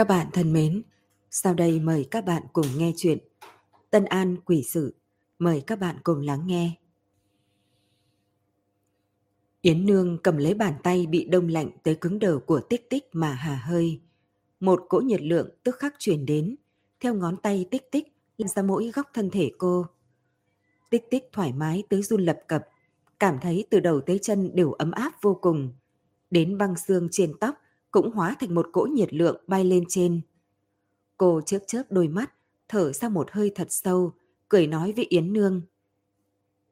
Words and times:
Các 0.00 0.08
bạn 0.08 0.26
thân 0.32 0.52
mến, 0.52 0.82
sau 1.30 1.54
đây 1.54 1.80
mời 1.80 2.06
các 2.10 2.24
bạn 2.24 2.42
cùng 2.52 2.66
nghe 2.76 2.92
chuyện 2.96 3.18
Tân 3.90 4.04
An 4.04 4.36
Quỷ 4.44 4.62
Sự. 4.62 4.94
Mời 5.38 5.62
các 5.66 5.78
bạn 5.78 5.96
cùng 6.02 6.20
lắng 6.20 6.46
nghe. 6.46 6.72
Yến 9.60 9.86
Nương 9.86 10.18
cầm 10.22 10.36
lấy 10.36 10.54
bàn 10.54 10.74
tay 10.82 11.06
bị 11.06 11.24
đông 11.24 11.48
lạnh 11.48 11.70
tới 11.82 11.94
cứng 11.94 12.18
đờ 12.18 12.38
của 12.38 12.60
tích 12.60 12.90
tích 12.90 13.08
mà 13.12 13.32
hà 13.32 13.54
hơi. 13.54 14.00
Một 14.60 14.86
cỗ 14.88 15.00
nhiệt 15.00 15.22
lượng 15.22 15.48
tức 15.62 15.76
khắc 15.78 15.94
truyền 15.98 16.26
đến, 16.26 16.56
theo 17.00 17.14
ngón 17.14 17.36
tay 17.36 17.66
tích 17.70 17.90
tích 17.90 18.16
lên 18.36 18.48
ra 18.48 18.62
mỗi 18.62 18.90
góc 18.94 19.10
thân 19.14 19.30
thể 19.30 19.50
cô. 19.58 19.86
Tích 20.90 21.10
tích 21.10 21.24
thoải 21.32 21.52
mái 21.52 21.82
tới 21.88 22.02
run 22.02 22.24
lập 22.24 22.38
cập, 22.48 22.62
cảm 23.18 23.38
thấy 23.42 23.66
từ 23.70 23.80
đầu 23.80 24.00
tới 24.00 24.18
chân 24.18 24.50
đều 24.54 24.72
ấm 24.72 24.90
áp 24.90 25.12
vô 25.22 25.38
cùng. 25.40 25.72
Đến 26.30 26.58
băng 26.58 26.76
xương 26.76 27.08
trên 27.10 27.32
tóc 27.40 27.54
cũng 27.90 28.10
hóa 28.10 28.36
thành 28.40 28.54
một 28.54 28.68
cỗ 28.72 28.82
nhiệt 28.82 29.14
lượng 29.14 29.44
bay 29.46 29.64
lên 29.64 29.84
trên. 29.88 30.20
Cô 31.16 31.40
chớp 31.46 31.58
chớp 31.66 31.82
đôi 31.90 32.08
mắt, 32.08 32.32
thở 32.68 32.92
ra 32.92 33.08
một 33.08 33.30
hơi 33.30 33.52
thật 33.54 33.66
sâu, 33.70 34.12
cười 34.48 34.66
nói 34.66 34.92
với 34.96 35.04
Yến 35.04 35.32
Nương. 35.32 35.62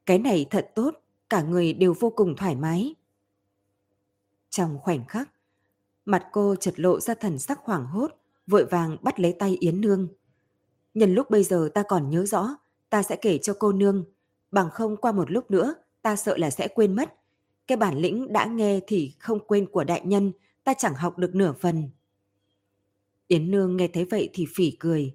Cái 0.05 0.19
này 0.19 0.45
thật 0.49 0.71
tốt, 0.75 1.01
cả 1.29 1.41
người 1.41 1.73
đều 1.73 1.93
vô 1.99 2.09
cùng 2.09 2.35
thoải 2.35 2.55
mái. 2.55 2.95
Trong 4.49 4.79
khoảnh 4.79 5.05
khắc, 5.05 5.29
mặt 6.05 6.25
cô 6.31 6.55
chợt 6.55 6.79
lộ 6.79 6.99
ra 6.99 7.13
thần 7.13 7.39
sắc 7.39 7.59
hoảng 7.59 7.85
hốt, 7.85 8.11
vội 8.47 8.65
vàng 8.65 8.97
bắt 9.01 9.19
lấy 9.19 9.35
tay 9.39 9.57
Yến 9.59 9.81
Nương. 9.81 10.07
Nhân 10.93 11.13
lúc 11.13 11.29
bây 11.29 11.43
giờ 11.43 11.69
ta 11.73 11.83
còn 11.83 12.09
nhớ 12.09 12.25
rõ, 12.25 12.57
ta 12.89 13.03
sẽ 13.03 13.15
kể 13.15 13.37
cho 13.37 13.53
cô 13.59 13.71
Nương, 13.71 14.05
bằng 14.51 14.69
không 14.69 14.97
qua 14.97 15.11
một 15.11 15.31
lúc 15.31 15.51
nữa, 15.51 15.75
ta 16.01 16.15
sợ 16.15 16.37
là 16.37 16.49
sẽ 16.49 16.67
quên 16.67 16.95
mất. 16.95 17.13
Cái 17.67 17.77
bản 17.77 17.97
lĩnh 17.97 18.33
đã 18.33 18.45
nghe 18.45 18.79
thì 18.87 19.13
không 19.19 19.39
quên 19.47 19.65
của 19.65 19.83
đại 19.83 20.01
nhân, 20.05 20.31
ta 20.69 20.73
chẳng 20.73 20.95
học 20.95 21.17
được 21.17 21.35
nửa 21.35 21.53
phần. 21.53 21.89
Yến 23.27 23.51
Nương 23.51 23.77
nghe 23.77 23.87
thấy 23.87 24.05
vậy 24.05 24.29
thì 24.33 24.45
phỉ 24.55 24.71
cười. 24.79 25.13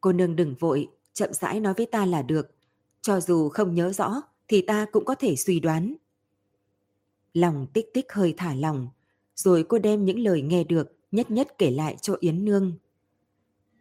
Cô 0.00 0.12
nương 0.12 0.36
đừng 0.36 0.54
vội, 0.54 0.88
chậm 1.12 1.32
rãi 1.32 1.60
nói 1.60 1.74
với 1.76 1.86
ta 1.86 2.06
là 2.06 2.22
được. 2.22 2.54
Cho 3.02 3.20
dù 3.20 3.48
không 3.48 3.74
nhớ 3.74 3.92
rõ 3.92 4.22
thì 4.48 4.62
ta 4.62 4.86
cũng 4.92 5.04
có 5.04 5.14
thể 5.14 5.36
suy 5.36 5.60
đoán. 5.60 5.94
Lòng 7.34 7.66
tích 7.72 7.94
tích 7.94 8.12
hơi 8.12 8.34
thả 8.36 8.54
lòng, 8.54 8.88
rồi 9.34 9.64
cô 9.68 9.78
đem 9.78 10.04
những 10.04 10.18
lời 10.18 10.42
nghe 10.42 10.64
được 10.64 10.96
nhất 11.10 11.30
nhất 11.30 11.58
kể 11.58 11.70
lại 11.70 11.96
cho 12.02 12.16
Yến 12.20 12.44
Nương. 12.44 12.72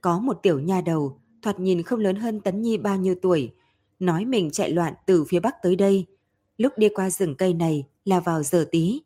Có 0.01 0.19
một 0.19 0.39
tiểu 0.43 0.59
nha 0.59 0.81
đầu, 0.81 1.21
thoạt 1.41 1.59
nhìn 1.59 1.83
không 1.83 1.99
lớn 1.99 2.15
hơn 2.15 2.41
Tấn 2.41 2.61
Nhi 2.61 2.77
bao 2.77 2.97
nhiêu 2.97 3.15
tuổi, 3.21 3.53
nói 3.99 4.25
mình 4.25 4.51
chạy 4.51 4.71
loạn 4.71 4.93
từ 5.05 5.25
phía 5.25 5.39
bắc 5.39 5.55
tới 5.63 5.75
đây. 5.75 6.05
Lúc 6.57 6.73
đi 6.77 6.89
qua 6.89 7.09
rừng 7.09 7.35
cây 7.35 7.53
này 7.53 7.87
là 8.05 8.19
vào 8.19 8.43
giờ 8.43 8.67
tí. 8.71 9.01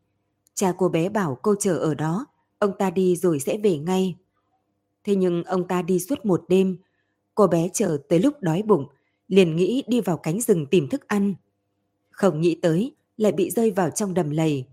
Cha 0.54 0.74
cô 0.78 0.90
bé 0.90 1.10
bảo 1.10 1.38
cô 1.42 1.56
chờ 1.60 1.78
ở 1.78 1.96
đó, 1.96 2.26
ông 2.60 2.72
ta 2.80 2.90
đi 2.90 3.16
rồi 3.16 3.40
sẽ 3.40 3.58
về 3.58 3.78
ngay. 3.78 4.16
Thế 5.04 5.16
nhưng 5.16 5.44
ông 5.44 5.68
ta 5.68 5.82
đi 5.82 6.00
suốt 6.00 6.26
một 6.26 6.46
đêm, 6.48 6.78
cô 7.36 7.48
bé 7.48 7.70
chờ 7.74 7.98
tới 8.10 8.20
lúc 8.20 8.42
đói 8.42 8.62
bụng, 8.62 8.88
liền 9.28 9.56
nghĩ 9.56 9.84
đi 9.88 10.02
vào 10.02 10.18
cánh 10.18 10.42
rừng 10.42 10.66
tìm 10.66 10.90
thức 10.90 11.08
ăn. 11.08 11.34
Không 12.12 12.42
nghĩ 12.42 12.60
tới, 12.62 12.96
lại 13.18 13.32
bị 13.32 13.50
rơi 13.52 13.72
vào 13.72 13.90
trong 13.90 14.14
đầm 14.14 14.30
lầy. 14.30 14.66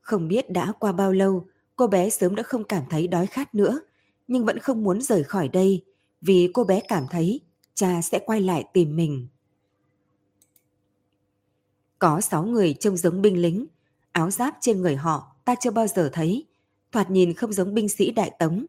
Không 0.00 0.28
biết 0.28 0.50
đã 0.50 0.72
qua 0.78 0.92
bao 0.92 1.12
lâu, 1.12 1.46
cô 1.76 1.86
bé 1.86 2.10
sớm 2.10 2.34
đã 2.34 2.42
không 2.42 2.64
cảm 2.64 2.82
thấy 2.90 3.08
đói 3.08 3.26
khát 3.26 3.54
nữa, 3.54 3.80
nhưng 4.28 4.44
vẫn 4.44 4.58
không 4.58 4.84
muốn 4.84 5.00
rời 5.00 5.24
khỏi 5.24 5.48
đây, 5.48 5.84
vì 6.20 6.50
cô 6.54 6.64
bé 6.64 6.80
cảm 6.88 7.06
thấy 7.10 7.40
cha 7.74 8.02
sẽ 8.02 8.18
quay 8.26 8.40
lại 8.40 8.64
tìm 8.72 8.96
mình. 8.96 9.28
Có 11.98 12.20
sáu 12.20 12.44
người 12.44 12.74
trông 12.74 12.96
giống 12.96 13.22
binh 13.22 13.42
lính, 13.42 13.66
áo 14.12 14.30
giáp 14.30 14.54
trên 14.60 14.82
người 14.82 14.96
họ 14.96 15.36
ta 15.44 15.54
chưa 15.60 15.70
bao 15.70 15.86
giờ 15.86 16.10
thấy, 16.12 16.46
thoạt 16.92 17.10
nhìn 17.10 17.34
không 17.34 17.52
giống 17.52 17.74
binh 17.74 17.88
sĩ 17.88 18.10
đại 18.10 18.30
tống. 18.38 18.66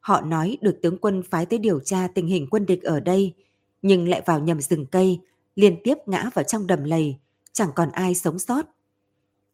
Họ 0.00 0.20
nói 0.20 0.58
được 0.60 0.78
tướng 0.82 0.98
quân 0.98 1.22
phái 1.30 1.46
tới 1.46 1.58
điều 1.58 1.80
tra 1.80 2.08
tình 2.14 2.26
hình 2.26 2.46
quân 2.50 2.66
địch 2.66 2.82
ở 2.82 3.00
đây, 3.00 3.34
nhưng 3.82 4.08
lại 4.08 4.22
vào 4.26 4.40
nhầm 4.40 4.60
rừng 4.60 4.86
cây, 4.86 5.20
liên 5.54 5.76
tiếp 5.84 5.94
ngã 6.06 6.30
vào 6.34 6.42
trong 6.42 6.66
đầm 6.66 6.84
lầy, 6.84 7.16
chẳng 7.52 7.70
còn 7.74 7.90
ai 7.90 8.14
sống 8.14 8.38
sót. 8.38 8.66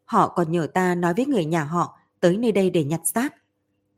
Họ 0.04 0.28
còn 0.28 0.52
nhờ 0.52 0.66
ta 0.74 0.94
nói 0.94 1.14
với 1.16 1.26
người 1.26 1.44
nhà 1.44 1.64
họ 1.64 1.98
tới 2.20 2.36
nơi 2.36 2.52
đây 2.52 2.70
để 2.70 2.84
nhặt 2.84 3.00
xác. 3.04 3.34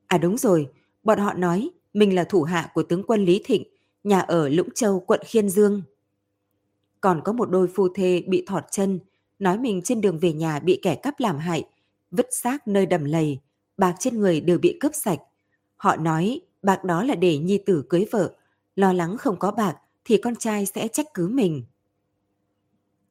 À 0.06 0.18
đúng 0.18 0.38
rồi, 0.38 0.68
bọn 1.02 1.18
họ 1.18 1.34
nói 1.34 1.70
mình 1.94 2.14
là 2.14 2.24
thủ 2.24 2.42
hạ 2.42 2.70
của 2.74 2.82
tướng 2.82 3.02
quân 3.02 3.24
Lý 3.24 3.42
Thịnh, 3.44 3.62
nhà 4.04 4.20
ở 4.20 4.48
Lũng 4.48 4.68
Châu, 4.74 5.00
quận 5.00 5.20
Khiên 5.26 5.48
Dương. 5.48 5.82
Còn 7.00 7.20
có 7.24 7.32
một 7.32 7.50
đôi 7.50 7.68
phu 7.74 7.88
thê 7.94 8.22
bị 8.26 8.44
thọt 8.46 8.64
chân, 8.70 8.98
nói 9.38 9.58
mình 9.58 9.82
trên 9.82 10.00
đường 10.00 10.18
về 10.18 10.32
nhà 10.32 10.58
bị 10.58 10.80
kẻ 10.82 10.94
cắp 10.94 11.20
làm 11.20 11.38
hại, 11.38 11.64
vứt 12.10 12.26
xác 12.30 12.68
nơi 12.68 12.86
đầm 12.86 13.04
lầy, 13.04 13.38
bạc 13.76 13.96
trên 13.98 14.20
người 14.20 14.40
đều 14.40 14.58
bị 14.58 14.76
cướp 14.80 14.94
sạch. 14.94 15.20
Họ 15.76 15.96
nói 15.96 16.40
bạc 16.62 16.84
đó 16.84 17.04
là 17.04 17.14
để 17.14 17.38
nhi 17.38 17.58
tử 17.66 17.84
cưới 17.88 18.06
vợ, 18.10 18.34
lo 18.76 18.92
lắng 18.92 19.16
không 19.18 19.36
có 19.38 19.50
bạc 19.50 19.76
thì 20.04 20.16
con 20.16 20.36
trai 20.36 20.66
sẽ 20.66 20.88
trách 20.88 21.06
cứ 21.14 21.28
mình. 21.28 21.64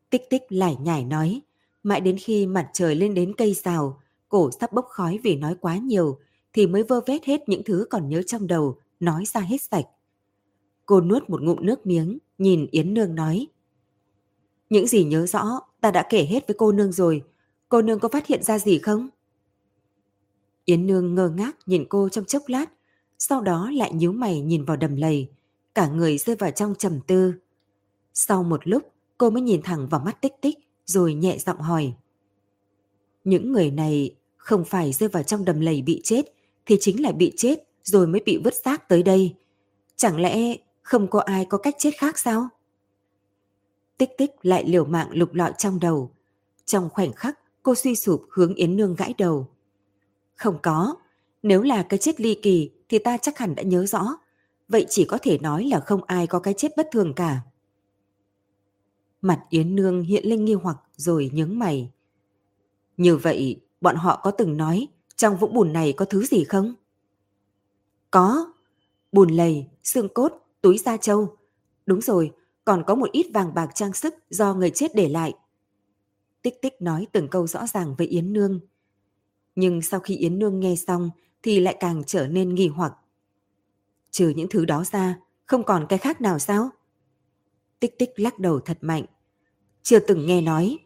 Tích 0.10 0.30
tích 0.30 0.44
lải 0.50 0.76
nhải 0.76 1.04
nói, 1.04 1.42
mãi 1.84 2.02
đến 2.02 2.18
khi 2.18 2.48
mặt 2.48 2.70
trời 2.74 2.96
lên 2.96 3.14
đến 3.14 3.34
cây 3.38 3.54
rào, 3.54 4.02
cổ 4.30 4.50
sắp 4.60 4.74
bốc 4.74 4.86
khói 4.90 5.20
vì 5.24 5.36
nói 5.36 5.56
quá 5.62 5.78
nhiều, 5.78 6.20
thì 6.54 6.68
mới 6.68 6.84
vơ 6.84 7.02
vét 7.06 7.26
hết 7.26 7.50
những 7.50 7.64
thứ 7.64 7.86
còn 7.90 8.10
nhớ 8.10 8.22
trong 8.22 8.48
đầu, 8.48 8.78
nói 9.00 9.24
ra 9.26 9.42
hết 9.42 9.62
sạch. 9.62 9.86
Cô 10.86 11.02
nuốt 11.02 11.30
một 11.30 11.42
ngụm 11.42 11.66
nước 11.66 11.86
miếng, 11.86 12.18
nhìn 12.38 12.68
Yến 12.72 12.94
Nương 12.94 13.16
nói. 13.16 13.48
Những 14.70 14.88
gì 14.88 15.04
nhớ 15.04 15.26
rõ, 15.26 15.60
ta 15.82 15.92
đã 15.92 16.08
kể 16.10 16.26
hết 16.30 16.48
với 16.48 16.56
cô 16.58 16.72
Nương 16.72 16.92
rồi. 16.92 17.24
Cô 17.70 17.82
Nương 17.82 18.00
có 18.00 18.10
phát 18.10 18.28
hiện 18.28 18.44
ra 18.44 18.60
gì 18.60 18.80
không? 18.80 19.10
Yến 20.66 20.88
Nương 20.88 21.16
ngơ 21.16 21.30
ngác 21.30 21.58
nhìn 21.66 21.86
cô 21.90 22.10
trong 22.10 22.26
chốc 22.26 22.44
lát, 22.48 22.66
sau 23.20 23.42
đó 23.42 23.72
lại 23.74 23.94
nhíu 23.94 24.12
mày 24.12 24.42
nhìn 24.42 24.66
vào 24.66 24.78
đầm 24.78 24.96
lầy, 24.96 25.30
cả 25.76 25.88
người 25.88 26.18
rơi 26.18 26.36
vào 26.36 26.52
trong 26.52 26.76
trầm 26.76 27.00
tư. 27.08 27.34
Sau 28.14 28.44
một 28.44 28.68
lúc, 28.68 28.92
cô 29.18 29.30
mới 29.30 29.42
nhìn 29.42 29.62
thẳng 29.62 29.88
vào 29.90 30.02
mắt 30.06 30.22
tích 30.22 30.34
tích, 30.42 30.58
rồi 30.86 31.14
nhẹ 31.14 31.38
giọng 31.38 31.62
hỏi. 31.62 31.94
Những 33.24 33.52
người 33.52 33.72
này 33.72 34.16
không 34.38 34.66
phải 34.66 34.94
rơi 34.94 35.10
vào 35.10 35.24
trong 35.24 35.46
đầm 35.46 35.60
lầy 35.60 35.82
bị 35.82 36.02
chết, 36.04 36.26
thì 36.66 36.78
chính 36.80 37.02
là 37.02 37.12
bị 37.12 37.34
chết 37.38 37.64
rồi 37.84 38.08
mới 38.08 38.22
bị 38.26 38.38
vứt 38.44 38.54
xác 38.64 38.90
tới 38.90 39.04
đây. 39.04 39.36
Chẳng 39.96 40.20
lẽ 40.20 40.56
không 40.82 41.08
có 41.08 41.20
ai 41.20 41.46
có 41.46 41.58
cách 41.58 41.76
chết 41.78 41.92
khác 41.98 42.20
sao? 42.20 42.50
Tích 43.98 44.18
tích 44.18 44.32
lại 44.42 44.64
liều 44.68 44.86
mạng 44.86 45.10
lục 45.12 45.34
lọi 45.34 45.54
trong 45.58 45.80
đầu. 45.80 46.12
Trong 46.66 46.90
khoảnh 46.90 47.14
khắc, 47.14 47.40
cô 47.64 47.76
suy 47.76 47.96
sụp 47.96 48.26
hướng 48.32 48.56
Yến 48.56 48.76
Nương 48.76 48.96
gãi 48.96 49.14
đầu. 49.18 49.48
Không 50.36 50.60
có, 50.64 50.96
nếu 51.44 51.62
là 51.62 51.84
cái 51.84 52.00
chết 52.00 52.22
ly 52.22 52.40
kỳ 52.42 52.72
thì 52.90 53.00
ta 53.00 53.18
chắc 53.18 53.38
hẳn 53.38 53.56
đã 53.56 53.64
nhớ 53.64 53.86
rõ. 53.86 54.18
Vậy 54.68 54.86
chỉ 54.90 55.06
có 55.06 55.18
thể 55.22 55.38
nói 55.38 55.64
là 55.64 55.80
không 55.80 56.04
ai 56.04 56.28
có 56.28 56.40
cái 56.40 56.54
chết 56.58 56.72
bất 56.78 56.88
thường 56.92 57.14
cả. 57.14 57.40
Mặt 59.22 59.46
Yến 59.50 59.76
Nương 59.76 60.02
hiện 60.02 60.26
lên 60.26 60.46
nghi 60.46 60.54
hoặc 60.54 60.78
rồi 60.96 61.32
nhướng 61.34 61.60
mày. 61.60 61.92
Như 62.98 63.18
vậy, 63.18 63.62
bọn 63.82 63.96
họ 63.96 64.20
có 64.24 64.32
từng 64.32 64.58
nói 64.58 64.88
trong 65.16 65.38
vũng 65.38 65.54
bùn 65.54 65.74
này 65.74 65.94
có 65.94 66.06
thứ 66.06 66.26
gì 66.26 66.44
không? 66.44 66.74
Có. 68.12 68.54
Bùn 69.12 69.30
lầy, 69.30 69.66
xương 69.84 70.10
cốt, 70.10 70.34
túi 70.62 70.78
da 70.78 70.98
trâu. 70.98 71.38
Đúng 71.86 72.02
rồi, 72.02 72.32
còn 72.68 72.84
có 72.88 72.96
một 72.96 73.12
ít 73.12 73.28
vàng 73.34 73.54
bạc 73.54 73.70
trang 73.76 73.94
sức 73.94 74.16
do 74.30 74.54
người 74.54 74.70
chết 74.70 74.96
để 74.96 75.10
lại. 75.10 75.34
Tích 76.42 76.62
tích 76.62 76.82
nói 76.82 77.08
từng 77.12 77.28
câu 77.28 77.48
rõ 77.48 77.68
ràng 77.68 77.96
với 77.98 78.08
Yến 78.08 78.34
Nương. 78.34 78.60
Nhưng 79.56 79.82
sau 79.82 80.00
khi 80.00 80.16
Yến 80.16 80.40
Nương 80.40 80.60
nghe 80.60 80.76
xong 80.76 81.10
thì 81.44 81.60
lại 81.60 81.78
càng 81.80 82.04
trở 82.08 82.28
nên 82.28 82.56
nghi 82.56 82.68
hoặc. 82.68 82.94
Trừ 84.12 84.30
những 84.30 84.48
thứ 84.50 84.66
đó 84.66 84.84
ra, 84.84 85.20
không 85.46 85.64
còn 85.64 85.86
cái 85.90 86.00
khác 86.00 86.22
nào 86.22 86.40
sao? 86.40 86.70
Tích 87.80 88.00
tích 88.00 88.10
lắc 88.16 88.40
đầu 88.40 88.60
thật 88.60 88.78
mạnh. 88.82 89.06
Chưa 89.84 90.00
từng 90.00 90.26
nghe 90.26 90.42
nói. 90.42 90.78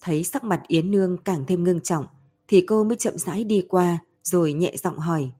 Thấy 0.00 0.24
sắc 0.24 0.44
mặt 0.44 0.62
Yến 0.68 0.90
Nương 0.90 1.16
càng 1.24 1.44
thêm 1.46 1.64
ngưng 1.64 1.80
trọng, 1.80 2.06
thì 2.48 2.60
cô 2.60 2.84
mới 2.84 2.96
chậm 2.96 3.18
rãi 3.18 3.44
đi 3.44 3.66
qua, 3.68 3.98
rồi 4.22 4.52
nhẹ 4.52 4.74
giọng 4.76 4.98
hỏi. 4.98 5.30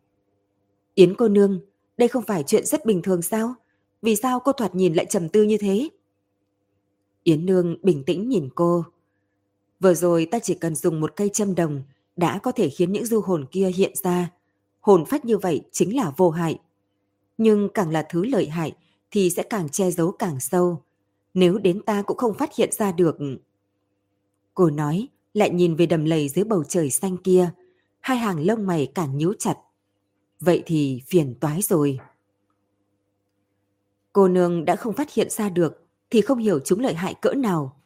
Yến 0.94 1.14
cô 1.14 1.28
nương, 1.28 1.60
đây 1.96 2.08
không 2.08 2.24
phải 2.24 2.44
chuyện 2.46 2.66
rất 2.66 2.86
bình 2.86 3.02
thường 3.02 3.22
sao? 3.22 3.54
Vì 4.02 4.16
sao 4.16 4.40
cô 4.40 4.52
thoạt 4.52 4.74
nhìn 4.74 4.94
lại 4.94 5.06
trầm 5.06 5.28
tư 5.28 5.42
như 5.42 5.58
thế? 5.58 5.88
Yến 7.22 7.46
Nương 7.46 7.76
bình 7.82 8.04
tĩnh 8.04 8.28
nhìn 8.28 8.48
cô. 8.54 8.84
Vừa 9.80 9.94
rồi 9.94 10.26
ta 10.30 10.38
chỉ 10.38 10.54
cần 10.54 10.74
dùng 10.74 11.00
một 11.00 11.16
cây 11.16 11.30
châm 11.32 11.54
đồng 11.54 11.82
đã 12.16 12.38
có 12.38 12.52
thể 12.52 12.68
khiến 12.68 12.92
những 12.92 13.06
du 13.06 13.20
hồn 13.20 13.46
kia 13.50 13.70
hiện 13.74 13.92
ra. 14.02 14.30
Hồn 14.80 15.04
phách 15.04 15.24
như 15.24 15.38
vậy 15.38 15.62
chính 15.72 15.96
là 15.96 16.12
vô 16.16 16.30
hại. 16.30 16.58
Nhưng 17.38 17.68
càng 17.74 17.90
là 17.90 18.06
thứ 18.10 18.24
lợi 18.24 18.48
hại 18.48 18.72
thì 19.10 19.30
sẽ 19.30 19.42
càng 19.42 19.68
che 19.68 19.90
giấu 19.90 20.12
càng 20.12 20.40
sâu. 20.40 20.82
Nếu 21.34 21.58
đến 21.58 21.82
ta 21.82 22.02
cũng 22.02 22.16
không 22.16 22.34
phát 22.34 22.56
hiện 22.56 22.72
ra 22.72 22.92
được. 22.92 23.16
Cô 24.54 24.70
nói, 24.70 25.08
lại 25.34 25.50
nhìn 25.50 25.74
về 25.74 25.86
đầm 25.86 26.04
lầy 26.04 26.28
dưới 26.28 26.44
bầu 26.44 26.64
trời 26.64 26.90
xanh 26.90 27.16
kia. 27.16 27.50
Hai 28.00 28.16
hàng 28.16 28.46
lông 28.46 28.66
mày 28.66 28.86
càng 28.94 29.18
nhíu 29.18 29.32
chặt. 29.38 29.56
Vậy 30.40 30.62
thì 30.66 31.02
phiền 31.06 31.34
toái 31.40 31.62
rồi. 31.62 31.98
Cô 34.12 34.28
nương 34.28 34.64
đã 34.64 34.76
không 34.76 34.94
phát 34.94 35.12
hiện 35.12 35.30
ra 35.30 35.48
được 35.48 35.86
thì 36.10 36.20
không 36.20 36.38
hiểu 36.38 36.58
chúng 36.64 36.80
lợi 36.80 36.94
hại 36.94 37.14
cỡ 37.22 37.32
nào. 37.32 37.80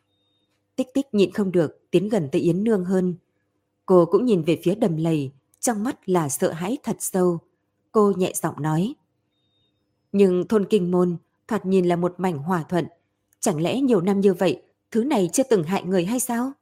Tích 0.77 0.89
tích 0.95 1.07
nhịn 1.13 1.33
không 1.33 1.53
được 1.53 1.91
tiến 1.91 2.09
gần 2.09 2.29
tới 2.33 2.41
Yến 2.41 2.65
Nương 2.65 2.85
hơn. 2.85 3.15
Cô 3.87 4.07
cũng 4.07 4.25
nhìn 4.25 4.43
về 4.43 4.61
phía 4.63 4.75
đầm 4.75 4.97
lầy, 4.97 5.33
trong 5.61 5.85
mắt 5.85 6.09
là 6.09 6.29
sợ 6.29 6.53
hãi 6.53 6.79
thật 6.83 6.97
sâu. 7.01 7.39
cô 7.93 8.13
nhẹ 8.17 8.33
giọng 8.35 8.63
nói. 8.63 8.95
Nhưng 10.13 10.49
thôn 10.49 10.65
kinh 10.65 10.91
môn 10.91 11.17
thoạt 11.49 11.67
nhìn 11.67 11.87
là 11.87 11.97
một 11.97 12.15
mảnh 12.19 12.39
hòa 12.39 12.65
thuận. 12.69 12.87
Chẳng 13.41 13.63
lẽ 13.63 13.81
nhiều 13.81 14.01
năm 14.01 14.21
như 14.21 14.35
vậy, 14.35 14.63
thứ 14.91 15.05
này 15.05 15.31
chưa 15.33 15.43
từng 15.43 15.65
hại 15.65 15.83
người 15.83 16.05
hay 16.05 16.21
sao? 16.21 16.53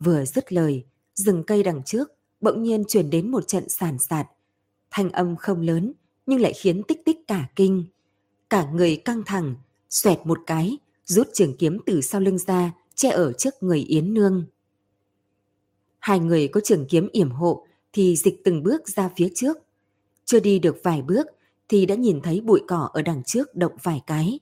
Vừa 0.00 0.24
dứt 0.24 0.52
lời, 0.52 0.84
rừng 1.14 1.44
cây 1.46 1.62
đằng 1.62 1.82
trước 1.82 2.12
bỗng 2.40 2.62
nhiên 2.62 2.84
truyền 2.88 3.10
đến 3.10 3.30
một 3.30 3.48
trận 3.48 3.68
sàn 3.68 3.98
sạt. 3.98 4.26
Thanh 4.90 5.10
âm 5.10 5.36
không 5.36 5.60
lớn 5.60 5.92
nhưng 6.26 6.40
lại 6.40 6.52
khiến 6.52 6.82
tích 6.88 7.04
tích 7.04 7.18
cả 7.26 7.48
kinh. 7.56 7.84
Cả 8.50 8.70
người 8.72 8.96
căng 8.96 9.22
thẳng, 9.26 9.54
xoẹt 9.90 10.18
một 10.24 10.38
cái, 10.46 10.78
rút 11.04 11.28
trường 11.32 11.56
kiếm 11.56 11.78
từ 11.86 12.00
sau 12.00 12.20
lưng 12.20 12.38
ra, 12.38 12.72
che 12.94 13.10
ở 13.10 13.32
trước 13.32 13.54
người 13.60 13.78
Yến 13.78 14.14
Nương. 14.14 14.46
Hai 15.98 16.18
người 16.18 16.48
có 16.48 16.60
trường 16.64 16.86
kiếm 16.88 17.08
yểm 17.12 17.30
hộ 17.30 17.66
thì 17.92 18.16
dịch 18.16 18.44
từng 18.44 18.62
bước 18.62 18.88
ra 18.88 19.10
phía 19.16 19.28
trước. 19.34 19.58
Chưa 20.24 20.40
đi 20.40 20.58
được 20.58 20.76
vài 20.82 21.02
bước 21.02 21.26
thì 21.68 21.86
đã 21.86 21.94
nhìn 21.94 22.20
thấy 22.20 22.40
bụi 22.40 22.62
cỏ 22.68 22.90
ở 22.92 23.02
đằng 23.02 23.22
trước 23.22 23.54
động 23.54 23.76
vài 23.82 24.02
cái. 24.06 24.38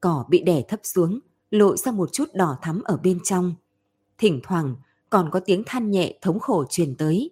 Cỏ 0.00 0.24
bị 0.28 0.42
đè 0.42 0.62
thấp 0.68 0.80
xuống, 0.82 1.20
lộ 1.50 1.76
ra 1.76 1.92
một 1.92 2.12
chút 2.12 2.34
đỏ 2.34 2.56
thắm 2.62 2.82
ở 2.84 2.96
bên 2.96 3.18
trong. 3.24 3.54
Thỉnh 4.18 4.40
thoảng 4.42 4.76
còn 5.10 5.30
có 5.30 5.40
tiếng 5.40 5.62
than 5.66 5.90
nhẹ 5.90 6.18
thống 6.20 6.40
khổ 6.40 6.64
truyền 6.70 6.94
tới. 6.94 7.30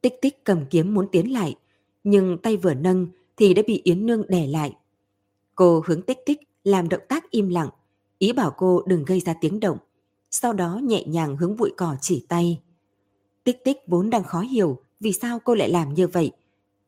Tích 0.00 0.14
tích 0.22 0.44
cầm 0.44 0.66
kiếm 0.70 0.94
muốn 0.94 1.08
tiến 1.12 1.32
lại, 1.32 1.56
nhưng 2.04 2.38
tay 2.38 2.56
vừa 2.56 2.74
nâng 2.74 3.06
thì 3.42 3.54
đã 3.54 3.62
bị 3.66 3.80
Yến 3.84 4.06
Nương 4.06 4.24
đè 4.28 4.46
lại. 4.46 4.76
Cô 5.54 5.82
hướng 5.86 6.02
tích 6.02 6.18
tích 6.26 6.40
làm 6.64 6.88
động 6.88 7.00
tác 7.08 7.30
im 7.30 7.48
lặng, 7.48 7.68
ý 8.18 8.32
bảo 8.32 8.54
cô 8.56 8.82
đừng 8.86 9.04
gây 9.04 9.20
ra 9.20 9.34
tiếng 9.40 9.60
động. 9.60 9.78
Sau 10.30 10.52
đó 10.52 10.80
nhẹ 10.82 11.04
nhàng 11.06 11.36
hướng 11.36 11.56
bụi 11.56 11.72
cỏ 11.76 11.96
chỉ 12.00 12.26
tay. 12.28 12.60
Tích 13.44 13.64
tích 13.64 13.76
vốn 13.86 14.10
đang 14.10 14.24
khó 14.24 14.40
hiểu 14.40 14.82
vì 15.00 15.12
sao 15.12 15.38
cô 15.44 15.54
lại 15.54 15.70
làm 15.70 15.94
như 15.94 16.06
vậy. 16.08 16.32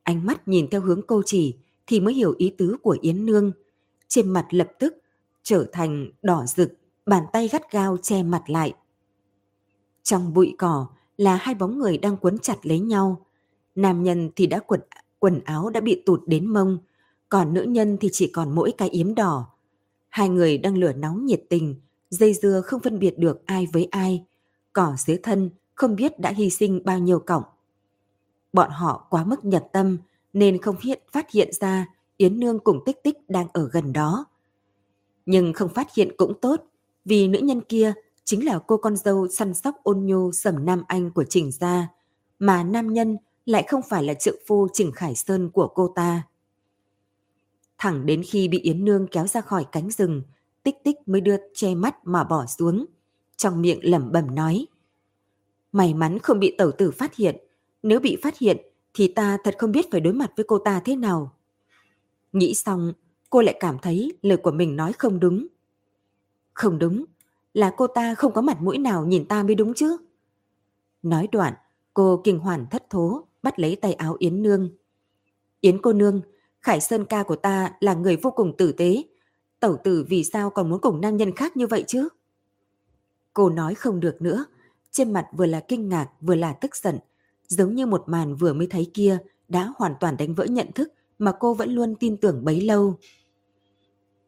Ánh 0.02 0.26
mắt 0.26 0.48
nhìn 0.48 0.68
theo 0.70 0.80
hướng 0.80 1.02
cô 1.06 1.22
chỉ 1.26 1.56
thì 1.86 2.00
mới 2.00 2.14
hiểu 2.14 2.34
ý 2.38 2.54
tứ 2.58 2.76
của 2.82 2.98
Yến 3.00 3.26
Nương. 3.26 3.52
Trên 4.08 4.30
mặt 4.30 4.46
lập 4.50 4.68
tức 4.78 4.96
trở 5.42 5.66
thành 5.72 6.10
đỏ 6.22 6.44
rực, 6.46 6.72
bàn 7.06 7.22
tay 7.32 7.48
gắt 7.48 7.72
gao 7.72 7.96
che 8.02 8.22
mặt 8.22 8.42
lại. 8.46 8.74
Trong 10.02 10.34
bụi 10.34 10.54
cỏ 10.58 10.86
là 11.16 11.36
hai 11.36 11.54
bóng 11.54 11.78
người 11.78 11.98
đang 11.98 12.16
quấn 12.16 12.38
chặt 12.38 12.66
lấy 12.66 12.80
nhau. 12.80 13.26
Nam 13.74 14.02
nhân 14.02 14.30
thì 14.36 14.46
đã 14.46 14.58
quần, 14.58 14.80
quần 15.24 15.40
áo 15.44 15.70
đã 15.70 15.80
bị 15.80 16.02
tụt 16.06 16.20
đến 16.26 16.46
mông, 16.46 16.78
còn 17.28 17.54
nữ 17.54 17.62
nhân 17.62 17.96
thì 18.00 18.08
chỉ 18.12 18.26
còn 18.26 18.54
mỗi 18.54 18.72
cái 18.78 18.88
yếm 18.88 19.14
đỏ. 19.14 19.46
Hai 20.08 20.28
người 20.28 20.58
đang 20.58 20.76
lửa 20.76 20.92
nóng 20.92 21.26
nhiệt 21.26 21.42
tình, 21.48 21.74
dây 22.10 22.34
dưa 22.34 22.60
không 22.60 22.80
phân 22.80 22.98
biệt 22.98 23.18
được 23.18 23.46
ai 23.46 23.66
với 23.72 23.88
ai. 23.90 24.24
Cỏ 24.72 24.94
dưới 24.98 25.18
thân 25.22 25.50
không 25.74 25.96
biết 25.96 26.20
đã 26.20 26.30
hy 26.30 26.50
sinh 26.50 26.80
bao 26.84 26.98
nhiêu 26.98 27.18
cọng. 27.18 27.42
Bọn 28.52 28.70
họ 28.70 29.06
quá 29.10 29.24
mức 29.24 29.44
nhập 29.44 29.66
tâm 29.72 29.98
nên 30.32 30.62
không 30.62 30.76
hiện 30.82 31.02
phát 31.12 31.30
hiện 31.30 31.52
ra 31.52 31.86
Yến 32.16 32.40
Nương 32.40 32.58
cùng 32.58 32.78
Tích 32.86 33.02
Tích 33.02 33.30
đang 33.30 33.46
ở 33.52 33.68
gần 33.72 33.92
đó. 33.92 34.24
Nhưng 35.26 35.52
không 35.52 35.68
phát 35.68 35.94
hiện 35.94 36.10
cũng 36.16 36.40
tốt, 36.40 36.62
vì 37.04 37.28
nữ 37.28 37.38
nhân 37.38 37.60
kia 37.60 37.92
chính 38.24 38.46
là 38.46 38.58
cô 38.66 38.76
con 38.76 38.96
dâu 38.96 39.28
săn 39.28 39.54
sóc 39.54 39.76
ôn 39.82 40.06
nhu 40.06 40.32
sầm 40.32 40.64
Nam 40.64 40.82
Anh 40.86 41.10
của 41.10 41.24
Trình 41.24 41.52
Gia, 41.52 41.88
mà 42.38 42.62
nam 42.62 42.92
nhân 42.92 43.16
lại 43.46 43.64
không 43.68 43.82
phải 43.82 44.02
là 44.02 44.14
trượng 44.14 44.38
phu 44.46 44.68
Trình 44.72 44.92
Khải 44.92 45.14
Sơn 45.14 45.50
của 45.50 45.68
cô 45.68 45.92
ta. 45.94 46.22
Thẳng 47.78 48.06
đến 48.06 48.22
khi 48.26 48.48
bị 48.48 48.58
Yến 48.58 48.84
Nương 48.84 49.06
kéo 49.06 49.26
ra 49.26 49.40
khỏi 49.40 49.66
cánh 49.72 49.90
rừng, 49.90 50.22
tích 50.62 50.76
tích 50.84 50.96
mới 51.06 51.20
đưa 51.20 51.36
che 51.54 51.74
mắt 51.74 51.96
mà 52.04 52.24
bỏ 52.24 52.46
xuống. 52.46 52.86
Trong 53.36 53.62
miệng 53.62 53.78
lẩm 53.82 54.12
bẩm 54.12 54.34
nói. 54.34 54.66
May 55.72 55.94
mắn 55.94 56.18
không 56.18 56.38
bị 56.38 56.54
tẩu 56.58 56.70
tử 56.72 56.90
phát 56.90 57.14
hiện. 57.14 57.36
Nếu 57.82 58.00
bị 58.00 58.16
phát 58.22 58.38
hiện 58.38 58.56
thì 58.94 59.08
ta 59.08 59.38
thật 59.44 59.54
không 59.58 59.72
biết 59.72 59.86
phải 59.90 60.00
đối 60.00 60.12
mặt 60.12 60.32
với 60.36 60.44
cô 60.48 60.58
ta 60.58 60.80
thế 60.84 60.96
nào. 60.96 61.32
Nghĩ 62.32 62.54
xong, 62.54 62.92
cô 63.30 63.40
lại 63.40 63.56
cảm 63.60 63.78
thấy 63.82 64.12
lời 64.22 64.36
của 64.36 64.50
mình 64.50 64.76
nói 64.76 64.92
không 64.92 65.20
đúng. 65.20 65.46
Không 66.52 66.78
đúng, 66.78 67.04
là 67.54 67.74
cô 67.76 67.86
ta 67.86 68.14
không 68.14 68.32
có 68.32 68.40
mặt 68.40 68.60
mũi 68.60 68.78
nào 68.78 69.06
nhìn 69.06 69.28
ta 69.28 69.42
mới 69.42 69.54
đúng 69.54 69.74
chứ. 69.74 69.96
Nói 71.02 71.28
đoạn, 71.32 71.54
cô 71.94 72.20
kinh 72.24 72.38
hoàn 72.38 72.66
thất 72.70 72.90
thố, 72.90 73.26
bắt 73.44 73.58
lấy 73.58 73.76
tay 73.76 73.92
áo 73.92 74.16
Yến 74.18 74.42
Nương. 74.42 74.70
Yến 75.60 75.82
cô 75.82 75.92
nương, 75.92 76.20
Khải 76.60 76.80
Sơn 76.80 77.04
ca 77.04 77.22
của 77.22 77.36
ta 77.36 77.72
là 77.80 77.94
người 77.94 78.16
vô 78.16 78.30
cùng 78.30 78.56
tử 78.56 78.72
tế. 78.72 79.02
Tẩu 79.60 79.76
tử 79.84 80.04
vì 80.08 80.24
sao 80.24 80.50
còn 80.50 80.70
muốn 80.70 80.80
cùng 80.80 81.00
nam 81.00 81.16
nhân 81.16 81.34
khác 81.36 81.56
như 81.56 81.66
vậy 81.66 81.84
chứ? 81.86 82.08
Cô 83.34 83.50
nói 83.50 83.74
không 83.74 84.00
được 84.00 84.22
nữa, 84.22 84.44
trên 84.90 85.12
mặt 85.12 85.26
vừa 85.32 85.46
là 85.46 85.60
kinh 85.60 85.88
ngạc 85.88 86.08
vừa 86.20 86.34
là 86.34 86.52
tức 86.52 86.76
giận, 86.76 86.98
giống 87.48 87.74
như 87.74 87.86
một 87.86 88.04
màn 88.06 88.36
vừa 88.36 88.52
mới 88.52 88.66
thấy 88.66 88.90
kia 88.94 89.18
đã 89.48 89.72
hoàn 89.76 89.94
toàn 90.00 90.16
đánh 90.16 90.34
vỡ 90.34 90.44
nhận 90.44 90.72
thức 90.72 90.92
mà 91.18 91.32
cô 91.40 91.54
vẫn 91.54 91.74
luôn 91.74 91.94
tin 92.00 92.16
tưởng 92.16 92.44
bấy 92.44 92.60
lâu. 92.60 92.98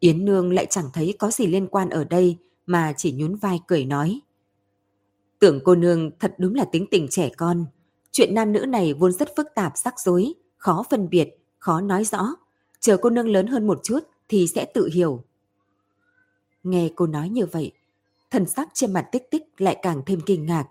Yến 0.01 0.25
Nương 0.25 0.53
lại 0.53 0.67
chẳng 0.71 0.91
thấy 0.93 1.15
có 1.19 1.31
gì 1.31 1.47
liên 1.47 1.67
quan 1.67 1.91
ở 1.91 2.05
đây 2.05 2.39
mà 2.67 2.95
chỉ 2.97 3.13
nhún 3.13 3.37
vai 3.37 3.61
cười 3.67 3.85
nói. 3.85 4.21
Tưởng 5.39 5.61
cô 5.65 5.75
nương 5.75 6.11
thật 6.19 6.35
đúng 6.39 6.55
là 6.55 6.65
tính 6.65 6.87
tình 6.91 7.07
trẻ 7.11 7.31
con. 7.37 7.67
Chuyện 8.17 8.35
nam 8.35 8.53
nữ 8.53 8.67
này 8.67 8.93
vốn 8.95 9.13
rất 9.13 9.37
phức 9.37 9.47
tạp 9.55 9.77
rắc 9.79 10.01
rối, 10.01 10.35
khó 10.57 10.85
phân 10.91 11.09
biệt, 11.09 11.29
khó 11.59 11.81
nói 11.81 12.05
rõ. 12.05 12.35
Chờ 12.81 12.97
cô 12.97 13.11
nương 13.11 13.29
lớn 13.29 13.47
hơn 13.47 13.67
một 13.67 13.81
chút 13.83 13.99
thì 14.29 14.47
sẽ 14.47 14.65
tự 14.75 14.89
hiểu. 14.93 15.25
Nghe 16.63 16.91
cô 16.95 17.07
nói 17.07 17.29
như 17.29 17.47
vậy, 17.47 17.73
thần 18.31 18.47
sắc 18.47 18.69
trên 18.75 18.93
mặt 18.93 19.09
tích 19.13 19.31
tích 19.31 19.43
lại 19.59 19.79
càng 19.83 20.03
thêm 20.07 20.21
kinh 20.27 20.47
ngạc. 20.47 20.67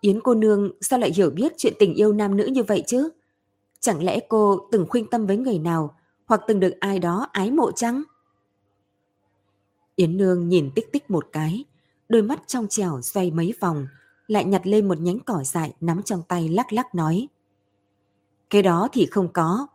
Yến 0.00 0.20
cô 0.20 0.34
nương 0.34 0.72
sao 0.80 0.98
lại 0.98 1.12
hiểu 1.16 1.30
biết 1.30 1.52
chuyện 1.56 1.72
tình 1.78 1.94
yêu 1.94 2.12
nam 2.12 2.36
nữ 2.36 2.46
như 2.46 2.62
vậy 2.62 2.84
chứ? 2.86 3.08
Chẳng 3.80 4.04
lẽ 4.04 4.20
cô 4.28 4.68
từng 4.72 4.86
khuyên 4.88 5.06
tâm 5.10 5.26
với 5.26 5.36
người 5.36 5.58
nào 5.58 5.96
hoặc 6.26 6.40
từng 6.46 6.60
được 6.60 6.72
ai 6.80 6.98
đó 6.98 7.28
ái 7.32 7.50
mộ 7.50 7.72
chăng? 7.72 8.02
Yến 9.96 10.16
Nương 10.16 10.48
nhìn 10.48 10.70
tích 10.74 10.92
tích 10.92 11.10
một 11.10 11.26
cái, 11.32 11.64
đôi 12.08 12.22
mắt 12.22 12.42
trong 12.46 12.66
trèo 12.68 13.00
xoay 13.02 13.30
mấy 13.30 13.54
vòng, 13.60 13.86
lại 14.26 14.44
nhặt 14.44 14.66
lên 14.66 14.88
một 14.88 15.00
nhánh 15.00 15.18
cỏ 15.20 15.42
dại 15.44 15.72
nắm 15.80 16.02
trong 16.02 16.22
tay 16.28 16.48
lắc 16.48 16.72
lắc 16.72 16.94
nói. 16.94 17.28
Cái 18.50 18.62
đó 18.62 18.88
thì 18.92 19.06
không 19.06 19.32
có, 19.32 19.66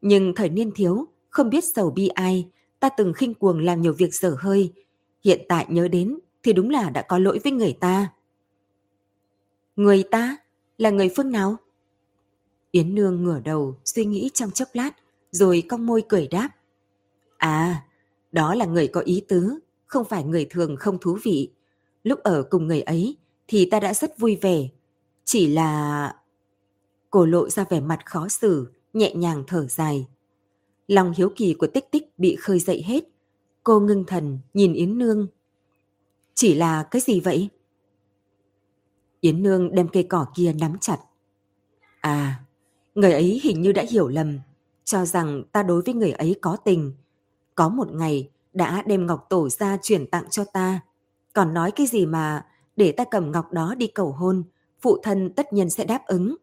nhưng 0.00 0.34
thời 0.34 0.48
niên 0.48 0.70
thiếu, 0.74 1.06
không 1.30 1.50
biết 1.50 1.64
sầu 1.64 1.90
bi 1.90 2.08
ai, 2.08 2.48
ta 2.80 2.88
từng 2.88 3.12
khinh 3.12 3.34
cuồng 3.34 3.58
làm 3.64 3.82
nhiều 3.82 3.92
việc 3.92 4.14
dở 4.14 4.36
hơi. 4.38 4.72
Hiện 5.24 5.40
tại 5.48 5.66
nhớ 5.68 5.88
đến 5.88 6.18
thì 6.42 6.52
đúng 6.52 6.70
là 6.70 6.90
đã 6.90 7.02
có 7.02 7.18
lỗi 7.18 7.40
với 7.44 7.52
người 7.52 7.76
ta. 7.80 8.12
Người 9.76 10.02
ta? 10.10 10.36
Là 10.78 10.90
người 10.90 11.10
phương 11.16 11.30
nào? 11.30 11.56
Yến 12.70 12.94
Nương 12.94 13.24
ngửa 13.24 13.40
đầu, 13.40 13.76
suy 13.84 14.04
nghĩ 14.04 14.30
trong 14.34 14.50
chốc 14.50 14.68
lát, 14.72 14.90
rồi 15.30 15.62
cong 15.68 15.86
môi 15.86 16.02
cười 16.08 16.28
đáp. 16.28 16.50
À, 17.36 17.84
đó 18.32 18.54
là 18.54 18.64
người 18.64 18.88
có 18.88 19.00
ý 19.00 19.22
tứ, 19.28 19.58
không 19.86 20.04
phải 20.04 20.24
người 20.24 20.46
thường 20.50 20.76
không 20.76 20.98
thú 20.98 21.18
vị. 21.22 21.50
Lúc 22.04 22.18
ở 22.18 22.42
cùng 22.42 22.66
người 22.66 22.80
ấy 22.80 23.16
thì 23.50 23.64
ta 23.70 23.80
đã 23.80 23.94
rất 23.94 24.18
vui 24.18 24.38
vẻ. 24.40 24.68
Chỉ 25.24 25.46
là... 25.46 26.14
Cô 27.10 27.26
lộ 27.26 27.48
ra 27.48 27.64
vẻ 27.70 27.80
mặt 27.80 28.06
khó 28.06 28.28
xử, 28.28 28.72
nhẹ 28.92 29.14
nhàng 29.14 29.44
thở 29.46 29.66
dài. 29.66 30.06
Lòng 30.88 31.12
hiếu 31.16 31.32
kỳ 31.36 31.54
của 31.54 31.66
tích 31.66 31.90
tích 31.90 32.18
bị 32.18 32.36
khơi 32.36 32.60
dậy 32.60 32.82
hết. 32.86 33.04
Cô 33.64 33.80
ngưng 33.80 34.04
thần 34.06 34.38
nhìn 34.54 34.72
Yến 34.72 34.98
Nương. 34.98 35.26
Chỉ 36.34 36.54
là 36.54 36.82
cái 36.82 37.02
gì 37.02 37.20
vậy? 37.20 37.48
Yến 39.20 39.42
Nương 39.42 39.74
đem 39.74 39.88
cây 39.88 40.02
cỏ 40.02 40.26
kia 40.34 40.52
nắm 40.60 40.78
chặt. 40.80 40.98
À, 42.00 42.44
người 42.94 43.12
ấy 43.12 43.40
hình 43.42 43.62
như 43.62 43.72
đã 43.72 43.84
hiểu 43.90 44.08
lầm, 44.08 44.38
cho 44.84 45.04
rằng 45.04 45.42
ta 45.52 45.62
đối 45.62 45.82
với 45.82 45.94
người 45.94 46.12
ấy 46.12 46.36
có 46.40 46.56
tình. 46.64 46.92
Có 47.54 47.68
một 47.68 47.92
ngày 47.92 48.30
đã 48.52 48.82
đem 48.86 49.06
ngọc 49.06 49.26
tổ 49.28 49.48
ra 49.48 49.78
chuyển 49.82 50.06
tặng 50.06 50.24
cho 50.30 50.44
ta. 50.44 50.80
Còn 51.32 51.54
nói 51.54 51.70
cái 51.70 51.86
gì 51.86 52.06
mà 52.06 52.46
để 52.80 52.92
ta 52.92 53.04
cầm 53.04 53.32
ngọc 53.32 53.52
đó 53.52 53.74
đi 53.78 53.86
cầu 53.86 54.12
hôn, 54.12 54.42
phụ 54.80 54.98
thân 55.02 55.30
tất 55.34 55.52
nhiên 55.52 55.70
sẽ 55.70 55.84
đáp 55.84 56.06
ứng. 56.06 56.36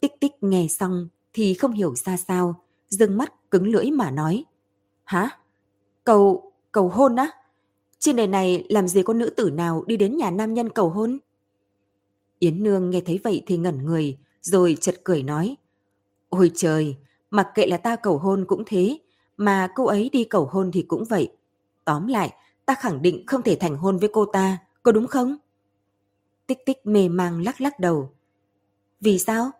Tích 0.00 0.12
tích 0.20 0.32
nghe 0.40 0.66
xong 0.68 1.08
thì 1.32 1.54
không 1.54 1.72
hiểu 1.72 1.94
ra 1.94 2.16
sao, 2.16 2.64
dừng 2.88 3.16
mắt 3.16 3.50
cứng 3.50 3.66
lưỡi 3.66 3.90
mà 3.90 4.10
nói. 4.10 4.44
Hả? 5.04 5.30
Cầu, 6.04 6.52
cầu 6.72 6.88
hôn 6.88 7.16
á? 7.16 7.30
Trên 7.98 8.16
đời 8.16 8.26
này 8.26 8.66
làm 8.68 8.88
gì 8.88 9.02
có 9.02 9.14
nữ 9.14 9.30
tử 9.30 9.50
nào 9.50 9.84
đi 9.86 9.96
đến 9.96 10.16
nhà 10.16 10.30
nam 10.30 10.54
nhân 10.54 10.70
cầu 10.70 10.88
hôn? 10.88 11.18
Yến 12.38 12.62
Nương 12.62 12.90
nghe 12.90 13.00
thấy 13.00 13.20
vậy 13.24 13.42
thì 13.46 13.56
ngẩn 13.56 13.84
người, 13.84 14.18
rồi 14.40 14.76
chật 14.80 15.00
cười 15.04 15.22
nói. 15.22 15.56
Ôi 16.28 16.50
trời, 16.54 16.96
mặc 17.30 17.48
kệ 17.54 17.66
là 17.66 17.76
ta 17.76 17.96
cầu 17.96 18.18
hôn 18.18 18.44
cũng 18.48 18.62
thế, 18.66 18.98
mà 19.36 19.68
cô 19.74 19.84
ấy 19.86 20.10
đi 20.12 20.24
cầu 20.24 20.48
hôn 20.50 20.70
thì 20.72 20.82
cũng 20.82 21.04
vậy. 21.04 21.32
Tóm 21.84 22.06
lại, 22.06 22.34
ta 22.66 22.74
khẳng 22.74 23.02
định 23.02 23.26
không 23.26 23.42
thể 23.42 23.56
thành 23.60 23.76
hôn 23.76 23.98
với 23.98 24.08
cô 24.12 24.24
ta, 24.24 24.58
có 24.82 24.92
đúng 24.92 25.06
không? 25.06 25.36
Tích 26.46 26.66
tích 26.66 26.86
mê 26.86 27.08
mang 27.08 27.42
lắc 27.42 27.60
lắc 27.60 27.80
đầu. 27.80 28.10
Vì 29.00 29.18
sao? 29.18 29.50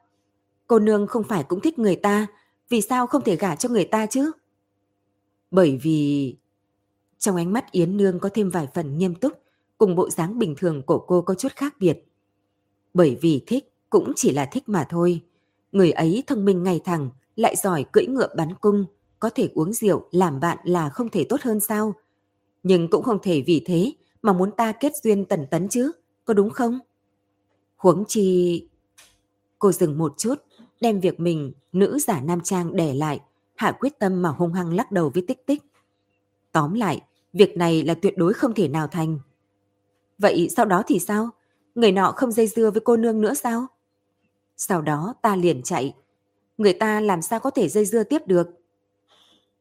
Cô 0.67 0.79
nương 0.79 1.07
không 1.07 1.25
phải 1.25 1.45
cũng 1.45 1.61
thích 1.61 1.79
người 1.79 1.97
ta, 1.97 2.27
vì 2.69 2.81
sao 2.81 3.07
không 3.07 3.25
thể 3.25 3.37
gả 3.37 3.57
cho 3.57 3.69
người 3.69 3.85
ta 3.85 4.07
chứ? 4.07 4.33
Bởi 5.51 5.79
vì... 5.83 6.37
Trong 7.19 7.37
ánh 7.37 7.53
mắt 7.53 7.73
Yến 7.73 7.97
Nương 7.97 8.21
có 8.21 8.29
thêm 8.35 8.51
vài 8.51 8.69
phần 8.75 8.99
nghiêm 8.99 9.15
túc, 9.15 9.33
cùng 9.79 9.97
bộ 9.97 10.11
dáng 10.11 10.39
bình 10.39 10.55
thường 10.59 10.83
của 10.83 10.99
cô 10.99 11.23
có 11.23 11.35
chút 11.35 11.53
khác 11.57 11.75
biệt. 11.81 12.07
Bởi 12.95 13.19
vì 13.21 13.45
thích, 13.47 13.73
cũng 13.91 14.13
chỉ 14.17 14.33
là 14.33 14.47
thích 14.47 14.69
mà 14.69 14.87
thôi. 14.89 15.21
Người 15.73 15.91
ấy 15.91 16.23
thông 16.27 16.45
minh 16.45 16.63
ngay 16.63 16.81
thẳng, 16.85 17.11
lại 17.37 17.57
giỏi 17.57 17.85
cưỡi 17.93 18.07
ngựa 18.07 18.35
bắn 18.37 18.55
cung, 18.55 18.85
có 19.19 19.31
thể 19.31 19.49
uống 19.55 19.73
rượu 19.73 20.09
làm 20.11 20.41
bạn 20.41 20.59
là 20.65 20.91
không 20.91 21.09
thể 21.09 21.25
tốt 21.29 21.41
hơn 21.43 21.61
sao? 21.61 21.95
Nhưng 22.63 22.89
cũng 22.91 23.03
không 23.03 23.19
thể 23.23 23.43
vì 23.47 23.63
thế 23.67 23.93
mà 24.23 24.33
muốn 24.33 24.51
ta 24.57 24.73
kết 24.73 24.93
duyên 25.03 25.25
tần 25.25 25.47
tấn 25.51 25.69
chứ, 25.69 25.93
có 26.25 26.35
đúng 26.35 26.51
không? 26.51 26.79
Huống 27.77 28.05
chi... 28.09 28.67
Cô 29.59 29.73
dừng 29.73 29.99
một 29.99 30.15
chút, 30.19 30.35
đem 30.81 31.01
việc 31.01 31.21
mình 31.21 31.53
nữ 31.73 31.99
giả 31.99 32.21
nam 32.21 32.41
trang 32.41 32.77
để 32.77 32.95
lại, 32.95 33.21
hạ 33.55 33.73
quyết 33.81 33.99
tâm 33.99 34.23
mà 34.23 34.29
hung 34.29 34.53
hăng 34.53 34.75
lắc 34.75 34.93
đầu 34.93 35.11
với 35.15 35.25
tích 35.29 35.47
tích. 35.47 35.63
Tóm 36.53 36.75
lại, 36.75 37.03
việc 37.33 37.57
này 37.57 37.83
là 37.83 37.95
tuyệt 37.95 38.15
đối 38.17 38.33
không 38.33 38.55
thể 38.55 38.69
nào 38.69 38.87
thành. 38.87 39.19
Vậy 40.19 40.49
sau 40.57 40.67
đó 40.67 40.83
thì 40.87 40.99
sao? 40.99 41.31
Người 41.75 41.93
nọ 41.93 42.13
không 42.17 42.33
dây 42.33 42.47
dưa 42.47 42.71
với 42.71 42.81
cô 42.85 42.97
nương 42.97 43.21
nữa 43.21 43.35
sao? 43.35 43.67
Sau 44.57 44.83
đó 44.83 45.15
ta 45.23 45.37
liền 45.37 45.63
chạy. 45.63 45.95
Người 46.59 46.73
ta 46.73 47.01
làm 47.01 47.23
sao 47.23 47.41
có 47.41 47.51
thể 47.51 47.69
dây 47.69 47.85
dưa 47.85 48.03
tiếp 48.03 48.23
được? 48.27 48.49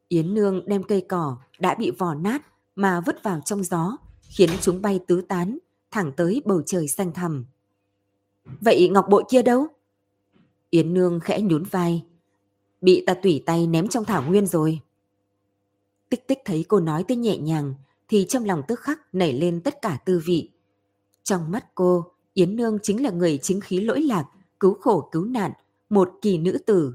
Yến 0.08 0.34
Nương 0.34 0.62
đem 0.66 0.82
cây 0.82 1.00
cỏ 1.08 1.36
đã 1.58 1.74
bị 1.74 1.90
vò 1.90 2.14
nát 2.14 2.42
mà 2.76 3.00
vứt 3.00 3.22
vào 3.22 3.40
trong 3.44 3.64
gió, 3.64 3.96
khiến 4.30 4.50
chúng 4.60 4.82
bay 4.82 5.00
tứ 5.06 5.22
tán, 5.28 5.58
thẳng 5.90 6.12
tới 6.16 6.42
bầu 6.44 6.62
trời 6.66 6.88
xanh 6.88 7.12
thẳm. 7.12 7.44
Vậy 8.60 8.88
ngọc 8.88 9.06
bội 9.08 9.24
kia 9.28 9.42
đâu? 9.42 9.66
Yến 10.70 10.94
Nương 10.94 11.20
khẽ 11.20 11.40
nhún 11.40 11.62
vai. 11.62 12.04
Bị 12.80 13.04
ta 13.06 13.14
tủy 13.14 13.42
tay 13.46 13.66
ném 13.66 13.88
trong 13.88 14.04
thảo 14.04 14.22
nguyên 14.28 14.46
rồi. 14.46 14.80
Tích 16.08 16.28
tích 16.28 16.38
thấy 16.44 16.64
cô 16.68 16.80
nói 16.80 17.04
tới 17.08 17.16
nhẹ 17.16 17.36
nhàng, 17.36 17.74
thì 18.08 18.26
trong 18.28 18.44
lòng 18.44 18.62
tức 18.68 18.80
khắc 18.80 19.00
nảy 19.14 19.32
lên 19.32 19.60
tất 19.60 19.82
cả 19.82 19.98
tư 20.04 20.22
vị. 20.24 20.50
Trong 21.22 21.50
mắt 21.50 21.74
cô, 21.74 22.04
Yến 22.34 22.56
Nương 22.56 22.78
chính 22.82 23.02
là 23.02 23.10
người 23.10 23.38
chính 23.38 23.60
khí 23.60 23.80
lỗi 23.80 24.02
lạc, 24.02 24.24
cứu 24.60 24.74
khổ 24.74 25.08
cứu 25.12 25.24
nạn, 25.24 25.52
một 25.90 26.10
kỳ 26.22 26.38
nữ 26.38 26.58
tử. 26.66 26.94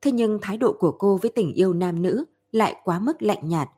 Thế 0.00 0.12
nhưng 0.12 0.38
thái 0.42 0.56
độ 0.56 0.72
của 0.72 0.92
cô 0.92 1.18
với 1.22 1.30
tình 1.30 1.52
yêu 1.52 1.72
nam 1.72 2.02
nữ 2.02 2.24
lại 2.52 2.76
quá 2.84 3.00
mức 3.00 3.22
lạnh 3.22 3.48
nhạt. 3.48 3.68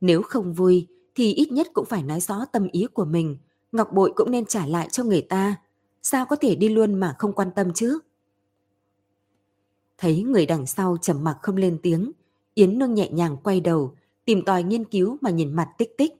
Nếu 0.00 0.22
không 0.22 0.52
vui 0.52 0.86
thì 1.14 1.34
ít 1.34 1.52
nhất 1.52 1.68
cũng 1.72 1.84
phải 1.84 2.02
nói 2.02 2.20
rõ 2.20 2.44
tâm 2.52 2.68
ý 2.72 2.86
của 2.92 3.04
mình, 3.04 3.36
ngọc 3.72 3.92
bội 3.92 4.12
cũng 4.16 4.30
nên 4.30 4.46
trả 4.46 4.66
lại 4.66 4.88
cho 4.90 5.04
người 5.04 5.22
ta. 5.22 5.56
Sao 6.02 6.26
có 6.26 6.36
thể 6.36 6.54
đi 6.54 6.68
luôn 6.68 6.94
mà 6.94 7.14
không 7.18 7.32
quan 7.32 7.48
tâm 7.56 7.72
chứ? 7.74 7.98
Thấy 9.98 10.22
người 10.22 10.46
đằng 10.46 10.66
sau 10.66 10.96
trầm 11.02 11.24
mặc 11.24 11.38
không 11.42 11.56
lên 11.56 11.78
tiếng, 11.82 12.12
Yến 12.54 12.78
Nương 12.78 12.94
nhẹ 12.94 13.10
nhàng 13.10 13.36
quay 13.42 13.60
đầu, 13.60 13.94
tìm 14.24 14.44
tòi 14.44 14.62
nghiên 14.62 14.84
cứu 14.84 15.16
mà 15.20 15.30
nhìn 15.30 15.52
mặt 15.52 15.68
tích 15.78 15.98
tích. 15.98 16.12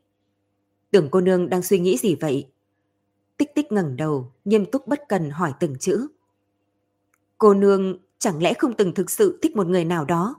Tưởng 0.90 1.08
cô 1.11 1.20
nương 1.20 1.49
đang 1.49 1.62
suy 1.62 1.78
nghĩ 1.78 1.99
gì 1.99 2.14
vậy? 2.14 2.49
Tích 3.37 3.54
tích 3.54 3.72
ngẩng 3.72 3.96
đầu, 3.96 4.32
nghiêm 4.44 4.66
túc 4.66 4.87
bất 4.87 5.00
cần 5.08 5.30
hỏi 5.30 5.52
từng 5.61 5.78
chữ. 5.78 6.06
Cô 7.38 7.54
nương 7.54 7.99
chẳng 8.18 8.42
lẽ 8.42 8.54
không 8.54 8.72
từng 8.75 8.94
thực 8.94 9.11
sự 9.11 9.38
thích 9.42 9.56
một 9.56 9.66
người 9.66 9.84
nào 9.84 10.04
đó? 10.04 10.34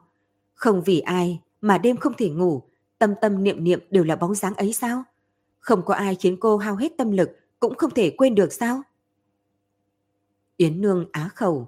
Không 0.53 0.81
vì 0.83 1.00
ai 1.00 1.39
mà 1.62 1.77
đêm 1.77 1.98
không 1.98 2.13
thể 2.17 2.29
ngủ, 2.29 2.63
tâm 3.03 3.13
tâm 3.22 3.43
niệm 3.43 3.63
niệm 3.63 3.79
đều 3.89 4.03
là 4.03 4.15
bóng 4.15 4.36
dáng 4.36 4.55
ấy 4.55 4.74
sao? 4.74 5.03
Không 5.60 5.86
có 5.86 5.93
ai 5.93 6.15
khiến 6.15 6.38
cô 6.39 6.57
hao 6.57 6.75
hết 6.75 6.91
tâm 6.98 7.12
lực, 7.12 7.29
cũng 7.60 7.75
không 7.75 7.91
thể 7.91 8.10
quên 8.17 8.36
được 8.36 8.53
sao? 8.53 8.81
Yến 10.57 10.81
Nương 10.81 11.05
á 11.12 11.29
khẩu. 11.36 11.67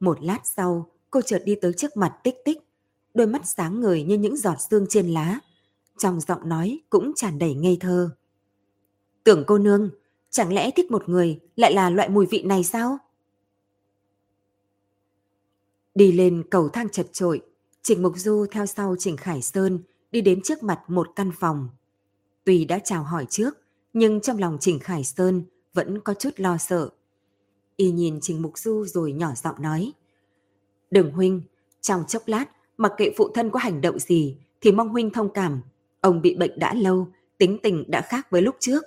Một 0.00 0.22
lát 0.22 0.40
sau, 0.44 0.90
cô 1.10 1.20
chợt 1.20 1.42
đi 1.44 1.54
tới 1.54 1.72
trước 1.72 1.96
mặt 1.96 2.18
tích 2.24 2.36
tích, 2.44 2.58
đôi 3.14 3.26
mắt 3.26 3.46
sáng 3.46 3.80
ngời 3.80 4.02
như 4.02 4.18
những 4.18 4.36
giọt 4.36 4.56
sương 4.70 4.86
trên 4.88 5.10
lá. 5.10 5.38
Trong 5.98 6.20
giọng 6.20 6.48
nói 6.48 6.80
cũng 6.90 7.12
tràn 7.16 7.38
đầy 7.38 7.54
ngây 7.54 7.76
thơ. 7.80 8.10
Tưởng 9.24 9.44
cô 9.46 9.58
nương, 9.58 9.90
chẳng 10.30 10.52
lẽ 10.52 10.70
thích 10.70 10.90
một 10.90 11.08
người 11.08 11.40
lại 11.56 11.74
là 11.74 11.90
loại 11.90 12.08
mùi 12.08 12.26
vị 12.26 12.42
này 12.42 12.64
sao? 12.64 12.98
Đi 15.94 16.12
lên 16.12 16.44
cầu 16.50 16.68
thang 16.68 16.88
chật 16.88 17.06
trội, 17.12 17.42
Trình 17.82 18.02
Mục 18.02 18.12
Du 18.16 18.46
theo 18.50 18.66
sau 18.66 18.96
Trình 18.98 19.16
Khải 19.16 19.42
Sơn 19.42 19.78
đi 20.12 20.20
đến 20.20 20.42
trước 20.42 20.62
mặt 20.62 20.80
một 20.88 21.08
căn 21.16 21.30
phòng. 21.40 21.68
Tuy 22.44 22.64
đã 22.64 22.78
chào 22.78 23.02
hỏi 23.02 23.26
trước, 23.30 23.58
nhưng 23.92 24.20
trong 24.20 24.38
lòng 24.38 24.58
Trình 24.60 24.78
Khải 24.78 25.04
Sơn 25.04 25.42
vẫn 25.74 26.00
có 26.00 26.14
chút 26.14 26.30
lo 26.36 26.56
sợ. 26.58 26.90
Y 27.76 27.90
nhìn 27.90 28.18
Trình 28.22 28.42
Mục 28.42 28.58
Du 28.58 28.84
rồi 28.86 29.12
nhỏ 29.12 29.32
giọng 29.34 29.62
nói. 29.62 29.92
Đừng 30.90 31.12
huynh, 31.12 31.42
trong 31.80 32.04
chốc 32.08 32.22
lát, 32.26 32.46
mặc 32.76 32.92
kệ 32.96 33.12
phụ 33.16 33.28
thân 33.34 33.50
có 33.50 33.58
hành 33.58 33.80
động 33.80 33.98
gì 33.98 34.36
thì 34.60 34.72
mong 34.72 34.88
huynh 34.88 35.10
thông 35.10 35.32
cảm. 35.32 35.62
Ông 36.00 36.22
bị 36.22 36.36
bệnh 36.36 36.58
đã 36.58 36.74
lâu, 36.74 37.08
tính 37.38 37.58
tình 37.62 37.84
đã 37.90 38.00
khác 38.00 38.30
với 38.30 38.42
lúc 38.42 38.56
trước. 38.60 38.84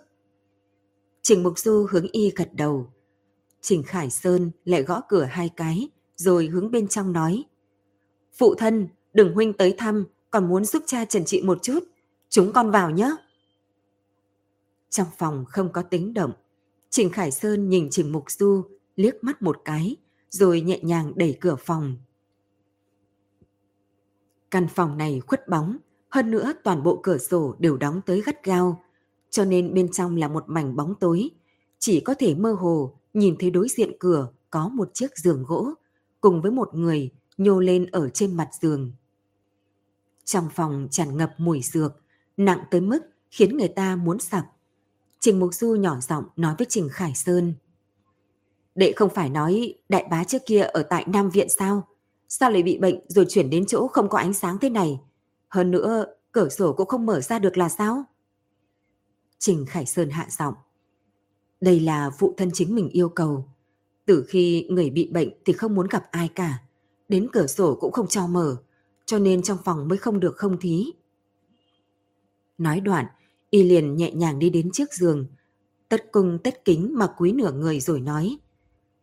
Trình 1.21 1.43
Mục 1.43 1.59
Du 1.59 1.87
hướng 1.89 2.07
y 2.11 2.31
gật 2.35 2.49
đầu. 2.53 2.91
Trình 3.61 3.83
Khải 3.83 4.09
Sơn 4.09 4.51
lại 4.65 4.83
gõ 4.83 5.01
cửa 5.09 5.23
hai 5.23 5.49
cái, 5.55 5.89
rồi 6.15 6.47
hướng 6.47 6.71
bên 6.71 6.87
trong 6.87 7.13
nói. 7.13 7.43
Phụ 8.33 8.55
thân, 8.55 8.87
đừng 9.13 9.33
huynh 9.33 9.53
tới 9.53 9.75
thăm, 9.77 10.05
còn 10.35 10.47
muốn 10.49 10.65
giúp 10.65 10.83
cha 10.85 11.05
trần 11.05 11.25
trị 11.25 11.41
một 11.41 11.63
chút. 11.63 11.79
Chúng 12.29 12.53
con 12.53 12.71
vào 12.71 12.91
nhé. 12.91 13.15
Trong 14.89 15.07
phòng 15.17 15.45
không 15.49 15.71
có 15.73 15.81
tính 15.81 16.13
động. 16.13 16.31
Trình 16.89 17.09
Khải 17.09 17.31
Sơn 17.31 17.69
nhìn 17.69 17.87
Trình 17.91 18.11
Mục 18.11 18.31
Du 18.31 18.63
liếc 18.95 19.23
mắt 19.23 19.41
một 19.41 19.61
cái, 19.65 19.95
rồi 20.29 20.61
nhẹ 20.61 20.79
nhàng 20.81 21.11
đẩy 21.15 21.37
cửa 21.41 21.55
phòng. 21.55 21.97
Căn 24.51 24.67
phòng 24.75 24.97
này 24.97 25.19
khuất 25.19 25.47
bóng, 25.47 25.77
hơn 26.09 26.31
nữa 26.31 26.53
toàn 26.63 26.83
bộ 26.83 26.99
cửa 27.03 27.17
sổ 27.17 27.55
đều 27.59 27.77
đóng 27.77 28.01
tới 28.05 28.21
gắt 28.21 28.43
gao, 28.43 28.83
cho 29.29 29.45
nên 29.45 29.73
bên 29.73 29.91
trong 29.91 30.15
là 30.15 30.27
một 30.27 30.43
mảnh 30.47 30.75
bóng 30.75 30.95
tối. 30.99 31.29
Chỉ 31.79 31.99
có 31.99 32.13
thể 32.19 32.35
mơ 32.35 32.53
hồ 32.53 32.97
nhìn 33.13 33.35
thấy 33.39 33.51
đối 33.51 33.67
diện 33.69 33.91
cửa 33.99 34.27
có 34.49 34.67
một 34.69 34.89
chiếc 34.93 35.17
giường 35.17 35.43
gỗ 35.47 35.73
cùng 36.21 36.41
với 36.41 36.51
một 36.51 36.75
người 36.75 37.11
nhô 37.37 37.59
lên 37.59 37.85
ở 37.91 38.09
trên 38.09 38.37
mặt 38.37 38.49
giường. 38.61 38.91
Trong 40.25 40.49
phòng 40.55 40.87
tràn 40.91 41.17
ngập 41.17 41.33
mùi 41.37 41.61
dược, 41.61 41.91
nặng 42.37 42.59
tới 42.71 42.81
mức 42.81 42.99
khiến 43.31 43.57
người 43.57 43.67
ta 43.67 43.95
muốn 43.95 44.19
sặc. 44.19 44.45
Trình 45.19 45.39
Mục 45.39 45.53
Du 45.53 45.75
nhỏ 45.75 45.99
giọng 45.99 46.23
nói 46.35 46.55
với 46.57 46.67
Trình 46.69 46.89
Khải 46.91 47.13
Sơn. 47.15 47.53
Đệ 48.75 48.93
không 48.95 49.09
phải 49.09 49.29
nói 49.29 49.73
đại 49.89 50.05
bá 50.11 50.23
trước 50.23 50.41
kia 50.45 50.61
ở 50.61 50.83
tại 50.83 51.05
Nam 51.07 51.29
Viện 51.29 51.49
sao? 51.49 51.87
Sao 52.29 52.51
lại 52.51 52.63
bị 52.63 52.77
bệnh 52.77 52.99
rồi 53.07 53.25
chuyển 53.29 53.49
đến 53.49 53.65
chỗ 53.65 53.87
không 53.87 54.09
có 54.09 54.17
ánh 54.17 54.33
sáng 54.33 54.57
thế 54.61 54.69
này? 54.69 54.99
Hơn 55.47 55.71
nữa, 55.71 56.05
cửa 56.31 56.49
sổ 56.49 56.73
cũng 56.73 56.87
không 56.87 57.05
mở 57.05 57.21
ra 57.21 57.39
được 57.39 57.57
là 57.57 57.69
sao? 57.69 58.03
Trình 59.39 59.65
Khải 59.65 59.85
Sơn 59.85 60.09
hạ 60.09 60.27
giọng. 60.29 60.53
Đây 61.61 61.79
là 61.79 62.09
phụ 62.09 62.33
thân 62.37 62.49
chính 62.53 62.75
mình 62.75 62.89
yêu 62.89 63.09
cầu. 63.09 63.45
Từ 64.05 64.25
khi 64.27 64.67
người 64.69 64.89
bị 64.89 65.09
bệnh 65.11 65.29
thì 65.45 65.53
không 65.53 65.75
muốn 65.75 65.87
gặp 65.87 66.07
ai 66.11 66.27
cả. 66.35 66.59
Đến 67.09 67.27
cửa 67.33 67.47
sổ 67.47 67.77
cũng 67.81 67.91
không 67.91 68.07
cho 68.07 68.27
mở. 68.27 68.57
Cho 69.05 69.19
nên 69.19 69.41
trong 69.41 69.57
phòng 69.65 69.87
mới 69.87 69.97
không 69.97 70.19
được 70.19 70.37
không 70.37 70.59
thí. 70.59 70.91
Nói 72.57 72.79
đoạn, 72.79 73.05
y 73.49 73.63
liền 73.63 73.95
nhẹ 73.95 74.11
nhàng 74.11 74.39
đi 74.39 74.49
đến 74.49 74.71
trước 74.71 74.93
giường. 74.93 75.25
Tất 75.89 76.11
cung 76.11 76.37
tất 76.43 76.65
kính 76.65 76.91
mà 76.93 77.07
quý 77.17 77.31
nửa 77.31 77.51
người 77.51 77.79
rồi 77.79 77.99
nói. 77.99 78.37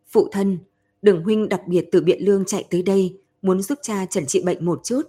Phụ 0.08 0.28
thân, 0.32 0.58
đường 1.02 1.24
huynh 1.24 1.48
đặc 1.48 1.60
biệt 1.66 1.88
từ 1.92 2.00
Biện 2.00 2.24
Lương 2.24 2.44
chạy 2.44 2.64
tới 2.70 2.82
đây, 2.82 3.18
muốn 3.42 3.62
giúp 3.62 3.78
cha 3.82 4.06
trần 4.06 4.26
trị 4.26 4.42
bệnh 4.44 4.64
một 4.64 4.80
chút. 4.84 5.02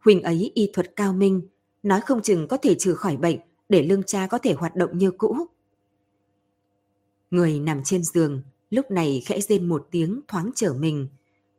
Huynh 0.00 0.22
ấy 0.22 0.50
y 0.54 0.70
thuật 0.72 0.96
cao 0.96 1.12
minh, 1.12 1.40
nói 1.82 2.00
không 2.00 2.22
chừng 2.22 2.48
có 2.48 2.56
thể 2.56 2.74
trừ 2.74 2.94
khỏi 2.94 3.16
bệnh 3.16 3.38
để 3.68 3.82
lương 3.82 4.02
cha 4.02 4.26
có 4.26 4.38
thể 4.38 4.52
hoạt 4.52 4.76
động 4.76 4.98
như 4.98 5.10
cũ. 5.10 5.36
Người 7.30 7.60
nằm 7.60 7.80
trên 7.84 8.02
giường, 8.02 8.42
lúc 8.70 8.90
này 8.90 9.22
khẽ 9.26 9.40
rên 9.40 9.68
một 9.68 9.88
tiếng 9.90 10.20
thoáng 10.28 10.50
trở 10.54 10.72
mình, 10.72 11.08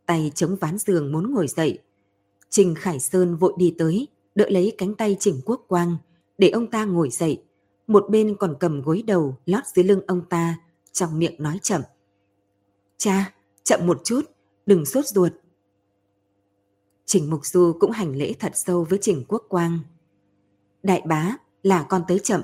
tay 0.06 0.32
chống 0.36 0.56
ván 0.56 0.78
giường 0.78 1.12
muốn 1.12 1.34
ngồi 1.34 1.48
dậy. 1.48 1.80
Trình 2.50 2.76
Khải 2.76 3.00
Sơn 3.00 3.36
vội 3.36 3.54
đi 3.58 3.76
tới, 3.78 4.08
đỡ 4.36 4.46
lấy 4.50 4.76
cánh 4.78 4.96
tay 4.96 5.18
Trình 5.20 5.42
Quốc 5.46 5.66
Quang, 5.68 5.98
để 6.38 6.50
ông 6.50 6.68
ta 6.68 6.86
ngồi 6.86 7.10
dậy. 7.10 7.44
Một 7.88 8.06
bên 8.10 8.36
còn 8.40 8.56
cầm 8.60 8.82
gối 8.82 9.04
đầu 9.08 9.38
lót 9.46 9.64
dưới 9.76 9.86
lưng 9.86 10.02
ông 10.08 10.22
ta, 10.30 10.60
trong 10.92 11.20
miệng 11.20 11.36
nói 11.38 11.60
chậm. 11.62 11.82
Cha, 12.98 13.34
chậm 13.64 13.88
một 13.88 14.02
chút, 14.04 14.22
đừng 14.66 14.86
sốt 14.86 15.06
ruột. 15.06 15.32
Trình 17.06 17.30
Mục 17.30 17.46
Du 17.46 17.74
cũng 17.80 17.92
hành 17.92 18.16
lễ 18.16 18.34
thật 18.40 18.52
sâu 18.56 18.84
với 18.90 19.00
Trình 19.02 19.24
Quốc 19.28 19.46
Quang. 19.50 19.80
Đại 20.84 21.02
bá, 21.06 21.38
là 21.64 21.84
con 21.84 22.04
tới 22.08 22.20
chậm. 22.20 22.42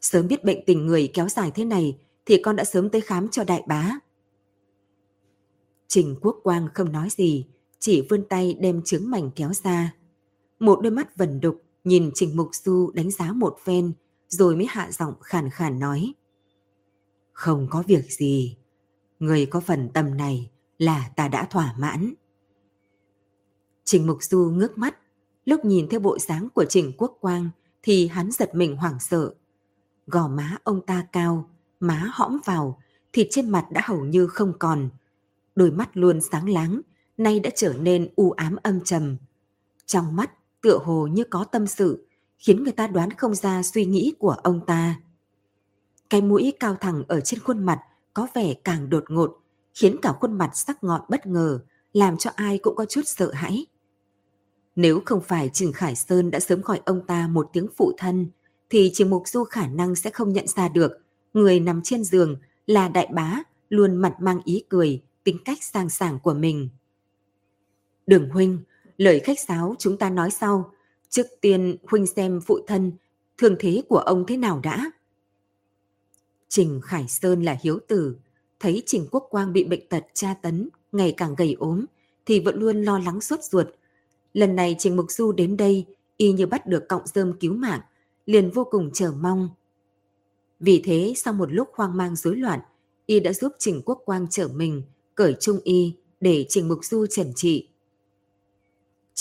Sớm 0.00 0.28
biết 0.28 0.44
bệnh 0.44 0.64
tình 0.66 0.86
người 0.86 1.10
kéo 1.14 1.28
dài 1.28 1.50
thế 1.54 1.64
này 1.64 1.98
thì 2.26 2.42
con 2.42 2.56
đã 2.56 2.64
sớm 2.64 2.90
tới 2.90 3.00
khám 3.00 3.28
cho 3.28 3.44
đại 3.44 3.62
bá. 3.66 3.98
Trình 5.88 6.16
Quốc 6.20 6.40
Quang 6.42 6.68
không 6.74 6.92
nói 6.92 7.08
gì, 7.10 7.46
chỉ 7.80 8.06
vươn 8.10 8.24
tay 8.28 8.56
đem 8.60 8.82
trứng 8.84 9.10
mảnh 9.10 9.30
kéo 9.36 9.52
ra. 9.52 9.94
Một 10.58 10.80
đôi 10.82 10.92
mắt 10.92 11.16
vần 11.16 11.40
đục 11.40 11.62
nhìn 11.84 12.10
Trình 12.14 12.36
Mục 12.36 12.48
Du 12.52 12.90
đánh 12.94 13.10
giá 13.10 13.32
một 13.32 13.56
phen 13.64 13.92
rồi 14.28 14.56
mới 14.56 14.66
hạ 14.68 14.90
giọng 14.92 15.14
khàn 15.20 15.50
khàn 15.50 15.78
nói. 15.78 16.14
Không 17.32 17.66
có 17.70 17.82
việc 17.86 18.12
gì, 18.12 18.56
người 19.18 19.46
có 19.46 19.60
phần 19.60 19.88
tâm 19.94 20.16
này 20.16 20.50
là 20.78 21.10
ta 21.16 21.28
đã 21.28 21.46
thỏa 21.50 21.74
mãn. 21.78 22.14
Trình 23.84 24.06
Mục 24.06 24.22
Du 24.22 24.50
ngước 24.50 24.78
mắt, 24.78 24.98
lúc 25.44 25.64
nhìn 25.64 25.88
theo 25.88 26.00
bộ 26.00 26.18
dáng 26.18 26.48
của 26.54 26.64
Trình 26.64 26.92
Quốc 26.98 27.18
Quang 27.20 27.50
thì 27.82 28.06
hắn 28.06 28.30
giật 28.30 28.54
mình 28.54 28.76
hoảng 28.76 29.00
sợ. 29.00 29.34
Gò 30.06 30.28
má 30.28 30.56
ông 30.64 30.86
ta 30.86 31.06
cao, 31.12 31.50
má 31.80 32.10
hõm 32.12 32.38
vào, 32.44 32.80
thịt 33.12 33.26
trên 33.30 33.50
mặt 33.50 33.66
đã 33.70 33.80
hầu 33.84 34.04
như 34.04 34.26
không 34.26 34.52
còn. 34.58 34.88
đôi 35.54 35.70
mắt 35.70 35.96
luôn 35.96 36.20
sáng 36.20 36.48
láng, 36.48 36.80
nay 37.20 37.40
đã 37.40 37.50
trở 37.54 37.74
nên 37.80 38.08
u 38.16 38.30
ám 38.30 38.56
âm 38.62 38.80
trầm. 38.84 39.16
Trong 39.86 40.16
mắt 40.16 40.30
tựa 40.62 40.78
hồ 40.78 41.06
như 41.06 41.24
có 41.30 41.44
tâm 41.44 41.66
sự, 41.66 42.06
khiến 42.38 42.64
người 42.64 42.72
ta 42.72 42.86
đoán 42.86 43.10
không 43.10 43.34
ra 43.34 43.62
suy 43.62 43.84
nghĩ 43.84 44.14
của 44.18 44.36
ông 44.42 44.60
ta. 44.66 45.00
Cái 46.10 46.22
mũi 46.22 46.52
cao 46.60 46.76
thẳng 46.80 47.02
ở 47.08 47.20
trên 47.20 47.40
khuôn 47.40 47.66
mặt 47.66 47.80
có 48.14 48.26
vẻ 48.34 48.54
càng 48.54 48.90
đột 48.90 49.04
ngột, 49.08 49.38
khiến 49.74 49.96
cả 50.02 50.12
khuôn 50.12 50.38
mặt 50.38 50.50
sắc 50.54 50.84
ngọn 50.84 51.00
bất 51.08 51.26
ngờ, 51.26 51.60
làm 51.92 52.16
cho 52.16 52.30
ai 52.36 52.58
cũng 52.58 52.76
có 52.76 52.84
chút 52.84 53.02
sợ 53.06 53.32
hãi. 53.32 53.66
Nếu 54.76 55.02
không 55.04 55.20
phải 55.20 55.50
Trình 55.52 55.72
Khải 55.72 55.96
Sơn 55.96 56.30
đã 56.30 56.40
sớm 56.40 56.60
gọi 56.60 56.80
ông 56.84 57.06
ta 57.06 57.28
một 57.28 57.50
tiếng 57.52 57.66
phụ 57.76 57.92
thân, 57.98 58.30
thì 58.70 58.90
Trình 58.94 59.10
Mục 59.10 59.22
Du 59.28 59.44
khả 59.44 59.66
năng 59.66 59.96
sẽ 59.96 60.10
không 60.10 60.32
nhận 60.32 60.46
ra 60.46 60.68
được 60.68 60.92
người 61.34 61.60
nằm 61.60 61.80
trên 61.84 62.04
giường 62.04 62.36
là 62.66 62.88
đại 62.88 63.08
bá 63.12 63.42
luôn 63.68 63.96
mặt 63.96 64.14
mang 64.20 64.40
ý 64.44 64.64
cười, 64.68 65.02
tính 65.24 65.38
cách 65.44 65.58
sang 65.62 65.90
sảng 65.90 66.18
của 66.18 66.34
mình. 66.34 66.68
Đường 68.10 68.28
huynh, 68.28 68.58
lời 68.96 69.20
khách 69.20 69.40
sáo 69.40 69.74
chúng 69.78 69.96
ta 69.96 70.10
nói 70.10 70.30
sau. 70.30 70.72
Trước 71.08 71.26
tiên 71.40 71.76
huynh 71.86 72.06
xem 72.06 72.40
phụ 72.40 72.58
thân, 72.66 72.92
thương 73.38 73.56
thế 73.58 73.82
của 73.88 73.98
ông 73.98 74.24
thế 74.26 74.36
nào 74.36 74.60
đã. 74.62 74.90
Trình 76.48 76.80
Khải 76.84 77.08
Sơn 77.08 77.42
là 77.42 77.56
hiếu 77.62 77.78
tử, 77.88 78.16
thấy 78.60 78.82
Trình 78.86 79.06
Quốc 79.10 79.26
Quang 79.30 79.52
bị 79.52 79.64
bệnh 79.64 79.88
tật 79.88 80.04
tra 80.12 80.34
tấn, 80.42 80.68
ngày 80.92 81.14
càng 81.16 81.34
gầy 81.34 81.56
ốm, 81.58 81.84
thì 82.26 82.40
vẫn 82.40 82.60
luôn 82.60 82.82
lo 82.82 82.98
lắng 82.98 83.20
suốt 83.20 83.42
ruột. 83.42 83.66
Lần 84.34 84.56
này 84.56 84.76
Trình 84.78 84.96
Mục 84.96 85.10
Du 85.10 85.32
đến 85.32 85.56
đây, 85.56 85.86
y 86.16 86.32
như 86.32 86.46
bắt 86.46 86.66
được 86.66 86.88
cọng 86.88 87.06
rơm 87.06 87.32
cứu 87.38 87.54
mạng, 87.54 87.80
liền 88.26 88.50
vô 88.50 88.64
cùng 88.70 88.90
chờ 88.94 89.12
mong. 89.20 89.48
Vì 90.60 90.82
thế, 90.84 91.12
sau 91.16 91.34
một 91.34 91.52
lúc 91.52 91.68
hoang 91.74 91.96
mang 91.96 92.16
rối 92.16 92.36
loạn, 92.36 92.60
y 93.06 93.20
đã 93.20 93.32
giúp 93.32 93.52
Trình 93.58 93.82
Quốc 93.84 94.02
Quang 94.04 94.26
trở 94.30 94.48
mình, 94.48 94.82
cởi 95.14 95.34
trung 95.40 95.60
y 95.64 95.94
để 96.20 96.46
Trình 96.48 96.68
Mục 96.68 96.84
Du 96.84 97.06
chẩn 97.06 97.32
trị. 97.36 97.69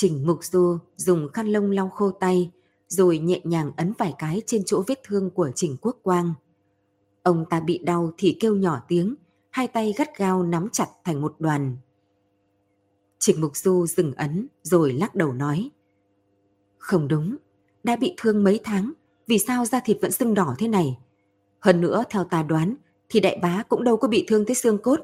Trình 0.01 0.27
Mục 0.27 0.43
Du 0.43 0.77
dùng 0.95 1.29
khăn 1.33 1.47
lông 1.47 1.71
lau 1.71 1.89
khô 1.89 2.11
tay, 2.11 2.51
rồi 2.87 3.19
nhẹ 3.19 3.41
nhàng 3.43 3.71
ấn 3.77 3.93
vài 3.97 4.13
cái 4.19 4.41
trên 4.45 4.63
chỗ 4.65 4.83
vết 4.87 4.99
thương 5.03 5.29
của 5.29 5.51
Trình 5.55 5.77
Quốc 5.81 5.97
Quang. 6.03 6.33
Ông 7.23 7.45
ta 7.49 7.59
bị 7.59 7.77
đau 7.77 8.11
thì 8.17 8.37
kêu 8.39 8.55
nhỏ 8.55 8.81
tiếng, 8.87 9.15
hai 9.49 9.67
tay 9.67 9.93
gắt 9.97 10.17
gao 10.17 10.43
nắm 10.43 10.69
chặt 10.71 10.87
thành 11.03 11.21
một 11.21 11.35
đoàn. 11.39 11.77
Trình 13.19 13.41
Mục 13.41 13.57
Du 13.57 13.87
dừng 13.87 14.13
ấn 14.13 14.47
rồi 14.63 14.93
lắc 14.93 15.15
đầu 15.15 15.33
nói. 15.33 15.69
Không 16.77 17.07
đúng, 17.07 17.35
đã 17.83 17.95
bị 17.95 18.13
thương 18.17 18.43
mấy 18.43 18.59
tháng, 18.63 18.93
vì 19.27 19.39
sao 19.39 19.65
da 19.65 19.79
thịt 19.79 19.97
vẫn 20.01 20.11
sưng 20.11 20.33
đỏ 20.33 20.55
thế 20.57 20.67
này? 20.67 20.97
Hơn 21.59 21.81
nữa 21.81 22.03
theo 22.09 22.23
ta 22.23 22.43
đoán 22.43 22.75
thì 23.09 23.19
đại 23.19 23.39
bá 23.41 23.63
cũng 23.69 23.83
đâu 23.83 23.97
có 23.97 24.07
bị 24.07 24.25
thương 24.27 24.45
tới 24.45 24.55
xương 24.55 24.77
cốt, 24.77 24.99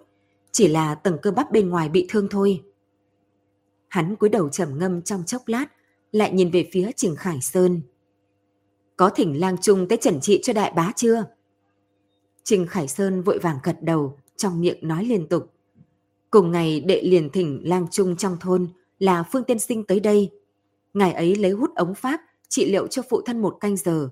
chỉ 0.52 0.68
là 0.68 0.96
tầng 0.96 1.18
cơ 1.22 1.32
bắp 1.32 1.52
bên 1.52 1.70
ngoài 1.70 1.90
bị 1.90 2.06
thương 2.10 2.28
thôi. 2.30 2.64
Hắn 3.88 4.16
cúi 4.16 4.30
đầu 4.30 4.50
trầm 4.50 4.80
ngâm 4.80 5.02
trong 5.02 5.24
chốc 5.24 5.48
lát, 5.48 5.66
lại 6.12 6.32
nhìn 6.34 6.52
về 6.52 6.70
phía 6.72 6.92
Trình 6.96 7.16
Khải 7.16 7.42
Sơn. 7.42 7.82
Có 8.98 9.10
thỉnh 9.10 9.40
lang 9.40 9.58
trung 9.62 9.88
tới 9.88 9.98
trần 10.02 10.22
trị 10.22 10.40
cho 10.44 10.54
đại 10.54 10.72
bá 10.76 10.92
chưa? 10.96 11.24
Trình 12.44 12.68
Khải 12.68 12.88
Sơn 12.88 13.22
vội 13.22 13.40
vàng 13.40 13.60
gật 13.64 13.78
đầu, 13.82 14.18
trong 14.36 14.62
miệng 14.62 14.78
nói 14.82 15.06
liên 15.06 15.28
tục. 15.28 15.54
Cùng 16.32 16.52
ngày 16.52 16.80
đệ 16.80 17.02
liền 17.02 17.30
thỉnh 17.30 17.62
lang 17.64 17.88
trung 17.92 18.16
trong 18.16 18.38
thôn 18.40 18.68
là 19.00 19.24
Phương 19.32 19.44
Tiên 19.44 19.60
Sinh 19.60 19.84
tới 19.84 20.00
đây. 20.00 20.30
Ngài 20.94 21.14
ấy 21.14 21.36
lấy 21.36 21.52
hút 21.52 21.76
ống 21.76 21.96
pháp, 21.96 22.22
trị 22.50 22.72
liệu 22.72 22.88
cho 22.88 23.02
phụ 23.10 23.22
thân 23.22 23.42
một 23.42 23.58
canh 23.60 23.78
giờ. 23.78 24.10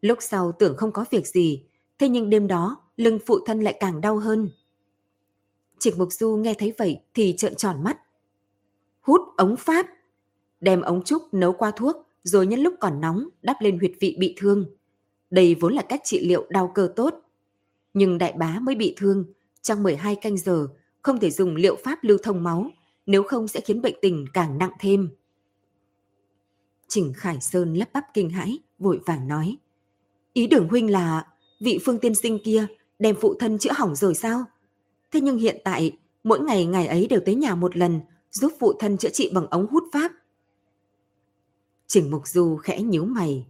Lúc 0.00 0.18
sau 0.20 0.52
tưởng 0.52 0.76
không 0.76 0.92
có 0.92 1.04
việc 1.10 1.26
gì, 1.26 1.62
thế 1.98 2.08
nhưng 2.08 2.30
đêm 2.30 2.46
đó 2.46 2.76
lưng 2.96 3.18
phụ 3.26 3.38
thân 3.46 3.60
lại 3.60 3.76
càng 3.80 4.00
đau 4.00 4.16
hơn. 4.16 4.50
Trịnh 5.78 5.98
Mục 5.98 6.12
Du 6.12 6.36
nghe 6.36 6.54
thấy 6.54 6.74
vậy 6.78 7.00
thì 7.14 7.34
trợn 7.38 7.54
tròn 7.54 7.84
mắt. 7.84 7.98
Hút 9.02 9.20
ống 9.36 9.56
pháp, 9.56 9.86
đem 10.60 10.80
ống 10.80 11.02
trúc 11.04 11.34
nấu 11.34 11.52
qua 11.52 11.70
thuốc 11.70 11.96
rồi 12.22 12.46
nhân 12.46 12.60
lúc 12.60 12.74
còn 12.80 13.00
nóng 13.00 13.28
đắp 13.42 13.56
lên 13.60 13.78
huyệt 13.78 13.92
vị 14.00 14.16
bị 14.18 14.34
thương. 14.38 14.66
Đây 15.30 15.54
vốn 15.54 15.74
là 15.74 15.82
cách 15.82 16.00
trị 16.04 16.26
liệu 16.26 16.46
đau 16.50 16.72
cơ 16.74 16.92
tốt. 16.96 17.14
Nhưng 17.94 18.18
đại 18.18 18.32
bá 18.32 18.58
mới 18.62 18.74
bị 18.74 18.94
thương, 18.96 19.24
trong 19.62 19.82
12 19.82 20.16
canh 20.16 20.38
giờ 20.38 20.66
không 21.02 21.20
thể 21.20 21.30
dùng 21.30 21.56
liệu 21.56 21.76
pháp 21.84 21.98
lưu 22.02 22.18
thông 22.22 22.42
máu, 22.42 22.70
nếu 23.06 23.22
không 23.22 23.48
sẽ 23.48 23.60
khiến 23.60 23.82
bệnh 23.82 23.94
tình 24.02 24.26
càng 24.32 24.58
nặng 24.58 24.72
thêm. 24.80 25.10
Trình 26.88 27.12
Khải 27.16 27.40
Sơn 27.40 27.74
lắp 27.74 27.88
bắp 27.92 28.04
kinh 28.14 28.30
hãi, 28.30 28.58
vội 28.78 29.00
vàng 29.06 29.28
nói. 29.28 29.56
Ý 30.32 30.46
đường 30.46 30.68
huynh 30.68 30.90
là 30.90 31.26
vị 31.60 31.78
phương 31.84 31.98
tiên 31.98 32.14
sinh 32.14 32.38
kia 32.44 32.66
đem 32.98 33.16
phụ 33.20 33.34
thân 33.38 33.58
chữa 33.58 33.72
hỏng 33.74 33.94
rồi 33.94 34.14
sao? 34.14 34.44
Thế 35.12 35.20
nhưng 35.20 35.38
hiện 35.38 35.56
tại, 35.64 35.98
mỗi 36.24 36.40
ngày 36.40 36.66
ngày 36.66 36.86
ấy 36.86 37.06
đều 37.06 37.20
tới 37.26 37.34
nhà 37.34 37.54
một 37.54 37.76
lần, 37.76 38.00
giúp 38.32 38.52
phụ 38.60 38.72
thân 38.78 38.98
chữa 38.98 39.10
trị 39.10 39.30
bằng 39.34 39.46
ống 39.46 39.66
hút 39.66 39.84
pháp. 39.92 40.12
Trình 41.86 42.10
Mục 42.10 42.28
Du 42.28 42.56
khẽ 42.56 42.82
nhíu 42.82 43.04
mày. 43.04 43.46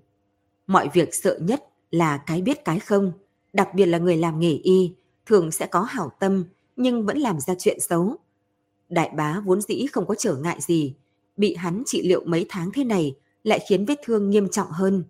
Mọi 0.66 0.88
việc 0.92 1.14
sợ 1.14 1.38
nhất 1.42 1.64
là 1.90 2.23
cái 2.27 2.42
biết 2.42 2.64
cái 2.64 2.81
không, 2.81 3.12
đặc 3.53 3.68
biệt 3.75 3.87
là 3.87 3.99
người 3.99 4.16
làm 4.16 4.40
nghề 4.40 4.53
y, 4.53 4.92
thường 5.27 5.51
sẽ 5.51 5.66
có 5.66 5.83
hảo 5.83 6.12
tâm 6.21 6.45
nhưng 6.77 7.07
vẫn 7.07 7.18
làm 7.18 7.40
ra 7.40 7.55
chuyện 7.59 7.81
xấu. 7.81 8.16
Đại 8.88 9.11
bá 9.16 9.40
vốn 9.45 9.61
dĩ 9.61 9.87
không 9.92 10.07
có 10.07 10.14
trở 10.14 10.37
ngại 10.37 10.59
gì, 10.61 10.95
bị 11.37 11.55
hắn 11.55 11.83
trị 11.87 12.03
liệu 12.09 12.23
mấy 12.27 12.47
tháng 12.49 12.71
thế 12.75 12.85
này 12.85 13.16
lại 13.45 13.61
khiến 13.68 13.85
vết 13.85 14.01
thương 14.05 14.31
nghiêm 14.31 14.49
trọng 14.49 14.71
hơn. 14.71 15.05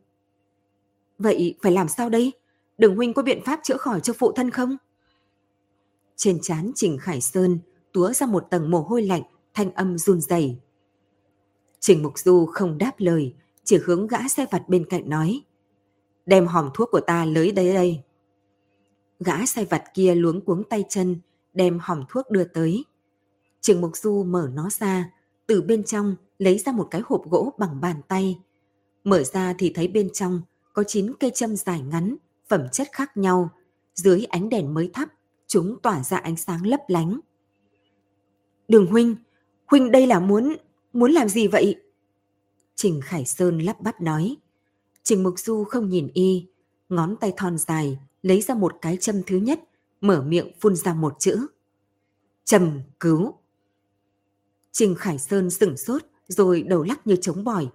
Vậy 1.18 1.54
phải 1.62 1.72
làm 1.72 1.88
sao 1.88 2.08
đây? 2.08 2.32
Đường 2.78 2.96
huynh 2.96 3.14
có 3.14 3.22
biện 3.22 3.40
pháp 3.44 3.60
chữa 3.62 3.76
khỏi 3.76 4.00
cho 4.00 4.12
phụ 4.12 4.32
thân 4.32 4.50
không? 4.50 4.76
Trên 6.16 6.38
trán 6.42 6.72
Trình 6.74 6.98
Khải 6.98 7.20
Sơn 7.20 7.58
túa 7.92 8.12
ra 8.12 8.26
một 8.26 8.46
tầng 8.50 8.70
mồ 8.70 8.80
hôi 8.80 9.02
lạnh, 9.02 9.22
thanh 9.54 9.72
âm 9.72 9.98
run 9.98 10.20
rẩy. 10.20 10.56
Trình 11.80 12.02
Mục 12.02 12.18
Du 12.18 12.46
không 12.46 12.78
đáp 12.78 12.92
lời, 12.98 13.34
chỉ 13.64 13.78
hướng 13.84 14.06
gã 14.06 14.28
xe 14.28 14.46
vặt 14.50 14.68
bên 14.68 14.84
cạnh 14.84 15.08
nói. 15.08 15.40
Đem 16.26 16.46
hòm 16.46 16.70
thuốc 16.74 16.88
của 16.92 17.00
ta 17.00 17.24
lấy 17.24 17.52
đấy 17.52 17.74
đây. 17.74 18.02
Gã 19.20 19.46
xe 19.46 19.64
vặt 19.64 19.84
kia 19.94 20.14
luống 20.14 20.40
cuống 20.40 20.64
tay 20.64 20.84
chân, 20.88 21.16
đem 21.54 21.78
hòm 21.82 22.04
thuốc 22.08 22.30
đưa 22.30 22.44
tới. 22.44 22.84
Trình 23.60 23.80
Mục 23.80 23.96
Du 23.96 24.24
mở 24.24 24.50
nó 24.52 24.70
ra, 24.70 25.10
từ 25.46 25.62
bên 25.62 25.84
trong 25.84 26.16
lấy 26.38 26.58
ra 26.58 26.72
một 26.72 26.88
cái 26.90 27.02
hộp 27.04 27.30
gỗ 27.30 27.52
bằng 27.58 27.80
bàn 27.80 27.96
tay. 28.08 28.38
Mở 29.04 29.22
ra 29.22 29.54
thì 29.58 29.72
thấy 29.74 29.88
bên 29.88 30.10
trong 30.12 30.42
có 30.72 30.84
9 30.84 31.14
cây 31.20 31.30
châm 31.34 31.56
dài 31.56 31.80
ngắn, 31.80 32.16
phẩm 32.48 32.68
chất 32.72 32.88
khác 32.92 33.16
nhau. 33.16 33.50
Dưới 33.94 34.24
ánh 34.24 34.48
đèn 34.48 34.74
mới 34.74 34.90
thắp, 34.94 35.08
chúng 35.46 35.76
tỏa 35.82 36.02
ra 36.02 36.16
ánh 36.16 36.36
sáng 36.36 36.66
lấp 36.66 36.80
lánh. 36.88 37.20
Đường 38.68 38.86
huynh, 38.86 39.16
huynh 39.72 39.90
đây 39.90 40.06
là 40.06 40.20
muốn, 40.20 40.56
muốn 40.92 41.12
làm 41.12 41.28
gì 41.28 41.46
vậy? 41.46 41.76
Trình 42.74 43.00
Khải 43.04 43.24
Sơn 43.24 43.58
lắp 43.58 43.80
bắp 43.80 44.00
nói. 44.00 44.36
Trình 45.02 45.22
Mục 45.22 45.38
Du 45.38 45.64
không 45.64 45.88
nhìn 45.88 46.08
y, 46.14 46.46
ngón 46.88 47.16
tay 47.16 47.32
thon 47.36 47.58
dài, 47.58 47.98
lấy 48.22 48.40
ra 48.40 48.54
một 48.54 48.72
cái 48.82 48.96
châm 48.96 49.22
thứ 49.26 49.36
nhất, 49.36 49.60
mở 50.00 50.22
miệng 50.22 50.52
phun 50.60 50.76
ra 50.76 50.94
một 50.94 51.14
chữ. 51.18 51.46
Trầm 52.44 52.80
cứu. 53.00 53.34
Trình 54.72 54.94
Khải 54.94 55.18
Sơn 55.18 55.50
sửng 55.50 55.76
sốt, 55.76 56.02
rồi 56.28 56.62
đầu 56.62 56.82
lắc 56.82 57.06
như 57.06 57.16
trống 57.16 57.44
bỏi. 57.44 57.68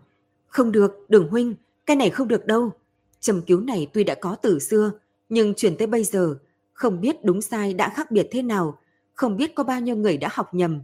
Không 0.48 0.72
được, 0.72 0.92
đường 1.10 1.30
huynh, 1.30 1.56
cái 1.86 1.96
này 1.96 2.10
không 2.10 2.28
được 2.28 2.46
đâu. 2.46 2.72
Trầm 3.20 3.42
cứu 3.42 3.62
này 3.62 3.88
tuy 3.94 4.04
đã 4.04 4.16
có 4.16 4.36
từ 4.36 4.60
xưa, 4.60 4.92
nhưng 5.30 5.54
chuyển 5.54 5.78
tới 5.78 5.88
bây 5.88 6.04
giờ, 6.04 6.38
không 6.74 7.02
biết 7.02 7.26
đúng 7.26 7.42
sai 7.42 7.74
đã 7.74 7.90
khác 7.90 8.12
biệt 8.12 8.28
thế 8.32 8.42
nào, 8.42 8.80
không 9.14 9.38
biết 9.38 9.56
có 9.56 9.64
bao 9.64 9.82
nhiêu 9.82 9.96
người 9.96 10.18
đã 10.18 10.30
học 10.32 10.54
nhầm. 10.54 10.82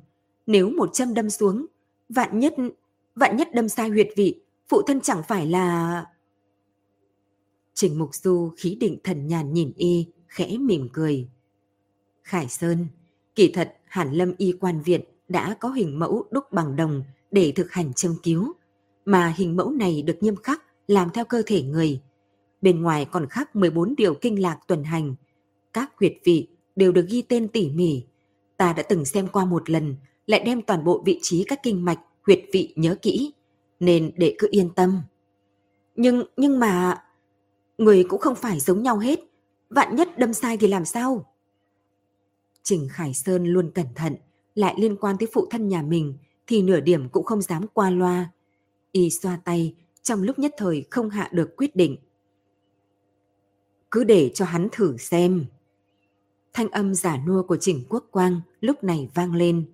Nếu 0.48 0.70
một 0.70 0.90
châm 0.94 1.14
đâm 1.14 1.30
xuống, 1.30 1.66
vạn 2.10 2.40
nhất, 2.40 2.54
vạn 3.16 3.38
nhất 3.38 3.48
đâm 3.54 3.70
sai 3.70 3.90
huyệt 3.90 4.08
vị, 4.16 4.42
phụ 4.70 4.82
thân 4.82 5.02
chẳng 5.02 5.22
phải 5.28 5.48
là... 5.48 6.06
Trình 7.74 8.00
Mục 8.00 8.16
Du 8.16 8.52
khí 8.58 8.78
định 8.80 8.98
thần 9.04 9.28
nhàn 9.28 9.54
nhìn 9.54 9.72
y, 9.76 10.08
khẽ 10.28 10.58
mỉm 10.58 10.90
cười. 10.94 11.28
Khải 12.24 12.48
Sơn, 12.48 12.88
kỳ 13.36 13.52
thật 13.54 13.78
Hàn 13.86 14.14
Lâm 14.14 14.34
Y 14.38 14.52
quan 14.60 14.82
viện 14.82 15.02
đã 15.28 15.58
có 15.60 15.70
hình 15.70 16.00
mẫu 16.00 16.26
đúc 16.32 16.52
bằng 16.52 16.76
đồng 16.76 17.04
để 17.32 17.52
thực 17.56 17.72
hành 17.72 17.94
châm 17.94 18.16
cứu, 18.24 18.54
mà 19.06 19.34
hình 19.38 19.56
mẫu 19.56 19.72
này 19.72 20.02
được 20.02 20.18
nghiêm 20.22 20.36
khắc 20.36 20.64
làm 20.88 21.10
theo 21.10 21.26
cơ 21.26 21.42
thể 21.46 21.62
người. 21.62 22.02
Bên 22.62 22.82
ngoài 22.82 23.06
còn 23.12 23.28
khắc 23.30 23.56
14 23.56 23.96
điều 23.98 24.14
kinh 24.14 24.42
lạc 24.42 24.60
tuần 24.68 24.84
hành. 24.84 25.16
Các 25.74 25.92
huyệt 26.00 26.14
vị 26.24 26.48
đều 26.76 26.92
được 26.92 27.06
ghi 27.10 27.22
tên 27.22 27.48
tỉ 27.48 27.70
mỉ. 27.70 28.04
Ta 28.58 28.74
đã 28.74 28.84
từng 28.84 29.06
xem 29.06 29.28
qua 29.28 29.46
một 29.46 29.70
lần, 29.70 29.96
lại 30.28 30.40
đem 30.46 30.62
toàn 30.62 30.84
bộ 30.84 31.04
vị 31.06 31.20
trí 31.22 31.44
các 31.44 31.60
kinh 31.64 31.86
mạch, 31.86 32.00
huyệt 32.26 32.40
vị 32.54 32.74
nhớ 32.76 32.96
kỹ, 33.02 33.34
nên 33.80 34.12
để 34.18 34.36
cứ 34.40 34.48
yên 34.52 34.70
tâm. 34.70 35.02
Nhưng, 35.96 36.24
nhưng 36.38 36.60
mà... 36.60 37.04
Người 37.78 38.04
cũng 38.04 38.20
không 38.22 38.36
phải 38.36 38.60
giống 38.60 38.84
nhau 38.84 38.98
hết, 38.98 39.20
vạn 39.70 39.96
nhất 39.96 40.18
đâm 40.18 40.34
sai 40.34 40.58
thì 40.58 40.68
làm 40.68 40.86
sao? 40.86 41.26
Trình 42.64 42.88
Khải 42.92 43.14
Sơn 43.14 43.46
luôn 43.46 43.72
cẩn 43.72 43.86
thận, 43.96 44.16
lại 44.56 44.76
liên 44.78 44.96
quan 44.96 45.16
tới 45.20 45.28
phụ 45.34 45.48
thân 45.50 45.68
nhà 45.68 45.82
mình 45.82 46.14
thì 46.48 46.62
nửa 46.62 46.80
điểm 46.80 47.10
cũng 47.10 47.26
không 47.26 47.42
dám 47.42 47.66
qua 47.74 47.90
loa. 47.90 48.32
Y 48.92 49.10
xoa 49.10 49.40
tay, 49.44 49.76
trong 50.04 50.24
lúc 50.24 50.40
nhất 50.40 50.54
thời 50.58 50.86
không 50.90 51.10
hạ 51.10 51.30
được 51.32 51.56
quyết 51.58 51.76
định. 51.76 51.98
Cứ 53.92 54.04
để 54.04 54.32
cho 54.34 54.46
hắn 54.46 54.68
thử 54.72 54.98
xem. 54.98 55.46
thanh 56.54 56.70
âm 56.70 56.96
giả 56.96 57.18
nua 57.28 57.44
của 57.44 57.58
Trình 57.58 57.84
Quốc 57.90 58.06
Quang 58.12 58.42
lúc 58.62 58.84
này 58.84 59.10
vang 59.14 59.36
lên. 59.36 59.66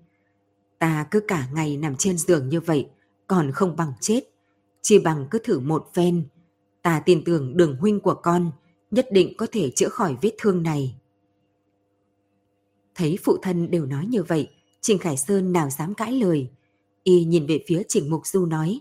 Ta 0.79 1.07
cứ 1.11 1.19
cả 1.19 1.47
ngày 1.53 1.77
nằm 1.77 1.95
trên 1.95 2.17
giường 2.17 2.49
như 2.49 2.59
vậy, 2.59 2.89
còn 3.27 3.51
không 3.51 3.75
bằng 3.75 3.93
chết. 4.01 4.21
Chỉ 4.81 4.99
bằng 4.99 5.27
cứ 5.31 5.39
thử 5.39 5.59
một 5.59 5.89
phen. 5.93 6.27
Ta 6.81 6.99
tin 7.05 7.23
tưởng 7.23 7.57
đường 7.57 7.75
huynh 7.75 7.99
của 7.99 8.13
con 8.13 8.51
nhất 8.91 9.07
định 9.11 9.33
có 9.37 9.47
thể 9.51 9.71
chữa 9.75 9.89
khỏi 9.89 10.15
vết 10.21 10.31
thương 10.37 10.63
này. 10.63 10.95
Thấy 12.95 13.17
phụ 13.23 13.37
thân 13.41 13.71
đều 13.71 13.85
nói 13.85 14.05
như 14.05 14.23
vậy, 14.23 14.49
Trình 14.81 14.97
Khải 14.97 15.17
Sơn 15.17 15.53
nào 15.53 15.69
dám 15.69 15.93
cãi 15.93 16.11
lời. 16.11 16.49
Y 17.03 17.23
nhìn 17.23 17.47
về 17.47 17.63
phía 17.67 17.83
Trình 17.87 18.09
Mục 18.09 18.27
Du 18.27 18.45
nói. 18.45 18.79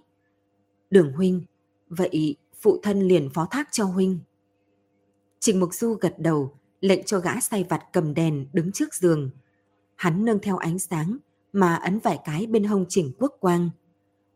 Đường 0.91 1.13
huynh, 1.13 1.45
vậy 1.89 2.37
phụ 2.61 2.81
thân 2.83 3.01
liền 3.09 3.31
phó 3.31 3.47
thác 3.51 3.69
cho 3.73 3.85
huynh. 3.85 4.19
Trình 5.41 5.61
Mục 5.61 5.75
Du 5.75 5.95
gật 5.95 6.15
đầu, 6.19 6.55
lệnh 6.81 7.05
cho 7.05 7.19
gã 7.21 7.41
say 7.41 7.65
vặt 7.69 7.83
cầm 7.93 8.15
đèn 8.15 8.47
đứng 8.53 8.73
trước 8.73 8.95
giường. 8.95 9.31
Hắn 9.97 10.25
nâng 10.25 10.39
theo 10.39 10.57
ánh 10.57 10.79
sáng 10.79 11.19
mà 11.53 11.75
ấn 11.75 11.99
vài 11.99 12.19
cái 12.25 12.47
bên 12.47 12.65
hông 12.65 12.85
Trình 12.89 13.13
Quốc 13.19 13.37
Quang. 13.41 13.71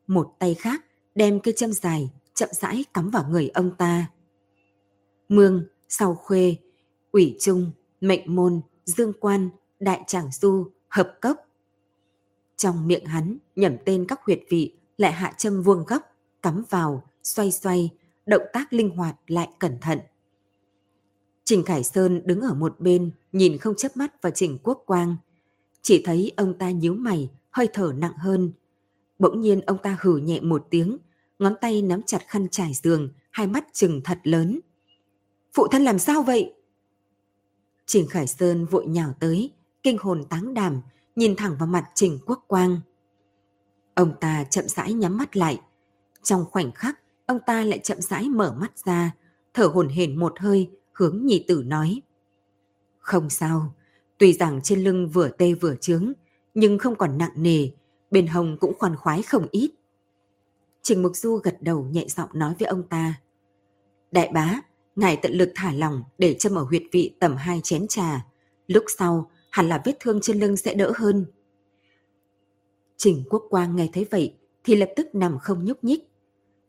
Một 0.07 0.35
tay 0.38 0.55
khác 0.55 0.85
đem 1.14 1.40
cây 1.40 1.55
châm 1.57 1.72
dài 1.72 2.11
chậm 2.35 2.48
rãi 2.53 2.85
cắm 2.94 3.11
vào 3.11 3.29
người 3.29 3.48
ông 3.48 3.77
ta. 3.77 4.11
Mương, 5.29 5.64
Sau 5.88 6.14
Khuê, 6.14 6.57
Ủy 7.12 7.37
Trung, 7.40 7.70
Mệnh 8.01 8.35
Môn, 8.35 8.61
Dương 8.85 9.12
Quan, 9.20 9.51
Đại 9.81 10.01
Tràng 10.07 10.33
Du, 10.33 10.70
Hợp 10.88 11.18
Cốc. 11.20 11.37
Trong 12.57 12.88
miệng 12.88 13.05
hắn 13.05 13.38
nhẩm 13.57 13.77
tên 13.85 14.07
các 14.09 14.20
huyệt 14.25 14.40
vị 14.48 14.75
lại 14.98 15.12
hạ 15.12 15.33
châm 15.38 15.62
vuông 15.62 15.85
góc, 15.85 16.03
cắm 16.42 16.64
vào, 16.70 17.03
xoay 17.22 17.53
xoay, 17.53 17.90
động 18.27 18.42
tác 18.53 18.72
linh 18.72 18.90
hoạt 18.90 19.16
lại 19.27 19.48
cẩn 19.59 19.79
thận. 19.81 19.98
Trình 21.44 21.64
Khải 21.64 21.85
Sơn 21.85 22.22
đứng 22.25 22.40
ở 22.40 22.55
một 22.55 22.81
bên, 22.81 23.11
nhìn 23.33 23.59
không 23.59 23.75
chớp 23.77 23.96
mắt 23.96 24.22
vào 24.22 24.33
Trình 24.35 24.59
Quốc 24.62 24.83
Quang. 24.87 25.16
Chỉ 25.83 26.03
thấy 26.05 26.33
ông 26.37 26.59
ta 26.59 26.71
nhíu 26.71 26.95
mày, 26.95 27.31
hơi 27.51 27.68
thở 27.73 27.92
nặng 27.97 28.16
hơn. 28.16 28.53
Bỗng 29.18 29.40
nhiên 29.40 29.61
ông 29.61 29.79
ta 29.83 29.97
hử 30.01 30.16
nhẹ 30.16 30.40
một 30.40 30.66
tiếng, 30.71 30.99
ngón 31.38 31.55
tay 31.61 31.83
nắm 31.83 32.03
chặt 32.03 32.23
khăn 32.29 32.49
trải 32.49 32.73
giường, 32.75 33.09
hai 33.31 33.47
mắt 33.47 33.64
trừng 33.73 34.01
thật 34.05 34.18
lớn. 34.23 34.61
Phụ 35.53 35.68
thân 35.68 35.83
làm 35.83 35.99
sao 35.99 36.23
vậy? 36.23 36.55
Trình 37.87 38.07
Khải 38.09 38.27
Sơn 38.27 38.66
vội 38.66 38.87
nhào 38.87 39.14
tới, 39.21 39.53
kinh 39.83 39.99
hồn 39.99 40.25
táng 40.31 40.55
đàm, 40.55 40.83
nhìn 41.16 41.37
thẳng 41.37 41.57
vào 41.59 41.66
mặt 41.66 41.90
Trình 41.95 42.18
Quốc 42.27 42.45
Quang. 42.47 42.81
Ông 43.95 44.14
ta 44.21 44.45
chậm 44.45 44.68
rãi 44.68 44.92
nhắm 44.92 45.16
mắt 45.16 45.37
lại. 45.37 45.61
Trong 46.23 46.45
khoảnh 46.51 46.73
khắc, 46.73 47.01
ông 47.27 47.38
ta 47.47 47.64
lại 47.64 47.79
chậm 47.79 48.01
rãi 48.01 48.29
mở 48.29 48.57
mắt 48.61 48.79
ra, 48.85 49.11
thở 49.55 49.66
hổn 49.66 49.88
hển 49.88 50.16
một 50.16 50.40
hơi, 50.40 50.71
hướng 50.92 51.27
nhị 51.27 51.45
tử 51.49 51.62
nói. 51.66 52.03
Không 52.99 53.31
sao, 53.31 53.75
tuy 54.22 54.32
rằng 54.32 54.61
trên 54.62 54.85
lưng 54.85 55.08
vừa 55.08 55.28
tê 55.28 55.54
vừa 55.54 55.76
chướng, 55.76 56.12
nhưng 56.54 56.78
không 56.78 56.94
còn 56.94 57.18
nặng 57.18 57.30
nề, 57.37 57.68
bên 58.11 58.26
hồng 58.26 58.56
cũng 58.61 58.72
khoan 58.78 58.96
khoái 58.96 59.22
không 59.22 59.46
ít. 59.50 59.70
Trình 60.82 61.02
Mục 61.02 61.16
Du 61.16 61.37
gật 61.37 61.56
đầu 61.61 61.85
nhẹ 61.85 62.06
giọng 62.08 62.28
nói 62.35 62.54
với 62.58 62.66
ông 62.68 62.82
ta. 62.88 63.14
Đại 64.11 64.30
bá, 64.35 64.61
ngài 64.96 65.16
tận 65.16 65.32
lực 65.32 65.52
thả 65.54 65.72
lòng 65.72 66.02
để 66.18 66.37
châm 66.38 66.54
ở 66.54 66.62
huyệt 66.62 66.82
vị 66.92 67.14
tầm 67.18 67.37
hai 67.37 67.61
chén 67.64 67.88
trà. 67.88 68.26
Lúc 68.66 68.85
sau, 68.98 69.30
hẳn 69.50 69.68
là 69.68 69.82
vết 69.85 69.96
thương 70.00 70.20
trên 70.20 70.40
lưng 70.40 70.56
sẽ 70.56 70.74
đỡ 70.74 70.92
hơn. 70.96 71.26
Trình 72.96 73.24
Quốc 73.30 73.46
Quang 73.50 73.76
nghe 73.76 73.88
thấy 73.92 74.06
vậy 74.11 74.35
thì 74.64 74.76
lập 74.76 74.90
tức 74.96 75.14
nằm 75.14 75.38
không 75.38 75.64
nhúc 75.64 75.85
nhích. 75.85 76.08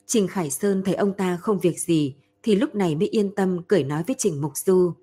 Trình 0.06 0.28
Khải 0.28 0.50
Sơn 0.50 0.82
thấy 0.86 0.96
ông 0.96 1.14
ta 1.18 1.38
không 1.38 1.60
việc 1.60 1.80
gì 1.80 2.16
thì 2.44 2.56
lúc 2.56 2.76
này 2.76 2.96
mới 2.96 3.08
yên 3.08 3.36
tâm 3.36 3.64
cười 3.68 3.84
nói 3.84 4.04
với 4.08 4.16
Trình 4.20 4.42
Mục 4.42 4.58
Du. 4.58 4.94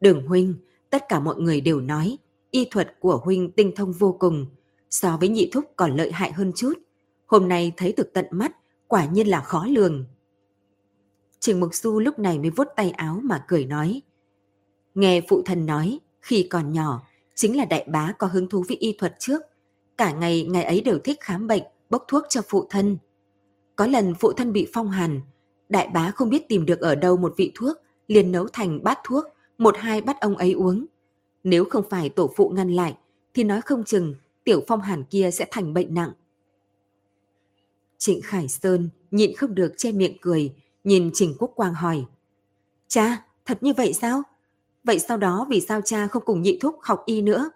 Đường 0.00 0.26
huynh, 0.26 0.54
tất 0.92 1.08
cả 1.08 1.20
mọi 1.20 1.36
người 1.36 1.60
đều 1.60 1.80
nói 1.80 2.18
y 2.50 2.64
thuật 2.70 3.00
của 3.00 3.20
huynh 3.24 3.50
tinh 3.52 3.72
thông 3.76 3.92
vô 3.92 4.16
cùng, 4.18 4.46
so 4.90 5.16
với 5.16 5.28
nhị 5.28 5.50
thúc 5.52 5.64
còn 5.76 5.96
lợi 5.96 6.12
hại 6.12 6.32
hơn 6.32 6.52
chút. 6.56 6.72
Hôm 7.26 7.48
nay 7.48 7.72
thấy 7.76 7.92
được 7.96 8.12
tận 8.12 8.26
mắt, 8.30 8.52
quả 8.88 9.06
nhiên 9.06 9.28
là 9.28 9.40
khó 9.40 9.66
lường. 9.68 10.04
Trình 11.40 11.60
Mục 11.60 11.74
Du 11.74 12.00
lúc 12.00 12.18
này 12.18 12.38
mới 12.38 12.50
vuốt 12.50 12.68
tay 12.76 12.90
áo 12.90 13.20
mà 13.22 13.44
cười 13.48 13.64
nói. 13.64 14.02
Nghe 14.94 15.20
phụ 15.28 15.42
thân 15.42 15.66
nói, 15.66 15.98
khi 16.20 16.46
còn 16.50 16.72
nhỏ, 16.72 17.02
chính 17.34 17.56
là 17.56 17.64
đại 17.64 17.86
bá 17.88 18.12
có 18.18 18.26
hứng 18.26 18.48
thú 18.48 18.64
với 18.68 18.76
y 18.76 18.92
thuật 18.92 19.14
trước. 19.18 19.42
Cả 19.96 20.12
ngày 20.12 20.46
ngày 20.50 20.64
ấy 20.64 20.80
đều 20.80 20.98
thích 20.98 21.20
khám 21.20 21.46
bệnh, 21.46 21.62
bốc 21.90 22.04
thuốc 22.08 22.24
cho 22.28 22.40
phụ 22.48 22.66
thân. 22.70 22.98
Có 23.76 23.86
lần 23.86 24.14
phụ 24.20 24.32
thân 24.32 24.52
bị 24.52 24.68
phong 24.72 24.90
hàn, 24.90 25.20
đại 25.68 25.88
bá 25.88 26.10
không 26.10 26.30
biết 26.30 26.48
tìm 26.48 26.66
được 26.66 26.80
ở 26.80 26.94
đâu 26.94 27.16
một 27.16 27.34
vị 27.36 27.52
thuốc, 27.54 27.76
liền 28.08 28.32
nấu 28.32 28.48
thành 28.52 28.84
bát 28.84 28.98
thuốc, 29.04 29.24
một 29.62 29.76
hai 29.78 30.00
bắt 30.00 30.20
ông 30.20 30.36
ấy 30.36 30.52
uống. 30.52 30.86
Nếu 31.44 31.64
không 31.64 31.84
phải 31.90 32.08
tổ 32.08 32.32
phụ 32.36 32.48
ngăn 32.48 32.70
lại, 32.70 32.96
thì 33.34 33.44
nói 33.44 33.60
không 33.60 33.84
chừng 33.84 34.14
tiểu 34.44 34.60
phong 34.66 34.80
hàn 34.80 35.04
kia 35.04 35.30
sẽ 35.32 35.46
thành 35.50 35.74
bệnh 35.74 35.94
nặng. 35.94 36.12
Trịnh 37.98 38.20
Khải 38.22 38.48
Sơn 38.48 38.88
nhịn 39.10 39.36
không 39.36 39.54
được 39.54 39.74
che 39.76 39.92
miệng 39.92 40.16
cười, 40.20 40.54
nhìn 40.84 41.10
Trình 41.14 41.34
Quốc 41.38 41.52
Quang 41.54 41.74
hỏi. 41.74 42.04
Cha, 42.88 43.24
thật 43.44 43.58
như 43.60 43.72
vậy 43.76 43.92
sao? 43.92 44.22
Vậy 44.84 44.98
sau 44.98 45.16
đó 45.16 45.46
vì 45.50 45.60
sao 45.60 45.80
cha 45.84 46.06
không 46.06 46.24
cùng 46.26 46.42
nhị 46.42 46.58
thúc 46.58 46.78
học 46.82 47.02
y 47.06 47.22
nữa? 47.22 47.50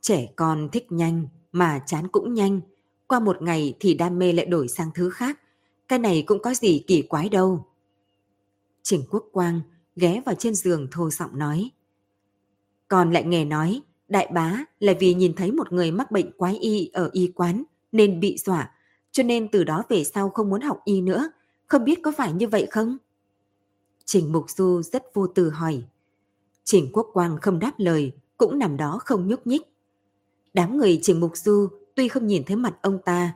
Trẻ 0.00 0.28
con 0.36 0.68
thích 0.72 0.92
nhanh, 0.92 1.28
mà 1.52 1.80
chán 1.86 2.08
cũng 2.08 2.34
nhanh. 2.34 2.60
Qua 3.06 3.20
một 3.20 3.42
ngày 3.42 3.76
thì 3.80 3.94
đam 3.94 4.18
mê 4.18 4.32
lại 4.32 4.46
đổi 4.46 4.68
sang 4.68 4.90
thứ 4.94 5.10
khác. 5.10 5.40
Cái 5.88 5.98
này 5.98 6.24
cũng 6.26 6.42
có 6.42 6.54
gì 6.54 6.84
kỳ 6.86 7.02
quái 7.02 7.28
đâu. 7.28 7.66
Trình 8.82 9.02
Quốc 9.10 9.28
Quang 9.32 9.60
ghé 9.98 10.22
vào 10.26 10.34
trên 10.34 10.54
giường 10.54 10.88
thô 10.90 11.10
giọng 11.10 11.38
nói. 11.38 11.70
Còn 12.88 13.12
lại 13.12 13.24
nghe 13.24 13.44
nói, 13.44 13.82
đại 14.08 14.28
bá 14.34 14.64
là 14.80 14.94
vì 15.00 15.14
nhìn 15.14 15.34
thấy 15.34 15.52
một 15.52 15.72
người 15.72 15.90
mắc 15.90 16.10
bệnh 16.10 16.32
quái 16.32 16.58
y 16.58 16.90
ở 16.92 17.10
y 17.12 17.32
quán 17.34 17.64
nên 17.92 18.20
bị 18.20 18.38
dọa, 18.38 18.70
cho 19.10 19.22
nên 19.22 19.48
từ 19.48 19.64
đó 19.64 19.84
về 19.88 20.04
sau 20.04 20.30
không 20.30 20.50
muốn 20.50 20.60
học 20.60 20.80
y 20.84 21.00
nữa. 21.00 21.30
Không 21.66 21.84
biết 21.84 21.98
có 22.02 22.12
phải 22.16 22.32
như 22.32 22.48
vậy 22.48 22.66
không? 22.70 22.96
Trình 24.04 24.32
Mục 24.32 24.50
Du 24.50 24.82
rất 24.82 25.14
vô 25.14 25.26
tư 25.26 25.50
hỏi. 25.50 25.82
Trình 26.64 26.90
Quốc 26.92 27.10
Quang 27.12 27.38
không 27.42 27.58
đáp 27.58 27.72
lời, 27.76 28.12
cũng 28.36 28.58
nằm 28.58 28.76
đó 28.76 28.98
không 29.04 29.28
nhúc 29.28 29.46
nhích. 29.46 29.62
Đám 30.54 30.76
người 30.76 30.98
Trình 31.02 31.20
Mục 31.20 31.36
Du 31.36 31.68
tuy 31.94 32.08
không 32.08 32.26
nhìn 32.26 32.44
thấy 32.44 32.56
mặt 32.56 32.74
ông 32.82 32.98
ta, 33.04 33.34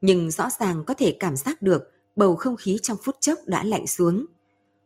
nhưng 0.00 0.30
rõ 0.30 0.48
ràng 0.60 0.84
có 0.84 0.94
thể 0.94 1.16
cảm 1.20 1.36
giác 1.36 1.62
được 1.62 1.90
bầu 2.16 2.36
không 2.36 2.56
khí 2.56 2.78
trong 2.82 2.96
phút 3.02 3.16
chốc 3.20 3.38
đã 3.46 3.64
lạnh 3.64 3.86
xuống. 3.86 4.26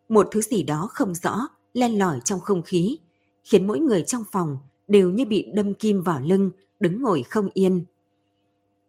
Một 0.09 0.29
thứ 0.31 0.41
gì 0.41 0.63
đó 0.63 0.89
không 0.93 1.15
rõ 1.15 1.49
len 1.75 1.99
lỏi 1.99 2.21
trong 2.25 2.41
không 2.41 2.63
khí, 2.63 2.99
khiến 3.45 3.67
mỗi 3.67 3.81
người 3.81 4.03
trong 4.03 4.25
phòng 4.33 4.59
đều 4.89 5.11
như 5.11 5.25
bị 5.25 5.49
đâm 5.55 5.75
kim 5.75 6.03
vào 6.03 6.21
lưng, 6.21 6.51
đứng 6.81 7.03
ngồi 7.03 7.23
không 7.23 7.49
yên. 7.55 7.85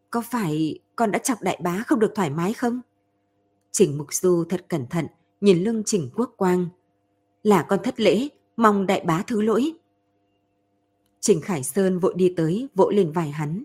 Có 0.10 0.24
phải 0.32 0.80
con 0.96 1.12
đã 1.12 1.20
chọc 1.20 1.42
đại 1.42 1.60
bá 1.64 1.84
không 1.88 2.00
được 2.00 2.12
thoải 2.16 2.30
mái 2.30 2.54
không? 2.54 2.82
Trình 3.72 3.98
Mục 3.98 4.14
Du 4.14 4.44
thật 4.50 4.66
cẩn 4.68 4.88
thận, 4.88 5.08
nhìn 5.42 5.64
lưng 5.64 5.84
Trình 5.86 6.10
Quốc 6.16 6.34
Quang. 6.38 6.68
Là 7.44 7.66
con 7.70 7.80
thất 7.84 8.00
lễ, 8.00 8.28
mong 8.58 8.86
đại 8.86 9.02
bá 9.06 9.24
thứ 9.28 9.42
lỗi. 9.42 9.74
Trình 11.20 11.42
Khải 11.42 11.64
Sơn 11.64 12.00
vội 12.00 12.14
đi 12.18 12.34
tới, 12.38 12.68
vỗ 12.76 12.90
lên 12.90 13.12
vai 13.12 13.30
hắn. 13.30 13.64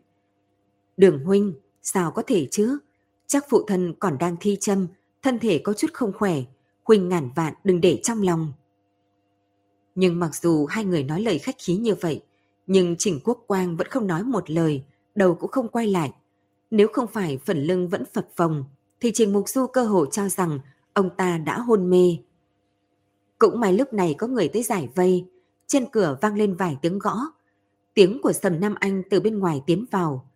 Đường 0.96 1.24
huynh, 1.24 1.54
sao 1.82 2.10
có 2.10 2.22
thể 2.26 2.48
chứ? 2.50 2.78
Chắc 3.26 3.44
phụ 3.48 3.62
thân 3.66 3.94
còn 3.98 4.18
đang 4.18 4.36
thi 4.40 4.56
châm, 4.60 4.86
thân 5.22 5.38
thể 5.38 5.58
có 5.58 5.72
chút 5.72 5.92
không 5.92 6.12
khỏe. 6.12 6.42
Huynh 6.85 7.09
ngàn 7.09 7.31
vạn 7.37 7.55
đừng 7.64 7.81
để 7.81 8.01
trong 8.03 8.23
lòng. 8.23 8.53
Nhưng 9.95 10.21
mặc 10.21 10.35
dù 10.35 10.66
hai 10.66 10.85
người 10.85 11.03
nói 11.03 11.23
lời 11.23 11.38
khách 11.38 11.57
khí 11.59 11.77
như 11.77 11.95
vậy, 11.95 12.23
nhưng 12.66 12.97
Trình 12.99 13.21
Quốc 13.25 13.45
Quang 13.47 13.77
vẫn 13.77 13.88
không 13.88 14.07
nói 14.07 14.23
một 14.23 14.51
lời, 14.51 14.83
đầu 15.14 15.35
cũng 15.35 15.51
không 15.51 15.68
quay 15.68 15.87
lại. 15.87 16.12
Nếu 16.71 16.88
không 16.92 17.07
phải 17.07 17.38
phần 17.38 17.62
lưng 17.62 17.88
vẫn 17.88 18.05
phập 18.12 18.29
phồng, 18.37 18.64
thì 19.01 19.11
Trình 19.14 19.33
Mục 19.33 19.49
Du 19.49 19.66
cơ 19.66 19.85
hồ 19.85 20.07
cho 20.07 20.29
rằng 20.29 20.59
ông 20.92 21.11
ta 21.16 21.38
đã 21.38 21.59
hôn 21.59 21.90
mê. 21.90 22.18
Cũng 23.38 23.61
may 23.61 23.73
lúc 23.73 23.92
này 23.92 24.14
có 24.18 24.27
người 24.27 24.49
tới 24.49 24.62
giải 24.62 24.88
vây, 24.95 25.25
trên 25.66 25.87
cửa 25.87 26.18
vang 26.21 26.35
lên 26.37 26.55
vài 26.55 26.79
tiếng 26.83 26.99
gõ. 26.99 27.16
Tiếng 27.95 28.23
của 28.23 28.33
Sầm 28.33 28.61
Nam 28.61 28.75
Anh 28.81 29.03
từ 29.11 29.21
bên 29.21 29.38
ngoài 29.38 29.62
tiến 29.66 29.85
vào. 29.90 30.31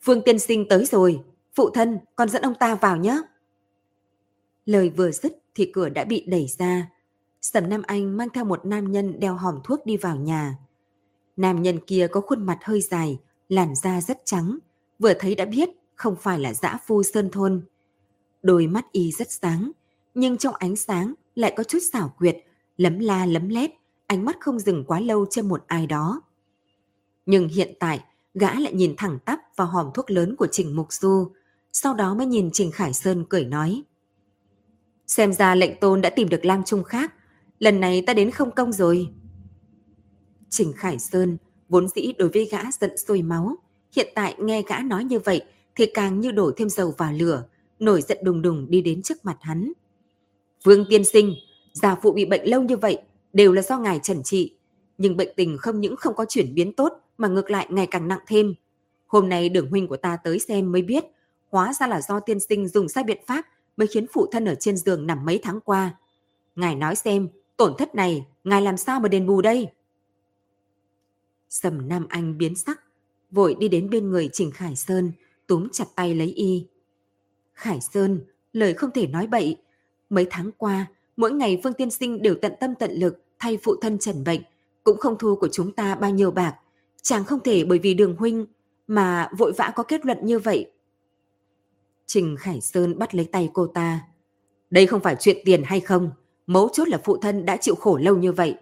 Phương 0.00 0.22
tiên 0.22 0.38
sinh 0.38 0.68
tới 0.68 0.84
rồi, 0.84 1.20
phụ 1.54 1.70
thân, 1.70 1.98
con 2.16 2.28
dẫn 2.28 2.42
ông 2.42 2.54
ta 2.54 2.74
vào 2.74 2.96
nhé. 2.96 3.22
Lời 4.66 4.90
vừa 4.90 5.10
dứt 5.10 5.43
thì 5.54 5.70
cửa 5.72 5.88
đã 5.88 6.04
bị 6.04 6.24
đẩy 6.26 6.46
ra. 6.58 6.90
Sầm 7.42 7.68
Nam 7.68 7.82
Anh 7.86 8.16
mang 8.16 8.28
theo 8.34 8.44
một 8.44 8.66
nam 8.66 8.92
nhân 8.92 9.20
đeo 9.20 9.34
hòm 9.34 9.60
thuốc 9.64 9.86
đi 9.86 9.96
vào 9.96 10.16
nhà. 10.16 10.58
Nam 11.36 11.62
nhân 11.62 11.78
kia 11.86 12.06
có 12.12 12.20
khuôn 12.20 12.46
mặt 12.46 12.58
hơi 12.62 12.80
dài, 12.80 13.18
làn 13.48 13.74
da 13.74 14.00
rất 14.00 14.20
trắng, 14.24 14.58
vừa 14.98 15.14
thấy 15.14 15.34
đã 15.34 15.44
biết 15.44 15.70
không 15.94 16.16
phải 16.16 16.38
là 16.38 16.54
dã 16.54 16.78
phu 16.86 17.02
sơn 17.02 17.30
thôn. 17.30 17.62
Đôi 18.42 18.66
mắt 18.66 18.92
y 18.92 19.12
rất 19.12 19.30
sáng, 19.30 19.70
nhưng 20.14 20.38
trong 20.38 20.54
ánh 20.54 20.76
sáng 20.76 21.14
lại 21.34 21.54
có 21.56 21.64
chút 21.64 21.78
xảo 21.92 22.14
quyệt, 22.18 22.36
lấm 22.76 22.98
la 22.98 23.26
lấm 23.26 23.48
lét, 23.48 23.70
ánh 24.06 24.24
mắt 24.24 24.36
không 24.40 24.58
dừng 24.58 24.84
quá 24.84 25.00
lâu 25.00 25.26
trên 25.30 25.48
một 25.48 25.64
ai 25.66 25.86
đó. 25.86 26.22
Nhưng 27.26 27.48
hiện 27.48 27.74
tại, 27.80 28.00
gã 28.34 28.54
lại 28.54 28.72
nhìn 28.72 28.94
thẳng 28.96 29.18
tắp 29.24 29.40
vào 29.56 29.66
hòm 29.66 29.90
thuốc 29.94 30.10
lớn 30.10 30.36
của 30.36 30.46
Trình 30.52 30.76
Mục 30.76 30.92
Du, 30.92 31.30
sau 31.72 31.94
đó 31.94 32.14
mới 32.14 32.26
nhìn 32.26 32.50
Trình 32.52 32.70
Khải 32.70 32.92
Sơn 32.92 33.24
cười 33.28 33.44
nói. 33.44 33.82
Xem 35.06 35.32
ra 35.32 35.54
lệnh 35.54 35.80
tôn 35.80 36.00
đã 36.00 36.10
tìm 36.10 36.28
được 36.28 36.44
lam 36.44 36.64
trung 36.64 36.84
khác, 36.84 37.14
lần 37.58 37.80
này 37.80 38.02
ta 38.06 38.14
đến 38.14 38.30
không 38.30 38.50
công 38.50 38.72
rồi. 38.72 39.08
Trình 40.50 40.72
Khải 40.72 40.98
Sơn 40.98 41.36
vốn 41.68 41.88
dĩ 41.88 42.12
đối 42.18 42.28
với 42.28 42.44
gã 42.44 42.60
giận 42.80 42.96
sôi 42.96 43.22
máu, 43.22 43.56
hiện 43.96 44.08
tại 44.14 44.34
nghe 44.38 44.62
gã 44.68 44.78
nói 44.78 45.04
như 45.04 45.18
vậy 45.18 45.42
thì 45.76 45.86
càng 45.94 46.20
như 46.20 46.30
đổ 46.30 46.50
thêm 46.56 46.68
dầu 46.68 46.94
vào 46.98 47.12
lửa, 47.12 47.44
nổi 47.78 48.02
giận 48.02 48.18
đùng 48.22 48.42
đùng 48.42 48.70
đi 48.70 48.82
đến 48.82 49.02
trước 49.02 49.24
mặt 49.24 49.36
hắn. 49.40 49.72
Vương 50.64 50.84
tiên 50.88 51.04
sinh, 51.04 51.34
già 51.72 51.94
phụ 52.02 52.12
bị 52.12 52.24
bệnh 52.24 52.50
lâu 52.50 52.62
như 52.62 52.76
vậy 52.76 52.98
đều 53.32 53.52
là 53.52 53.62
do 53.62 53.78
ngài 53.78 54.00
trần 54.02 54.22
trị, 54.22 54.56
nhưng 54.98 55.16
bệnh 55.16 55.28
tình 55.36 55.58
không 55.58 55.80
những 55.80 55.96
không 55.96 56.14
có 56.14 56.24
chuyển 56.24 56.54
biến 56.54 56.72
tốt 56.72 56.92
mà 57.18 57.28
ngược 57.28 57.50
lại 57.50 57.66
ngày 57.70 57.86
càng 57.86 58.08
nặng 58.08 58.20
thêm. 58.26 58.54
Hôm 59.06 59.28
nay 59.28 59.48
đường 59.48 59.70
huynh 59.70 59.88
của 59.88 59.96
ta 59.96 60.16
tới 60.24 60.38
xem 60.38 60.72
mới 60.72 60.82
biết, 60.82 61.04
hóa 61.48 61.72
ra 61.80 61.86
là 61.86 62.00
do 62.00 62.20
tiên 62.20 62.40
sinh 62.40 62.68
dùng 62.68 62.88
sai 62.88 63.04
biện 63.04 63.18
pháp 63.26 63.46
mới 63.76 63.86
khiến 63.86 64.06
phụ 64.12 64.26
thân 64.32 64.44
ở 64.44 64.54
trên 64.54 64.76
giường 64.76 65.06
nằm 65.06 65.24
mấy 65.24 65.40
tháng 65.42 65.60
qua. 65.60 65.94
Ngài 66.56 66.74
nói 66.74 66.96
xem, 66.96 67.28
tổn 67.56 67.74
thất 67.78 67.94
này, 67.94 68.26
ngài 68.44 68.62
làm 68.62 68.76
sao 68.76 69.00
mà 69.00 69.08
đền 69.08 69.26
bù 69.26 69.40
đây? 69.40 69.68
Sầm 71.48 71.88
Nam 71.88 72.06
Anh 72.08 72.38
biến 72.38 72.54
sắc, 72.54 72.80
vội 73.30 73.56
đi 73.58 73.68
đến 73.68 73.90
bên 73.90 74.10
người 74.10 74.30
Trình 74.32 74.50
Khải 74.50 74.76
Sơn, 74.76 75.12
túm 75.46 75.68
chặt 75.72 75.84
tay 75.94 76.14
lấy 76.14 76.28
y. 76.28 76.66
Khải 77.54 77.80
Sơn, 77.80 78.20
lời 78.52 78.74
không 78.74 78.90
thể 78.90 79.06
nói 79.06 79.26
bậy. 79.26 79.56
Mấy 80.10 80.26
tháng 80.30 80.50
qua, 80.58 80.86
mỗi 81.16 81.32
ngày 81.32 81.60
Phương 81.64 81.72
Tiên 81.72 81.90
Sinh 81.90 82.22
đều 82.22 82.34
tận 82.42 82.52
tâm 82.60 82.74
tận 82.74 82.92
lực 82.92 83.22
thay 83.38 83.58
phụ 83.62 83.76
thân 83.80 83.98
trần 83.98 84.24
bệnh, 84.24 84.40
cũng 84.84 84.98
không 84.98 85.18
thu 85.18 85.36
của 85.36 85.48
chúng 85.52 85.72
ta 85.72 85.94
bao 85.94 86.10
nhiêu 86.10 86.30
bạc. 86.30 86.54
Chàng 87.02 87.24
không 87.24 87.40
thể 87.40 87.64
bởi 87.64 87.78
vì 87.78 87.94
đường 87.94 88.16
huynh 88.16 88.46
mà 88.86 89.28
vội 89.38 89.52
vã 89.52 89.72
có 89.76 89.82
kết 89.82 90.06
luận 90.06 90.18
như 90.22 90.38
vậy. 90.38 90.70
Trình 92.06 92.36
Khải 92.38 92.60
Sơn 92.60 92.98
bắt 92.98 93.14
lấy 93.14 93.28
tay 93.32 93.50
cô 93.52 93.66
ta. 93.66 94.00
Đây 94.70 94.86
không 94.86 95.00
phải 95.00 95.16
chuyện 95.20 95.36
tiền 95.44 95.62
hay 95.64 95.80
không, 95.80 96.10
mấu 96.46 96.68
chốt 96.72 96.88
là 96.88 97.00
phụ 97.04 97.16
thân 97.16 97.44
đã 97.46 97.56
chịu 97.56 97.74
khổ 97.74 97.96
lâu 97.96 98.16
như 98.16 98.32
vậy. 98.32 98.54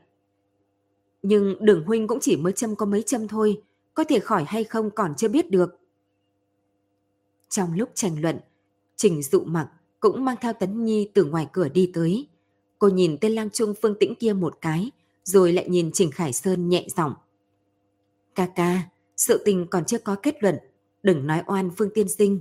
Nhưng 1.23 1.57
đường 1.61 1.85
huynh 1.87 2.07
cũng 2.07 2.21
chỉ 2.21 2.37
mới 2.37 2.53
châm 2.53 2.77
có 2.77 2.87
mấy 2.87 3.03
châm 3.03 3.29
thôi, 3.29 3.63
có 3.95 4.05
thể 4.05 4.19
khỏi 4.19 4.45
hay 4.49 4.65
không 4.65 4.91
còn 4.91 5.15
chưa 5.17 5.29
biết 5.29 5.51
được. 5.51 5.79
Trong 7.49 7.75
lúc 7.75 7.91
tranh 7.95 8.23
luận, 8.23 8.39
Trình 8.97 9.23
dụ 9.23 9.45
mặc 9.45 9.69
cũng 10.01 10.25
mang 10.25 10.37
theo 10.41 10.53
Tấn 10.53 10.85
Nhi 10.85 11.11
từ 11.15 11.25
ngoài 11.25 11.47
cửa 11.53 11.69
đi 11.69 11.91
tới. 11.95 12.29
Cô 12.79 12.89
nhìn 12.89 13.19
tên 13.21 13.33
lang 13.33 13.51
trung 13.51 13.75
phương 13.83 13.95
tĩnh 14.01 14.15
kia 14.15 14.33
một 14.33 14.59
cái, 14.61 14.91
rồi 15.25 15.53
lại 15.53 15.69
nhìn 15.69 15.91
Trình 15.93 16.11
Khải 16.11 16.33
Sơn 16.33 16.69
nhẹ 16.69 16.87
giọng. 16.97 17.15
Ca 18.35 18.47
ca, 18.47 18.83
sự 19.17 19.43
tình 19.45 19.67
còn 19.67 19.85
chưa 19.85 19.99
có 19.99 20.17
kết 20.23 20.43
luận, 20.43 20.59
đừng 21.03 21.27
nói 21.27 21.43
oan 21.47 21.71
Phương 21.77 21.91
Tiên 21.95 22.09
Sinh. 22.09 22.41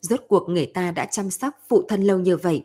Rốt 0.00 0.20
cuộc 0.28 0.48
người 0.48 0.66
ta 0.66 0.90
đã 0.90 1.06
chăm 1.06 1.30
sóc 1.30 1.54
phụ 1.68 1.82
thân 1.88 2.02
lâu 2.02 2.18
như 2.18 2.36
vậy. 2.36 2.64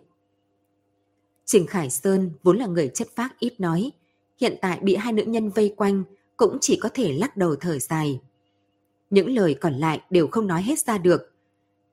Trình 1.45 1.67
Khải 1.67 1.89
Sơn 1.89 2.31
vốn 2.43 2.57
là 2.57 2.65
người 2.65 2.91
chất 2.93 3.07
phác 3.15 3.39
ít 3.39 3.59
nói, 3.59 3.91
hiện 4.41 4.57
tại 4.61 4.79
bị 4.81 4.95
hai 4.95 5.13
nữ 5.13 5.23
nhân 5.23 5.49
vây 5.49 5.73
quanh 5.77 6.03
cũng 6.37 6.57
chỉ 6.61 6.79
có 6.81 6.89
thể 6.93 7.13
lắc 7.13 7.37
đầu 7.37 7.55
thở 7.55 7.79
dài. 7.79 8.21
Những 9.09 9.29
lời 9.29 9.55
còn 9.61 9.73
lại 9.73 10.01
đều 10.09 10.27
không 10.27 10.47
nói 10.47 10.61
hết 10.61 10.79
ra 10.79 10.97
được. 10.97 11.31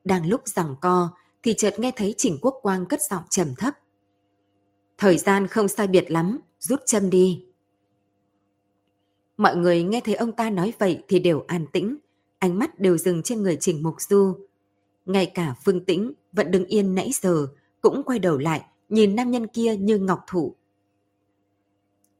Đang 0.05 0.29
lúc 0.29 0.49
rằng 0.49 0.75
co 0.81 1.09
thì 1.43 1.55
chợt 1.55 1.79
nghe 1.79 1.93
thấy 1.97 2.15
Trình 2.17 2.39
Quốc 2.43 2.59
Quang 2.63 2.87
cất 2.87 3.01
giọng 3.11 3.23
trầm 3.31 3.55
thấp. 3.59 3.75
Thời 4.99 5.19
gian 5.19 5.47
không 5.47 5.69
sai 5.69 5.87
biệt 5.87 6.11
lắm, 6.11 6.39
rút 6.59 6.81
châm 6.87 7.11
đi. 7.11 7.45
Mọi 9.37 9.57
người 9.57 9.83
nghe 9.83 10.01
thấy 10.01 10.15
ông 10.15 10.33
ta 10.33 10.51
nói 10.51 10.73
vậy 10.79 11.03
thì 11.09 11.19
đều 11.19 11.45
an 11.47 11.67
tĩnh, 11.73 11.97
ánh 12.39 12.59
mắt 12.59 12.81
đều 12.81 12.99
dừng 12.99 13.23
trên 13.23 13.43
người 13.43 13.57
Trình 13.61 13.83
Mục 13.83 13.95
Du. 14.01 14.35
Ngay 15.11 15.27
cả 15.27 15.55
Phương 15.65 15.85
Tĩnh 15.85 16.13
vẫn 16.33 16.51
đứng 16.51 16.65
yên 16.65 16.95
nãy 16.95 17.11
giờ, 17.23 17.47
cũng 17.81 18.03
quay 18.03 18.19
đầu 18.19 18.39
lại, 18.39 18.65
nhìn 18.89 19.17
nam 19.17 19.31
nhân 19.31 19.47
kia 19.47 19.77
như 19.77 19.99
ngọc 19.99 20.21
thụ. 20.27 20.55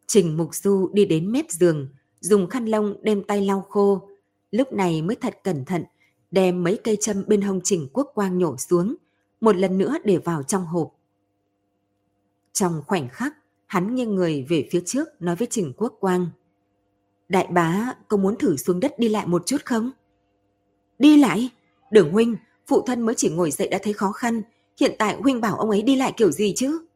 Trình 0.07 0.37
Mục 0.37 0.55
Du 0.55 0.91
đi 0.93 1.05
đến 1.05 1.33
mép 1.33 1.51
giường, 1.51 1.89
dùng 2.21 2.47
khăn 2.47 2.67
lông 2.67 2.97
đem 3.03 3.23
tay 3.23 3.47
lau 3.47 3.67
khô. 3.69 4.09
Lúc 4.51 4.73
này 4.73 5.03
mới 5.03 5.17
thật 5.17 5.39
cẩn 5.45 5.65
thận, 5.65 5.85
đem 6.31 6.65
mấy 6.65 6.79
cây 6.85 6.97
châm 7.01 7.25
bên 7.27 7.41
hông 7.41 7.61
Trình 7.65 7.89
Quốc 7.93 8.11
Quang 8.15 8.39
nhổ 8.39 8.57
xuống, 8.57 8.97
một 9.41 9.57
lần 9.57 9.79
nữa 9.79 9.97
để 10.05 10.19
vào 10.19 10.43
trong 10.43 10.67
hộp. 10.67 10.95
Trong 12.53 12.83
khoảnh 12.87 13.09
khắc, 13.09 13.37
hắn 13.67 13.95
nghiêng 13.95 14.15
người 14.15 14.47
về 14.49 14.69
phía 14.71 14.83
trước 14.87 15.09
nói 15.21 15.37
với 15.37 15.49
Trình 15.51 15.73
Quốc 15.77 15.97
Quang. 16.01 16.27
Đại 17.29 17.47
bá, 17.47 17.95
có 18.09 18.17
muốn 18.17 18.39
thử 18.39 18.57
xuống 18.57 18.81
đất 18.81 18.99
đi 18.99 19.09
lại 19.09 19.27
một 19.27 19.43
chút 19.47 19.65
không? 19.65 19.91
Đi 20.99 21.17
lại? 21.17 21.51
Đường 21.91 22.13
huynh, 22.13 22.37
phụ 22.71 22.83
thân 22.87 23.03
mới 23.03 23.15
chỉ 23.15 23.31
ngồi 23.31 23.51
dậy 23.51 23.69
đã 23.69 23.79
thấy 23.83 23.93
khó 23.93 24.13
khăn. 24.13 24.43
Hiện 24.81 24.95
tại 24.99 25.17
huynh 25.21 25.41
bảo 25.41 25.57
ông 25.57 25.71
ấy 25.71 25.83
đi 25.83 25.97
lại 25.97 26.13
kiểu 26.17 26.31
gì 26.31 26.53
chứ? 26.57 26.87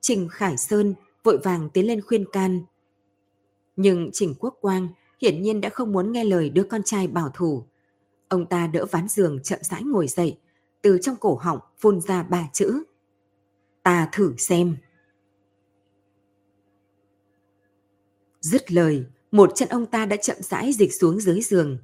Trình 0.00 0.28
Khải 0.30 0.56
Sơn 0.56 0.94
vội 1.24 1.38
vàng 1.38 1.70
tiến 1.70 1.86
lên 1.86 2.00
khuyên 2.00 2.24
can. 2.32 2.60
Nhưng 3.76 4.10
Trình 4.12 4.34
Quốc 4.38 4.58
Quang 4.60 4.88
hiển 5.20 5.42
nhiên 5.42 5.60
đã 5.60 5.68
không 5.68 5.92
muốn 5.92 6.12
nghe 6.12 6.24
lời 6.24 6.50
đứa 6.50 6.62
con 6.62 6.82
trai 6.82 7.08
bảo 7.08 7.30
thủ. 7.34 7.64
Ông 8.28 8.46
ta 8.46 8.66
đỡ 8.66 8.86
ván 8.90 9.08
giường 9.08 9.42
chậm 9.42 9.58
rãi 9.62 9.82
ngồi 9.82 10.08
dậy, 10.08 10.38
từ 10.82 10.98
trong 11.02 11.16
cổ 11.16 11.34
họng 11.34 11.58
phun 11.78 12.00
ra 12.00 12.22
ba 12.22 12.48
chữ. 12.52 12.82
Ta 13.82 14.08
thử 14.12 14.34
xem. 14.38 14.76
Dứt 18.40 18.72
lời, 18.72 19.04
một 19.30 19.52
chân 19.54 19.68
ông 19.68 19.86
ta 19.86 20.06
đã 20.06 20.16
chậm 20.16 20.36
rãi 20.40 20.72
dịch 20.72 20.94
xuống 20.94 21.20
dưới 21.20 21.40
giường. 21.40 21.78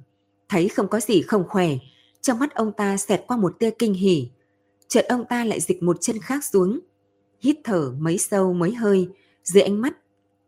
Thấy 0.49 0.69
không 0.69 0.87
có 0.87 0.99
gì 0.99 1.21
không 1.21 1.47
khỏe, 1.49 1.77
trong 2.23 2.39
mắt 2.39 2.55
ông 2.55 2.71
ta 2.71 2.97
xẹt 2.97 3.23
qua 3.27 3.37
một 3.37 3.59
tia 3.59 3.71
kinh 3.79 3.93
hỉ. 3.93 4.27
Chợt 4.87 5.05
ông 5.09 5.25
ta 5.29 5.45
lại 5.45 5.59
dịch 5.61 5.83
một 5.83 5.97
chân 6.01 6.19
khác 6.19 6.45
xuống. 6.45 6.79
Hít 7.39 7.57
thở 7.63 7.93
mấy 7.99 8.17
sâu 8.17 8.53
mấy 8.53 8.73
hơi, 8.73 9.09
dưới 9.43 9.63
ánh 9.63 9.81
mắt, 9.81 9.97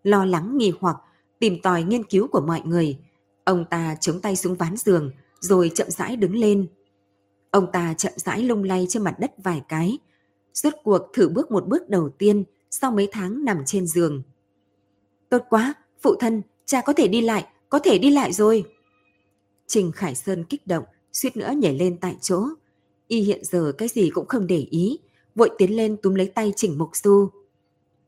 lo 0.04 0.26
lắng 0.26 0.58
nghi 0.58 0.74
hoặc, 0.80 0.98
tìm 1.40 1.62
tòi 1.62 1.84
nghiên 1.84 2.04
cứu 2.04 2.28
của 2.28 2.42
mọi 2.42 2.62
người. 2.66 3.00
Ông 3.44 3.66
ta 3.70 3.96
chống 4.02 4.22
tay 4.22 4.36
xuống 4.36 4.56
ván 4.56 4.78
giường, 4.78 5.12
rồi 5.40 5.72
chậm 5.76 5.92
rãi 5.92 6.16
đứng 6.16 6.36
lên. 6.36 6.68
Ông 7.52 7.72
ta 7.72 7.94
chậm 7.94 8.14
rãi 8.16 8.44
lung 8.44 8.64
lay 8.64 8.86
trên 8.90 9.04
mặt 9.04 9.16
đất 9.20 9.32
vài 9.38 9.62
cái, 9.70 9.98
rốt 10.54 10.74
cuộc 10.84 11.02
thử 11.14 11.30
bước 11.30 11.52
một 11.52 11.68
bước 11.68 11.90
đầu 11.90 12.10
tiên 12.10 12.44
sau 12.70 12.92
mấy 12.92 13.08
tháng 13.12 13.46
nằm 13.46 13.64
trên 13.66 13.88
giường. 13.88 14.24
Tốt 15.30 15.42
quá, 15.50 15.74
phụ 16.02 16.16
thân, 16.20 16.42
cha 16.66 16.82
có 16.82 16.94
thể 16.94 17.08
đi 17.08 17.22
lại, 17.22 17.46
có 17.70 17.80
thể 17.80 17.98
đi 17.98 18.12
lại 18.12 18.34
rồi. 18.34 18.66
Trình 19.68 19.92
Khải 19.92 20.16
Sơn 20.16 20.44
kích 20.44 20.68
động, 20.68 20.84
suýt 21.16 21.38
nữa 21.38 21.52
nhảy 21.58 21.78
lên 21.78 21.98
tại 21.98 22.16
chỗ. 22.22 22.44
Y 23.08 23.22
hiện 23.22 23.44
giờ 23.44 23.72
cái 23.78 23.88
gì 23.88 24.10
cũng 24.10 24.26
không 24.28 24.48
để 24.48 24.68
ý, 24.70 25.00
vội 25.36 25.50
tiến 25.58 25.76
lên 25.76 25.98
túm 25.98 26.14
lấy 26.14 26.28
tay 26.28 26.54
Trình 26.56 26.78
Mục 26.78 26.90
Du. 26.96 27.30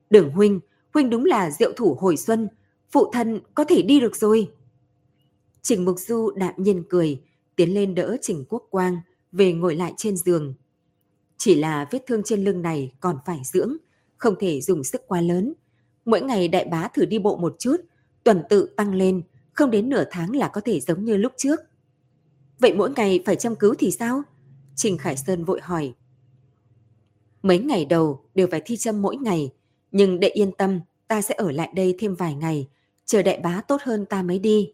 Đường 0.09 0.29
huynh, 0.29 0.59
huynh 0.93 1.09
đúng 1.09 1.25
là 1.25 1.51
diệu 1.51 1.71
thủ 1.75 1.97
hồi 1.99 2.17
xuân, 2.17 2.47
phụ 2.91 3.11
thân 3.13 3.39
có 3.55 3.63
thể 3.63 3.81
đi 3.81 3.99
được 3.99 4.15
rồi. 4.15 4.51
Trình 5.61 5.85
Mục 5.85 5.99
Du 5.99 6.31
đạm 6.35 6.53
nhiên 6.57 6.83
cười, 6.89 7.21
tiến 7.55 7.73
lên 7.73 7.95
đỡ 7.95 8.17
Trình 8.21 8.45
Quốc 8.49 8.67
Quang, 8.69 8.97
về 9.31 9.53
ngồi 9.53 9.75
lại 9.75 9.93
trên 9.97 10.17
giường. 10.17 10.53
Chỉ 11.37 11.55
là 11.55 11.87
vết 11.91 11.99
thương 12.07 12.23
trên 12.23 12.43
lưng 12.43 12.61
này 12.61 12.91
còn 12.99 13.17
phải 13.25 13.39
dưỡng, 13.43 13.77
không 14.17 14.35
thể 14.39 14.61
dùng 14.61 14.83
sức 14.83 15.01
quá 15.07 15.21
lớn. 15.21 15.53
Mỗi 16.05 16.21
ngày 16.21 16.47
đại 16.47 16.65
bá 16.65 16.87
thử 16.87 17.05
đi 17.05 17.19
bộ 17.19 17.37
một 17.37 17.55
chút, 17.59 17.77
tuần 18.23 18.43
tự 18.49 18.69
tăng 18.75 18.93
lên, 18.93 19.21
không 19.53 19.71
đến 19.71 19.89
nửa 19.89 20.03
tháng 20.11 20.35
là 20.35 20.47
có 20.53 20.61
thể 20.61 20.79
giống 20.79 21.05
như 21.05 21.17
lúc 21.17 21.33
trước. 21.37 21.59
Vậy 22.59 22.73
mỗi 22.73 22.91
ngày 22.95 23.23
phải 23.25 23.35
chăm 23.35 23.55
cứu 23.55 23.75
thì 23.79 23.91
sao? 23.91 24.21
Trình 24.75 24.97
Khải 24.97 25.17
Sơn 25.17 25.45
vội 25.45 25.59
hỏi. 25.61 25.93
Mấy 27.43 27.59
ngày 27.59 27.85
đầu 27.85 28.23
đều 28.35 28.47
phải 28.51 28.61
thi 28.65 28.77
châm 28.77 29.01
mỗi 29.01 29.17
ngày, 29.17 29.51
nhưng 29.91 30.19
để 30.19 30.27
yên 30.27 30.51
tâm, 30.51 30.79
ta 31.07 31.21
sẽ 31.21 31.35
ở 31.35 31.51
lại 31.51 31.71
đây 31.75 31.95
thêm 31.99 32.15
vài 32.15 32.35
ngày, 32.35 32.67
chờ 33.05 33.21
đại 33.21 33.39
bá 33.39 33.61
tốt 33.61 33.81
hơn 33.81 34.05
ta 34.05 34.21
mới 34.21 34.39
đi. 34.39 34.73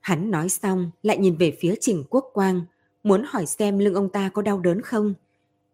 Hắn 0.00 0.30
nói 0.30 0.48
xong 0.48 0.90
lại 1.02 1.18
nhìn 1.18 1.36
về 1.36 1.56
phía 1.60 1.74
Trình 1.80 2.04
Quốc 2.10 2.30
Quang, 2.32 2.62
muốn 3.02 3.22
hỏi 3.26 3.46
xem 3.46 3.78
lưng 3.78 3.94
ông 3.94 4.08
ta 4.08 4.28
có 4.28 4.42
đau 4.42 4.58
đớn 4.58 4.80
không. 4.80 5.14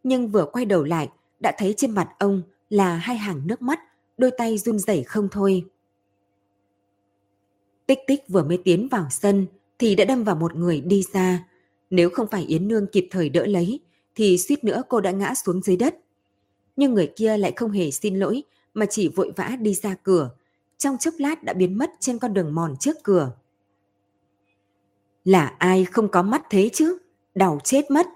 Nhưng 0.02 0.28
vừa 0.28 0.46
quay 0.52 0.64
đầu 0.64 0.84
lại, 0.84 1.08
đã 1.40 1.52
thấy 1.58 1.74
trên 1.76 1.90
mặt 1.90 2.08
ông 2.18 2.42
là 2.70 2.96
hai 2.96 3.16
hàng 3.16 3.46
nước 3.46 3.62
mắt, 3.62 3.80
đôi 4.18 4.30
tay 4.38 4.58
run 4.58 4.78
rẩy 4.78 5.02
không 5.02 5.28
thôi. 5.30 5.64
Tích 7.86 7.98
tích 8.06 8.28
vừa 8.28 8.42
mới 8.42 8.58
tiến 8.64 8.88
vào 8.90 9.06
sân 9.10 9.46
thì 9.78 9.94
đã 9.94 10.04
đâm 10.04 10.24
vào 10.24 10.36
một 10.36 10.56
người 10.56 10.80
đi 10.80 11.04
ra. 11.12 11.44
Nếu 11.90 12.10
không 12.10 12.26
phải 12.30 12.44
Yến 12.44 12.68
Nương 12.68 12.86
kịp 12.86 13.08
thời 13.10 13.28
đỡ 13.28 13.46
lấy 13.46 13.80
thì 14.14 14.38
suýt 14.38 14.64
nữa 14.64 14.82
cô 14.88 15.00
đã 15.00 15.10
ngã 15.10 15.34
xuống 15.34 15.62
dưới 15.62 15.76
đất. 15.76 15.96
Nhưng 16.76 16.94
người 16.94 17.12
kia 17.16 17.36
lại 17.36 17.52
không 17.56 17.70
hề 17.70 17.90
xin 17.90 18.16
lỗi 18.16 18.42
mà 18.74 18.86
chỉ 18.86 19.08
vội 19.08 19.32
vã 19.36 19.56
đi 19.60 19.74
ra 19.74 19.94
cửa. 20.02 20.30
Trong 20.78 20.98
chốc 20.98 21.14
lát 21.18 21.42
đã 21.42 21.52
biến 21.52 21.78
mất 21.78 21.90
trên 22.00 22.18
con 22.18 22.34
đường 22.34 22.54
mòn 22.54 22.76
trước 22.80 22.96
cửa. 23.02 23.32
Là 25.24 25.54
ai 25.58 25.84
không 25.84 26.08
có 26.08 26.22
mắt 26.22 26.42
thế 26.50 26.70
chứ? 26.72 26.98
Đau 27.34 27.58
chết 27.64 27.90
mất. 27.90 28.06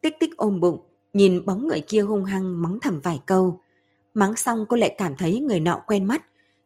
Tích 0.00 0.14
tích 0.20 0.36
ôm 0.36 0.60
bụng, 0.60 0.80
nhìn 1.12 1.46
bóng 1.46 1.68
người 1.68 1.80
kia 1.80 2.00
hung 2.00 2.24
hăng 2.24 2.62
mắng 2.62 2.78
thầm 2.82 3.00
vài 3.00 3.20
câu. 3.26 3.60
Mắng 4.14 4.36
xong 4.36 4.66
cô 4.68 4.76
lại 4.76 4.94
cảm 4.98 5.16
thấy 5.16 5.40
người 5.40 5.60
nọ 5.60 5.82
quen 5.86 6.04
mắt. 6.04 6.24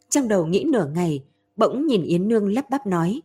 Trong 0.09 0.29
đầu 0.29 0.47
nghĩ 0.47 0.64
nửa 0.69 0.87
ngày, 0.95 1.25
bỗng 1.57 1.87
nhìn 1.87 2.03
Yến 2.03 2.29
Nương 2.29 2.53
lắp 2.53 2.71
bắp 2.71 2.87
nói. 2.87 3.21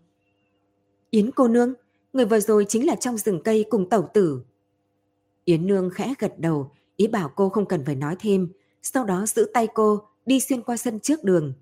Yến 1.12 1.32
cô 1.32 1.48
nương, 1.48 1.74
người 2.14 2.26
vừa 2.26 2.40
rồi 2.40 2.66
chính 2.70 2.86
là 2.86 2.96
trong 2.96 3.18
rừng 3.18 3.42
cây 3.44 3.66
cùng 3.70 3.90
tẩu 3.90 4.10
tử. 4.14 4.42
Yến 5.46 5.68
Nương 5.68 5.90
khẽ 5.90 6.14
gật 6.20 6.40
đầu, 6.40 6.72
ý 6.96 7.08
bảo 7.08 7.32
cô 7.36 7.50
không 7.50 7.66
cần 7.66 7.86
phải 7.86 7.96
nói 7.96 8.16
thêm, 8.20 8.50
sau 8.82 9.04
đó 9.04 9.26
giữ 9.26 9.52
tay 9.54 9.68
cô 9.74 10.02
đi 10.26 10.40
xuyên 10.40 10.62
qua 10.62 10.78
sân 10.78 11.00
trước 11.00 11.24
đường. 11.24 11.54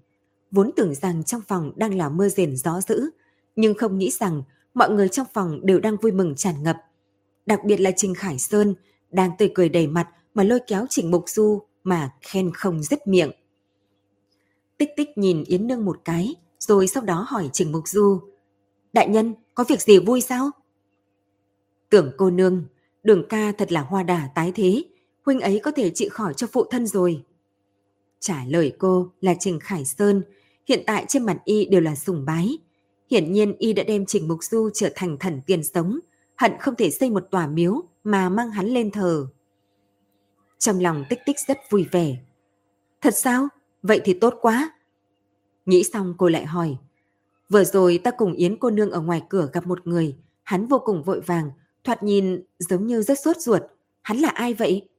Vốn 0.52 0.72
tưởng 0.76 0.96
rằng 0.96 1.24
trong 1.24 1.42
phòng 1.48 1.72
đang 1.76 1.98
là 1.98 2.10
mưa 2.10 2.30
rền 2.30 2.56
gió 2.56 2.82
dữ, 2.82 3.10
nhưng 3.56 3.74
không 3.74 3.98
nghĩ 3.98 4.12
rằng 4.12 4.44
mọi 4.74 4.90
người 4.90 5.10
trong 5.10 5.28
phòng 5.34 5.66
đều 5.66 5.80
đang 5.80 5.96
vui 5.96 6.12
mừng 6.12 6.36
tràn 6.36 6.64
ngập. 6.64 6.78
Đặc 7.46 7.60
biệt 7.66 7.78
là 7.78 7.92
Trình 7.92 8.16
Khải 8.16 8.40
Sơn 8.40 8.76
đang 9.12 9.32
tươi 9.38 9.52
cười 9.56 9.70
đầy 9.70 9.88
mặt 9.88 10.10
mà 10.34 10.44
lôi 10.44 10.60
kéo 10.68 10.86
Trình 10.90 11.12
Mục 11.12 11.24
Du 11.28 11.62
mà 11.84 12.14
khen 12.22 12.52
không 12.54 12.84
dứt 12.84 13.08
miệng. 13.08 13.32
Tích 14.78 14.90
tích 14.98 15.18
nhìn 15.18 15.44
Yến 15.44 15.68
Nương 15.68 15.86
một 15.86 16.02
cái, 16.06 16.36
rồi 16.60 16.88
sau 16.88 17.04
đó 17.04 17.26
hỏi 17.30 17.50
Trình 17.54 17.72
Mục 17.72 17.88
Du. 17.88 18.29
Đại 18.94 19.08
nhân, 19.08 19.34
có 19.56 19.64
việc 19.68 19.82
gì 19.82 20.00
vui 20.00 20.22
sao? 20.22 20.52
Tưởng 21.90 22.12
cô 22.18 22.30
nương, 22.30 22.66
đường 23.04 23.26
ca 23.30 23.52
thật 23.52 23.72
là 23.72 23.82
hoa 23.82 24.04
đà 24.04 24.30
tái 24.36 24.52
thế, 24.56 24.84
huynh 25.26 25.40
ấy 25.40 25.60
có 25.64 25.72
thể 25.72 25.90
trị 25.90 26.10
khỏi 26.10 26.34
cho 26.34 26.48
phụ 26.52 26.66
thân 26.70 26.88
rồi. 26.88 27.24
Trả 28.20 28.46
lời 28.46 28.74
cô 28.78 29.12
là 29.22 29.36
Trình 29.40 29.60
Khải 29.60 29.86
Sơn, 29.86 30.24
hiện 30.68 30.84
tại 30.88 31.06
trên 31.08 31.26
mặt 31.26 31.38
y 31.46 31.66
đều 31.66 31.82
là 31.82 31.96
sùng 31.96 32.26
bái. 32.26 32.58
Hiển 33.12 33.32
nhiên 33.34 33.56
y 33.58 33.74
đã 33.74 33.84
đem 33.84 34.06
Trình 34.06 34.28
Mục 34.28 34.44
Du 34.44 34.70
trở 34.74 34.90
thành 34.96 35.18
thần 35.18 35.42
tiền 35.46 35.64
sống, 35.64 36.00
hận 36.36 36.52
không 36.60 36.76
thể 36.76 36.90
xây 36.90 37.10
một 37.10 37.28
tòa 37.32 37.48
miếu 37.48 37.82
mà 38.04 38.30
mang 38.30 38.52
hắn 38.52 38.66
lên 38.68 38.92
thờ. 38.92 39.28
Trong 40.60 40.80
lòng 40.80 41.04
tích 41.10 41.20
tích 41.26 41.40
rất 41.48 41.58
vui 41.70 41.86
vẻ. 41.92 42.18
Thật 43.02 43.16
sao? 43.16 43.48
Vậy 43.84 44.02
thì 44.04 44.14
tốt 44.14 44.34
quá. 44.42 44.74
Nghĩ 45.66 45.84
xong 45.84 46.16
cô 46.18 46.30
lại 46.30 46.46
hỏi. 46.46 46.78
Vừa 47.50 47.64
rồi 47.64 48.00
ta 48.04 48.12
cùng 48.12 48.34
Yến 48.34 48.58
cô 48.60 48.70
nương 48.70 48.92
ở 48.92 49.02
ngoài 49.02 49.24
cửa 49.30 49.50
gặp 49.54 49.68
một 49.68 49.88
người. 49.88 50.16
Hắn 50.44 50.68
vô 50.68 50.80
cùng 50.80 51.04
vội 51.04 51.22
vàng, 51.22 51.52
thoạt 51.84 52.04
nhìn 52.04 52.44
giống 52.60 52.88
như 52.88 53.02
rất 53.02 53.20
sốt 53.20 53.38
ruột. 53.38 53.62
Hắn 54.02 54.18
là 54.18 54.30
ai 54.30 54.54
vậy? 54.54 54.90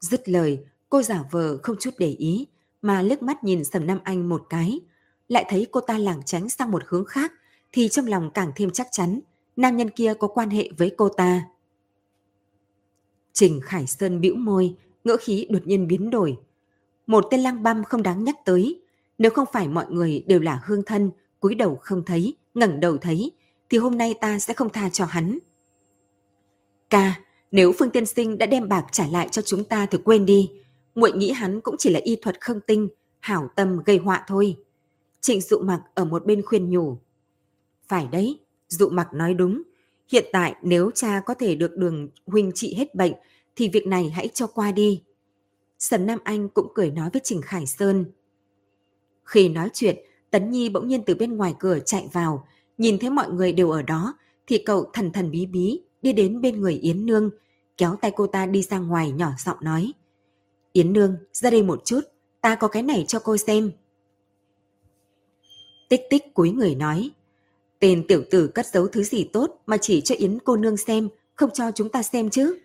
Dứt 0.00 0.28
lời, 0.28 0.64
cô 0.88 1.02
giả 1.02 1.24
vờ 1.30 1.58
không 1.62 1.76
chút 1.80 1.94
để 1.98 2.08
ý, 2.08 2.46
mà 2.82 3.02
liếc 3.02 3.22
mắt 3.22 3.44
nhìn 3.44 3.64
Sầm 3.64 3.86
Nam 3.86 3.98
Anh 4.04 4.28
một 4.28 4.46
cái. 4.48 4.80
Lại 5.28 5.46
thấy 5.48 5.66
cô 5.70 5.80
ta 5.80 5.98
lảng 5.98 6.22
tránh 6.24 6.48
sang 6.48 6.70
một 6.70 6.82
hướng 6.86 7.04
khác, 7.04 7.32
thì 7.72 7.88
trong 7.88 8.06
lòng 8.06 8.30
càng 8.34 8.52
thêm 8.56 8.70
chắc 8.70 8.88
chắn, 8.90 9.20
nam 9.56 9.76
nhân 9.76 9.90
kia 9.90 10.14
có 10.18 10.28
quan 10.28 10.50
hệ 10.50 10.70
với 10.78 10.94
cô 10.96 11.08
ta. 11.08 11.44
Trình 13.32 13.60
Khải 13.64 13.86
Sơn 13.86 14.20
bĩu 14.20 14.34
môi, 14.34 14.74
ngữ 15.04 15.16
khí 15.20 15.46
đột 15.50 15.66
nhiên 15.66 15.88
biến 15.88 16.10
đổi. 16.10 16.36
Một 17.06 17.26
tên 17.30 17.40
lang 17.40 17.62
băm 17.62 17.84
không 17.84 18.02
đáng 18.02 18.24
nhắc 18.24 18.36
tới. 18.44 18.80
Nếu 19.18 19.30
không 19.30 19.48
phải 19.52 19.68
mọi 19.68 19.86
người 19.90 20.24
đều 20.26 20.40
là 20.40 20.60
hương 20.64 20.82
thân, 20.82 21.10
cúi 21.40 21.54
đầu 21.54 21.78
không 21.82 22.04
thấy, 22.04 22.36
ngẩng 22.54 22.80
đầu 22.80 22.96
thấy, 22.96 23.32
thì 23.70 23.78
hôm 23.78 23.98
nay 23.98 24.14
ta 24.20 24.38
sẽ 24.38 24.54
không 24.54 24.70
tha 24.70 24.88
cho 24.88 25.04
hắn. 25.04 25.38
Ca, 26.90 27.14
nếu 27.50 27.72
Phương 27.78 27.90
Tiên 27.90 28.06
Sinh 28.06 28.38
đã 28.38 28.46
đem 28.46 28.68
bạc 28.68 28.86
trả 28.92 29.06
lại 29.06 29.28
cho 29.28 29.42
chúng 29.42 29.64
ta 29.64 29.86
thì 29.86 29.98
quên 30.04 30.26
đi. 30.26 30.50
muội 30.94 31.12
nghĩ 31.12 31.30
hắn 31.30 31.60
cũng 31.60 31.74
chỉ 31.78 31.90
là 31.90 32.00
y 32.02 32.16
thuật 32.16 32.40
không 32.40 32.60
tinh, 32.60 32.88
hảo 33.20 33.50
tâm 33.56 33.82
gây 33.84 33.98
họa 33.98 34.24
thôi. 34.28 34.56
Trịnh 35.20 35.40
dụ 35.40 35.58
mặc 35.58 35.82
ở 35.94 36.04
một 36.04 36.26
bên 36.26 36.42
khuyên 36.42 36.70
nhủ. 36.70 36.98
Phải 37.88 38.08
đấy, 38.12 38.40
dụ 38.68 38.88
mặc 38.88 39.08
nói 39.12 39.34
đúng. 39.34 39.62
Hiện 40.12 40.24
tại 40.32 40.54
nếu 40.62 40.90
cha 40.94 41.22
có 41.26 41.34
thể 41.34 41.54
được 41.54 41.76
đường 41.76 42.08
huynh 42.26 42.52
trị 42.54 42.74
hết 42.74 42.94
bệnh 42.94 43.12
thì 43.56 43.68
việc 43.68 43.86
này 43.86 44.10
hãy 44.10 44.28
cho 44.34 44.46
qua 44.46 44.72
đi. 44.72 45.02
Sầm 45.78 46.06
Nam 46.06 46.18
Anh 46.24 46.48
cũng 46.48 46.68
cười 46.74 46.90
nói 46.90 47.10
với 47.12 47.20
Trình 47.24 47.42
Khải 47.42 47.66
Sơn. 47.66 48.04
Khi 49.26 49.48
nói 49.48 49.68
chuyện, 49.74 49.96
Tấn 50.30 50.50
Nhi 50.50 50.68
bỗng 50.68 50.88
nhiên 50.88 51.02
từ 51.06 51.14
bên 51.14 51.36
ngoài 51.36 51.54
cửa 51.58 51.78
chạy 51.84 52.08
vào, 52.12 52.46
nhìn 52.78 52.98
thấy 52.98 53.10
mọi 53.10 53.30
người 53.30 53.52
đều 53.52 53.70
ở 53.70 53.82
đó, 53.82 54.14
thì 54.46 54.58
cậu 54.58 54.90
thần 54.92 55.12
thần 55.12 55.30
bí 55.30 55.46
bí 55.46 55.80
đi 56.02 56.12
đến 56.12 56.40
bên 56.40 56.60
người 56.60 56.74
Yến 56.74 57.06
Nương, 57.06 57.30
kéo 57.76 57.96
tay 58.00 58.12
cô 58.16 58.26
ta 58.26 58.46
đi 58.46 58.62
ra 58.62 58.78
ngoài 58.78 59.10
nhỏ 59.10 59.30
giọng 59.44 59.58
nói. 59.60 59.92
Yến 60.72 60.92
Nương, 60.92 61.16
ra 61.32 61.50
đây 61.50 61.62
một 61.62 61.84
chút, 61.84 62.00
ta 62.40 62.54
có 62.54 62.68
cái 62.68 62.82
này 62.82 63.04
cho 63.08 63.18
cô 63.18 63.36
xem. 63.36 63.70
Tích 65.88 66.00
tích 66.10 66.34
cúi 66.34 66.50
người 66.50 66.74
nói, 66.74 67.10
tên 67.78 68.06
tiểu 68.08 68.22
tử 68.30 68.46
cất 68.46 68.66
giấu 68.66 68.88
thứ 68.88 69.02
gì 69.02 69.24
tốt 69.24 69.62
mà 69.66 69.76
chỉ 69.76 70.00
cho 70.00 70.14
Yến 70.18 70.38
cô 70.44 70.56
nương 70.56 70.76
xem, 70.76 71.08
không 71.34 71.50
cho 71.54 71.70
chúng 71.70 71.88
ta 71.88 72.02
xem 72.02 72.30
chứ. 72.30 72.58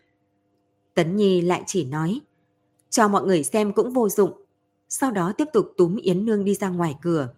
Tấn 0.93 1.15
Nhi 1.15 1.41
lại 1.41 1.63
chỉ 1.67 1.85
nói, 1.85 2.19
cho 2.89 3.07
mọi 3.07 3.25
người 3.25 3.43
xem 3.43 3.73
cũng 3.73 3.93
vô 3.93 4.09
dụng. 4.09 4.40
Sau 4.93 5.11
đó 5.11 5.33
tiếp 5.37 5.47
tục 5.53 5.73
túm 5.77 5.95
Yến 5.95 6.25
Nương 6.25 6.43
đi 6.43 6.55
ra 6.55 6.69
ngoài 6.69 6.95
cửa. 7.01 7.33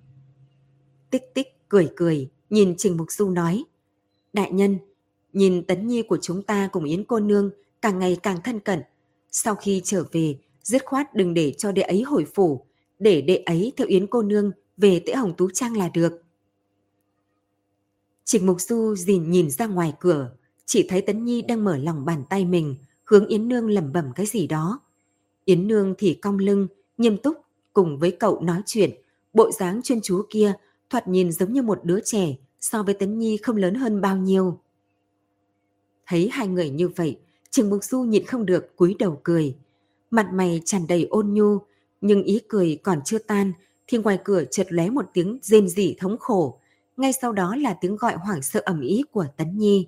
Tích 1.09 1.33
tích 1.33 1.47
cười 1.69 1.89
cười, 1.95 2.29
nhìn 2.49 2.75
Trình 2.77 2.97
Mục 2.97 3.11
Du 3.11 3.29
nói, 3.29 3.63
Đại 4.33 4.51
nhân, 4.51 4.77
nhìn 5.33 5.63
Tấn 5.63 5.87
Nhi 5.87 6.01
của 6.01 6.17
chúng 6.21 6.43
ta 6.43 6.69
cùng 6.71 6.83
Yến 6.83 7.03
cô 7.03 7.19
nương 7.19 7.51
càng 7.81 7.99
ngày 7.99 8.17
càng 8.23 8.37
thân 8.43 8.59
cận. 8.59 8.81
Sau 9.31 9.55
khi 9.55 9.81
trở 9.83 10.03
về, 10.11 10.37
dứt 10.63 10.85
khoát 10.85 11.15
đừng 11.15 11.33
để 11.33 11.53
cho 11.57 11.71
đệ 11.71 11.81
ấy 11.81 12.01
hồi 12.01 12.25
phủ, 12.35 12.65
để 12.99 13.21
đệ 13.21 13.35
ấy 13.35 13.73
theo 13.77 13.87
Yến 13.87 14.07
cô 14.07 14.21
nương 14.21 14.51
về 14.77 15.03
tễ 15.05 15.13
Hồng 15.13 15.33
Tú 15.37 15.49
Trang 15.49 15.77
là 15.77 15.89
được. 15.89 16.23
Trình 18.25 18.45
Mục 18.45 18.61
Du 18.61 18.95
dìn 18.95 19.31
nhìn 19.31 19.49
ra 19.51 19.67
ngoài 19.67 19.93
cửa, 19.99 20.31
chỉ 20.65 20.85
thấy 20.89 21.01
Tấn 21.01 21.25
Nhi 21.25 21.41
đang 21.41 21.63
mở 21.63 21.77
lòng 21.77 22.05
bàn 22.05 22.23
tay 22.29 22.45
mình, 22.45 22.75
hướng 23.03 23.27
Yến 23.27 23.47
Nương 23.47 23.69
lẩm 23.69 23.93
bẩm 23.93 24.05
cái 24.15 24.25
gì 24.25 24.47
đó. 24.47 24.79
Yến 25.45 25.67
Nương 25.67 25.95
thì 25.97 26.13
cong 26.13 26.39
lưng, 26.39 26.67
nghiêm 26.97 27.17
túc, 27.17 27.42
cùng 27.73 27.99
với 27.99 28.11
cậu 28.11 28.41
nói 28.41 28.61
chuyện, 28.65 28.91
bộ 29.33 29.51
dáng 29.51 29.81
chuyên 29.83 30.01
chú 30.01 30.25
kia 30.29 30.53
thoạt 30.89 31.07
nhìn 31.07 31.31
giống 31.31 31.53
như 31.53 31.61
một 31.61 31.79
đứa 31.83 31.99
trẻ 32.05 32.35
so 32.61 32.83
với 32.83 32.93
Tấn 32.93 33.19
Nhi 33.19 33.37
không 33.37 33.55
lớn 33.55 33.75
hơn 33.75 34.01
bao 34.01 34.17
nhiêu. 34.17 34.59
Thấy 36.07 36.29
hai 36.31 36.47
người 36.47 36.69
như 36.69 36.87
vậy, 36.87 37.19
trường 37.49 37.69
Mục 37.69 37.83
Du 37.83 38.01
nhịn 38.01 38.25
không 38.25 38.45
được 38.45 38.75
cúi 38.75 38.95
đầu 38.99 39.19
cười. 39.23 39.55
Mặt 40.11 40.29
mày 40.33 40.61
tràn 40.65 40.87
đầy 40.87 41.07
ôn 41.09 41.33
nhu, 41.33 41.57
nhưng 42.01 42.23
ý 42.23 42.39
cười 42.47 42.79
còn 42.83 43.01
chưa 43.05 43.17
tan, 43.17 43.53
thì 43.87 43.97
ngoài 43.97 44.19
cửa 44.23 44.43
chợt 44.51 44.67
lóe 44.69 44.89
một 44.89 45.05
tiếng 45.13 45.39
rên 45.41 45.69
rỉ 45.69 45.95
thống 45.99 46.17
khổ. 46.19 46.59
Ngay 46.97 47.13
sau 47.13 47.31
đó 47.31 47.55
là 47.55 47.77
tiếng 47.81 47.95
gọi 47.95 48.15
hoảng 48.15 48.41
sợ 48.41 48.61
ẩm 48.65 48.81
ý 48.81 49.03
của 49.11 49.25
Tấn 49.37 49.57
Nhi. 49.57 49.87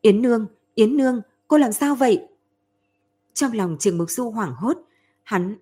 Yến 0.00 0.22
Nương, 0.22 0.46
Yến 0.74 0.96
Nương, 0.96 1.20
cô 1.48 1.58
làm 1.58 1.72
sao 1.72 1.94
vậy? 1.94 2.26
Trong 3.34 3.52
lòng 3.52 3.76
trường 3.80 3.98
Mục 3.98 4.10
Du 4.10 4.30
hoảng 4.30 4.54
hốt, 4.54 4.76
hắn 5.22 5.56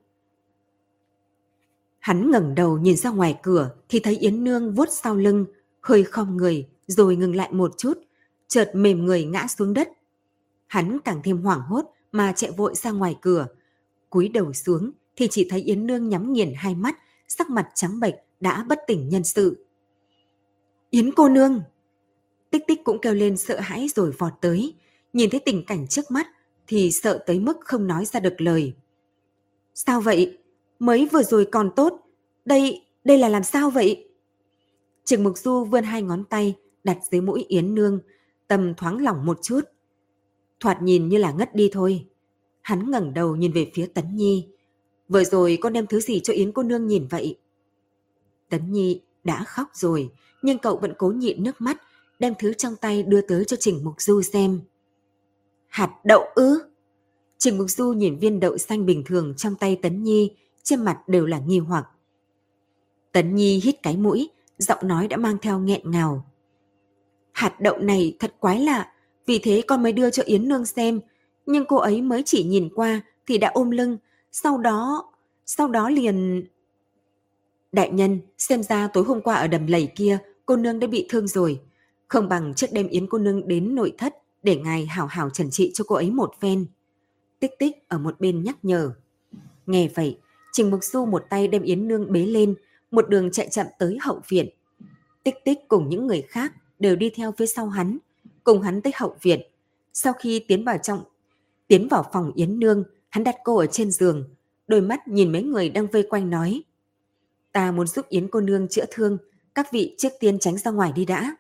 Hắn 1.99 2.31
ngẩng 2.31 2.55
đầu 2.55 2.79
nhìn 2.79 2.97
ra 2.97 3.11
ngoài 3.11 3.39
cửa 3.43 3.71
thì 3.89 4.01
thấy 4.01 4.17
Yến 4.17 4.45
Nương 4.45 4.75
vuốt 4.75 4.89
sau 4.91 5.17
lưng, 5.17 5.47
hơi 5.81 6.05
khom 6.05 6.37
người 6.37 6.69
rồi 6.87 7.17
ngừng 7.17 7.37
lại 7.37 7.53
một 7.53 7.75
chút, 7.79 7.99
chợt 8.49 8.71
mềm 8.75 9.07
người 9.07 9.25
ngã 9.25 9.47
xuống 9.47 9.75
đất. 9.75 9.89
Hắn 10.67 10.99
càng 11.05 11.21
thêm 11.25 11.43
hoảng 11.43 11.61
hốt 11.61 11.85
mà 12.13 12.33
chạy 12.37 12.51
vội 12.51 12.75
ra 12.75 12.91
ngoài 12.91 13.17
cửa. 13.21 13.47
cúi 14.11 14.29
đầu 14.29 14.53
xuống 14.53 14.91
thì 15.17 15.29
chỉ 15.31 15.47
thấy 15.51 15.61
Yến 15.61 15.87
Nương 15.87 16.09
nhắm 16.09 16.33
nghiền 16.33 16.53
hai 16.57 16.75
mắt, 16.75 16.99
sắc 17.29 17.51
mặt 17.51 17.69
trắng 17.75 18.01
bệch 18.01 18.15
đã 18.41 18.65
bất 18.69 18.79
tỉnh 18.87 19.09
nhân 19.09 19.25
sự. 19.25 19.65
Yến 20.91 21.13
cô 21.13 21.29
nương! 21.29 21.61
Tích 22.51 22.63
tích 22.67 22.85
cũng 22.85 23.01
kêu 23.01 23.15
lên 23.15 23.37
sợ 23.37 23.61
hãi 23.61 23.89
rồi 23.95 24.13
vọt 24.19 24.33
tới, 24.41 24.75
nhìn 25.13 25.31
thấy 25.31 25.41
tình 25.41 25.65
cảnh 25.65 25.87
trước 25.87 26.11
mắt 26.11 26.27
thì 26.67 26.91
sợ 26.91 27.23
tới 27.27 27.41
mức 27.41 27.57
không 27.61 27.87
nói 27.87 28.05
ra 28.05 28.21
được 28.21 28.41
lời. 28.41 28.75
Sao 29.75 30.01
vậy? 30.01 30.39
Mới 30.79 31.09
vừa 31.13 31.23
rồi 31.23 31.49
còn 31.53 31.71
tốt. 31.77 32.01
Đây, 32.45 32.83
đây 33.05 33.19
là 33.19 33.29
làm 33.29 33.45
sao 33.45 33.71
vậy? 33.71 34.09
Trừng 35.05 35.25
Mục 35.25 35.39
Du 35.39 35.65
vươn 35.65 35.85
hai 35.85 36.03
ngón 36.03 36.25
tay 36.25 36.55
đặt 36.85 36.99
dưới 37.11 37.21
mũi 37.21 37.45
Yến 37.49 37.75
Nương, 37.75 38.01
tầm 38.49 38.75
thoáng 38.75 39.03
lỏng 39.03 39.27
một 39.27 39.39
chút. 39.43 39.61
Thoạt 40.61 40.83
nhìn 40.83 41.09
như 41.09 41.19
là 41.19 41.33
ngất 41.33 41.55
đi 41.55 41.71
thôi. 41.73 42.07
Hắn 42.61 42.91
ngẩng 42.91 43.15
đầu 43.15 43.37
nhìn 43.37 43.53
về 43.53 43.71
phía 43.75 43.87
Tấn 43.87 44.17
Nhi. 44.17 44.49
Vừa 45.09 45.25
rồi 45.25 45.59
con 45.61 45.73
đem 45.73 45.87
thứ 45.87 46.01
gì 46.01 46.21
cho 46.21 46.33
Yến 46.33 46.53
cô 46.53 46.63
nương 46.63 46.87
nhìn 46.87 47.07
vậy? 47.11 47.39
Tấn 48.49 48.73
Nhi 48.73 49.01
đã 49.25 49.45
khóc 49.45 49.69
rồi, 49.75 50.11
nhưng 50.43 50.59
cậu 50.59 50.77
vẫn 50.77 50.95
cố 50.99 51.09
nhịn 51.09 51.43
nước 51.43 51.61
mắt, 51.61 51.83
đem 52.19 52.35
thứ 52.39 52.53
trong 52.53 52.77
tay 52.77 53.03
đưa 53.03 53.21
tới 53.21 53.45
cho 53.45 53.57
Trình 53.61 53.85
Mục 53.85 53.95
Du 53.99 54.23
xem. 54.23 54.61
Hạt 55.67 56.01
đậu 56.05 56.25
ư? 56.35 56.59
Trình 57.39 57.59
Mục 57.59 57.71
Du 57.71 57.93
nhìn 57.93 58.19
viên 58.19 58.41
đậu 58.41 58.59
xanh 58.59 58.87
bình 58.87 59.03
thường 59.07 59.35
trong 59.37 59.55
tay 59.55 59.79
Tấn 59.83 60.05
Nhi, 60.05 60.33
trên 60.63 60.85
mặt 60.85 60.99
đều 61.07 61.27
là 61.27 61.39
nghi 61.39 61.59
hoặc. 61.59 61.87
Tấn 63.13 63.35
Nhi 63.35 63.61
hít 63.65 63.83
cái 63.83 63.97
mũi, 63.97 64.31
giọng 64.59 64.89
nói 64.89 65.09
đã 65.09 65.17
mang 65.17 65.39
theo 65.43 65.59
nghẹn 65.59 65.91
ngào. 65.91 66.25
Hạt 67.33 67.61
đậu 67.61 67.79
này 67.79 68.17
thật 68.19 68.35
quái 68.41 68.61
lạ, 68.61 68.93
vì 69.27 69.39
thế 69.39 69.63
con 69.67 69.83
mới 69.83 69.93
đưa 69.93 70.11
cho 70.11 70.23
Yến 70.27 70.49
Nương 70.49 70.67
xem, 70.67 71.01
nhưng 71.47 71.65
cô 71.65 71.77
ấy 71.77 72.03
mới 72.03 72.23
chỉ 72.27 72.45
nhìn 72.45 72.69
qua 72.75 73.01
thì 73.27 73.39
đã 73.39 73.51
ôm 73.55 73.71
lưng, 73.71 73.99
sau 74.33 74.59
đó, 74.59 75.11
sau 75.47 75.69
đó 75.69 75.91
liền... 75.91 76.47
Đại 77.73 77.91
nhân, 77.91 78.21
xem 78.39 78.63
ra 78.63 78.89
tối 78.89 79.05
hôm 79.05 79.21
qua 79.21 79.35
ở 79.35 79.47
đầm 79.47 79.67
lầy 79.67 79.89
kia, 79.97 80.19
cô 80.47 80.57
nương 80.57 80.81
đã 80.81 80.87
bị 80.87 81.07
thương 81.09 81.29
rồi. 81.29 81.61
Không 82.09 82.29
bằng 82.29 82.55
trước 82.55 82.67
đêm 82.73 82.89
Yến 82.89 83.07
cô 83.07 83.19
nương 83.19 83.49
đến 83.49 83.75
nội 83.75 83.93
thất 83.99 84.15
để 84.43 84.57
ngài 84.57 84.87
hảo 84.87 85.07
hảo 85.07 85.31
trần 85.31 85.51
trị 85.51 85.71
cho 85.75 85.85
cô 85.89 85.95
ấy 85.95 86.11
một 86.11 86.35
phen. 86.41 86.67
Tích 87.41 87.59
tích 87.59 87.89
ở 87.89 87.99
một 87.99 88.21
bên 88.21 88.43
nhắc 88.43 88.57
nhở. 88.63 88.93
Nghe 89.67 89.89
vậy, 89.95 90.19
Trình 90.59 90.71
Mục 90.71 90.85
Du 90.85 91.05
một 91.05 91.25
tay 91.31 91.49
đem 91.49 91.63
Yến 91.63 91.89
Nương 91.89 92.13
bế 92.13 92.27
lên, 92.27 92.55
một 92.91 93.09
đường 93.09 93.31
chạy 93.31 93.49
chậm 93.51 93.67
tới 93.79 93.99
hậu 94.01 94.21
viện. 94.29 94.49
Tích 95.25 95.35
tích 95.45 95.59
cùng 95.69 95.89
những 95.89 96.07
người 96.07 96.23
khác 96.23 96.53
đều 96.79 96.97
đi 96.97 97.11
theo 97.11 97.33
phía 97.33 97.47
sau 97.47 97.69
hắn, 97.69 97.99
cùng 98.45 98.63
hắn 98.63 98.83
tới 98.83 98.93
hậu 98.97 99.17
viện. 99.23 99.41
Sau 99.93 100.13
khi 100.13 100.45
tiến 100.49 100.65
vào 100.65 100.79
trong, 100.83 101.05
tiến 101.67 101.89
vào 101.89 102.05
phòng 102.13 102.33
Yến 102.35 102.59
Nương, 102.59 102.85
Hắn 103.09 103.25
đặt 103.25 103.37
cô 103.45 103.57
ở 103.57 103.67
trên 103.67 103.91
giường, 103.91 104.25
đôi 104.67 104.81
mắt 104.81 105.09
nhìn 105.09 105.33
mấy 105.33 105.43
người 105.43 105.69
đang 105.69 105.87
vây 105.87 106.07
quanh 106.11 106.31
nói. 106.31 106.63
Ta 107.53 107.73
muốn 107.73 107.87
giúp 107.87 108.09
Yến 108.09 108.29
cô 108.29 108.41
nương 108.41 108.69
chữa 108.69 108.85
thương, 108.91 109.19
các 109.55 109.73
vị 109.73 109.95
trước 109.99 110.13
tiên 110.21 110.39
tránh 110.39 110.59
ra 110.59 110.71
ngoài 110.71 110.93
đi 110.95 111.05
đã. 111.05 111.37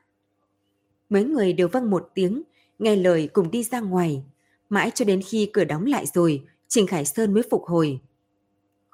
Mấy 1.09 1.25
người 1.25 1.53
đều 1.53 1.69
vâng 1.69 1.91
một 1.91 2.11
tiếng, 2.15 2.43
nghe 2.79 2.97
lời 2.97 3.29
cùng 3.33 3.51
đi 3.51 3.63
ra 3.63 3.81
ngoài. 3.81 4.23
Mãi 4.69 4.91
cho 4.95 5.05
đến 5.05 5.23
khi 5.23 5.51
cửa 5.53 5.65
đóng 5.65 5.87
lại 5.87 6.07
rồi, 6.15 6.43
Trình 6.69 6.87
Khải 6.87 7.05
Sơn 7.05 7.35
mới 7.35 7.43
phục 7.51 7.65
hồi. 7.65 8.01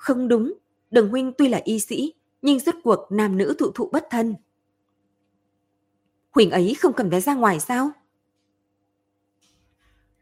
Không 0.05 0.29
đúng, 0.29 0.55
Đường 0.91 1.09
Huynh 1.09 1.33
tuy 1.39 1.49
là 1.49 1.61
y 1.65 1.81
sĩ, 1.81 2.15
nhưng 2.43 2.59
rốt 2.59 2.75
cuộc 2.85 3.07
nam 3.11 3.39
nữ 3.39 3.55
thụ 3.59 3.71
thụ 3.71 3.89
bất 3.93 4.07
thân. 4.11 4.35
Huỳnh 6.31 6.51
ấy 6.51 6.75
không 6.79 6.93
cầm 6.93 7.09
vé 7.09 7.21
ra 7.21 7.35
ngoài 7.35 7.61
sao? 7.61 7.91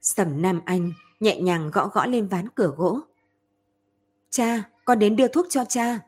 Sầm 0.01 0.43
Nam 0.43 0.61
Anh 0.65 0.93
nhẹ 1.21 1.41
nhàng 1.41 1.71
gõ 1.71 1.89
gõ 1.89 2.07
lên 2.07 2.29
ván 2.29 2.49
cửa 2.49 2.75
gỗ. 2.77 3.01
Cha, 4.31 4.71
con 4.85 4.99
đến 4.99 5.17
đưa 5.17 5.29
thuốc 5.29 5.47
cho 5.51 5.65
cha. 5.65 6.01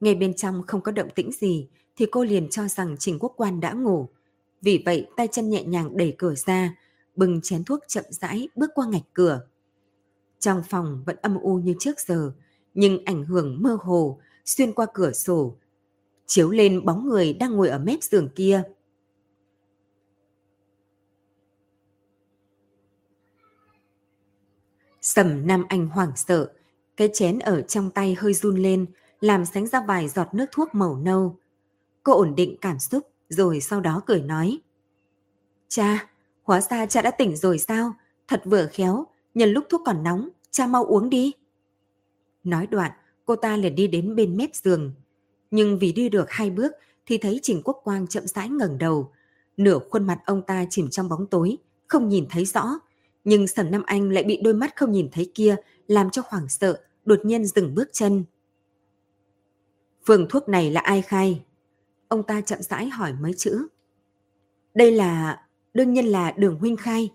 Nghe 0.00 0.14
bên 0.14 0.34
trong 0.34 0.62
không 0.66 0.80
có 0.80 0.92
động 0.92 1.08
tĩnh 1.14 1.32
gì 1.32 1.68
thì 1.96 2.06
cô 2.10 2.24
liền 2.24 2.50
cho 2.50 2.68
rằng 2.68 2.96
Trình 2.98 3.18
Quốc 3.18 3.34
Quan 3.36 3.60
đã 3.60 3.72
ngủ. 3.72 4.08
Vì 4.62 4.82
vậy 4.86 5.06
tay 5.16 5.28
chân 5.32 5.50
nhẹ 5.50 5.64
nhàng 5.64 5.96
đẩy 5.96 6.14
cửa 6.18 6.34
ra, 6.34 6.76
bừng 7.16 7.40
chén 7.42 7.64
thuốc 7.64 7.80
chậm 7.88 8.04
rãi 8.10 8.48
bước 8.56 8.70
qua 8.74 8.86
ngạch 8.86 9.06
cửa. 9.12 9.46
Trong 10.44 10.62
phòng 10.62 11.02
vẫn 11.06 11.16
âm 11.22 11.40
u 11.40 11.56
như 11.58 11.74
trước 11.78 12.00
giờ, 12.00 12.32
nhưng 12.74 13.04
ảnh 13.04 13.24
hưởng 13.24 13.62
mơ 13.62 13.78
hồ 13.80 14.20
xuyên 14.44 14.72
qua 14.72 14.86
cửa 14.94 15.12
sổ, 15.12 15.56
chiếu 16.26 16.50
lên 16.50 16.84
bóng 16.84 17.08
người 17.08 17.32
đang 17.32 17.52
ngồi 17.52 17.68
ở 17.68 17.78
mép 17.78 18.02
giường 18.02 18.28
kia. 18.34 18.62
Sầm 25.00 25.46
Nam 25.46 25.64
Anh 25.68 25.88
hoảng 25.88 26.12
sợ, 26.16 26.52
cái 26.96 27.10
chén 27.14 27.38
ở 27.38 27.62
trong 27.62 27.90
tay 27.90 28.14
hơi 28.14 28.34
run 28.34 28.56
lên, 28.56 28.86
làm 29.20 29.44
sánh 29.44 29.66
ra 29.66 29.80
vài 29.88 30.08
giọt 30.08 30.34
nước 30.34 30.46
thuốc 30.52 30.74
màu 30.74 30.96
nâu. 30.96 31.38
Cô 32.02 32.12
ổn 32.12 32.34
định 32.34 32.56
cảm 32.60 32.78
xúc, 32.78 33.08
rồi 33.28 33.60
sau 33.60 33.80
đó 33.80 34.02
cười 34.06 34.22
nói. 34.22 34.60
Cha, 35.68 36.10
hóa 36.42 36.60
ra 36.60 36.86
cha 36.86 37.02
đã 37.02 37.10
tỉnh 37.10 37.36
rồi 37.36 37.58
sao? 37.58 37.94
Thật 38.28 38.42
vừa 38.44 38.66
khéo, 38.66 39.06
nhân 39.34 39.52
lúc 39.52 39.64
thuốc 39.68 39.82
còn 39.84 40.02
nóng, 40.02 40.28
cha 40.50 40.66
mau 40.66 40.84
uống 40.84 41.10
đi. 41.10 41.32
Nói 42.44 42.66
đoạn, 42.66 42.92
cô 43.24 43.36
ta 43.36 43.56
liền 43.56 43.74
đi 43.74 43.86
đến 43.86 44.16
bên 44.16 44.36
mép 44.36 44.54
giường. 44.54 44.92
Nhưng 45.50 45.78
vì 45.78 45.92
đi 45.92 46.08
được 46.08 46.30
hai 46.30 46.50
bước 46.50 46.72
thì 47.06 47.18
thấy 47.18 47.40
Trình 47.42 47.62
Quốc 47.64 47.80
Quang 47.84 48.06
chậm 48.06 48.26
rãi 48.26 48.48
ngẩng 48.48 48.78
đầu. 48.78 49.10
Nửa 49.56 49.78
khuôn 49.90 50.06
mặt 50.06 50.18
ông 50.26 50.42
ta 50.42 50.64
chìm 50.70 50.90
trong 50.90 51.08
bóng 51.08 51.26
tối, 51.26 51.56
không 51.88 52.08
nhìn 52.08 52.26
thấy 52.30 52.44
rõ. 52.44 52.70
Nhưng 53.24 53.46
Sầm 53.46 53.70
Nam 53.70 53.82
Anh 53.86 54.10
lại 54.10 54.24
bị 54.24 54.40
đôi 54.42 54.54
mắt 54.54 54.76
không 54.76 54.92
nhìn 54.92 55.08
thấy 55.12 55.30
kia 55.34 55.56
làm 55.88 56.10
cho 56.10 56.22
hoảng 56.26 56.48
sợ, 56.48 56.80
đột 57.04 57.20
nhiên 57.24 57.44
dừng 57.44 57.74
bước 57.74 57.88
chân. 57.92 58.24
Phương 60.06 60.26
thuốc 60.28 60.48
này 60.48 60.70
là 60.70 60.80
ai 60.80 61.02
khai? 61.02 61.44
Ông 62.08 62.22
ta 62.22 62.40
chậm 62.40 62.62
rãi 62.62 62.88
hỏi 62.88 63.12
mấy 63.20 63.34
chữ. 63.36 63.66
Đây 64.74 64.90
là, 64.90 65.42
đương 65.74 65.92
nhiên 65.92 66.06
là 66.06 66.30
đường 66.30 66.58
huynh 66.58 66.76
khai. 66.76 67.10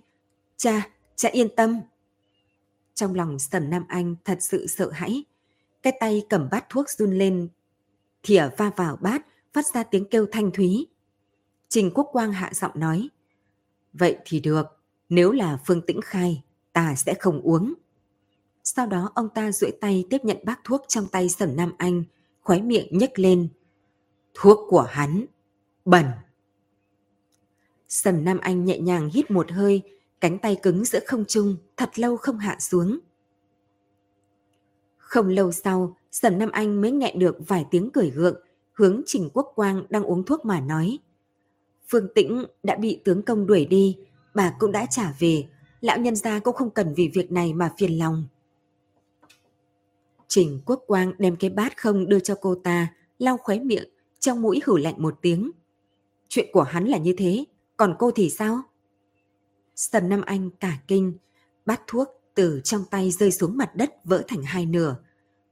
Cha, 0.58 0.90
cha 1.16 1.30
yên 1.30 1.56
tâm. 1.56 1.80
Trong 3.00 3.16
lòng 3.16 3.40
Sầm 3.40 3.70
Nam 3.70 3.86
Anh 3.88 4.16
thật 4.26 4.38
sự 4.42 4.68
sợ 4.68 4.90
hãi. 4.90 5.24
Cái 5.82 5.94
tay 6.00 6.26
cầm 6.30 6.48
bát 6.52 6.66
thuốc 6.70 6.90
run 6.90 7.12
lên, 7.12 7.50
thìa 8.24 8.50
va 8.58 8.72
vào 8.76 8.96
bát, 8.96 9.26
phát 9.54 9.66
ra 9.74 9.84
tiếng 9.84 10.06
kêu 10.10 10.26
thanh 10.32 10.52
thúy. 10.52 10.88
Trình 11.70 11.92
Quốc 11.94 12.10
Quang 12.12 12.32
hạ 12.32 12.52
giọng 12.54 12.72
nói. 12.76 13.10
Vậy 13.94 14.18
thì 14.26 14.40
được, 14.40 14.66
nếu 15.10 15.32
là 15.32 15.58
Phương 15.66 15.82
Tĩnh 15.82 16.02
khai, 16.02 16.44
ta 16.74 16.96
sẽ 16.96 17.14
không 17.14 17.42
uống. 17.42 17.74
Sau 18.64 18.88
đó 18.88 19.12
ông 19.16 19.30
ta 19.30 19.52
duỗi 19.52 19.72
tay 19.82 20.04
tiếp 20.10 20.22
nhận 20.24 20.38
bát 20.44 20.60
thuốc 20.64 20.86
trong 20.88 21.08
tay 21.08 21.30
Sầm 21.30 21.56
Nam 21.56 21.74
Anh, 21.78 22.04
khóe 22.42 22.62
miệng 22.62 22.88
nhếch 22.92 23.20
lên. 23.20 23.50
Thuốc 24.34 24.60
của 24.70 24.82
hắn, 24.82 25.26
bẩn. 25.86 26.06
Sầm 27.90 28.24
Nam 28.24 28.40
Anh 28.40 28.66
nhẹ 28.66 28.80
nhàng 28.80 29.10
hít 29.14 29.32
một 29.32 29.52
hơi, 29.52 29.99
cánh 30.22 30.40
tay 30.40 30.58
cứng 30.64 30.86
giữa 30.86 31.00
không 31.06 31.26
trung, 31.28 31.56
thật 31.78 32.00
lâu 32.00 32.18
không 32.18 32.38
hạ 32.38 32.58
xuống. 32.60 33.00
Không 34.98 35.30
lâu 35.30 35.52
sau, 35.52 35.98
Sầm 36.12 36.38
Nam 36.38 36.52
Anh 36.52 36.82
mới 36.82 36.92
nghe 36.92 37.14
được 37.18 37.38
vài 37.48 37.66
tiếng 37.72 37.90
cười 37.94 38.10
gượng, 38.10 38.42
hướng 38.74 39.02
Trình 39.06 39.30
Quốc 39.34 39.52
Quang 39.56 39.86
đang 39.90 40.04
uống 40.04 40.24
thuốc 40.24 40.46
mà 40.46 40.60
nói. 40.60 41.00
Phương 41.88 42.08
Tĩnh 42.16 42.46
đã 42.64 42.76
bị 42.76 43.02
tướng 43.04 43.22
công 43.22 43.48
đuổi 43.48 43.66
đi, 43.66 43.98
bà 44.34 44.56
cũng 44.60 44.72
đã 44.72 44.86
trả 44.90 45.14
về, 45.20 45.48
lão 45.82 45.98
nhân 45.98 46.16
gia 46.16 46.40
cũng 46.40 46.56
không 46.56 46.70
cần 46.70 46.94
vì 46.94 47.12
việc 47.14 47.32
này 47.32 47.54
mà 47.54 47.74
phiền 47.78 48.00
lòng. 48.00 48.28
Trình 50.28 50.60
Quốc 50.66 50.84
Quang 50.88 51.14
đem 51.18 51.36
cái 51.36 51.50
bát 51.50 51.78
không 51.78 52.10
đưa 52.10 52.20
cho 52.20 52.36
cô 52.42 52.56
ta, 52.56 52.94
lau 53.20 53.38
khóe 53.38 53.60
miệng, 53.60 53.90
trong 54.20 54.42
mũi 54.42 54.62
hử 54.66 54.78
lạnh 54.78 54.96
một 54.98 55.18
tiếng. 55.22 55.52
Chuyện 56.30 56.46
của 56.54 56.64
hắn 56.64 56.86
là 56.86 56.98
như 56.98 57.16
thế, 57.18 57.46
còn 57.78 57.96
cô 58.00 58.12
thì 58.12 58.30
sao? 58.30 58.62
Sầm 59.80 60.10
Nam 60.10 60.22
Anh 60.22 60.50
cả 60.60 60.78
kinh, 60.88 61.14
bát 61.66 61.82
thuốc 61.88 62.08
từ 62.36 62.62
trong 62.64 62.84
tay 62.92 63.12
rơi 63.12 63.32
xuống 63.32 63.58
mặt 63.58 63.76
đất 63.76 63.94
vỡ 64.04 64.24
thành 64.28 64.44
hai 64.44 64.66
nửa. 64.66 64.96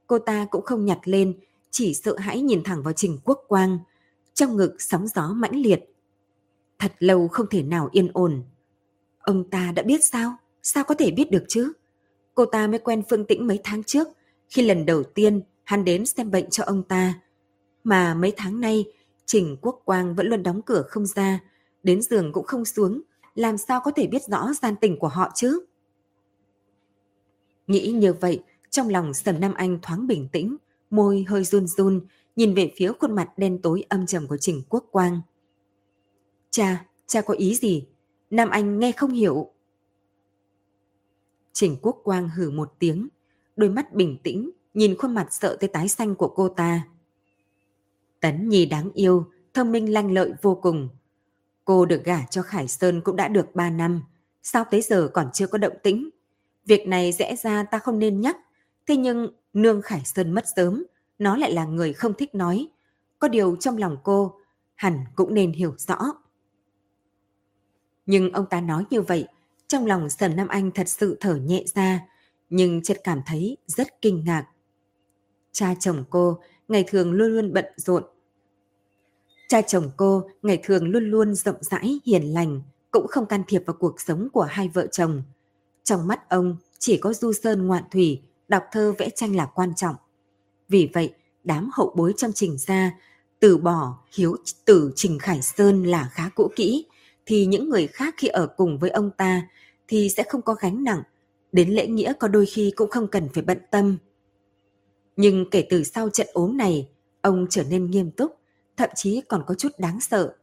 Cô 0.06 0.18
ta 0.18 0.46
cũng 0.50 0.64
không 0.64 0.84
nhặt 0.84 0.98
lên, 1.04 1.38
chỉ 1.70 1.94
sợ 1.94 2.16
hãi 2.16 2.40
nhìn 2.40 2.64
thẳng 2.64 2.82
vào 2.82 2.92
Trình 2.92 3.18
Quốc 3.24 3.44
Quang. 3.48 3.78
Trong 4.34 4.56
ngực 4.56 4.76
sóng 4.78 5.06
gió 5.08 5.28
mãnh 5.28 5.56
liệt. 5.62 5.80
Thật 6.78 6.92
lâu 6.98 7.28
không 7.28 7.46
thể 7.50 7.62
nào 7.62 7.88
yên 7.92 8.10
ổn. 8.12 8.42
Ông 9.18 9.50
ta 9.50 9.72
đã 9.72 9.82
biết 9.82 10.04
sao? 10.04 10.36
Sao 10.62 10.84
có 10.84 10.94
thể 10.94 11.10
biết 11.10 11.30
được 11.30 11.44
chứ? 11.48 11.72
Cô 12.34 12.44
ta 12.44 12.66
mới 12.66 12.78
quen 12.78 13.02
Phương 13.10 13.24
Tĩnh 13.24 13.46
mấy 13.46 13.60
tháng 13.64 13.84
trước, 13.84 14.08
khi 14.48 14.62
lần 14.62 14.86
đầu 14.86 15.02
tiên 15.02 15.42
hắn 15.64 15.84
đến 15.84 16.06
xem 16.06 16.30
bệnh 16.30 16.50
cho 16.50 16.64
ông 16.64 16.82
ta. 16.82 17.14
Mà 17.84 18.14
mấy 18.14 18.32
tháng 18.36 18.60
nay, 18.60 18.84
Trình 19.26 19.56
Quốc 19.60 19.82
Quang 19.84 20.14
vẫn 20.14 20.26
luôn 20.26 20.42
đóng 20.42 20.62
cửa 20.62 20.82
không 20.88 21.06
ra, 21.06 21.40
đến 21.82 22.02
giường 22.02 22.32
cũng 22.32 22.46
không 22.46 22.64
xuống, 22.64 23.02
làm 23.38 23.58
sao 23.58 23.80
có 23.84 23.90
thể 23.90 24.06
biết 24.06 24.22
rõ 24.22 24.52
gian 24.62 24.74
tình 24.80 24.98
của 24.98 25.08
họ 25.08 25.30
chứ? 25.34 25.64
Nghĩ 27.66 27.92
như 27.92 28.12
vậy, 28.12 28.42
trong 28.70 28.88
lòng 28.88 29.14
Sầm 29.14 29.40
Nam 29.40 29.54
Anh 29.54 29.78
thoáng 29.82 30.06
bình 30.06 30.28
tĩnh, 30.32 30.56
môi 30.90 31.24
hơi 31.28 31.44
run 31.44 31.66
run, 31.66 32.00
nhìn 32.36 32.54
về 32.54 32.72
phía 32.76 32.92
khuôn 33.00 33.14
mặt 33.14 33.30
đen 33.36 33.62
tối 33.62 33.84
âm 33.88 34.06
trầm 34.06 34.26
của 34.26 34.36
Trình 34.36 34.62
Quốc 34.68 34.84
Quang. 34.90 35.20
Cha, 36.50 36.84
cha 37.06 37.20
có 37.20 37.34
ý 37.34 37.54
gì? 37.54 37.86
Nam 38.30 38.50
Anh 38.50 38.78
nghe 38.78 38.92
không 38.92 39.12
hiểu. 39.12 39.50
Trình 41.52 41.76
Quốc 41.82 42.00
Quang 42.04 42.28
hử 42.28 42.50
một 42.50 42.74
tiếng, 42.78 43.08
đôi 43.56 43.70
mắt 43.70 43.94
bình 43.94 44.18
tĩnh, 44.22 44.50
nhìn 44.74 44.96
khuôn 44.98 45.14
mặt 45.14 45.26
sợ 45.30 45.56
tới 45.60 45.68
tái 45.68 45.88
xanh 45.88 46.14
của 46.14 46.28
cô 46.28 46.48
ta. 46.48 46.88
Tấn 48.20 48.48
Nhi 48.48 48.66
đáng 48.66 48.90
yêu, 48.94 49.26
thông 49.54 49.72
minh 49.72 49.92
lanh 49.92 50.12
lợi 50.12 50.32
vô 50.42 50.54
cùng. 50.54 50.88
Cô 51.68 51.86
được 51.86 52.04
gả 52.04 52.24
cho 52.30 52.42
Khải 52.42 52.68
Sơn 52.68 53.00
cũng 53.00 53.16
đã 53.16 53.28
được 53.28 53.54
3 53.54 53.70
năm, 53.70 54.02
sao 54.42 54.64
tới 54.70 54.82
giờ 54.82 55.08
còn 55.14 55.30
chưa 55.32 55.46
có 55.46 55.58
động 55.58 55.72
tĩnh? 55.82 56.10
Việc 56.64 56.86
này 56.86 57.12
rẽ 57.12 57.36
ra 57.36 57.64
ta 57.64 57.78
không 57.78 57.98
nên 57.98 58.20
nhắc, 58.20 58.36
thế 58.86 58.96
nhưng 58.96 59.32
nương 59.52 59.82
Khải 59.82 60.02
Sơn 60.04 60.32
mất 60.32 60.44
sớm, 60.56 60.84
nó 61.18 61.36
lại 61.36 61.52
là 61.52 61.64
người 61.64 61.92
không 61.92 62.14
thích 62.14 62.34
nói. 62.34 62.68
Có 63.18 63.28
điều 63.28 63.56
trong 63.56 63.76
lòng 63.76 63.96
cô, 64.02 64.40
hẳn 64.74 65.04
cũng 65.14 65.34
nên 65.34 65.52
hiểu 65.52 65.74
rõ. 65.78 65.98
Nhưng 68.06 68.32
ông 68.32 68.46
ta 68.50 68.60
nói 68.60 68.84
như 68.90 69.02
vậy, 69.02 69.26
trong 69.66 69.86
lòng 69.86 70.10
Sầm 70.10 70.36
Nam 70.36 70.48
Anh 70.48 70.70
thật 70.70 70.88
sự 70.88 71.16
thở 71.20 71.36
nhẹ 71.36 71.64
ra, 71.74 72.00
nhưng 72.50 72.82
chợt 72.82 72.96
cảm 73.04 73.20
thấy 73.26 73.56
rất 73.66 74.02
kinh 74.02 74.24
ngạc. 74.24 74.46
Cha 75.52 75.74
chồng 75.80 76.04
cô 76.10 76.38
ngày 76.68 76.84
thường 76.88 77.12
luôn 77.12 77.30
luôn 77.32 77.52
bận 77.52 77.64
rộn. 77.76 78.04
Cha 79.48 79.62
chồng 79.62 79.90
cô 79.96 80.22
ngày 80.42 80.60
thường 80.62 80.88
luôn 80.88 81.04
luôn 81.04 81.34
rộng 81.34 81.56
rãi, 81.60 82.00
hiền 82.04 82.34
lành, 82.34 82.62
cũng 82.90 83.06
không 83.06 83.26
can 83.26 83.42
thiệp 83.48 83.62
vào 83.66 83.76
cuộc 83.78 84.00
sống 84.00 84.28
của 84.32 84.42
hai 84.42 84.68
vợ 84.68 84.86
chồng. 84.86 85.22
Trong 85.84 86.06
mắt 86.06 86.28
ông 86.28 86.56
chỉ 86.78 86.96
có 86.96 87.12
du 87.12 87.32
sơn 87.32 87.66
ngoạn 87.66 87.84
thủy, 87.90 88.22
đọc 88.48 88.62
thơ 88.72 88.94
vẽ 88.98 89.10
tranh 89.10 89.36
là 89.36 89.46
quan 89.46 89.74
trọng. 89.74 89.96
Vì 90.68 90.88
vậy, 90.94 91.14
đám 91.44 91.70
hậu 91.72 91.92
bối 91.96 92.14
trong 92.16 92.32
trình 92.34 92.58
gia 92.58 92.90
từ 93.40 93.58
bỏ 93.58 93.98
hiếu 94.14 94.36
tử 94.64 94.92
Trình 94.96 95.18
Khải 95.18 95.42
Sơn 95.42 95.84
là 95.84 96.10
khá 96.12 96.30
cũ 96.34 96.50
kỹ, 96.56 96.86
thì 97.26 97.46
những 97.46 97.68
người 97.68 97.86
khác 97.86 98.14
khi 98.16 98.28
ở 98.28 98.46
cùng 98.46 98.78
với 98.78 98.90
ông 98.90 99.10
ta 99.10 99.48
thì 99.88 100.08
sẽ 100.08 100.22
không 100.28 100.42
có 100.42 100.54
gánh 100.54 100.84
nặng, 100.84 101.02
đến 101.52 101.70
lễ 101.70 101.86
nghĩa 101.86 102.12
có 102.20 102.28
đôi 102.28 102.46
khi 102.46 102.72
cũng 102.76 102.90
không 102.90 103.08
cần 103.08 103.28
phải 103.34 103.42
bận 103.42 103.58
tâm. 103.70 103.98
Nhưng 105.16 105.50
kể 105.50 105.66
từ 105.70 105.84
sau 105.84 106.08
trận 106.10 106.26
ốm 106.32 106.56
này, 106.56 106.88
ông 107.20 107.46
trở 107.50 107.64
nên 107.64 107.90
nghiêm 107.90 108.10
túc, 108.10 108.37
thậm 108.78 108.90
chí 108.94 109.20
còn 109.28 109.42
có 109.46 109.54
chút 109.54 109.72
đáng 109.78 110.00
sợ. 110.00 110.34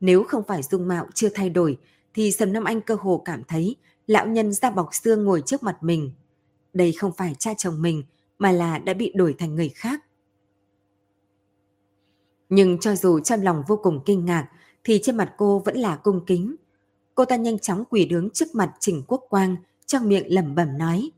Nếu 0.00 0.24
không 0.24 0.42
phải 0.48 0.62
dung 0.62 0.88
mạo 0.88 1.06
chưa 1.14 1.28
thay 1.28 1.50
đổi, 1.50 1.78
thì 2.14 2.32
Sầm 2.32 2.52
Nam 2.52 2.64
Anh 2.64 2.80
cơ 2.80 2.94
hồ 3.00 3.22
cảm 3.24 3.42
thấy 3.44 3.76
lão 4.06 4.26
nhân 4.26 4.52
da 4.52 4.70
bọc 4.70 4.94
xương 4.94 5.24
ngồi 5.24 5.42
trước 5.46 5.62
mặt 5.62 5.82
mình. 5.82 6.12
Đây 6.72 6.92
không 6.92 7.12
phải 7.12 7.34
cha 7.38 7.54
chồng 7.58 7.82
mình, 7.82 8.04
mà 8.38 8.52
là 8.52 8.78
đã 8.78 8.94
bị 8.94 9.12
đổi 9.14 9.34
thành 9.38 9.54
người 9.54 9.68
khác. 9.68 10.04
Nhưng 12.48 12.78
cho 12.80 12.96
dù 12.96 13.20
trong 13.20 13.42
lòng 13.42 13.62
vô 13.68 13.76
cùng 13.82 14.00
kinh 14.06 14.24
ngạc, 14.24 14.48
thì 14.84 15.00
trên 15.02 15.16
mặt 15.16 15.34
cô 15.36 15.58
vẫn 15.58 15.76
là 15.76 15.96
cung 15.96 16.24
kính. 16.26 16.56
Cô 17.14 17.24
ta 17.24 17.36
nhanh 17.36 17.58
chóng 17.58 17.84
quỳ 17.90 18.04
đứng 18.04 18.30
trước 18.30 18.54
mặt 18.54 18.72
Trình 18.80 19.02
Quốc 19.06 19.26
Quang, 19.30 19.56
trong 19.86 20.08
miệng 20.08 20.34
lẩm 20.34 20.54
bẩm 20.54 20.78
nói. 20.78 21.10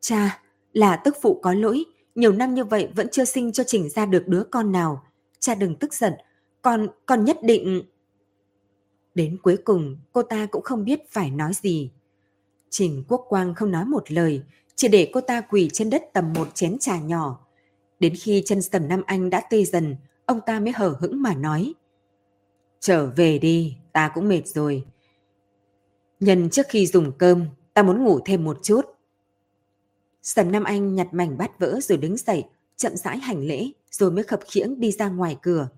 Cha, 0.00 0.42
là 0.72 0.96
tức 0.96 1.16
phụ 1.22 1.40
có 1.42 1.52
lỗi, 1.52 1.84
nhiều 2.14 2.32
năm 2.32 2.54
như 2.54 2.64
vậy 2.64 2.88
vẫn 2.94 3.08
chưa 3.12 3.24
sinh 3.24 3.52
cho 3.52 3.64
Trình 3.64 3.88
ra 3.88 4.06
được 4.06 4.28
đứa 4.28 4.42
con 4.50 4.72
nào. 4.72 5.04
Cha 5.40 5.54
đừng 5.54 5.76
tức 5.76 5.94
giận, 5.94 6.12
con, 6.62 6.88
con 7.06 7.24
nhất 7.24 7.38
định... 7.42 7.82
Đến 9.14 9.38
cuối 9.42 9.56
cùng, 9.64 9.96
cô 10.12 10.22
ta 10.22 10.46
cũng 10.46 10.62
không 10.62 10.84
biết 10.84 11.10
phải 11.10 11.30
nói 11.30 11.52
gì. 11.54 11.90
Trình 12.70 13.04
Quốc 13.08 13.26
Quang 13.28 13.54
không 13.54 13.70
nói 13.70 13.84
một 13.84 14.12
lời, 14.12 14.42
chỉ 14.74 14.88
để 14.88 15.10
cô 15.12 15.20
ta 15.20 15.40
quỳ 15.40 15.70
trên 15.72 15.90
đất 15.90 16.02
tầm 16.12 16.32
một 16.32 16.54
chén 16.54 16.78
trà 16.78 16.98
nhỏ. 16.98 17.46
Đến 18.00 18.14
khi 18.16 18.42
chân 18.46 18.62
Sầm 18.62 18.88
Nam 18.88 19.02
Anh 19.06 19.30
đã 19.30 19.40
tê 19.50 19.64
dần, 19.64 19.96
ông 20.26 20.40
ta 20.46 20.60
mới 20.60 20.72
hở 20.72 20.96
hững 21.00 21.22
mà 21.22 21.34
nói. 21.34 21.74
Trở 22.80 23.06
về 23.06 23.38
đi, 23.38 23.76
ta 23.92 24.10
cũng 24.14 24.28
mệt 24.28 24.42
rồi. 24.46 24.84
Nhân 26.20 26.50
trước 26.50 26.66
khi 26.68 26.86
dùng 26.86 27.12
cơm, 27.18 27.46
ta 27.74 27.82
muốn 27.82 28.04
ngủ 28.04 28.20
thêm 28.24 28.44
một 28.44 28.58
chút. 28.62 28.80
Sầm 30.22 30.52
Nam 30.52 30.64
Anh 30.64 30.94
nhặt 30.94 31.08
mảnh 31.12 31.38
bát 31.38 31.58
vỡ 31.58 31.78
rồi 31.82 31.98
đứng 31.98 32.16
dậy, 32.16 32.44
chậm 32.76 32.96
rãi 32.96 33.18
hành 33.18 33.46
lễ, 33.46 33.70
rồi 33.90 34.10
mới 34.10 34.24
khập 34.24 34.40
khiễng 34.50 34.80
đi 34.80 34.92
ra 34.92 35.08
ngoài 35.08 35.36
cửa. 35.42 35.68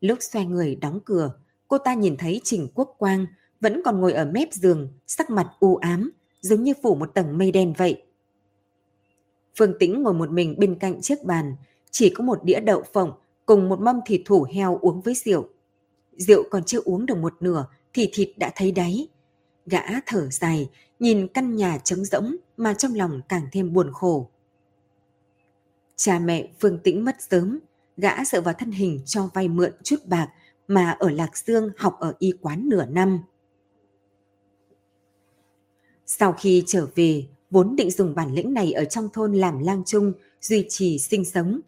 Lúc 0.00 0.18
xoay 0.20 0.46
người 0.46 0.74
đóng 0.74 1.00
cửa, 1.04 1.32
cô 1.68 1.78
ta 1.78 1.94
nhìn 1.94 2.16
thấy 2.16 2.40
Trình 2.44 2.68
Quốc 2.74 2.94
Quang 2.98 3.26
vẫn 3.60 3.82
còn 3.84 4.00
ngồi 4.00 4.12
ở 4.12 4.24
mép 4.24 4.52
giường, 4.52 4.88
sắc 5.06 5.30
mặt 5.30 5.46
u 5.60 5.76
ám, 5.76 6.10
giống 6.40 6.62
như 6.62 6.72
phủ 6.82 6.94
một 6.94 7.14
tầng 7.14 7.38
mây 7.38 7.52
đen 7.52 7.72
vậy. 7.76 8.02
Phương 9.58 9.78
Tĩnh 9.78 10.02
ngồi 10.02 10.14
một 10.14 10.30
mình 10.30 10.54
bên 10.58 10.74
cạnh 10.78 11.00
chiếc 11.00 11.24
bàn, 11.24 11.56
chỉ 11.90 12.10
có 12.10 12.24
một 12.24 12.44
đĩa 12.44 12.60
đậu 12.60 12.82
phộng 12.92 13.12
cùng 13.46 13.68
một 13.68 13.80
mâm 13.80 14.00
thịt 14.06 14.20
thủ 14.24 14.46
heo 14.54 14.78
uống 14.80 15.00
với 15.00 15.14
rượu. 15.14 15.48
Rượu 16.12 16.42
còn 16.50 16.64
chưa 16.64 16.80
uống 16.84 17.06
được 17.06 17.16
một 17.16 17.34
nửa 17.40 17.66
thì 17.92 18.10
thịt 18.12 18.28
đã 18.36 18.52
thấy 18.56 18.72
đáy. 18.72 19.08
Gã 19.66 19.82
thở 20.06 20.28
dài, 20.30 20.70
nhìn 20.98 21.28
căn 21.34 21.56
nhà 21.56 21.78
trống 21.78 22.04
rỗng 22.04 22.36
mà 22.56 22.74
trong 22.74 22.94
lòng 22.94 23.20
càng 23.28 23.46
thêm 23.52 23.72
buồn 23.72 23.92
khổ. 23.92 24.30
Cha 26.02 26.18
mẹ 26.18 26.48
Phương 26.60 26.78
Tĩnh 26.78 27.04
mất 27.04 27.16
sớm, 27.30 27.58
gã 27.96 28.24
sợ 28.24 28.40
vào 28.40 28.54
thân 28.54 28.70
hình 28.70 29.00
cho 29.04 29.30
vay 29.34 29.48
mượn 29.48 29.72
chút 29.82 29.96
bạc 30.06 30.28
mà 30.68 30.90
ở 30.90 31.10
Lạc 31.10 31.38
Dương 31.38 31.70
học 31.76 31.96
ở 32.00 32.14
y 32.18 32.32
quán 32.40 32.68
nửa 32.68 32.86
năm. 32.86 33.20
Sau 36.06 36.32
khi 36.32 36.64
trở 36.66 36.86
về, 36.94 37.26
vốn 37.50 37.76
định 37.76 37.90
dùng 37.90 38.14
bản 38.14 38.34
lĩnh 38.34 38.54
này 38.54 38.72
ở 38.72 38.84
trong 38.84 39.08
thôn 39.12 39.34
làm 39.34 39.58
lang 39.58 39.82
chung, 39.86 40.12
duy 40.40 40.66
trì 40.68 40.98
sinh 40.98 41.24
sống. 41.24 41.60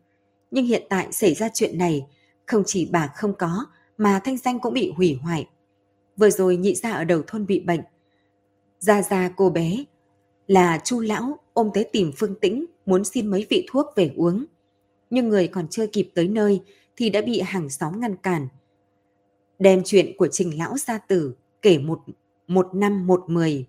Nhưng 0.51 0.66
hiện 0.66 0.83
tại 0.89 1.12
xảy 1.12 1.35
ra 1.35 1.49
chuyện 1.55 1.78
này, 1.78 2.07
không 2.47 2.62
chỉ 2.66 2.89
bà 2.93 3.07
không 3.16 3.35
có, 3.39 3.66
mà 3.99 4.20
thanh 4.24 4.37
danh 4.37 4.61
cũng 4.61 4.74
bị 4.74 4.93
hủy 4.97 5.18
hoại. 5.22 5.49
Vừa 6.16 6.30
rồi 6.30 6.57
nhị 6.57 6.74
gia 6.74 6.93
ở 6.93 7.05
đầu 7.05 7.22
thôn 7.26 7.47
bị 7.47 7.61
bệnh. 7.61 7.83
Gia 8.78 9.03
gia 9.03 9.28
cô 9.37 9.51
bé 9.51 9.85
là 10.47 10.80
chu 10.85 11.01
lão 11.01 11.39
ôm 11.53 11.70
tới 11.74 11.84
tìm 11.92 12.12
Phương 12.16 12.34
Tĩnh 12.34 12.64
muốn 12.86 13.05
xin 13.05 13.26
mấy 13.26 13.46
vị 13.50 13.66
thuốc 13.70 13.86
về 13.96 14.11
uống. 14.16 14.44
Nhưng 15.11 15.28
người 15.28 15.48
còn 15.48 15.68
chưa 15.68 15.86
kịp 15.86 16.11
tới 16.14 16.28
nơi 16.28 16.62
thì 16.96 17.11
đã 17.11 17.20
bị 17.20 17.40
hàng 17.40 17.70
xóm 17.70 18.00
ngăn 18.00 18.16
cản. 18.16 18.48
Đem 19.59 19.82
chuyện 19.84 20.16
của 20.16 20.28
trình 20.28 20.59
lão 20.59 20.78
gia 20.78 20.98
tử 20.98 21.34
kể 21.62 21.78
một, 21.78 22.00
một 22.46 22.74
năm 22.74 23.07
một 23.07 23.24
mười 23.26 23.66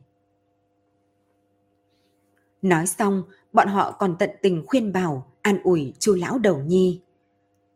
Nói 2.62 2.88
xong, 2.88 3.24
bọn 3.54 3.68
họ 3.68 3.92
còn 3.92 4.16
tận 4.20 4.30
tình 4.42 4.64
khuyên 4.68 4.94
bảo, 4.94 5.32
an 5.42 5.60
ủi 5.64 5.94
chu 6.00 6.16
lão 6.16 6.40
đầu 6.40 6.58
nhi. 6.58 7.02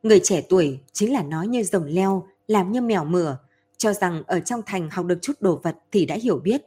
Người 0.04 0.20
trẻ 0.24 0.44
tuổi 0.50 0.80
chính 0.94 1.14
là 1.14 1.24
nói 1.24 1.48
như 1.48 1.64
rồng 1.64 1.86
leo, 1.86 2.28
làm 2.48 2.72
như 2.72 2.82
mèo 2.82 3.06
mửa, 3.06 3.38
cho 3.78 3.94
rằng 3.94 4.24
ở 4.28 4.40
trong 4.40 4.62
thành 4.66 4.90
học 4.90 5.06
được 5.06 5.18
chút 5.22 5.34
đồ 5.40 5.60
vật 5.64 5.78
thì 5.92 6.06
đã 6.06 6.16
hiểu 6.16 6.40
biết. 6.40 6.62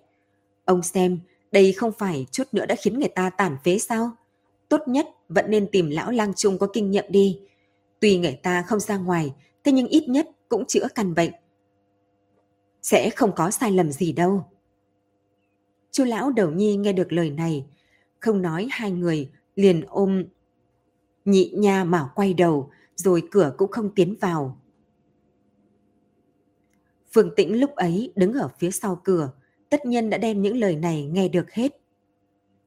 Ông 0.65 0.83
xem, 0.83 1.21
đây 1.53 1.73
không 1.73 1.93
phải 1.99 2.27
chút 2.31 2.45
nữa 2.53 2.67
đã 2.67 2.75
khiến 2.75 2.99
người 2.99 3.09
ta 3.09 3.31
tàn 3.31 3.57
phế 3.65 3.79
sao? 3.79 4.11
Tốt 4.69 4.81
nhất 4.87 5.09
vẫn 5.29 5.51
nên 5.51 5.69
tìm 5.73 5.91
lão 5.91 6.11
lang 6.11 6.35
trung 6.35 6.59
có 6.59 6.67
kinh 6.73 6.91
nghiệm 6.91 7.05
đi. 7.09 7.41
Tuy 8.01 8.19
người 8.19 8.39
ta 8.43 8.63
không 8.63 8.81
ra 8.81 8.97
ngoài, 8.97 9.35
thế 9.65 9.73
nhưng 9.73 9.87
ít 9.87 10.09
nhất 10.09 10.29
cũng 10.49 10.65
chữa 10.67 10.87
căn 10.95 11.15
bệnh. 11.15 11.33
Sẽ 12.83 13.11
không 13.11 13.35
có 13.37 13.51
sai 13.51 13.71
lầm 13.73 13.93
gì 13.93 14.13
đâu. 14.13 14.45
Chu 15.91 16.05
lão 16.05 16.31
đầu 16.31 16.51
nhi 16.51 16.77
nghe 16.77 16.93
được 16.93 17.13
lời 17.13 17.31
này, 17.31 17.67
không 18.21 18.43
nói 18.43 18.69
hai 18.71 18.91
người 18.91 19.31
liền 19.55 19.83
ôm 19.89 20.25
nhị 21.25 21.53
nha 21.57 21.85
mà 21.85 22.09
quay 22.15 22.35
đầu 22.35 22.71
rồi 22.97 23.23
cửa 23.31 23.55
cũng 23.59 23.71
không 23.71 23.95
tiến 23.95 24.17
vào. 24.21 24.61
Phương 27.13 27.35
Tĩnh 27.37 27.61
lúc 27.61 27.75
ấy 27.75 28.13
đứng 28.17 28.33
ở 28.33 28.49
phía 28.59 28.71
sau 28.71 29.01
cửa, 29.05 29.33
tất 29.71 29.87
nhiên 29.87 30.11
đã 30.11 30.19
đem 30.19 30.43
những 30.43 30.57
lời 30.57 30.77
này 30.77 31.03
nghe 31.03 31.29
được 31.29 31.53
hết. 31.53 31.81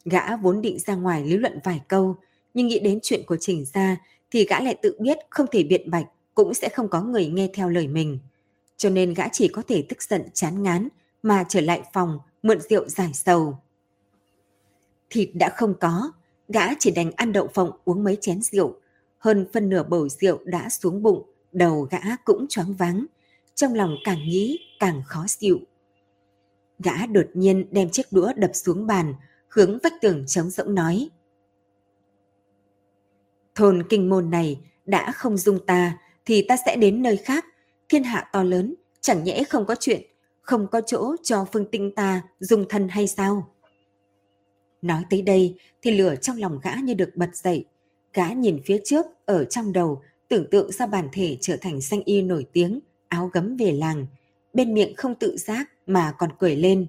Gã 0.06 0.36
vốn 0.36 0.62
định 0.62 0.80
ra 0.80 0.96
ngoài 0.96 1.26
lý 1.26 1.38
luận 1.38 1.60
vài 1.64 1.82
câu, 1.88 2.16
nhưng 2.54 2.68
nghĩ 2.68 2.80
đến 2.80 3.00
chuyện 3.02 3.24
của 3.26 3.38
Trình 3.40 3.66
gia 3.66 3.98
thì 4.32 4.46
gã 4.46 4.60
lại 4.60 4.76
tự 4.82 4.96
biết 5.00 5.18
không 5.30 5.46
thể 5.52 5.64
biện 5.64 5.92
bạch, 5.92 6.06
cũng 6.34 6.54
sẽ 6.54 6.70
không 6.70 6.88
có 6.88 7.02
người 7.02 7.28
nghe 7.28 7.50
theo 7.54 7.70
lời 7.70 7.88
mình. 7.88 8.20
Cho 8.78 8.90
nên 8.90 9.14
gã 9.14 9.28
chỉ 9.28 9.48
có 9.48 9.62
thể 9.68 9.86
tức 9.90 10.04
giận 10.04 10.22
chán 10.34 10.64
ngán 10.64 10.88
mà 11.24 11.46
trở 11.50 11.62
lại 11.62 11.82
phòng 11.94 12.20
mượn 12.44 12.60
rượu 12.62 12.90
giải 12.90 13.12
sầu. 13.14 13.58
Thịt 15.10 15.30
đã 15.34 15.50
không 15.50 15.74
có, 15.80 16.12
gã 16.48 16.76
chỉ 16.80 16.92
đành 16.92 17.12
ăn 17.16 17.32
đậu 17.32 17.48
phộng 17.48 17.72
uống 17.86 18.04
mấy 18.04 18.18
chén 18.22 18.42
rượu. 18.42 18.76
Hơn 19.18 19.48
phân 19.54 19.70
nửa 19.70 19.84
bầu 19.84 20.10
rượu 20.10 20.40
đã 20.46 20.70
xuống 20.70 21.04
bụng, 21.04 21.24
đầu 21.52 21.88
gã 21.92 22.16
cũng 22.26 22.46
choáng 22.50 22.74
váng. 22.74 23.06
Trong 23.56 23.74
lòng 23.74 23.96
càng 24.04 24.20
nghĩ 24.30 24.60
càng 24.80 25.02
khó 25.06 25.26
chịu. 25.28 25.60
Gã 26.84 27.06
đột 27.06 27.26
nhiên 27.34 27.66
đem 27.72 27.90
chiếc 27.90 28.12
đũa 28.12 28.34
đập 28.36 28.52
xuống 28.54 28.88
bàn, 28.88 29.14
hướng 29.48 29.80
vách 29.84 29.94
tường 30.02 30.24
trống 30.28 30.50
rỗng 30.50 30.76
nói. 30.76 31.10
Thôn 33.56 33.84
kinh 33.90 34.10
môn 34.10 34.30
này 34.30 34.60
đã 34.86 35.12
không 35.12 35.38
dung 35.38 35.66
ta, 35.66 35.98
thì 36.26 36.46
ta 36.48 36.58
sẽ 36.66 36.76
đến 36.76 37.02
nơi 37.02 37.18
khác. 37.18 37.46
Thiên 37.90 38.04
hạ 38.04 38.30
to 38.34 38.44
lớn, 38.44 38.76
chẳng 39.02 39.24
nhẽ 39.24 39.44
không 39.44 39.66
có 39.66 39.76
chuyện, 39.80 40.02
không 40.42 40.68
có 40.72 40.82
chỗ 40.82 41.16
cho 41.24 41.46
phương 41.54 41.66
tinh 41.72 41.92
ta 41.96 42.22
dùng 42.40 42.66
thân 42.70 42.88
hay 42.88 43.08
sao? 43.08 43.50
Nói 44.82 45.04
tới 45.10 45.22
đây 45.22 45.56
thì 45.82 45.92
lửa 45.92 46.16
trong 46.16 46.38
lòng 46.38 46.60
gã 46.64 46.76
như 46.76 46.94
được 46.94 47.10
bật 47.16 47.36
dậy. 47.36 47.66
Gã 48.14 48.30
nhìn 48.30 48.62
phía 48.66 48.82
trước 48.86 49.06
ở 49.26 49.46
trong 49.46 49.74
đầu 49.74 50.02
tưởng 50.28 50.50
tượng 50.50 50.72
ra 50.72 50.88
bản 50.88 51.10
thể 51.12 51.38
trở 51.42 51.58
thành 51.62 51.82
xanh 51.82 52.04
y 52.06 52.22
nổi 52.22 52.46
tiếng, 52.54 52.80
áo 53.08 53.30
gấm 53.34 53.58
về 53.58 53.72
làng. 53.72 54.06
Bên 54.54 54.74
miệng 54.74 54.96
không 54.96 55.16
tự 55.16 55.38
giác 55.38 55.70
mà 55.86 56.14
còn 56.18 56.30
cười 56.40 56.56
lên. 56.56 56.88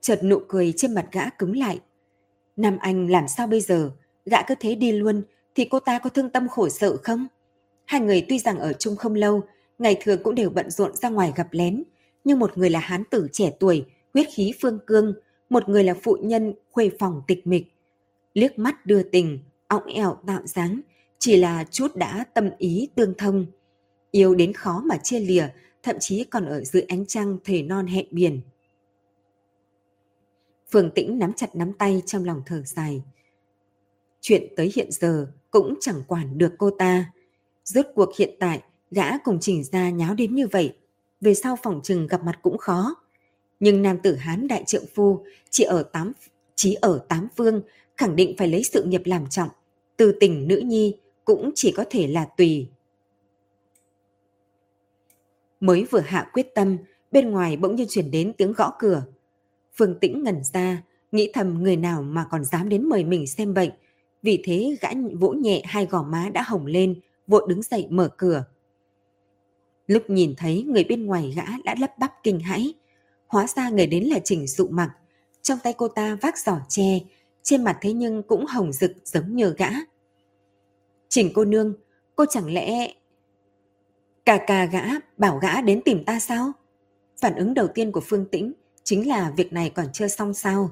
Chợt 0.00 0.24
nụ 0.24 0.38
cười 0.48 0.72
trên 0.76 0.94
mặt 0.94 1.08
gã 1.12 1.30
cứng 1.30 1.56
lại. 1.56 1.80
Nam 2.56 2.78
Anh 2.80 3.10
làm 3.10 3.28
sao 3.28 3.46
bây 3.46 3.60
giờ? 3.60 3.90
Gã 4.26 4.42
cứ 4.42 4.54
thế 4.60 4.74
đi 4.74 4.92
luôn 4.92 5.22
thì 5.54 5.64
cô 5.70 5.80
ta 5.80 5.98
có 5.98 6.10
thương 6.10 6.30
tâm 6.30 6.48
khổ 6.48 6.68
sợ 6.68 6.96
không? 7.02 7.26
Hai 7.84 8.00
người 8.00 8.26
tuy 8.28 8.38
rằng 8.38 8.58
ở 8.58 8.72
chung 8.72 8.96
không 8.96 9.14
lâu, 9.14 9.42
ngày 9.78 9.96
thường 10.00 10.20
cũng 10.22 10.34
đều 10.34 10.50
bận 10.50 10.70
rộn 10.70 10.96
ra 10.96 11.08
ngoài 11.08 11.32
gặp 11.36 11.48
lén, 11.50 11.84
nhưng 12.24 12.38
một 12.38 12.58
người 12.58 12.70
là 12.70 12.80
hán 12.80 13.04
tử 13.04 13.28
trẻ 13.32 13.52
tuổi, 13.60 13.86
huyết 14.14 14.26
khí 14.34 14.52
phương 14.60 14.78
cương, 14.86 15.14
một 15.50 15.68
người 15.68 15.84
là 15.84 15.94
phụ 16.02 16.16
nhân 16.22 16.54
khuê 16.70 16.90
phòng 16.98 17.22
tịch 17.26 17.46
mịch. 17.46 17.66
Liếc 18.34 18.58
mắt 18.58 18.86
đưa 18.86 19.02
tình, 19.02 19.38
ọng 19.68 19.86
ẹo 19.86 20.16
tạo 20.26 20.40
dáng, 20.44 20.80
chỉ 21.18 21.36
là 21.36 21.64
chút 21.70 21.96
đã 21.96 22.24
tâm 22.34 22.50
ý 22.58 22.88
tương 22.94 23.14
thông. 23.18 23.46
Yêu 24.10 24.34
đến 24.34 24.52
khó 24.52 24.82
mà 24.84 24.96
chia 24.96 25.20
lìa, 25.20 25.48
thậm 25.82 25.96
chí 26.00 26.24
còn 26.24 26.46
ở 26.46 26.64
dưới 26.64 26.82
ánh 26.82 27.06
trăng 27.06 27.38
thề 27.44 27.62
non 27.62 27.86
hẹn 27.86 28.06
biển. 28.10 28.40
Phương 30.70 30.90
Tĩnh 30.90 31.18
nắm 31.18 31.32
chặt 31.32 31.56
nắm 31.56 31.72
tay 31.72 32.02
trong 32.06 32.24
lòng 32.24 32.42
thở 32.46 32.62
dài. 32.66 33.02
Chuyện 34.20 34.42
tới 34.56 34.72
hiện 34.74 34.88
giờ 34.90 35.32
cũng 35.50 35.74
chẳng 35.80 36.02
quản 36.06 36.38
được 36.38 36.52
cô 36.58 36.70
ta. 36.70 37.12
Rốt 37.64 37.86
cuộc 37.94 38.16
hiện 38.16 38.30
tại, 38.40 38.62
gã 38.90 39.18
cùng 39.18 39.40
chỉnh 39.40 39.64
ra 39.64 39.90
nháo 39.90 40.14
đến 40.14 40.34
như 40.34 40.46
vậy. 40.46 40.76
Về 41.20 41.34
sau 41.34 41.56
phòng 41.62 41.80
trừng 41.84 42.06
gặp 42.06 42.24
mặt 42.24 42.38
cũng 42.42 42.58
khó. 42.58 42.94
Nhưng 43.60 43.82
nam 43.82 43.98
tử 44.02 44.14
Hán 44.14 44.48
đại 44.48 44.64
trượng 44.66 44.84
phu 44.94 45.24
chỉ 45.50 45.64
ở 45.64 45.82
tám 45.82 46.12
chỉ 46.54 46.74
ở 46.74 47.04
tám 47.08 47.28
phương 47.36 47.62
khẳng 47.96 48.16
định 48.16 48.34
phải 48.38 48.48
lấy 48.48 48.64
sự 48.64 48.82
nghiệp 48.82 49.02
làm 49.04 49.26
trọng. 49.26 49.48
Từ 49.96 50.16
tình 50.20 50.48
nữ 50.48 50.56
nhi 50.64 50.96
cũng 51.24 51.50
chỉ 51.54 51.72
có 51.76 51.84
thể 51.90 52.06
là 52.06 52.24
tùy. 52.36 52.68
Mới 55.62 55.86
vừa 55.90 56.00
hạ 56.00 56.30
quyết 56.32 56.54
tâm, 56.54 56.76
bên 57.12 57.30
ngoài 57.30 57.56
bỗng 57.56 57.76
nhiên 57.76 57.86
chuyển 57.90 58.10
đến 58.10 58.32
tiếng 58.36 58.52
gõ 58.52 58.72
cửa. 58.78 59.02
Phương 59.74 59.98
Tĩnh 60.00 60.22
ngẩn 60.22 60.44
ra, 60.52 60.82
nghĩ 61.12 61.30
thầm 61.34 61.62
người 61.62 61.76
nào 61.76 62.02
mà 62.02 62.26
còn 62.30 62.44
dám 62.44 62.68
đến 62.68 62.88
mời 62.88 63.04
mình 63.04 63.26
xem 63.26 63.54
bệnh. 63.54 63.70
Vì 64.22 64.42
thế 64.44 64.76
gã 64.80 64.88
vỗ 65.20 65.32
nhẹ 65.32 65.62
hai 65.64 65.86
gò 65.86 66.02
má 66.02 66.28
đã 66.34 66.42
hồng 66.42 66.66
lên, 66.66 67.00
vội 67.26 67.46
đứng 67.48 67.62
dậy 67.62 67.86
mở 67.90 68.08
cửa. 68.16 68.44
Lúc 69.86 70.10
nhìn 70.10 70.34
thấy 70.36 70.62
người 70.62 70.84
bên 70.84 71.06
ngoài 71.06 71.32
gã 71.36 71.44
đã 71.64 71.74
lắp 71.80 71.98
bắp 71.98 72.12
kinh 72.22 72.40
hãi, 72.40 72.74
Hóa 73.32 73.46
ra 73.46 73.68
người 73.68 73.86
đến 73.86 74.04
là 74.04 74.18
Trình 74.24 74.46
Dụ 74.46 74.68
Mặc. 74.70 74.90
Trong 75.42 75.58
tay 75.62 75.74
cô 75.76 75.88
ta 75.88 76.18
vác 76.20 76.38
giỏ 76.38 76.58
tre, 76.68 77.00
trên 77.42 77.64
mặt 77.64 77.78
thế 77.80 77.92
nhưng 77.92 78.22
cũng 78.22 78.46
hồng 78.46 78.72
rực 78.72 78.92
giống 79.04 79.36
như 79.36 79.54
gã. 79.58 79.68
Trình 81.08 81.30
cô 81.34 81.44
nương, 81.44 81.74
cô 82.16 82.24
chẳng 82.30 82.52
lẽ... 82.54 82.94
Cà 84.24 84.38
cà 84.46 84.64
gã 84.64 84.84
bảo 85.16 85.38
gã 85.38 85.60
đến 85.60 85.80
tìm 85.84 86.04
ta 86.04 86.18
sao? 86.18 86.52
Phản 87.20 87.34
ứng 87.34 87.54
đầu 87.54 87.68
tiên 87.68 87.92
của 87.92 88.00
Phương 88.00 88.24
Tĩnh 88.24 88.52
chính 88.84 89.08
là 89.08 89.32
việc 89.36 89.52
này 89.52 89.70
còn 89.70 89.86
chưa 89.92 90.08
xong 90.08 90.34
sao. 90.34 90.70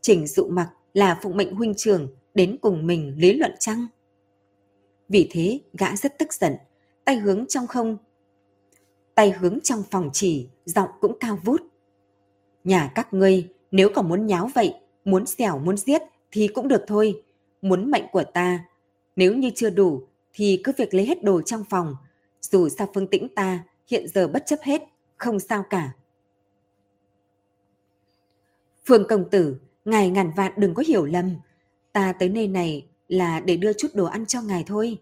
Trình 0.00 0.26
dụ 0.26 0.46
mặc 0.46 0.70
là 0.94 1.18
phụng 1.22 1.36
mệnh 1.36 1.54
huynh 1.54 1.74
trưởng 1.74 2.08
đến 2.34 2.56
cùng 2.60 2.86
mình 2.86 3.14
lý 3.18 3.32
luận 3.32 3.52
chăng? 3.58 3.86
Vì 5.08 5.28
thế, 5.30 5.60
gã 5.72 5.96
rất 5.96 6.18
tức 6.18 6.32
giận, 6.32 6.52
tay 7.04 7.16
hướng 7.16 7.46
trong 7.46 7.66
không. 7.66 7.96
Tay 9.14 9.30
hướng 9.30 9.58
trong 9.60 9.82
phòng 9.90 10.10
chỉ, 10.12 10.48
giọng 10.64 10.88
cũng 11.00 11.18
cao 11.20 11.38
vút. 11.44 11.62
Nhà 12.64 12.92
các 12.94 13.14
ngươi, 13.14 13.48
nếu 13.70 13.88
còn 13.94 14.08
muốn 14.08 14.26
nháo 14.26 14.50
vậy, 14.54 14.74
muốn 15.04 15.26
xẻo 15.26 15.58
muốn 15.58 15.76
giết 15.76 16.02
thì 16.30 16.48
cũng 16.48 16.68
được 16.68 16.84
thôi. 16.86 17.22
Muốn 17.62 17.90
mệnh 17.90 18.04
của 18.12 18.24
ta, 18.24 18.64
nếu 19.16 19.34
như 19.34 19.50
chưa 19.54 19.70
đủ 19.70 20.02
thì 20.32 20.60
cứ 20.64 20.72
việc 20.76 20.94
lấy 20.94 21.06
hết 21.06 21.24
đồ 21.24 21.42
trong 21.42 21.64
phòng. 21.70 21.96
Dù 22.50 22.68
sao 22.68 22.88
phương 22.94 23.06
tĩnh 23.06 23.28
ta 23.34 23.64
hiện 23.86 24.08
giờ 24.08 24.28
bất 24.28 24.42
chấp 24.46 24.58
hết, 24.62 24.82
không 25.16 25.40
sao 25.40 25.64
cả. 25.70 25.92
Phương 28.86 29.06
công 29.08 29.30
tử, 29.30 29.56
ngài 29.84 30.10
ngàn 30.10 30.30
vạn 30.36 30.52
đừng 30.56 30.74
có 30.74 30.82
hiểu 30.86 31.04
lầm. 31.04 31.36
Ta 31.92 32.12
tới 32.12 32.28
nơi 32.28 32.48
này 32.48 32.86
là 33.08 33.40
để 33.40 33.56
đưa 33.56 33.72
chút 33.72 33.88
đồ 33.94 34.04
ăn 34.04 34.26
cho 34.26 34.42
ngài 34.42 34.64
thôi. 34.66 34.98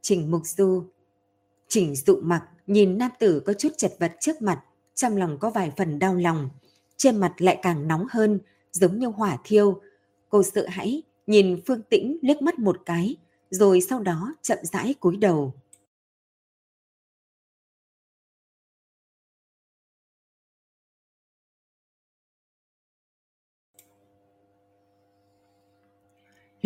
Trình 0.00 0.30
Mục 0.30 0.42
Du 0.44 0.84
Trình 1.68 1.96
dụ 1.96 2.20
mặc 2.22 2.44
nhìn 2.66 2.98
nam 2.98 3.10
tử 3.18 3.40
có 3.40 3.52
chút 3.52 3.72
chật 3.76 3.92
vật 3.98 4.12
trước 4.20 4.42
mặt, 4.42 4.64
trong 4.94 5.16
lòng 5.16 5.38
có 5.38 5.50
vài 5.50 5.72
phần 5.76 5.98
đau 5.98 6.14
lòng. 6.14 6.50
Trên 6.96 7.16
mặt 7.16 7.34
lại 7.38 7.58
càng 7.62 7.88
nóng 7.88 8.06
hơn, 8.10 8.40
giống 8.72 8.98
như 8.98 9.06
hỏa 9.06 9.38
thiêu. 9.44 9.80
Cô 10.28 10.42
sợ 10.42 10.66
hãi, 10.68 11.02
nhìn 11.26 11.60
Phương 11.66 11.82
Tĩnh 11.82 12.18
liếc 12.22 12.42
mắt 12.42 12.58
một 12.58 12.76
cái, 12.86 13.16
rồi 13.50 13.80
sau 13.80 14.00
đó 14.00 14.34
chậm 14.42 14.58
rãi 14.62 14.94
cúi 14.94 15.16
đầu. 15.16 15.54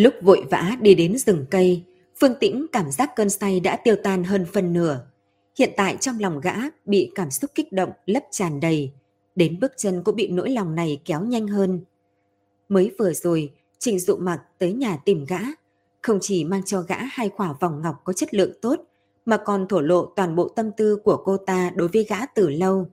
Lúc 0.01 0.15
vội 0.23 0.45
vã 0.51 0.77
đi 0.81 0.95
đến 0.95 1.19
rừng 1.19 1.47
cây, 1.51 1.83
Phương 2.21 2.35
Tĩnh 2.41 2.67
cảm 2.73 2.91
giác 2.91 3.11
cơn 3.17 3.31
say 3.31 3.61
đã 3.61 3.77
tiêu 3.85 3.97
tan 4.03 4.25
hơn 4.25 4.47
phần 4.53 4.73
nửa. 4.73 5.01
Hiện 5.59 5.71
tại 5.77 5.97
trong 6.01 6.21
lòng 6.21 6.41
gã 6.41 6.55
bị 6.85 7.13
cảm 7.15 7.31
xúc 7.31 7.51
kích 7.55 7.73
động 7.73 7.91
lấp 8.07 8.23
tràn 8.31 8.61
đầy, 8.61 8.91
đến 9.35 9.61
bước 9.61 9.73
chân 9.77 10.03
cũng 10.03 10.17
bị 10.17 10.29
nỗi 10.29 10.51
lòng 10.51 10.75
này 10.75 11.01
kéo 11.05 11.25
nhanh 11.25 11.49
hơn. 11.49 11.81
Mới 12.69 12.95
vừa 12.99 13.13
rồi, 13.13 13.53
Trình 13.79 13.99
Dụ 13.99 14.17
Mặc 14.17 14.41
tới 14.59 14.73
nhà 14.73 14.97
tìm 15.05 15.25
gã, 15.25 15.39
không 16.03 16.19
chỉ 16.23 16.45
mang 16.45 16.63
cho 16.67 16.81
gã 16.81 16.97
hai 17.11 17.29
quả 17.29 17.55
vòng 17.61 17.83
ngọc 17.83 18.01
có 18.05 18.13
chất 18.13 18.35
lượng 18.35 18.53
tốt, 18.63 18.81
mà 19.25 19.37
còn 19.37 19.69
thổ 19.69 19.81
lộ 19.81 20.07
toàn 20.07 20.37
bộ 20.37 20.49
tâm 20.49 20.71
tư 20.77 20.97
của 21.05 21.17
cô 21.25 21.37
ta 21.37 21.71
đối 21.75 21.89
với 21.89 22.05
gã 22.05 22.27
từ 22.27 22.49
lâu. 22.49 22.87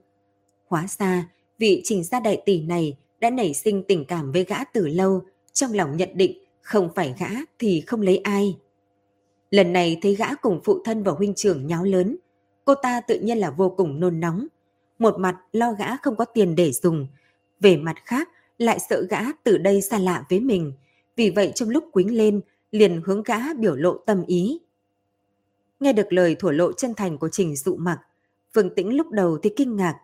Hóa 0.66 0.86
ra, 0.98 1.28
vị 1.58 1.80
trình 1.84 2.04
gia 2.04 2.20
đại 2.20 2.42
tỷ 2.46 2.60
này 2.60 2.96
đã 3.20 3.30
nảy 3.30 3.54
sinh 3.54 3.82
tình 3.88 4.04
cảm 4.04 4.32
với 4.32 4.44
gã 4.44 4.64
từ 4.64 4.86
lâu, 4.86 5.22
trong 5.52 5.72
lòng 5.72 5.96
nhận 5.96 6.10
định 6.14 6.47
không 6.68 6.88
phải 6.94 7.14
gã 7.18 7.28
thì 7.58 7.82
không 7.86 8.00
lấy 8.00 8.18
ai. 8.18 8.58
Lần 9.50 9.72
này 9.72 9.98
thấy 10.02 10.14
gã 10.14 10.34
cùng 10.34 10.60
phụ 10.64 10.82
thân 10.84 11.02
và 11.02 11.12
huynh 11.12 11.34
trưởng 11.34 11.66
nháo 11.66 11.84
lớn, 11.84 12.16
cô 12.64 12.74
ta 12.74 13.00
tự 13.00 13.18
nhiên 13.18 13.38
là 13.38 13.50
vô 13.50 13.74
cùng 13.76 14.00
nôn 14.00 14.20
nóng. 14.20 14.46
Một 14.98 15.18
mặt 15.18 15.36
lo 15.52 15.72
gã 15.72 15.96
không 15.96 16.16
có 16.16 16.24
tiền 16.24 16.54
để 16.54 16.72
dùng, 16.72 17.06
về 17.60 17.76
mặt 17.76 17.96
khác 18.04 18.28
lại 18.58 18.78
sợ 18.90 19.06
gã 19.10 19.20
từ 19.44 19.58
đây 19.58 19.82
xa 19.82 19.98
lạ 19.98 20.24
với 20.30 20.40
mình. 20.40 20.72
Vì 21.16 21.30
vậy 21.30 21.52
trong 21.54 21.68
lúc 21.68 21.84
quính 21.92 22.16
lên, 22.16 22.40
liền 22.70 23.02
hướng 23.04 23.22
gã 23.22 23.54
biểu 23.54 23.76
lộ 23.76 23.98
tâm 23.98 24.24
ý. 24.26 24.60
Nghe 25.80 25.92
được 25.92 26.12
lời 26.12 26.36
thổ 26.38 26.50
lộ 26.50 26.72
chân 26.72 26.94
thành 26.94 27.18
của 27.18 27.28
Trình 27.28 27.56
Dụ 27.56 27.76
Mặc, 27.76 27.98
Phương 28.54 28.74
Tĩnh 28.74 28.96
lúc 28.96 29.10
đầu 29.10 29.38
thì 29.42 29.50
kinh 29.56 29.76
ngạc, 29.76 29.96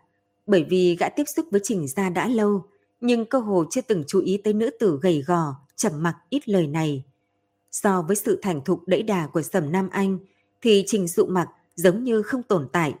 bởi 0.47 0.63
vì 0.63 0.95
gã 0.99 1.09
tiếp 1.09 1.25
xúc 1.35 1.45
với 1.51 1.61
Trình 1.63 1.87
gia 1.87 2.09
đã 2.09 2.27
lâu, 2.27 2.65
nhưng 3.01 3.25
cơ 3.25 3.39
hồ 3.39 3.65
chưa 3.69 3.81
từng 3.81 4.03
chú 4.07 4.19
ý 4.19 4.37
tới 4.43 4.53
nữ 4.53 4.69
tử 4.79 4.99
gầy 5.01 5.21
gò, 5.21 5.64
trầm 5.75 6.03
mặc 6.03 6.15
ít 6.29 6.49
lời 6.49 6.67
này. 6.67 7.03
So 7.71 8.01
với 8.01 8.15
sự 8.15 8.39
thành 8.41 8.61
thục 8.61 8.87
đẫy 8.87 9.03
đà 9.03 9.27
của 9.27 9.41
Sầm 9.41 9.71
Nam 9.71 9.89
Anh, 9.91 10.17
thì 10.61 10.83
Trình 10.87 11.07
Dụ 11.07 11.25
Mặc 11.25 11.49
giống 11.75 12.03
như 12.03 12.21
không 12.21 12.43
tồn 12.43 12.67
tại. 12.71 12.95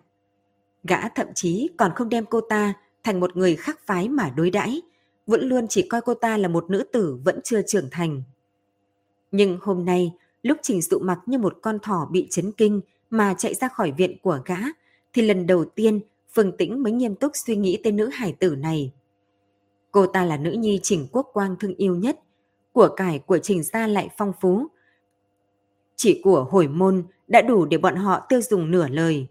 Gã 0.83 1.09
thậm 1.09 1.27
chí 1.35 1.69
còn 1.77 1.91
không 1.95 2.09
đem 2.09 2.25
cô 2.25 2.41
ta 2.41 2.73
thành 3.03 3.19
một 3.19 3.37
người 3.37 3.55
khác 3.55 3.79
phái 3.85 4.09
mà 4.09 4.29
đối 4.37 4.49
đãi, 4.49 4.81
vẫn 5.27 5.49
luôn 5.49 5.67
chỉ 5.67 5.87
coi 5.89 6.01
cô 6.01 6.13
ta 6.13 6.37
là 6.37 6.47
một 6.47 6.69
nữ 6.69 6.83
tử 6.93 7.19
vẫn 7.25 7.39
chưa 7.43 7.61
trưởng 7.61 7.89
thành. 7.91 8.23
Nhưng 9.31 9.57
hôm 9.61 9.85
nay, 9.85 10.13
lúc 10.43 10.57
Trình 10.61 10.81
Dụ 10.81 10.99
Mặc 10.99 11.19
như 11.25 11.37
một 11.37 11.57
con 11.61 11.79
thỏ 11.79 12.07
bị 12.11 12.27
chấn 12.29 12.51
kinh 12.51 12.81
mà 13.09 13.33
chạy 13.37 13.53
ra 13.53 13.67
khỏi 13.67 13.91
viện 13.91 14.17
của 14.21 14.39
gã, 14.45 14.57
thì 15.13 15.21
lần 15.21 15.47
đầu 15.47 15.65
tiên 15.65 15.99
Phương 16.33 16.57
Tĩnh 16.57 16.83
mới 16.83 16.93
nghiêm 16.93 17.15
túc 17.15 17.31
suy 17.35 17.55
nghĩ 17.55 17.79
tên 17.83 17.95
nữ 17.95 18.09
hải 18.13 18.33
tử 18.33 18.55
này. 18.55 18.91
Cô 19.91 20.07
ta 20.07 20.25
là 20.25 20.37
nữ 20.37 20.51
nhi 20.51 20.79
Trình 20.83 21.07
Quốc 21.11 21.29
Quang 21.33 21.55
thương 21.59 21.75
yêu 21.75 21.95
nhất, 21.95 22.19
của 22.75 22.87
cải 22.87 23.19
của 23.19 23.37
Trình 23.37 23.63
gia 23.63 23.87
lại 23.87 24.09
phong 24.17 24.33
phú. 24.41 24.67
Chỉ 25.95 26.21
của 26.23 26.43
hồi 26.43 26.67
môn 26.67 27.03
đã 27.27 27.41
đủ 27.41 27.65
để 27.65 27.77
bọn 27.77 27.95
họ 27.95 28.25
tiêu 28.29 28.41
dùng 28.41 28.71
nửa 28.71 28.87
lời. 28.87 29.27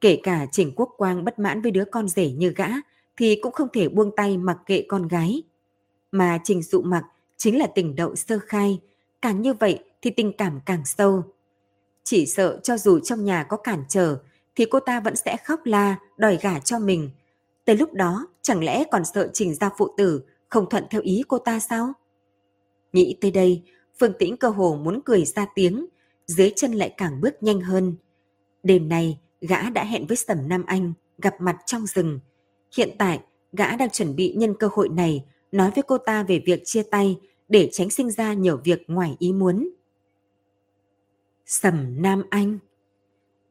Kể 0.00 0.20
cả 0.22 0.46
Trình 0.52 0.72
Quốc 0.76 0.94
Quang 0.96 1.24
bất 1.24 1.38
mãn 1.38 1.62
với 1.62 1.70
đứa 1.70 1.84
con 1.84 2.08
rể 2.08 2.30
như 2.30 2.50
gã, 2.56 2.68
thì 3.16 3.38
cũng 3.42 3.52
không 3.52 3.68
thể 3.72 3.88
buông 3.88 4.10
tay 4.16 4.38
mặc 4.38 4.58
kệ 4.66 4.84
con 4.88 5.08
gái. 5.08 5.42
Mà 6.12 6.38
Trình 6.44 6.62
Dụ 6.62 6.82
Mặc 6.82 7.04
chính 7.36 7.58
là 7.58 7.66
tình 7.66 7.96
đậu 7.96 8.14
sơ 8.14 8.38
khai, 8.46 8.80
càng 9.22 9.42
như 9.42 9.54
vậy 9.54 9.78
thì 10.02 10.10
tình 10.10 10.32
cảm 10.32 10.60
càng 10.66 10.84
sâu. 10.84 11.22
Chỉ 12.04 12.26
sợ 12.26 12.60
cho 12.62 12.76
dù 12.76 13.00
trong 13.00 13.24
nhà 13.24 13.42
có 13.42 13.56
cản 13.56 13.84
trở, 13.88 14.18
thì 14.56 14.64
cô 14.70 14.80
ta 14.80 15.00
vẫn 15.00 15.16
sẽ 15.16 15.36
khóc 15.44 15.60
la, 15.64 15.96
đòi 16.16 16.38
gả 16.42 16.58
cho 16.58 16.78
mình. 16.78 17.10
Tới 17.64 17.76
lúc 17.76 17.92
đó, 17.92 18.26
chẳng 18.42 18.64
lẽ 18.64 18.84
còn 18.90 19.04
sợ 19.04 19.30
Trình 19.32 19.54
gia 19.54 19.70
phụ 19.78 19.88
tử 19.96 20.22
không 20.48 20.68
thuận 20.70 20.84
theo 20.90 21.00
ý 21.00 21.22
cô 21.28 21.38
ta 21.38 21.60
sao? 21.60 21.94
Nghĩ 22.94 23.16
tới 23.20 23.30
đây, 23.30 23.62
Phương 24.00 24.12
Tĩnh 24.18 24.36
cơ 24.36 24.48
hồ 24.48 24.78
muốn 24.82 25.00
cười 25.04 25.24
ra 25.24 25.46
tiếng, 25.54 25.86
dưới 26.26 26.52
chân 26.56 26.72
lại 26.72 26.94
càng 26.96 27.20
bước 27.20 27.42
nhanh 27.42 27.60
hơn. 27.60 27.94
Đêm 28.62 28.88
nay, 28.88 29.18
gã 29.40 29.70
đã 29.70 29.84
hẹn 29.84 30.06
với 30.06 30.16
Sầm 30.16 30.48
Nam 30.48 30.64
Anh, 30.66 30.92
gặp 31.18 31.34
mặt 31.40 31.56
trong 31.66 31.86
rừng. 31.86 32.20
Hiện 32.76 32.90
tại, 32.98 33.20
gã 33.52 33.76
đang 33.76 33.90
chuẩn 33.90 34.16
bị 34.16 34.32
nhân 34.36 34.54
cơ 34.58 34.68
hội 34.72 34.88
này 34.88 35.24
nói 35.52 35.70
với 35.74 35.82
cô 35.82 35.98
ta 35.98 36.22
về 36.22 36.42
việc 36.46 36.62
chia 36.64 36.82
tay 36.82 37.18
để 37.48 37.68
tránh 37.72 37.90
sinh 37.90 38.10
ra 38.10 38.32
nhiều 38.32 38.56
việc 38.64 38.82
ngoài 38.86 39.16
ý 39.18 39.32
muốn. 39.32 39.70
Sầm 41.46 42.02
Nam 42.02 42.22
Anh 42.30 42.58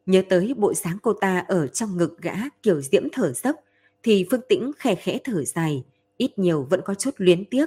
Nhớ 0.05 0.23
tới 0.29 0.53
bộ 0.57 0.73
dáng 0.73 0.97
cô 1.01 1.13
ta 1.13 1.45
ở 1.47 1.67
trong 1.67 1.97
ngực 1.97 2.21
gã 2.21 2.35
kiểu 2.63 2.81
diễm 2.81 3.03
thở 3.11 3.33
dốc 3.33 3.55
thì 4.03 4.25
Phương 4.31 4.41
Tĩnh 4.49 4.71
khẽ 4.77 4.95
khẽ 4.95 5.19
thở 5.23 5.43
dài, 5.45 5.83
ít 6.17 6.39
nhiều 6.39 6.67
vẫn 6.69 6.81
có 6.85 6.93
chút 6.93 7.11
luyến 7.17 7.45
tiếc. 7.45 7.65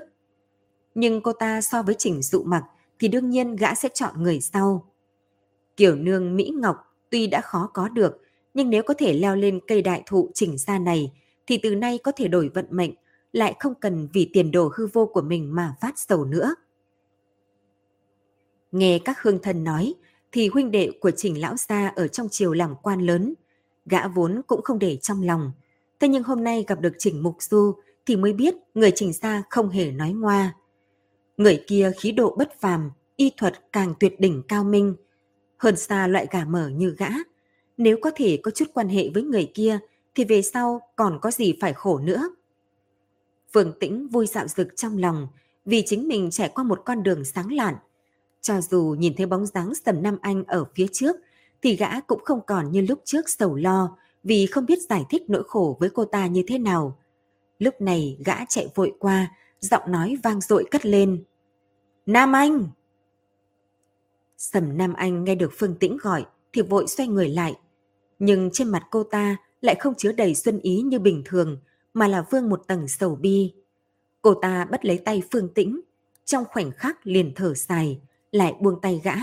Nhưng 0.96 1.20
cô 1.20 1.32
ta 1.32 1.60
so 1.60 1.82
với 1.82 1.94
Trình 1.98 2.22
Dụ 2.22 2.42
Mặc 2.42 2.64
thì 2.98 3.08
đương 3.08 3.30
nhiên 3.30 3.56
gã 3.56 3.74
sẽ 3.74 3.88
chọn 3.94 4.22
người 4.22 4.40
sau. 4.40 4.86
Kiểu 5.76 5.96
nương 5.96 6.36
Mỹ 6.36 6.52
Ngọc 6.54 6.76
tuy 7.10 7.26
đã 7.26 7.40
khó 7.40 7.70
có 7.74 7.88
được, 7.88 8.22
nhưng 8.54 8.70
nếu 8.70 8.82
có 8.82 8.94
thể 8.94 9.12
leo 9.12 9.36
lên 9.36 9.60
cây 9.66 9.82
đại 9.82 10.02
thụ 10.06 10.30
chỉnh 10.34 10.58
gia 10.58 10.78
này, 10.78 11.12
thì 11.46 11.58
từ 11.62 11.74
nay 11.74 11.98
có 11.98 12.12
thể 12.12 12.28
đổi 12.28 12.48
vận 12.48 12.66
mệnh, 12.70 12.90
lại 13.32 13.54
không 13.58 13.74
cần 13.74 14.08
vì 14.12 14.30
tiền 14.32 14.50
đồ 14.50 14.70
hư 14.74 14.86
vô 14.86 15.06
của 15.06 15.22
mình 15.22 15.54
mà 15.54 15.74
phát 15.80 15.98
sầu 15.98 16.24
nữa. 16.24 16.54
Nghe 18.72 18.98
các 18.98 19.22
hương 19.22 19.38
thân 19.42 19.64
nói, 19.64 19.94
thì 20.32 20.48
huynh 20.48 20.70
đệ 20.70 20.90
của 21.00 21.10
Trình 21.10 21.40
Lão 21.40 21.56
Gia 21.56 21.88
ở 21.88 22.08
trong 22.08 22.28
triều 22.28 22.52
làm 22.52 22.74
quan 22.82 23.00
lớn, 23.00 23.34
gã 23.86 24.08
vốn 24.08 24.40
cũng 24.46 24.62
không 24.62 24.78
để 24.78 24.96
trong 24.96 25.22
lòng. 25.22 25.52
Thế 26.00 26.08
nhưng 26.08 26.22
hôm 26.22 26.44
nay 26.44 26.64
gặp 26.68 26.80
được 26.80 26.92
Trình 26.98 27.22
Mục 27.22 27.42
Du 27.42 27.74
thì 28.06 28.16
mới 28.16 28.32
biết 28.32 28.54
người 28.74 28.92
Trình 28.94 29.12
Gia 29.12 29.42
không 29.50 29.68
hề 29.68 29.92
nói 29.92 30.12
ngoa. 30.12 30.54
Người 31.36 31.64
kia 31.66 31.92
khí 32.00 32.12
độ 32.12 32.34
bất 32.38 32.60
phàm, 32.60 32.90
y 33.16 33.30
thuật 33.36 33.72
càng 33.72 33.94
tuyệt 34.00 34.20
đỉnh 34.20 34.42
cao 34.48 34.64
minh, 34.64 34.94
hơn 35.56 35.76
xa 35.76 36.06
loại 36.06 36.26
gà 36.30 36.44
mở 36.44 36.68
như 36.68 36.94
gã. 36.98 37.08
Nếu 37.76 37.98
có 38.02 38.10
thể 38.14 38.38
có 38.42 38.50
chút 38.50 38.64
quan 38.74 38.88
hệ 38.88 39.08
với 39.14 39.22
người 39.22 39.50
kia, 39.54 39.78
thì 40.14 40.24
về 40.24 40.42
sau 40.42 40.80
còn 40.96 41.18
có 41.22 41.30
gì 41.30 41.54
phải 41.60 41.72
khổ 41.72 41.98
nữa. 41.98 42.30
Phương 43.52 43.72
Tĩnh 43.80 44.08
vui 44.08 44.26
dạo 44.26 44.48
rực 44.48 44.76
trong 44.76 44.98
lòng, 44.98 45.28
vì 45.64 45.82
chính 45.86 46.08
mình 46.08 46.30
trải 46.30 46.48
qua 46.48 46.64
một 46.64 46.82
con 46.84 47.02
đường 47.02 47.24
sáng 47.24 47.52
lạn. 47.52 47.74
Cho 48.40 48.60
dù 48.60 48.96
nhìn 48.98 49.14
thấy 49.16 49.26
bóng 49.26 49.46
dáng 49.46 49.72
Sầm 49.74 50.02
Nam 50.02 50.18
Anh 50.20 50.44
ở 50.44 50.64
phía 50.74 50.86
trước, 50.92 51.16
thì 51.62 51.76
gã 51.76 52.00
cũng 52.00 52.24
không 52.24 52.40
còn 52.46 52.72
như 52.72 52.80
lúc 52.80 53.00
trước 53.04 53.28
sầu 53.28 53.54
lo, 53.54 53.96
vì 54.24 54.46
không 54.46 54.66
biết 54.66 54.78
giải 54.88 55.04
thích 55.10 55.22
nỗi 55.28 55.42
khổ 55.46 55.76
với 55.80 55.90
cô 55.90 56.04
ta 56.04 56.26
như 56.26 56.42
thế 56.46 56.58
nào. 56.58 56.98
Lúc 57.58 57.80
này 57.80 58.16
gã 58.24 58.44
chạy 58.48 58.68
vội 58.74 58.92
qua, 58.98 59.32
giọng 59.66 59.92
nói 59.92 60.16
vang 60.22 60.40
dội 60.40 60.66
cất 60.70 60.86
lên. 60.86 61.24
Nam 62.06 62.32
Anh! 62.32 62.68
Sầm 64.36 64.76
Nam 64.76 64.94
Anh 64.94 65.24
nghe 65.24 65.34
được 65.34 65.52
Phương 65.58 65.74
Tĩnh 65.74 65.96
gọi 66.02 66.26
thì 66.52 66.62
vội 66.62 66.86
xoay 66.86 67.08
người 67.08 67.28
lại. 67.28 67.54
Nhưng 68.18 68.50
trên 68.52 68.68
mặt 68.68 68.82
cô 68.90 69.02
ta 69.02 69.36
lại 69.60 69.74
không 69.74 69.94
chứa 69.94 70.12
đầy 70.12 70.34
xuân 70.34 70.58
ý 70.58 70.82
như 70.82 70.98
bình 70.98 71.22
thường 71.24 71.58
mà 71.94 72.08
là 72.08 72.22
vương 72.30 72.48
một 72.48 72.62
tầng 72.66 72.88
sầu 72.88 73.14
bi. 73.14 73.54
Cô 74.22 74.34
ta 74.34 74.64
bắt 74.64 74.84
lấy 74.84 74.98
tay 74.98 75.22
Phương 75.32 75.48
Tĩnh, 75.48 75.80
trong 76.24 76.44
khoảnh 76.44 76.70
khắc 76.70 77.06
liền 77.06 77.32
thở 77.34 77.54
dài, 77.54 78.00
lại 78.32 78.54
buông 78.60 78.80
tay 78.80 79.00
gã, 79.04 79.14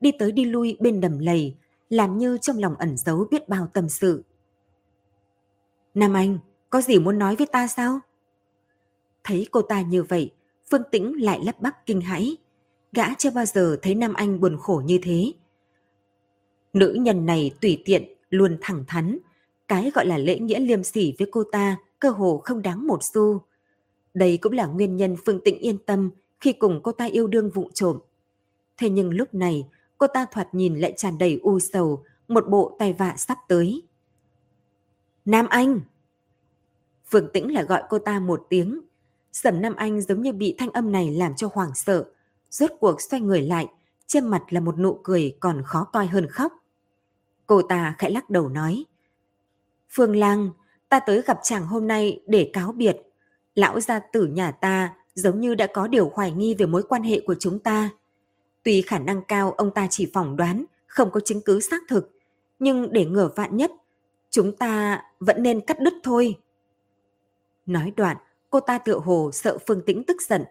đi 0.00 0.12
tới 0.18 0.32
đi 0.32 0.44
lui 0.44 0.76
bên 0.80 1.00
đầm 1.00 1.18
lầy, 1.18 1.56
làm 1.88 2.18
như 2.18 2.38
trong 2.38 2.58
lòng 2.58 2.74
ẩn 2.74 2.96
giấu 2.96 3.26
biết 3.30 3.48
bao 3.48 3.66
tâm 3.72 3.88
sự. 3.88 4.24
Nam 5.94 6.14
Anh, 6.14 6.38
có 6.70 6.80
gì 6.80 6.98
muốn 6.98 7.18
nói 7.18 7.36
với 7.36 7.46
ta 7.46 7.66
sao? 7.68 8.00
Thấy 9.24 9.46
cô 9.50 9.62
ta 9.62 9.82
như 9.82 10.02
vậy, 10.02 10.30
Phương 10.70 10.82
Tĩnh 10.90 11.22
lại 11.22 11.40
lắp 11.44 11.60
bắp 11.60 11.86
kinh 11.86 12.00
hãi. 12.00 12.36
Gã 12.92 13.14
chưa 13.14 13.30
bao 13.30 13.44
giờ 13.44 13.78
thấy 13.82 13.94
Nam 13.94 14.14
Anh 14.14 14.40
buồn 14.40 14.56
khổ 14.60 14.82
như 14.84 14.98
thế. 15.02 15.32
Nữ 16.72 16.96
nhân 17.00 17.26
này 17.26 17.50
tùy 17.60 17.82
tiện, 17.84 18.14
luôn 18.30 18.58
thẳng 18.60 18.84
thắn. 18.86 19.18
Cái 19.68 19.90
gọi 19.94 20.06
là 20.06 20.18
lễ 20.18 20.38
nghĩa 20.38 20.60
liêm 20.60 20.84
sỉ 20.84 21.14
với 21.18 21.28
cô 21.32 21.44
ta 21.52 21.76
cơ 21.98 22.10
hồ 22.10 22.40
không 22.44 22.62
đáng 22.62 22.86
một 22.86 23.04
xu. 23.04 23.42
Đây 24.14 24.36
cũng 24.36 24.52
là 24.52 24.66
nguyên 24.66 24.96
nhân 24.96 25.16
Phương 25.26 25.40
Tĩnh 25.44 25.58
yên 25.58 25.78
tâm 25.78 26.10
khi 26.40 26.52
cùng 26.52 26.80
cô 26.82 26.92
ta 26.92 27.04
yêu 27.04 27.26
đương 27.26 27.50
vụ 27.50 27.70
trộm. 27.74 27.98
Thế 28.76 28.90
nhưng 28.90 29.10
lúc 29.10 29.34
này, 29.34 29.66
cô 29.98 30.06
ta 30.06 30.26
thoạt 30.32 30.54
nhìn 30.54 30.78
lại 30.78 30.94
tràn 30.96 31.18
đầy 31.18 31.40
u 31.42 31.58
sầu, 31.58 32.04
một 32.28 32.48
bộ 32.48 32.76
tai 32.78 32.92
vạ 32.92 33.14
sắp 33.16 33.38
tới. 33.48 33.82
Nam 35.24 35.46
Anh! 35.48 35.80
Phương 37.10 37.28
Tĩnh 37.32 37.52
lại 37.52 37.64
gọi 37.64 37.82
cô 37.88 37.98
ta 37.98 38.20
một 38.20 38.46
tiếng. 38.48 38.80
Sầm 39.32 39.62
Nam 39.62 39.76
Anh 39.76 40.00
giống 40.00 40.22
như 40.22 40.32
bị 40.32 40.54
thanh 40.58 40.70
âm 40.70 40.92
này 40.92 41.10
làm 41.10 41.34
cho 41.34 41.48
hoảng 41.52 41.74
sợ. 41.74 42.04
Rốt 42.50 42.70
cuộc 42.80 43.00
xoay 43.00 43.20
người 43.20 43.42
lại, 43.42 43.66
trên 44.06 44.26
mặt 44.26 44.42
là 44.50 44.60
một 44.60 44.78
nụ 44.78 45.00
cười 45.02 45.36
còn 45.40 45.62
khó 45.66 45.84
coi 45.84 46.06
hơn 46.06 46.26
khóc. 46.26 46.52
Cô 47.46 47.62
ta 47.62 47.94
khẽ 47.98 48.10
lắc 48.10 48.30
đầu 48.30 48.48
nói. 48.48 48.84
Phương 49.90 50.16
Lang, 50.16 50.50
ta 50.88 51.00
tới 51.00 51.22
gặp 51.22 51.38
chàng 51.42 51.66
hôm 51.66 51.86
nay 51.86 52.20
để 52.26 52.50
cáo 52.52 52.72
biệt. 52.72 52.96
Lão 53.54 53.80
gia 53.80 53.98
tử 53.98 54.26
nhà 54.26 54.50
ta 54.50 54.94
giống 55.14 55.40
như 55.40 55.54
đã 55.54 55.66
có 55.66 55.86
điều 55.86 56.08
hoài 56.14 56.32
nghi 56.32 56.54
về 56.54 56.66
mối 56.66 56.82
quan 56.82 57.02
hệ 57.02 57.20
của 57.20 57.34
chúng 57.38 57.58
ta. 57.58 57.90
Tuy 58.62 58.82
khả 58.82 58.98
năng 58.98 59.22
cao 59.22 59.52
ông 59.52 59.70
ta 59.70 59.86
chỉ 59.90 60.10
phỏng 60.14 60.36
đoán, 60.36 60.64
không 60.86 61.10
có 61.10 61.20
chứng 61.20 61.40
cứ 61.40 61.60
xác 61.60 61.82
thực, 61.88 62.10
nhưng 62.58 62.92
để 62.92 63.04
ngừa 63.04 63.30
vạn 63.36 63.56
nhất, 63.56 63.72
chúng 64.30 64.56
ta 64.56 65.02
vẫn 65.20 65.42
nên 65.42 65.60
cắt 65.60 65.80
đứt 65.80 65.94
thôi. 66.02 66.38
Nói 67.66 67.92
đoạn, 67.96 68.16
cô 68.50 68.60
ta 68.60 68.78
tựa 68.78 68.98
hồ 68.98 69.30
sợ 69.32 69.58
Phương 69.66 69.82
Tĩnh 69.86 70.04
tức 70.04 70.22
giận, 70.22 70.44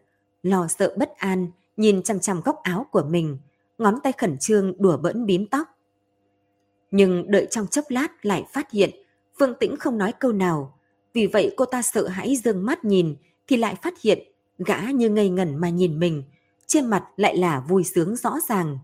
lo 0.44 0.68
sợ 0.68 0.94
bất 0.98 1.18
an, 1.18 1.52
nhìn 1.78 2.04
chằm 2.04 2.20
chằm 2.20 2.42
góc 2.42 2.64
áo 2.64 2.86
của 2.92 3.04
mình, 3.04 3.38
ngón 3.78 4.00
tay 4.04 4.14
khẩn 4.18 4.38
trương 4.38 4.74
đùa 4.78 4.98
bỡn 4.98 5.26
bím 5.26 5.48
tóc. 5.48 5.68
Nhưng 6.92 7.32
đợi 7.32 7.48
trong 7.52 7.68
chốc 7.68 7.86
lát 7.90 8.26
lại 8.26 8.46
phát 8.54 8.72
hiện 8.72 8.90
Phương 9.40 9.54
Tĩnh 9.60 9.76
không 9.80 9.98
nói 9.98 10.14
câu 10.20 10.32
nào. 10.32 10.80
Vì 11.14 11.28
vậy 11.28 11.54
cô 11.58 11.66
ta 11.66 11.82
sợ 11.82 12.08
hãi 12.08 12.36
dương 12.36 12.66
mắt 12.66 12.86
nhìn 12.86 13.16
thì 13.48 13.58
lại 13.58 13.76
phát 13.82 14.02
hiện 14.02 14.20
gã 14.58 14.82
như 14.82 15.10
ngây 15.10 15.30
ngẩn 15.30 15.56
mà 15.58 15.70
nhìn 15.70 16.00
mình. 16.00 16.24
Trên 16.68 16.86
mặt 16.86 17.06
lại 17.18 17.38
là 17.38 17.60
vui 17.60 17.84
sướng 17.84 18.16
rõ 18.16 18.40
ràng. 18.50 18.80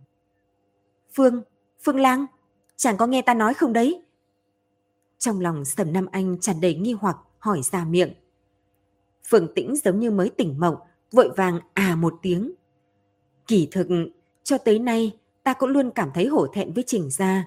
Phương, 1.14 1.42
Phương 1.84 2.00
Lang, 2.00 2.26
chàng 2.76 2.98
có 2.98 3.08
nghe 3.08 3.22
ta 3.22 3.34
nói 3.34 3.54
không 3.54 3.74
đấy? 3.74 4.02
Trong 5.20 5.40
lòng 5.40 5.66
Sầm 5.66 5.94
Nam 5.94 6.06
Anh 6.12 6.38
tràn 6.42 6.62
đầy 6.62 6.76
nghi 6.76 6.94
hoặc 6.94 7.18
hỏi 7.40 7.62
ra 7.62 7.86
miệng. 7.86 8.14
Phương 9.28 9.48
Tĩnh 9.56 9.76
giống 9.76 10.00
như 10.00 10.12
mới 10.12 10.30
tỉnh 10.30 10.60
mộng, 10.60 10.76
vội 11.12 11.30
vàng 11.38 11.60
à 11.74 11.96
một 11.96 12.14
tiếng. 12.22 12.52
Kỳ 13.48 13.68
thực, 13.72 13.88
cho 14.44 14.58
tới 14.58 14.80
nay 14.80 15.18
ta 15.44 15.54
cũng 15.54 15.70
luôn 15.70 15.92
cảm 15.92 16.12
thấy 16.14 16.26
hổ 16.26 16.48
thẹn 16.48 16.74
với 16.74 16.84
Trình 16.88 17.10
Gia, 17.10 17.46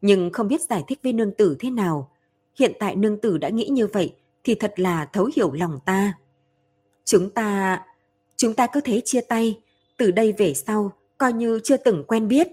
nhưng 0.00 0.32
không 0.32 0.48
biết 0.48 0.60
giải 0.60 0.84
thích 0.88 0.98
với 1.02 1.12
nương 1.12 1.34
tử 1.34 1.56
thế 1.58 1.70
nào. 1.70 2.10
Hiện 2.58 2.72
tại 2.78 2.96
nương 2.96 3.20
tử 3.20 3.38
đã 3.38 3.48
nghĩ 3.48 3.68
như 3.68 3.86
vậy 3.86 4.14
thì 4.44 4.54
thật 4.54 4.74
là 4.76 5.04
thấu 5.04 5.30
hiểu 5.36 5.52
lòng 5.52 5.78
ta. 5.84 6.18
Chúng 7.04 7.30
ta, 7.30 7.80
chúng 8.36 8.54
ta 8.54 8.66
cứ 8.66 8.80
thế 8.80 9.00
chia 9.04 9.20
tay, 9.20 9.60
từ 9.96 10.10
đây 10.10 10.32
về 10.32 10.54
sau 10.54 10.92
coi 11.18 11.32
như 11.32 11.60
chưa 11.64 11.76
từng 11.76 12.04
quen 12.08 12.28
biết. 12.28 12.48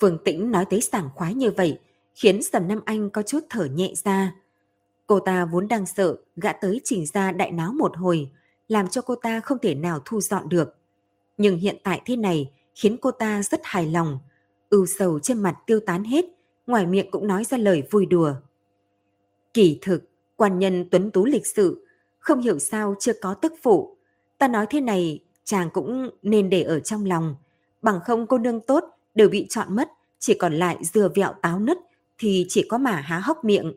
Phương 0.00 0.18
Tĩnh 0.24 0.50
nói 0.50 0.64
tới 0.70 0.80
sảng 0.80 1.08
khoái 1.14 1.34
như 1.34 1.50
vậy, 1.50 1.78
khiến 2.14 2.42
Sầm 2.42 2.68
Nam 2.68 2.80
Anh 2.84 3.10
có 3.10 3.22
chút 3.22 3.46
thở 3.50 3.64
nhẹ 3.64 3.92
ra. 4.04 4.34
Cô 5.06 5.20
ta 5.20 5.44
vốn 5.44 5.68
đang 5.68 5.86
sợ 5.86 6.16
gã 6.36 6.52
tới 6.52 6.80
chỉnh 6.84 7.06
ra 7.06 7.32
đại 7.32 7.52
náo 7.52 7.72
một 7.72 7.96
hồi, 7.96 8.30
làm 8.68 8.88
cho 8.88 9.02
cô 9.02 9.14
ta 9.14 9.40
không 9.40 9.58
thể 9.58 9.74
nào 9.74 10.00
thu 10.04 10.20
dọn 10.20 10.48
được. 10.48 10.76
Nhưng 11.36 11.56
hiện 11.56 11.76
tại 11.82 12.02
thế 12.04 12.16
này 12.16 12.50
khiến 12.74 12.96
cô 12.96 13.10
ta 13.10 13.42
rất 13.42 13.60
hài 13.64 13.86
lòng, 13.86 14.18
ưu 14.70 14.86
sầu 14.86 15.18
trên 15.18 15.42
mặt 15.42 15.56
tiêu 15.66 15.80
tán 15.80 16.04
hết, 16.04 16.24
ngoài 16.66 16.86
miệng 16.86 17.10
cũng 17.10 17.26
nói 17.26 17.44
ra 17.44 17.58
lời 17.58 17.82
vui 17.90 18.06
đùa. 18.06 18.34
Kỳ 19.54 19.78
thực, 19.82 20.02
quan 20.36 20.58
nhân 20.58 20.88
tuấn 20.90 21.10
tú 21.10 21.24
lịch 21.24 21.46
sự, 21.46 21.86
không 22.18 22.40
hiểu 22.40 22.58
sao 22.58 22.94
chưa 23.00 23.12
có 23.20 23.34
tức 23.34 23.52
phụ. 23.62 23.96
Ta 24.38 24.48
nói 24.48 24.66
thế 24.70 24.80
này, 24.80 25.24
chàng 25.44 25.70
cũng 25.70 26.10
nên 26.22 26.50
để 26.50 26.62
ở 26.62 26.80
trong 26.80 27.06
lòng. 27.06 27.36
Bằng 27.82 28.00
không 28.04 28.26
cô 28.26 28.38
nương 28.38 28.60
tốt 28.60 28.84
đều 29.14 29.28
bị 29.28 29.46
chọn 29.48 29.76
mất, 29.76 29.90
chỉ 30.18 30.34
còn 30.34 30.54
lại 30.54 30.76
dừa 30.80 31.08
vẹo 31.14 31.32
táo 31.42 31.58
nứt 31.58 31.78
thì 32.18 32.46
chỉ 32.48 32.66
có 32.68 32.78
mà 32.78 32.92
há 32.92 33.18
hốc 33.18 33.44
miệng. 33.44 33.72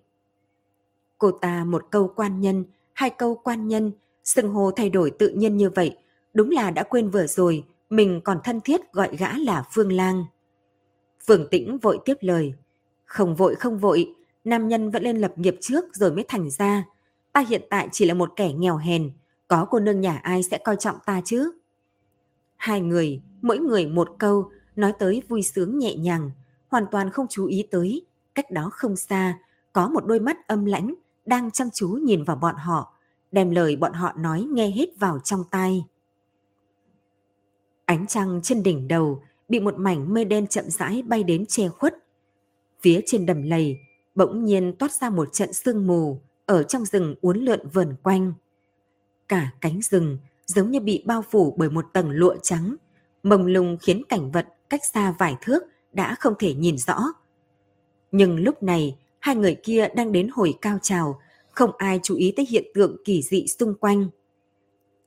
Cô 1.18 1.32
ta 1.32 1.64
một 1.64 1.88
câu 1.92 2.14
quan 2.16 2.40
nhân, 2.40 2.66
hai 2.94 3.10
câu 3.10 3.36
quan 3.44 3.68
nhân, 3.68 3.92
sừng 4.24 4.50
hồ 4.50 4.72
thay 4.76 4.90
đổi 4.90 5.12
tự 5.12 5.30
nhiên 5.30 5.58
như 5.58 5.70
vậy, 5.70 5.98
đúng 6.34 6.52
là 6.52 6.72
đã 6.72 6.84
quên 6.84 7.10
vừa 7.10 7.28
rồi, 7.28 7.64
mình 7.90 8.22
còn 8.24 8.40
thân 8.44 8.62
thiết 8.62 8.92
gọi 8.94 9.16
gã 9.18 9.38
là 9.38 9.64
Phương 9.74 9.92
Lang. 9.92 10.26
Phương 11.28 11.48
Tĩnh 11.52 11.78
vội 11.78 12.00
tiếp 12.06 12.18
lời. 12.22 12.54
Không 13.06 13.36
vội 13.36 13.56
không 13.56 13.78
vội, 13.78 14.16
nam 14.44 14.68
nhân 14.68 14.92
vẫn 14.92 15.04
lên 15.04 15.18
lập 15.18 15.34
nghiệp 15.36 15.56
trước 15.62 15.86
rồi 15.94 16.12
mới 16.12 16.26
thành 16.28 16.50
ra. 16.50 16.84
Ta 17.34 17.42
hiện 17.50 17.62
tại 17.70 17.90
chỉ 17.92 18.06
là 18.06 18.14
một 18.14 18.34
kẻ 18.36 18.54
nghèo 18.54 18.78
hèn, 18.78 19.12
có 19.48 19.68
cô 19.70 19.80
nương 19.80 20.02
nhà 20.02 20.20
ai 20.24 20.44
sẽ 20.44 20.58
coi 20.58 20.76
trọng 20.76 20.96
ta 21.06 21.22
chứ? 21.26 21.52
Hai 22.56 22.82
người, 22.82 23.22
mỗi 23.42 23.60
người 23.60 23.88
một 23.88 24.16
câu, 24.18 24.52
nói 24.76 24.94
tới 25.00 25.22
vui 25.28 25.44
sướng 25.44 25.80
nhẹ 25.80 25.96
nhàng, 25.96 26.32
hoàn 26.68 26.86
toàn 26.92 27.10
không 27.10 27.26
chú 27.30 27.46
ý 27.46 27.68
tới. 27.72 28.06
Cách 28.36 28.52
đó 28.52 28.70
không 28.74 28.96
xa, 28.96 29.40
có 29.74 29.88
một 29.88 30.06
đôi 30.06 30.20
mắt 30.20 30.48
âm 30.48 30.66
lãnh 30.66 30.94
đang 31.28 31.52
chăm 31.52 31.70
chú 31.74 31.88
nhìn 31.88 32.24
vào 32.24 32.36
bọn 32.36 32.56
họ, 32.56 32.94
đem 33.32 33.52
lời 33.52 33.76
bọn 33.76 33.94
họ 33.94 34.14
nói 34.18 34.48
nghe 34.52 34.70
hết 34.70 35.00
vào 35.00 35.20
trong 35.20 35.44
tai. 35.52 35.86
Ánh 37.86 38.08
trăng 38.08 38.40
trên 38.44 38.64
đỉnh 38.64 38.88
đầu 38.88 39.24
bị 39.50 39.60
một 39.60 39.76
mảnh 39.78 40.14
mây 40.14 40.26
đen 40.26 40.48
chậm 40.48 40.70
rãi 40.70 41.02
bay 41.02 41.24
đến 41.24 41.46
che 41.46 41.70
khuất. 41.70 41.96
Phía 42.82 43.02
trên 43.06 43.26
đầm 43.26 43.42
lầy, 43.42 43.78
bỗng 44.16 44.46
nhiên 44.46 44.76
toát 44.80 44.92
ra 44.94 45.10
một 45.10 45.34
trận 45.34 45.54
sương 45.54 45.88
mù 45.88 46.20
ở 46.46 46.64
trong 46.64 46.86
rừng 46.86 47.16
uốn 47.22 47.38
lượn 47.38 47.60
vần 47.74 47.96
quanh. 48.04 48.34
Cả 49.28 49.52
cánh 49.62 49.82
rừng 49.82 50.18
giống 50.46 50.72
như 50.72 50.80
bị 50.80 51.04
bao 51.06 51.22
phủ 51.22 51.56
bởi 51.58 51.70
một 51.70 51.86
tầng 51.94 52.10
lụa 52.10 52.36
trắng, 52.42 52.76
mông 53.24 53.46
lung 53.46 53.78
khiến 53.82 54.04
cảnh 54.10 54.32
vật 54.32 54.48
cách 54.70 54.86
xa 54.86 55.16
vài 55.20 55.36
thước 55.42 55.64
đã 55.94 56.16
không 56.20 56.34
thể 56.40 56.54
nhìn 56.54 56.78
rõ. 56.78 57.04
Nhưng 58.12 58.40
lúc 58.40 58.64
này, 58.64 58.98
hai 59.20 59.36
người 59.36 59.56
kia 59.64 59.88
đang 59.96 60.12
đến 60.12 60.30
hồi 60.34 60.54
cao 60.62 60.78
trào, 60.82 61.20
không 61.52 61.72
ai 61.78 62.00
chú 62.04 62.16
ý 62.16 62.34
tới 62.36 62.46
hiện 62.50 62.64
tượng 62.74 62.98
kỳ 63.06 63.22
dị 63.22 63.48
xung 63.48 63.76
quanh. 63.76 64.08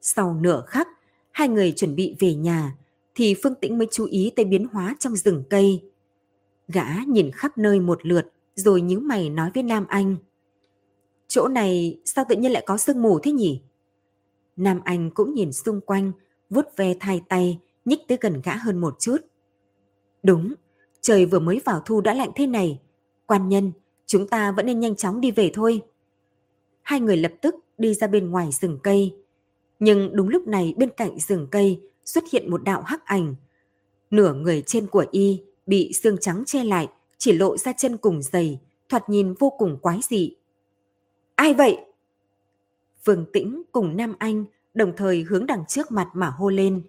Sau 0.01 0.35
nửa 0.35 0.63
khắc, 0.67 0.89
hai 1.31 1.49
người 1.49 1.73
chuẩn 1.73 1.95
bị 1.95 2.17
về 2.19 2.35
nhà, 2.35 2.77
thì 3.15 3.35
Phương 3.43 3.55
Tĩnh 3.55 3.79
mới 3.79 3.89
chú 3.91 4.05
ý 4.05 4.33
tới 4.37 4.45
biến 4.45 4.67
hóa 4.73 4.97
trong 4.99 5.17
rừng 5.17 5.45
cây. 5.51 5.83
Gã 6.69 6.87
nhìn 7.07 7.31
khắp 7.31 7.59
nơi 7.59 7.81
một 7.81 8.07
lượt, 8.07 8.33
rồi 8.55 8.81
nhíu 8.81 9.01
mày 9.01 9.31
nói 9.31 9.51
với 9.55 9.63
Nam 9.63 9.87
Anh. 9.89 10.17
Chỗ 11.29 11.49
này 11.49 12.01
sao 12.05 12.25
tự 12.29 12.37
nhiên 12.37 12.53
lại 12.53 12.63
có 12.67 12.77
sương 12.77 13.03
mù 13.03 13.19
thế 13.19 13.33
nhỉ? 13.33 13.63
Nam 14.57 14.81
Anh 14.85 15.11
cũng 15.11 15.35
nhìn 15.35 15.53
xung 15.53 15.81
quanh, 15.81 16.13
vuốt 16.51 16.77
ve 16.77 16.95
thay 17.01 17.23
tay, 17.29 17.59
nhích 17.85 18.01
tới 18.09 18.19
gần 18.21 18.41
gã 18.45 18.57
hơn 18.57 18.79
một 18.81 18.97
chút. 18.99 19.17
Đúng, 20.23 20.55
trời 21.01 21.27
vừa 21.27 21.39
mới 21.39 21.61
vào 21.65 21.83
thu 21.85 22.01
đã 22.01 22.15
lạnh 22.15 22.31
thế 22.35 22.47
này. 22.47 22.81
Quan 23.27 23.49
nhân, 23.49 23.73
chúng 24.11 24.27
ta 24.27 24.53
vẫn 24.53 24.67
nên 24.67 24.81
nhanh 24.81 24.97
chóng 24.97 25.21
đi 25.21 25.31
về 25.31 25.51
thôi. 25.55 25.83
Hai 26.83 27.01
người 27.01 27.17
lập 27.17 27.33
tức 27.41 27.55
đi 27.79 27.95
ra 27.95 28.07
bên 28.07 28.31
ngoài 28.31 28.51
rừng 28.53 28.79
cây. 28.83 29.15
Nhưng 29.79 30.17
đúng 30.17 30.29
lúc 30.29 30.47
này 30.47 30.75
bên 30.77 30.91
cạnh 30.97 31.19
rừng 31.19 31.47
cây 31.51 31.81
xuất 32.05 32.25
hiện 32.33 32.51
một 32.51 32.65
đạo 32.65 32.83
hắc 32.83 33.05
ảnh. 33.05 33.35
Nửa 34.11 34.35
người 34.35 34.63
trên 34.67 34.87
của 34.87 35.07
y 35.11 35.43
bị 35.67 35.93
xương 35.93 36.19
trắng 36.21 36.43
che 36.47 36.65
lại, 36.65 36.89
chỉ 37.19 37.33
lộ 37.33 37.57
ra 37.57 37.73
chân 37.73 37.97
cùng 37.97 38.23
giày, 38.23 38.61
thoạt 38.89 39.09
nhìn 39.09 39.35
vô 39.35 39.51
cùng 39.59 39.79
quái 39.83 40.01
dị. 40.03 40.35
Ai 41.35 41.55
vậy? 41.55 41.79
Phương 43.05 43.27
Tĩnh 43.33 43.63
cùng 43.73 43.97
Nam 43.97 44.15
Anh 44.19 44.45
đồng 44.75 44.93
thời 44.97 45.23
hướng 45.23 45.47
đằng 45.47 45.65
trước 45.69 45.93
mặt 45.93 46.09
mà 46.15 46.27
hô 46.27 46.51
lên. 46.51 46.83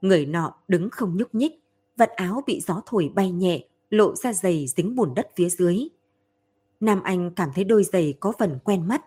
Người 0.00 0.26
nọ 0.26 0.54
đứng 0.68 0.90
không 0.90 1.16
nhúc 1.16 1.34
nhích, 1.34 1.62
vật 1.96 2.10
áo 2.10 2.42
bị 2.46 2.60
gió 2.60 2.82
thổi 2.86 3.12
bay 3.14 3.30
nhẹ, 3.30 3.64
lộ 3.90 4.14
ra 4.16 4.32
giày 4.32 4.66
dính 4.76 4.96
bùn 4.96 5.14
đất 5.14 5.30
phía 5.36 5.48
dưới. 5.48 5.88
Nam 6.82 7.02
Anh 7.02 7.30
cảm 7.30 7.50
thấy 7.54 7.64
đôi 7.64 7.84
giày 7.84 8.14
có 8.20 8.32
phần 8.38 8.58
quen 8.64 8.88
mắt, 8.88 9.04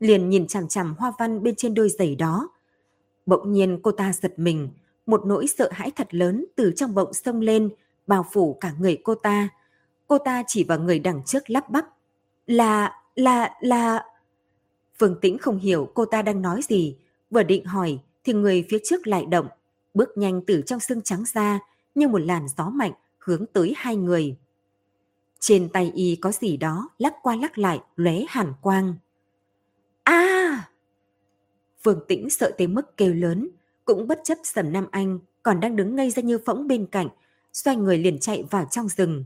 liền 0.00 0.28
nhìn 0.28 0.46
chằm 0.46 0.68
chằm 0.68 0.94
hoa 0.98 1.12
văn 1.18 1.42
bên 1.42 1.54
trên 1.54 1.74
đôi 1.74 1.88
giày 1.88 2.14
đó, 2.14 2.48
Bỗng 3.26 3.52
nhiên 3.52 3.78
cô 3.82 3.92
ta 3.92 4.12
giật 4.12 4.38
mình, 4.38 4.68
một 5.06 5.26
nỗi 5.26 5.46
sợ 5.46 5.68
hãi 5.72 5.90
thật 5.96 6.14
lớn 6.14 6.44
từ 6.56 6.72
trong 6.76 6.94
bụng 6.94 7.12
sông 7.12 7.40
lên, 7.40 7.70
bao 8.06 8.26
phủ 8.32 8.58
cả 8.60 8.72
người 8.78 8.98
cô 9.04 9.14
ta. 9.14 9.48
Cô 10.06 10.18
ta 10.18 10.42
chỉ 10.46 10.64
vào 10.64 10.78
người 10.78 10.98
đằng 10.98 11.22
trước 11.26 11.50
lắp 11.50 11.70
bắp. 11.70 11.86
Là, 12.46 12.92
là, 13.14 13.54
là... 13.60 14.04
Phương 14.98 15.16
Tĩnh 15.20 15.38
không 15.38 15.58
hiểu 15.58 15.90
cô 15.94 16.04
ta 16.04 16.22
đang 16.22 16.42
nói 16.42 16.60
gì, 16.68 16.96
vừa 17.30 17.42
định 17.42 17.64
hỏi 17.64 17.98
thì 18.24 18.32
người 18.32 18.66
phía 18.70 18.78
trước 18.84 19.06
lại 19.06 19.26
động, 19.26 19.48
bước 19.94 20.08
nhanh 20.16 20.40
từ 20.46 20.62
trong 20.66 20.80
xương 20.80 21.02
trắng 21.02 21.24
ra 21.34 21.60
như 21.94 22.08
một 22.08 22.18
làn 22.18 22.46
gió 22.56 22.70
mạnh 22.70 22.92
hướng 23.18 23.46
tới 23.46 23.74
hai 23.76 23.96
người. 23.96 24.36
Trên 25.40 25.68
tay 25.68 25.92
y 25.94 26.16
có 26.16 26.32
gì 26.32 26.56
đó 26.56 26.88
lắc 26.98 27.14
qua 27.22 27.36
lắc 27.36 27.58
lại 27.58 27.80
lóe 27.96 28.14
hàn 28.28 28.52
quang. 28.60 28.94
A! 30.02 30.68
Phương 31.82 32.00
Tĩnh 32.08 32.30
sợ 32.30 32.50
tới 32.58 32.66
mức 32.66 32.96
kêu 32.96 33.14
lớn, 33.14 33.48
cũng 33.84 34.08
bất 34.08 34.20
chấp 34.24 34.38
Sầm 34.44 34.72
Nam 34.72 34.86
Anh 34.90 35.18
còn 35.42 35.60
đang 35.60 35.76
đứng 35.76 35.96
ngây 35.96 36.10
ra 36.10 36.22
như 36.22 36.38
phỗng 36.46 36.68
bên 36.68 36.86
cạnh, 36.86 37.08
xoay 37.52 37.76
người 37.76 37.98
liền 37.98 38.18
chạy 38.18 38.44
vào 38.50 38.68
trong 38.70 38.88
rừng. 38.88 39.24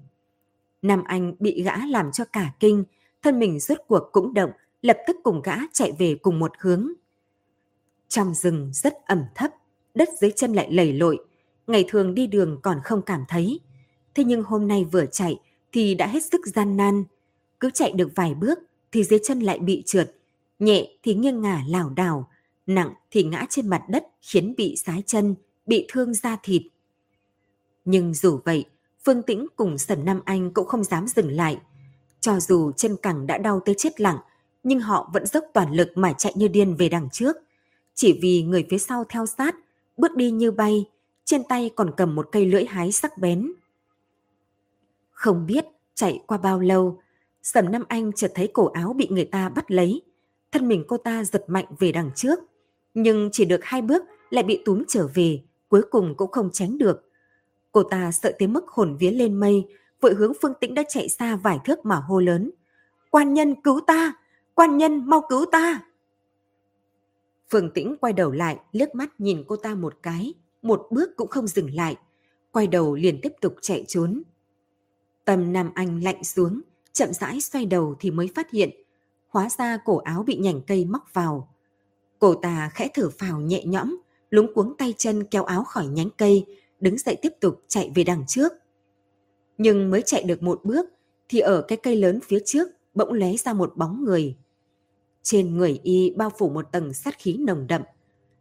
Nam 0.82 1.04
Anh 1.04 1.34
bị 1.38 1.62
gã 1.62 1.76
làm 1.86 2.12
cho 2.12 2.24
cả 2.24 2.52
kinh, 2.60 2.84
thân 3.22 3.38
mình 3.38 3.60
rốt 3.60 3.78
cuộc 3.88 4.08
cũng 4.12 4.34
động, 4.34 4.50
lập 4.82 4.96
tức 5.06 5.16
cùng 5.22 5.42
gã 5.42 5.56
chạy 5.72 5.92
về 5.98 6.14
cùng 6.22 6.38
một 6.38 6.52
hướng. 6.58 6.88
Trong 8.08 8.34
rừng 8.34 8.70
rất 8.74 8.94
ẩm 9.06 9.24
thấp, 9.34 9.50
đất 9.94 10.08
dưới 10.20 10.30
chân 10.30 10.52
lại 10.52 10.72
lầy 10.72 10.92
lội, 10.92 11.18
ngày 11.66 11.84
thường 11.88 12.14
đi 12.14 12.26
đường 12.26 12.60
còn 12.62 12.80
không 12.84 13.02
cảm 13.02 13.24
thấy. 13.28 13.60
Thế 14.14 14.24
nhưng 14.24 14.42
hôm 14.42 14.68
nay 14.68 14.84
vừa 14.84 15.06
chạy 15.06 15.40
thì 15.72 15.94
đã 15.94 16.06
hết 16.06 16.24
sức 16.24 16.40
gian 16.46 16.76
nan. 16.76 17.04
Cứ 17.60 17.70
chạy 17.74 17.92
được 17.92 18.10
vài 18.14 18.34
bước 18.34 18.58
thì 18.92 19.04
dưới 19.04 19.20
chân 19.24 19.40
lại 19.40 19.58
bị 19.58 19.82
trượt, 19.86 20.16
nhẹ 20.58 20.90
thì 21.02 21.14
nghiêng 21.14 21.40
ngả 21.40 21.64
lảo 21.68 21.90
đảo, 21.90 22.28
nặng 22.66 22.94
thì 23.10 23.22
ngã 23.22 23.46
trên 23.50 23.68
mặt 23.68 23.82
đất 23.88 24.06
khiến 24.22 24.54
bị 24.56 24.76
sái 24.76 25.02
chân, 25.06 25.34
bị 25.66 25.86
thương 25.92 26.14
da 26.14 26.36
thịt. 26.42 26.62
Nhưng 27.84 28.14
dù 28.14 28.40
vậy, 28.44 28.64
Phương 29.04 29.22
Tĩnh 29.22 29.46
cùng 29.56 29.78
Sầm 29.78 30.04
Nam 30.04 30.20
Anh 30.24 30.50
cũng 30.54 30.66
không 30.66 30.84
dám 30.84 31.06
dừng 31.08 31.32
lại. 31.32 31.58
Cho 32.20 32.40
dù 32.40 32.72
chân 32.72 32.96
cẳng 33.02 33.26
đã 33.26 33.38
đau 33.38 33.60
tới 33.60 33.74
chết 33.78 34.00
lặng, 34.00 34.18
nhưng 34.62 34.80
họ 34.80 35.10
vẫn 35.14 35.26
dốc 35.26 35.44
toàn 35.52 35.72
lực 35.74 35.88
mà 35.94 36.12
chạy 36.12 36.32
như 36.36 36.48
điên 36.48 36.76
về 36.76 36.88
đằng 36.88 37.08
trước. 37.12 37.36
Chỉ 37.94 38.18
vì 38.22 38.42
người 38.42 38.66
phía 38.70 38.78
sau 38.78 39.04
theo 39.08 39.26
sát, 39.26 39.54
bước 39.96 40.16
đi 40.16 40.30
như 40.30 40.50
bay, 40.50 40.84
trên 41.24 41.42
tay 41.48 41.70
còn 41.76 41.90
cầm 41.96 42.14
một 42.14 42.28
cây 42.32 42.46
lưỡi 42.46 42.64
hái 42.64 42.92
sắc 42.92 43.18
bén. 43.18 43.52
Không 45.20 45.46
biết 45.46 45.64
chạy 45.94 46.22
qua 46.26 46.38
bao 46.38 46.60
lâu, 46.60 47.00
Sầm 47.42 47.72
Nam 47.72 47.84
Anh 47.88 48.12
chợt 48.12 48.32
thấy 48.34 48.50
cổ 48.52 48.66
áo 48.66 48.92
bị 48.92 49.08
người 49.10 49.24
ta 49.24 49.48
bắt 49.48 49.70
lấy. 49.70 50.02
Thân 50.52 50.68
mình 50.68 50.84
cô 50.88 50.96
ta 50.96 51.24
giật 51.24 51.44
mạnh 51.46 51.64
về 51.78 51.92
đằng 51.92 52.10
trước. 52.14 52.38
Nhưng 52.94 53.28
chỉ 53.32 53.44
được 53.44 53.60
hai 53.62 53.82
bước 53.82 54.04
lại 54.30 54.44
bị 54.44 54.62
túm 54.64 54.82
trở 54.88 55.08
về, 55.14 55.42
cuối 55.68 55.82
cùng 55.90 56.14
cũng 56.16 56.30
không 56.30 56.50
tránh 56.52 56.78
được. 56.78 57.10
Cô 57.72 57.82
ta 57.82 58.12
sợ 58.12 58.32
tới 58.38 58.48
mức 58.48 58.68
hồn 58.68 58.96
vía 59.00 59.10
lên 59.10 59.34
mây, 59.34 59.68
vội 60.00 60.14
hướng 60.14 60.32
Phương 60.42 60.54
Tĩnh 60.60 60.74
đã 60.74 60.82
chạy 60.88 61.08
xa 61.08 61.36
vài 61.36 61.58
thước 61.64 61.84
mà 61.84 61.96
hô 61.96 62.20
lớn. 62.20 62.50
Quan 63.10 63.34
nhân 63.34 63.54
cứu 63.62 63.80
ta! 63.86 64.12
Quan 64.54 64.76
nhân 64.76 65.06
mau 65.06 65.22
cứu 65.28 65.44
ta! 65.52 65.80
Phương 67.50 67.70
Tĩnh 67.70 67.96
quay 68.00 68.12
đầu 68.12 68.30
lại, 68.30 68.58
liếc 68.72 68.94
mắt 68.94 69.20
nhìn 69.20 69.44
cô 69.48 69.56
ta 69.56 69.74
một 69.74 69.94
cái, 70.02 70.34
một 70.62 70.86
bước 70.90 71.16
cũng 71.16 71.28
không 71.28 71.46
dừng 71.46 71.74
lại. 71.74 71.96
Quay 72.52 72.66
đầu 72.66 72.94
liền 72.94 73.20
tiếp 73.22 73.32
tục 73.40 73.54
chạy 73.60 73.84
trốn. 73.88 74.22
Tâm 75.30 75.52
Nam 75.52 75.70
Anh 75.74 76.04
lạnh 76.04 76.24
xuống, 76.24 76.60
chậm 76.92 77.12
rãi 77.12 77.40
xoay 77.40 77.66
đầu 77.66 77.94
thì 78.00 78.10
mới 78.10 78.28
phát 78.34 78.50
hiện. 78.50 78.70
Hóa 79.28 79.48
ra 79.58 79.78
cổ 79.84 79.96
áo 79.96 80.22
bị 80.22 80.36
nhành 80.36 80.60
cây 80.66 80.84
móc 80.84 81.14
vào. 81.14 81.48
Cô 82.18 82.34
ta 82.34 82.70
khẽ 82.74 82.88
thở 82.94 83.10
phào 83.18 83.40
nhẹ 83.40 83.64
nhõm, 83.64 83.96
lúng 84.30 84.54
cuống 84.54 84.76
tay 84.76 84.94
chân 84.96 85.24
kéo 85.24 85.44
áo 85.44 85.64
khỏi 85.64 85.86
nhánh 85.86 86.08
cây, 86.18 86.46
đứng 86.80 86.98
dậy 86.98 87.16
tiếp 87.22 87.32
tục 87.40 87.62
chạy 87.68 87.90
về 87.94 88.04
đằng 88.04 88.24
trước. 88.26 88.52
Nhưng 89.58 89.90
mới 89.90 90.02
chạy 90.02 90.22
được 90.22 90.42
một 90.42 90.60
bước, 90.64 90.86
thì 91.28 91.38
ở 91.38 91.62
cái 91.68 91.78
cây 91.82 91.96
lớn 91.96 92.20
phía 92.28 92.38
trước 92.44 92.68
bỗng 92.94 93.12
lóe 93.12 93.36
ra 93.36 93.52
một 93.52 93.76
bóng 93.76 94.04
người. 94.04 94.36
Trên 95.22 95.56
người 95.56 95.80
y 95.82 96.14
bao 96.16 96.30
phủ 96.38 96.48
một 96.48 96.72
tầng 96.72 96.92
sát 96.92 97.18
khí 97.18 97.36
nồng 97.36 97.66
đậm. 97.66 97.82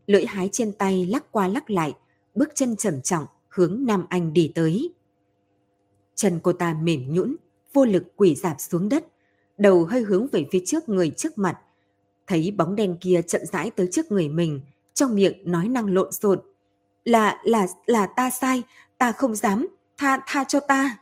Lưỡi 0.07 0.25
hái 0.25 0.49
trên 0.51 0.71
tay 0.71 1.05
lắc 1.05 1.31
qua 1.31 1.47
lắc 1.47 1.69
lại, 1.69 1.93
bước 2.35 2.49
chân 2.55 2.75
trầm 2.75 3.01
trọng 3.01 3.25
hướng 3.49 3.85
Nam 3.85 4.05
Anh 4.09 4.33
đi 4.33 4.51
tới. 4.55 4.93
Chân 6.19 6.39
cô 6.43 6.53
ta 6.53 6.73
mềm 6.81 7.13
nhũn, 7.13 7.35
vô 7.73 7.85
lực 7.85 8.03
quỳ 8.15 8.35
dạp 8.35 8.61
xuống 8.61 8.89
đất, 8.89 9.05
đầu 9.57 9.85
hơi 9.85 10.01
hướng 10.01 10.27
về 10.31 10.47
phía 10.51 10.59
trước 10.65 10.89
người 10.89 11.09
trước 11.17 11.37
mặt. 11.37 11.59
Thấy 12.27 12.51
bóng 12.57 12.75
đen 12.75 12.97
kia 13.01 13.21
chậm 13.27 13.41
rãi 13.51 13.71
tới 13.71 13.89
trước 13.91 14.11
người 14.11 14.29
mình, 14.29 14.61
trong 14.93 15.15
miệng 15.15 15.51
nói 15.51 15.67
năng 15.67 15.93
lộn 15.93 16.11
xộn. 16.11 16.39
Là, 17.05 17.41
là, 17.43 17.67
là 17.85 18.07
ta 18.07 18.29
sai, 18.29 18.63
ta 18.97 19.11
không 19.11 19.35
dám, 19.35 19.67
tha, 19.97 20.23
tha 20.27 20.43
cho 20.43 20.59
ta. 20.59 20.97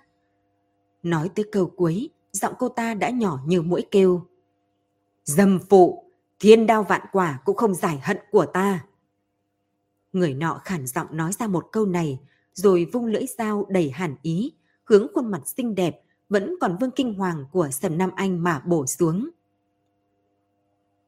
Nói 1.04 1.30
tới 1.36 1.46
câu 1.52 1.72
cuối, 1.76 2.10
giọng 2.32 2.54
cô 2.60 2.70
ta 2.70 2.94
đã 2.94 3.10
nhỏ 3.10 3.40
như 3.46 3.62
mũi 3.62 3.86
kêu. 3.92 4.26
Dâm 5.24 5.60
phụ, 5.70 6.04
thiên 6.40 6.68
đao 6.68 6.84
vạn 6.84 7.02
quả 7.12 7.40
cũng 7.46 7.56
không 7.56 7.76
giải 7.76 8.00
hận 8.04 8.18
của 8.32 8.46
ta. 8.46 8.86
Người 10.14 10.34
nọ 10.34 10.62
khản 10.66 10.88
giọng 10.88 11.08
nói 11.12 11.32
ra 11.40 11.48
một 11.48 11.70
câu 11.72 11.86
này, 11.86 12.20
rồi 12.54 12.90
vung 12.94 13.06
lưỡi 13.06 13.26
dao 13.38 13.66
đầy 13.70 13.90
hàn 13.90 14.16
ý, 14.22 14.54
hướng 14.88 15.08
khuôn 15.14 15.32
mặt 15.32 15.48
xinh 15.48 15.76
đẹp, 15.76 16.02
vẫn 16.30 16.56
còn 16.62 16.78
vương 16.82 16.92
kinh 16.92 17.14
hoàng 17.14 17.46
của 17.52 17.70
Sầm 17.72 17.98
Nam 17.98 18.12
Anh 18.16 18.44
mà 18.44 18.60
bổ 18.60 18.86
xuống. 18.88 19.30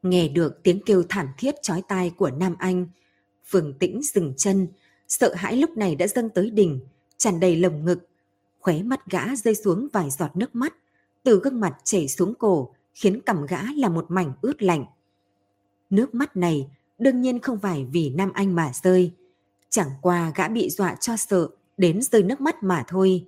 Nghe 0.02 0.28
được 0.28 0.62
tiếng 0.62 0.80
kêu 0.86 1.02
thảm 1.08 1.28
thiết 1.38 1.54
chói 1.62 1.82
tai 1.88 2.10
của 2.10 2.30
Nam 2.30 2.54
Anh, 2.58 2.86
Phương 3.44 3.74
Tĩnh 3.78 4.00
dừng 4.02 4.34
chân, 4.36 4.68
sợ 5.08 5.34
hãi 5.34 5.56
lúc 5.56 5.70
này 5.70 5.94
đã 5.94 6.06
dâng 6.06 6.30
tới 6.30 6.50
đỉnh, 6.50 6.80
tràn 7.16 7.40
đầy 7.40 7.56
lồng 7.56 7.84
ngực. 7.84 8.08
Khóe 8.60 8.82
mắt 8.82 9.06
gã 9.06 9.36
rơi 9.36 9.54
xuống 9.54 9.88
vài 9.92 10.10
giọt 10.10 10.36
nước 10.36 10.54
mắt, 10.54 10.74
từ 11.22 11.40
gương 11.40 11.60
mặt 11.60 11.76
chảy 11.84 12.08
xuống 12.08 12.34
cổ, 12.34 12.74
khiến 12.94 13.20
cằm 13.20 13.46
gã 13.46 13.62
là 13.76 13.88
một 13.88 14.06
mảnh 14.08 14.32
ướt 14.42 14.62
lạnh. 14.62 14.84
Nước 15.90 16.14
mắt 16.14 16.36
này 16.36 16.70
đương 16.98 17.20
nhiên 17.20 17.38
không 17.38 17.58
phải 17.60 17.86
vì 17.92 18.10
Nam 18.10 18.32
Anh 18.32 18.54
mà 18.54 18.72
rơi, 18.82 19.12
chẳng 19.68 19.90
qua 20.00 20.32
gã 20.34 20.48
bị 20.48 20.70
dọa 20.70 20.94
cho 21.00 21.16
sợ 21.16 21.48
đến 21.76 22.02
rơi 22.02 22.22
nước 22.22 22.40
mắt 22.40 22.62
mà 22.62 22.84
thôi. 22.88 23.26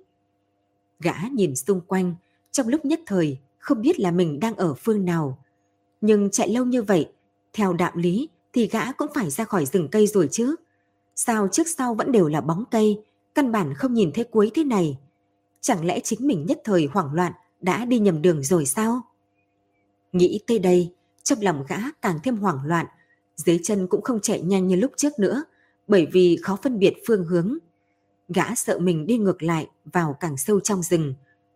Gã 1.03 1.13
nhìn 1.31 1.55
xung 1.55 1.81
quanh, 1.81 2.15
trong 2.51 2.67
lúc 2.67 2.85
nhất 2.85 2.99
thời 3.05 3.37
không 3.57 3.81
biết 3.81 3.99
là 3.99 4.11
mình 4.11 4.39
đang 4.39 4.55
ở 4.55 4.73
phương 4.73 5.05
nào. 5.05 5.37
Nhưng 6.01 6.29
chạy 6.29 6.49
lâu 6.49 6.65
như 6.65 6.81
vậy, 6.83 7.11
theo 7.53 7.73
đạo 7.73 7.91
lý 7.95 8.29
thì 8.53 8.67
gã 8.67 8.91
cũng 8.91 9.11
phải 9.15 9.29
ra 9.29 9.43
khỏi 9.43 9.65
rừng 9.65 9.87
cây 9.87 10.07
rồi 10.07 10.27
chứ. 10.31 10.55
Sao 11.15 11.47
trước 11.51 11.67
sau 11.77 11.95
vẫn 11.95 12.11
đều 12.11 12.27
là 12.27 12.41
bóng 12.41 12.63
cây, 12.71 13.01
căn 13.35 13.51
bản 13.51 13.73
không 13.73 13.93
nhìn 13.93 14.11
thấy 14.11 14.23
cuối 14.23 14.51
thế 14.53 14.63
này. 14.63 14.97
Chẳng 15.61 15.85
lẽ 15.85 15.99
chính 15.99 16.27
mình 16.27 16.45
nhất 16.45 16.61
thời 16.63 16.89
hoảng 16.91 17.13
loạn 17.13 17.31
đã 17.61 17.85
đi 17.85 17.99
nhầm 17.99 18.21
đường 18.21 18.43
rồi 18.43 18.65
sao? 18.65 19.01
Nghĩ 20.11 20.39
tới 20.47 20.59
đây, 20.59 20.93
trong 21.23 21.41
lòng 21.41 21.63
gã 21.67 21.77
càng 22.01 22.19
thêm 22.23 22.37
hoảng 22.37 22.59
loạn, 22.65 22.85
dưới 23.35 23.59
chân 23.63 23.87
cũng 23.87 24.01
không 24.01 24.19
chạy 24.19 24.41
nhanh 24.41 24.67
như 24.67 24.75
lúc 24.75 24.91
trước 24.97 25.19
nữa, 25.19 25.43
bởi 25.87 26.07
vì 26.11 26.37
khó 26.41 26.57
phân 26.63 26.79
biệt 26.79 26.93
phương 27.07 27.25
hướng. 27.25 27.57
Gã 28.27 28.55
sợ 28.55 28.79
mình 28.79 29.05
đi 29.05 29.17
ngược 29.17 29.43
lại 29.43 29.67
vào 29.85 30.17
càng 30.19 30.37
sâu 30.37 30.59
trong 30.59 30.83
rừng. 30.83 31.13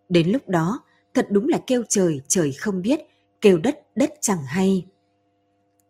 Đến 0.10 0.30
lúc 0.30 0.50
đó, 0.50 0.80
thật 1.14 1.28
đúng 1.30 1.48
là 1.48 1.60
kêu 1.68 1.84
trời 1.90 2.22
trời 2.28 2.52
không 2.52 2.82
biết, 2.82 3.00
kêu 3.42 3.58
đất 3.58 3.80
đất 3.96 4.14
chẳng 4.22 4.44
hay. 4.46 4.86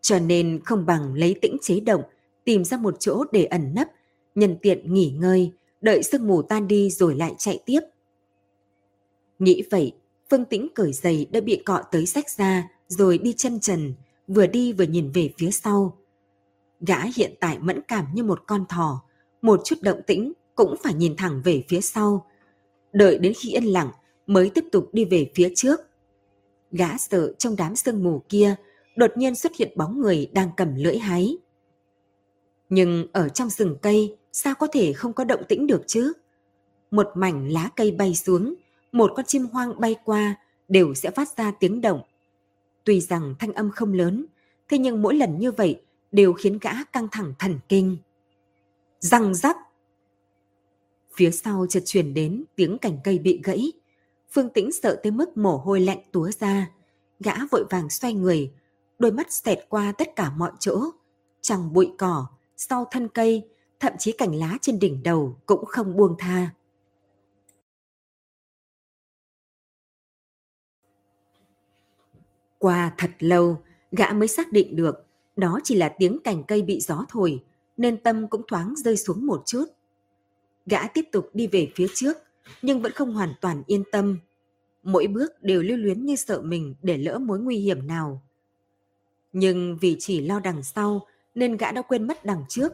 Cho 0.00 0.18
nên 0.18 0.60
không 0.64 0.86
bằng 0.86 1.14
lấy 1.14 1.34
tĩnh 1.42 1.56
chế 1.62 1.80
động, 1.80 2.02
tìm 2.44 2.64
ra 2.64 2.76
một 2.76 2.96
chỗ 3.00 3.24
để 3.32 3.44
ẩn 3.44 3.74
nấp, 3.74 3.88
nhân 4.34 4.56
tiện 4.62 4.94
nghỉ 4.94 5.10
ngơi, 5.10 5.52
đợi 5.80 6.02
sương 6.02 6.26
mù 6.26 6.42
tan 6.42 6.68
đi 6.68 6.90
rồi 6.90 7.14
lại 7.14 7.34
chạy 7.38 7.58
tiếp. 7.66 7.80
Nghĩ 9.38 9.62
vậy, 9.70 9.92
Phương 10.30 10.44
Tĩnh 10.44 10.68
cởi 10.74 10.92
giày 10.92 11.26
đã 11.32 11.40
bị 11.40 11.62
cọ 11.66 11.82
tới 11.92 12.06
sách 12.06 12.30
ra, 12.30 12.68
rồi 12.88 13.18
đi 13.18 13.34
chân 13.36 13.60
trần, 13.60 13.94
vừa 14.28 14.46
đi 14.46 14.72
vừa 14.72 14.84
nhìn 14.84 15.10
về 15.12 15.30
phía 15.38 15.50
sau. 15.50 15.98
Gã 16.80 16.98
hiện 17.16 17.34
tại 17.40 17.58
mẫn 17.58 17.80
cảm 17.88 18.06
như 18.14 18.24
một 18.24 18.42
con 18.46 18.64
thỏ, 18.68 19.02
một 19.42 19.60
chút 19.64 19.76
động 19.82 20.00
tĩnh 20.06 20.32
cũng 20.58 20.74
phải 20.82 20.94
nhìn 20.94 21.16
thẳng 21.16 21.40
về 21.44 21.64
phía 21.68 21.80
sau. 21.80 22.26
Đợi 22.92 23.18
đến 23.18 23.32
khi 23.36 23.50
yên 23.50 23.64
lặng 23.64 23.90
mới 24.26 24.50
tiếp 24.50 24.64
tục 24.72 24.88
đi 24.92 25.04
về 25.04 25.30
phía 25.34 25.52
trước. 25.54 25.80
Gã 26.72 26.98
sợ 26.98 27.32
trong 27.38 27.56
đám 27.56 27.76
sương 27.76 28.04
mù 28.04 28.22
kia 28.28 28.56
đột 28.96 29.10
nhiên 29.16 29.34
xuất 29.34 29.52
hiện 29.56 29.72
bóng 29.76 30.00
người 30.00 30.30
đang 30.32 30.50
cầm 30.56 30.74
lưỡi 30.74 30.98
hái. 30.98 31.38
Nhưng 32.68 33.06
ở 33.12 33.28
trong 33.28 33.50
rừng 33.50 33.76
cây 33.82 34.16
sao 34.32 34.54
có 34.58 34.66
thể 34.72 34.92
không 34.92 35.12
có 35.12 35.24
động 35.24 35.42
tĩnh 35.48 35.66
được 35.66 35.82
chứ? 35.86 36.12
Một 36.90 37.06
mảnh 37.14 37.48
lá 37.48 37.70
cây 37.76 37.90
bay 37.90 38.14
xuống, 38.14 38.54
một 38.92 39.12
con 39.16 39.26
chim 39.26 39.46
hoang 39.52 39.80
bay 39.80 39.96
qua 40.04 40.36
đều 40.68 40.94
sẽ 40.94 41.10
phát 41.10 41.36
ra 41.36 41.52
tiếng 41.60 41.80
động. 41.80 42.00
Tuy 42.84 43.00
rằng 43.00 43.34
thanh 43.38 43.52
âm 43.52 43.70
không 43.70 43.92
lớn, 43.92 44.26
thế 44.68 44.78
nhưng 44.78 45.02
mỗi 45.02 45.14
lần 45.14 45.38
như 45.38 45.52
vậy 45.52 45.80
đều 46.12 46.32
khiến 46.32 46.58
gã 46.60 46.84
căng 46.84 47.08
thẳng 47.12 47.32
thần 47.38 47.58
kinh. 47.68 47.96
Răng 49.00 49.34
rắc! 49.34 49.56
Phía 51.18 51.30
sau 51.30 51.66
chợt 51.68 51.82
truyền 51.84 52.14
đến 52.14 52.44
tiếng 52.56 52.78
cành 52.78 52.98
cây 53.04 53.18
bị 53.18 53.40
gãy. 53.44 53.72
Phương 54.30 54.48
Tĩnh 54.50 54.72
sợ 54.72 55.00
tới 55.02 55.12
mức 55.12 55.36
mồ 55.36 55.56
hôi 55.56 55.80
lạnh 55.80 55.98
túa 56.12 56.30
ra. 56.40 56.70
Gã 57.20 57.32
vội 57.50 57.64
vàng 57.70 57.90
xoay 57.90 58.14
người, 58.14 58.52
đôi 58.98 59.12
mắt 59.12 59.32
xẹt 59.32 59.58
qua 59.68 59.92
tất 59.98 60.16
cả 60.16 60.30
mọi 60.36 60.50
chỗ. 60.58 60.84
Trong 61.40 61.72
bụi 61.72 61.92
cỏ, 61.98 62.26
sau 62.56 62.86
thân 62.90 63.08
cây, 63.08 63.48
thậm 63.80 63.92
chí 63.98 64.12
cành 64.12 64.34
lá 64.34 64.58
trên 64.60 64.78
đỉnh 64.78 65.02
đầu 65.02 65.38
cũng 65.46 65.64
không 65.64 65.96
buông 65.96 66.14
tha. 66.18 66.50
Qua 72.58 72.94
thật 72.98 73.10
lâu, 73.18 73.62
gã 73.92 74.12
mới 74.12 74.28
xác 74.28 74.52
định 74.52 74.76
được 74.76 75.06
đó 75.36 75.60
chỉ 75.64 75.76
là 75.76 75.94
tiếng 75.98 76.18
cành 76.24 76.44
cây 76.44 76.62
bị 76.62 76.80
gió 76.80 77.04
thổi, 77.08 77.44
nên 77.76 78.02
tâm 78.02 78.28
cũng 78.28 78.42
thoáng 78.48 78.74
rơi 78.76 78.96
xuống 78.96 79.26
một 79.26 79.42
chút. 79.46 79.64
Gã 80.70 80.88
tiếp 80.88 81.04
tục 81.12 81.30
đi 81.34 81.46
về 81.46 81.72
phía 81.74 81.86
trước, 81.94 82.16
nhưng 82.62 82.82
vẫn 82.82 82.92
không 82.92 83.12
hoàn 83.12 83.34
toàn 83.40 83.62
yên 83.66 83.82
tâm. 83.92 84.18
Mỗi 84.82 85.06
bước 85.06 85.42
đều 85.42 85.62
lưu 85.62 85.76
luyến 85.76 86.04
như 86.04 86.16
sợ 86.16 86.40
mình 86.40 86.74
để 86.82 86.96
lỡ 86.96 87.18
mối 87.18 87.38
nguy 87.38 87.56
hiểm 87.56 87.86
nào. 87.86 88.22
Nhưng 89.32 89.78
vì 89.80 89.96
chỉ 89.98 90.20
lo 90.20 90.40
đằng 90.40 90.62
sau, 90.62 91.06
nên 91.34 91.56
gã 91.56 91.72
đã 91.72 91.82
quên 91.82 92.06
mất 92.06 92.24
đằng 92.24 92.44
trước. 92.48 92.72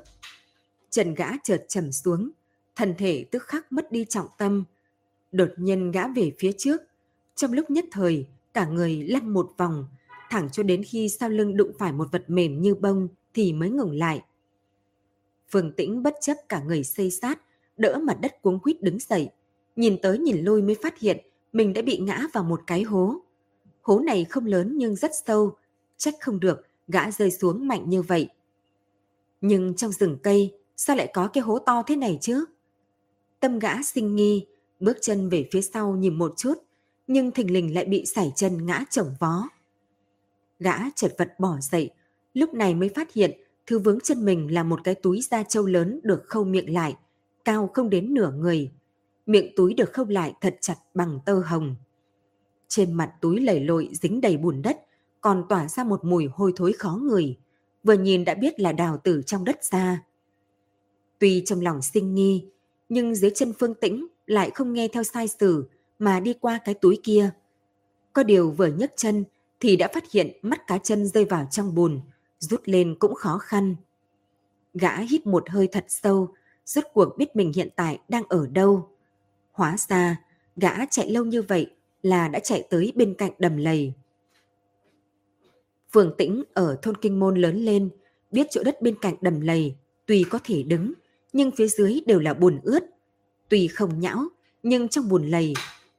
trần 0.91 1.15
gã 1.15 1.31
chợt 1.45 1.65
trầm 1.69 1.93
xuống, 1.93 2.31
thân 2.77 2.95
thể 2.99 3.25
tức 3.31 3.43
khắc 3.43 3.73
mất 3.73 3.93
đi 3.93 4.05
trọng 4.09 4.29
tâm. 4.39 4.65
Đột 5.33 5.51
nhiên 5.57 5.91
gã 5.91 6.09
về 6.09 6.33
phía 6.39 6.53
trước, 6.53 6.81
trong 7.35 7.53
lúc 7.53 7.71
nhất 7.71 7.85
thời, 7.91 8.27
cả 8.55 8.67
người 8.67 9.05
lăn 9.09 9.29
một 9.29 9.53
vòng, 9.57 9.87
thẳng 10.31 10.49
cho 10.53 10.63
đến 10.63 10.83
khi 10.85 11.09
sau 11.09 11.29
lưng 11.29 11.57
đụng 11.57 11.73
phải 11.79 11.93
một 11.93 12.13
vật 12.13 12.25
mềm 12.31 12.63
như 12.63 12.75
bông 12.75 13.09
thì 13.35 13.53
mới 13.53 13.71
ngừng 13.71 13.99
lại. 13.99 14.23
Phương 15.51 15.73
Tĩnh 15.73 16.03
bất 16.03 16.15
chấp 16.21 16.37
cả 16.49 16.61
người 16.61 16.85
xây 16.85 17.11
sát, 17.11 17.41
đỡ 17.77 17.99
mặt 18.03 18.17
đất 18.21 18.43
cuống 18.43 18.59
quýt 18.59 18.83
đứng 18.83 18.99
dậy. 18.99 19.31
Nhìn 19.77 19.99
tới 20.03 20.19
nhìn 20.19 20.45
lui 20.45 20.63
mới 20.63 20.77
phát 20.83 20.99
hiện 20.99 21.19
mình 21.53 21.73
đã 21.73 21.83
bị 21.83 21.99
ngã 21.99 22.27
vào 22.33 22.45
một 22.45 22.61
cái 22.67 22.83
hố. 22.83 23.17
Hố 23.83 24.01
này 24.01 24.25
không 24.25 24.47
lớn 24.47 24.73
nhưng 24.77 24.97
rất 24.97 25.11
sâu, 25.27 25.57
trách 25.97 26.15
không 26.21 26.41
được 26.41 26.69
gã 26.89 27.11
rơi 27.11 27.31
xuống 27.31 27.69
mạnh 27.69 27.91
như 27.91 28.03
vậy. 28.03 28.29
Nhưng 29.41 29.75
trong 29.75 29.93
rừng 29.93 30.19
cây, 30.23 30.55
sao 30.77 30.97
lại 30.97 31.11
có 31.15 31.29
cái 31.29 31.43
hố 31.43 31.59
to 31.59 31.83
thế 31.87 31.97
này 31.97 32.19
chứ? 32.21 32.45
Tâm 33.41 33.59
gã 33.59 33.83
sinh 33.83 34.17
nghi, 34.17 34.47
bước 34.81 34.99
chân 35.01 35.29
về 35.29 35.49
phía 35.53 35.63
sau 35.63 35.97
nhìn 35.97 36.15
một 36.15 36.35
chút, 36.37 36.55
nhưng 37.07 37.31
thình 37.31 37.53
lình 37.53 37.75
lại 37.75 37.85
bị 37.85 38.07
sải 38.07 38.33
chân 38.37 38.67
ngã 38.67 38.85
chồng 38.91 39.15
vó. 39.21 39.49
Gã 40.59 40.91
chật 40.97 41.15
vật 41.19 41.33
bỏ 41.39 41.59
dậy, 41.61 41.91
lúc 42.35 42.55
này 42.55 42.75
mới 42.75 42.89
phát 42.89 43.13
hiện 43.13 43.41
thứ 43.67 43.79
vướng 43.79 44.01
chân 44.01 44.25
mình 44.25 44.55
là 44.55 44.63
một 44.63 44.81
cái 44.85 44.95
túi 44.95 45.21
da 45.21 45.43
trâu 45.43 45.67
lớn 45.67 46.01
được 46.03 46.23
khâu 46.27 46.45
miệng 46.45 46.75
lại, 46.75 46.97
cao 47.45 47.71
không 47.75 47.91
đến 47.91 48.15
nửa 48.15 48.31
người. 48.31 48.73
Miệng 49.27 49.53
túi 49.57 49.75
được 49.75 49.93
khâu 49.93 50.07
lại 50.07 50.35
thật 50.41 50.57
chặt 50.61 50.77
bằng 50.95 51.19
tơ 51.27 51.35
hồng. 51.35 51.77
Trên 52.69 52.93
mặt 52.93 53.13
túi 53.21 53.41
lầy 53.41 53.61
lội 53.61 53.89
dính 53.93 54.21
đầy 54.21 54.37
bùn 54.37 54.63
đất, 54.63 54.79
còn 55.21 55.45
tỏa 55.49 55.69
ra 55.69 55.85
một 55.85 56.05
mùi 56.05 56.27
hôi 56.33 56.53
thối 56.57 56.73
khó 56.73 56.99
người. 57.03 57.39
Vừa 57.85 57.95
nhìn 57.95 58.25
đã 58.25 58.35
biết 58.35 58.61
là 58.61 58.73
đào 58.73 58.99
tử 59.05 59.23
trong 59.27 59.45
đất 59.45 59.65
ra. 59.65 60.03
Tuy 61.19 61.43
trong 61.47 61.61
lòng 61.61 61.83
sinh 61.83 62.15
nghi, 62.15 62.47
nhưng 62.89 63.15
dưới 63.15 63.31
chân 63.35 63.53
Phương 63.59 63.75
Tĩnh 63.75 64.07
lại 64.27 64.51
không 64.55 64.73
nghe 64.73 64.89
theo 64.89 65.03
sai 65.03 65.29
sử 65.29 65.69
mà 65.99 66.21
đi 66.21 66.33
qua 66.33 66.59
cái 66.65 66.75
túi 66.75 67.01
kia. 67.03 67.31
Có 68.13 68.23
điều 68.23 68.51
vừa 68.51 68.67
nhấc 68.67 68.93
chân 68.97 69.25
thì 69.61 69.77
đã 69.77 69.89
phát 69.95 70.13
hiện 70.13 70.39
mắt 70.43 70.67
cá 70.67 70.79
chân 70.79 71.07
rơi 71.07 71.25
vào 71.25 71.49
trong 71.51 71.75
bùn, 71.75 72.01
rút 72.39 72.61
lên 72.65 72.97
cũng 72.99 73.15
khó 73.15 73.39
khăn. 73.39 73.77
Gã 74.75 74.97
hít 74.97 75.27
một 75.27 75.51
hơi 75.51 75.69
thật 75.73 75.85
sâu, 75.89 76.35
rốt 76.65 76.85
cuộc 76.93 77.19
biết 77.19 77.37
mình 77.37 77.53
hiện 77.55 77.69
tại 77.77 77.99
đang 78.09 78.23
ở 78.29 78.47
đâu. 78.47 78.89
Hóa 79.53 79.77
ra, 79.89 80.21
gã 80.57 80.87
chạy 80.91 81.11
lâu 81.11 81.25
như 81.25 81.43
vậy 81.43 81.71
là 82.03 82.29
đã 82.29 82.39
chạy 82.39 82.67
tới 82.71 82.93
bên 82.97 83.15
cạnh 83.15 83.33
đầm 83.39 83.57
lầy. 83.57 83.93
Phường 85.93 86.15
Tĩnh 86.19 86.45
ở 86.55 86.77
thôn 86.83 86.97
Kinh 86.97 87.21
Môn 87.21 87.37
lớn 87.37 87.57
lên, 87.57 87.89
biết 88.31 88.47
chỗ 88.51 88.63
đất 88.63 88.83
bên 88.83 88.97
cạnh 89.01 89.15
đầm 89.21 89.41
lầy, 89.41 89.75
tuy 90.07 90.25
có 90.31 90.39
thể 90.45 90.63
đứng, 90.63 90.93
nhưng 91.33 91.51
phía 91.51 91.69
dưới 91.69 92.01
đều 92.07 92.21
là 92.21 92.35
bùn 92.35 92.61
ướt. 92.63 92.85
Tuy 93.49 93.69
không 93.69 94.01
nhão, 94.01 94.25
nhưng 94.63 94.89
trong 94.89 95.09
bùn 95.09 95.29
lầy 95.29 95.55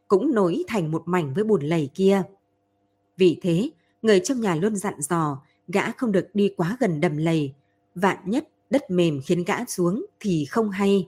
cũng 0.07 0.34
nối 0.34 0.63
thành 0.68 0.91
một 0.91 1.03
mảnh 1.05 1.34
với 1.34 1.43
bùn 1.43 1.61
lầy 1.61 1.89
kia. 1.93 2.24
Vì 3.18 3.39
thế, 3.41 3.70
người 4.01 4.20
trong 4.20 4.41
nhà 4.41 4.55
luôn 4.55 4.76
dặn 4.76 5.01
dò 5.01 5.41
gã 5.68 5.91
không 5.91 6.11
được 6.11 6.28
đi 6.34 6.53
quá 6.57 6.78
gần 6.80 7.01
đầm 7.01 7.18
lầy, 7.18 7.53
vạn 7.95 8.18
nhất 8.26 8.47
đất 8.76 8.92
mềm 8.92 9.22
khiến 9.22 9.44
gã 9.44 9.66
xuống 9.66 10.06
thì 10.20 10.46
không 10.46 10.70
hay. 10.70 11.08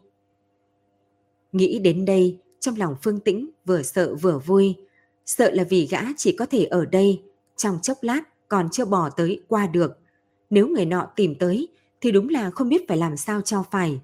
Nghĩ 1.51 1.79
đến 1.79 2.05
đây, 2.05 2.37
trong 2.59 2.75
lòng 2.77 2.95
Phương 3.03 3.19
Tĩnh 3.19 3.49
vừa 3.65 3.83
sợ 3.83 4.15
vừa 4.15 4.39
vui, 4.39 4.75
sợ 5.25 5.51
là 5.51 5.63
vì 5.63 5.87
gã 5.91 6.01
chỉ 6.17 6.35
có 6.39 6.45
thể 6.45 6.65
ở 6.65 6.85
đây, 6.85 7.21
trong 7.55 7.79
chốc 7.81 7.97
lát 8.01 8.21
còn 8.47 8.69
chưa 8.71 8.85
bỏ 8.85 9.09
tới 9.09 9.41
qua 9.47 9.67
được. 9.67 9.97
Nếu 10.49 10.67
người 10.67 10.85
nọ 10.85 11.07
tìm 11.15 11.35
tới 11.35 11.67
thì 12.01 12.11
đúng 12.11 12.29
là 12.29 12.51
không 12.51 12.69
biết 12.69 12.87
phải 12.87 12.97
làm 12.97 13.17
sao 13.17 13.41
cho 13.41 13.63
phải. 13.71 14.01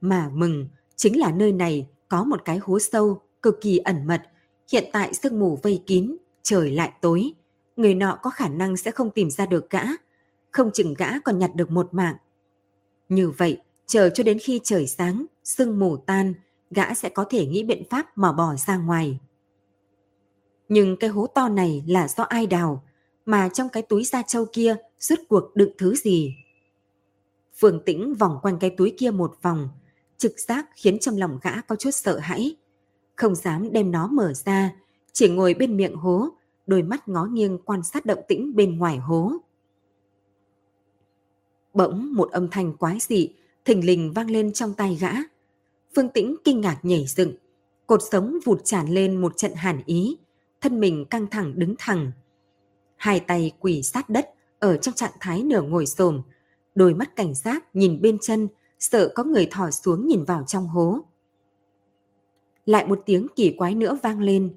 Mà 0.00 0.30
mừng, 0.34 0.68
chính 0.96 1.18
là 1.18 1.32
nơi 1.32 1.52
này 1.52 1.86
có 2.08 2.24
một 2.24 2.44
cái 2.44 2.58
hố 2.58 2.78
sâu 2.78 3.22
cực 3.42 3.60
kỳ 3.60 3.78
ẩn 3.78 4.06
mật, 4.06 4.22
hiện 4.72 4.84
tại 4.92 5.14
sương 5.14 5.38
mù 5.38 5.58
vây 5.62 5.82
kín, 5.86 6.16
trời 6.42 6.70
lại 6.70 6.92
tối. 7.00 7.32
Người 7.76 7.94
nọ 7.94 8.18
có 8.22 8.30
khả 8.30 8.48
năng 8.48 8.76
sẽ 8.76 8.90
không 8.90 9.10
tìm 9.10 9.30
ra 9.30 9.46
được 9.46 9.70
gã, 9.70 9.82
không 10.50 10.70
chừng 10.74 10.94
gã 10.94 11.20
còn 11.24 11.38
nhặt 11.38 11.50
được 11.54 11.70
một 11.70 11.94
mạng. 11.94 12.16
Như 13.08 13.30
vậy, 13.30 13.60
chờ 13.86 14.10
cho 14.10 14.24
đến 14.24 14.38
khi 14.38 14.60
trời 14.64 14.86
sáng, 14.86 15.26
sương 15.44 15.78
mù 15.78 15.96
tan, 15.96 16.34
gã 16.70 16.94
sẽ 16.94 17.08
có 17.08 17.24
thể 17.30 17.46
nghĩ 17.46 17.64
biện 17.64 17.82
pháp 17.90 18.18
mà 18.18 18.32
bỏ 18.32 18.54
ra 18.54 18.76
ngoài. 18.76 19.18
Nhưng 20.68 20.96
cái 20.96 21.10
hố 21.10 21.26
to 21.26 21.48
này 21.48 21.84
là 21.86 22.08
do 22.08 22.22
ai 22.22 22.46
đào, 22.46 22.82
mà 23.26 23.48
trong 23.48 23.68
cái 23.68 23.82
túi 23.82 24.04
da 24.04 24.22
trâu 24.22 24.46
kia 24.52 24.76
rút 24.98 25.18
cuộc 25.28 25.56
đựng 25.56 25.70
thứ 25.78 25.94
gì? 25.94 26.36
Phương 27.56 27.80
Tĩnh 27.84 28.14
vòng 28.14 28.38
quanh 28.42 28.58
cái 28.58 28.70
túi 28.70 28.94
kia 28.98 29.10
một 29.10 29.38
vòng, 29.42 29.68
trực 30.18 30.40
giác 30.40 30.66
khiến 30.74 30.98
trong 30.98 31.18
lòng 31.18 31.38
gã 31.42 31.60
có 31.60 31.76
chút 31.76 31.90
sợ 31.90 32.18
hãi. 32.18 32.56
Không 33.16 33.34
dám 33.34 33.72
đem 33.72 33.90
nó 33.90 34.06
mở 34.06 34.32
ra, 34.34 34.72
chỉ 35.12 35.28
ngồi 35.28 35.54
bên 35.54 35.76
miệng 35.76 35.96
hố, 35.96 36.28
đôi 36.66 36.82
mắt 36.82 37.08
ngó 37.08 37.24
nghiêng 37.24 37.58
quan 37.64 37.82
sát 37.82 38.06
động 38.06 38.20
tĩnh 38.28 38.56
bên 38.56 38.78
ngoài 38.78 38.98
hố. 38.98 39.32
Bỗng 41.76 42.14
một 42.14 42.30
âm 42.30 42.48
thanh 42.50 42.76
quái 42.76 42.98
dị, 43.00 43.28
thình 43.64 43.84
lình 43.84 44.12
vang 44.12 44.30
lên 44.30 44.52
trong 44.52 44.74
tay 44.74 44.98
gã. 45.00 45.10
Phương 45.96 46.08
Tĩnh 46.08 46.36
kinh 46.44 46.60
ngạc 46.60 46.78
nhảy 46.82 47.06
dựng, 47.06 47.32
cột 47.86 48.00
sống 48.10 48.38
vụt 48.44 48.60
tràn 48.64 48.88
lên 48.88 49.20
một 49.20 49.36
trận 49.36 49.54
hàn 49.54 49.82
ý, 49.86 50.16
thân 50.60 50.80
mình 50.80 51.04
căng 51.04 51.26
thẳng 51.26 51.58
đứng 51.58 51.74
thẳng. 51.78 52.12
Hai 52.96 53.20
tay 53.20 53.52
quỳ 53.60 53.82
sát 53.82 54.08
đất, 54.08 54.30
ở 54.58 54.76
trong 54.76 54.94
trạng 54.94 55.12
thái 55.20 55.42
nửa 55.42 55.62
ngồi 55.62 55.86
xổm, 55.86 56.22
đôi 56.74 56.94
mắt 56.94 57.16
cảnh 57.16 57.34
giác 57.34 57.64
nhìn 57.76 58.00
bên 58.00 58.18
chân, 58.20 58.48
sợ 58.78 59.12
có 59.14 59.24
người 59.24 59.46
thò 59.50 59.70
xuống 59.70 60.06
nhìn 60.06 60.24
vào 60.24 60.44
trong 60.46 60.68
hố. 60.68 61.00
Lại 62.66 62.86
một 62.86 63.02
tiếng 63.06 63.26
kỳ 63.36 63.54
quái 63.58 63.74
nữa 63.74 63.98
vang 64.02 64.20
lên. 64.20 64.54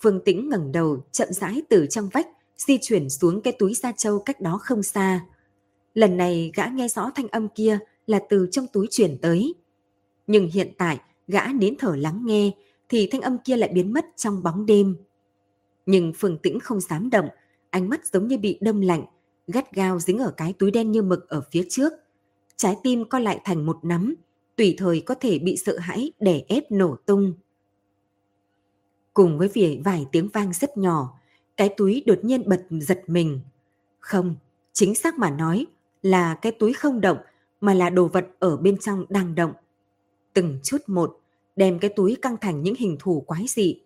Phương 0.00 0.20
Tĩnh 0.24 0.48
ngẩng 0.48 0.72
đầu 0.72 1.04
chậm 1.12 1.28
rãi 1.30 1.62
từ 1.68 1.86
trong 1.86 2.08
vách 2.08 2.28
di 2.56 2.78
chuyển 2.82 3.10
xuống 3.10 3.40
cái 3.40 3.52
túi 3.52 3.74
da 3.74 3.92
trâu 3.92 4.18
cách 4.18 4.40
đó 4.40 4.58
không 4.62 4.82
xa. 4.82 5.26
Lần 5.94 6.16
này 6.16 6.52
gã 6.54 6.66
nghe 6.66 6.88
rõ 6.88 7.10
thanh 7.14 7.28
âm 7.28 7.48
kia 7.48 7.78
là 8.06 8.20
từ 8.28 8.48
trong 8.50 8.66
túi 8.72 8.86
chuyển 8.90 9.18
tới. 9.18 9.54
Nhưng 10.26 10.50
hiện 10.50 10.72
tại 10.78 11.00
gã 11.28 11.46
nín 11.46 11.74
thở 11.78 11.96
lắng 11.96 12.22
nghe 12.24 12.50
thì 12.88 13.08
thanh 13.12 13.20
âm 13.20 13.38
kia 13.38 13.56
lại 13.56 13.70
biến 13.74 13.92
mất 13.92 14.06
trong 14.16 14.42
bóng 14.42 14.66
đêm. 14.66 14.96
Nhưng 15.86 16.12
Phương 16.16 16.38
Tĩnh 16.38 16.60
không 16.60 16.80
dám 16.80 17.10
động, 17.10 17.28
ánh 17.70 17.88
mắt 17.88 18.06
giống 18.06 18.28
như 18.28 18.38
bị 18.38 18.58
đâm 18.60 18.80
lạnh, 18.80 19.04
gắt 19.46 19.72
gao 19.72 20.00
dính 20.00 20.18
ở 20.18 20.30
cái 20.36 20.52
túi 20.52 20.70
đen 20.70 20.92
như 20.92 21.02
mực 21.02 21.28
ở 21.28 21.42
phía 21.50 21.66
trước. 21.68 21.92
Trái 22.56 22.76
tim 22.82 23.04
co 23.04 23.18
lại 23.18 23.40
thành 23.44 23.66
một 23.66 23.78
nắm, 23.82 24.14
tùy 24.56 24.74
thời 24.78 25.00
có 25.00 25.14
thể 25.14 25.38
bị 25.38 25.56
sợ 25.56 25.78
hãi 25.78 26.12
đè 26.20 26.42
ép 26.48 26.72
nổ 26.72 26.96
tung. 27.06 27.34
Cùng 29.14 29.38
với 29.38 29.48
việc 29.48 29.80
vài 29.84 30.06
tiếng 30.12 30.28
vang 30.28 30.52
rất 30.52 30.78
nhỏ, 30.78 31.18
cái 31.56 31.68
túi 31.76 32.02
đột 32.06 32.18
nhiên 32.22 32.48
bật 32.48 32.66
giật 32.70 33.02
mình. 33.06 33.40
Không, 34.00 34.34
chính 34.72 34.94
xác 34.94 35.18
mà 35.18 35.30
nói 35.30 35.66
là 36.02 36.34
cái 36.34 36.52
túi 36.52 36.72
không 36.72 37.00
động 37.00 37.18
mà 37.60 37.74
là 37.74 37.90
đồ 37.90 38.08
vật 38.08 38.26
ở 38.38 38.56
bên 38.56 38.78
trong 38.78 39.04
đang 39.08 39.34
động. 39.34 39.52
Từng 40.32 40.58
chút 40.62 40.78
một, 40.86 41.20
đem 41.56 41.78
cái 41.78 41.90
túi 41.96 42.16
căng 42.22 42.36
thành 42.40 42.62
những 42.62 42.74
hình 42.74 42.96
thù 43.00 43.20
quái 43.20 43.44
dị. 43.48 43.80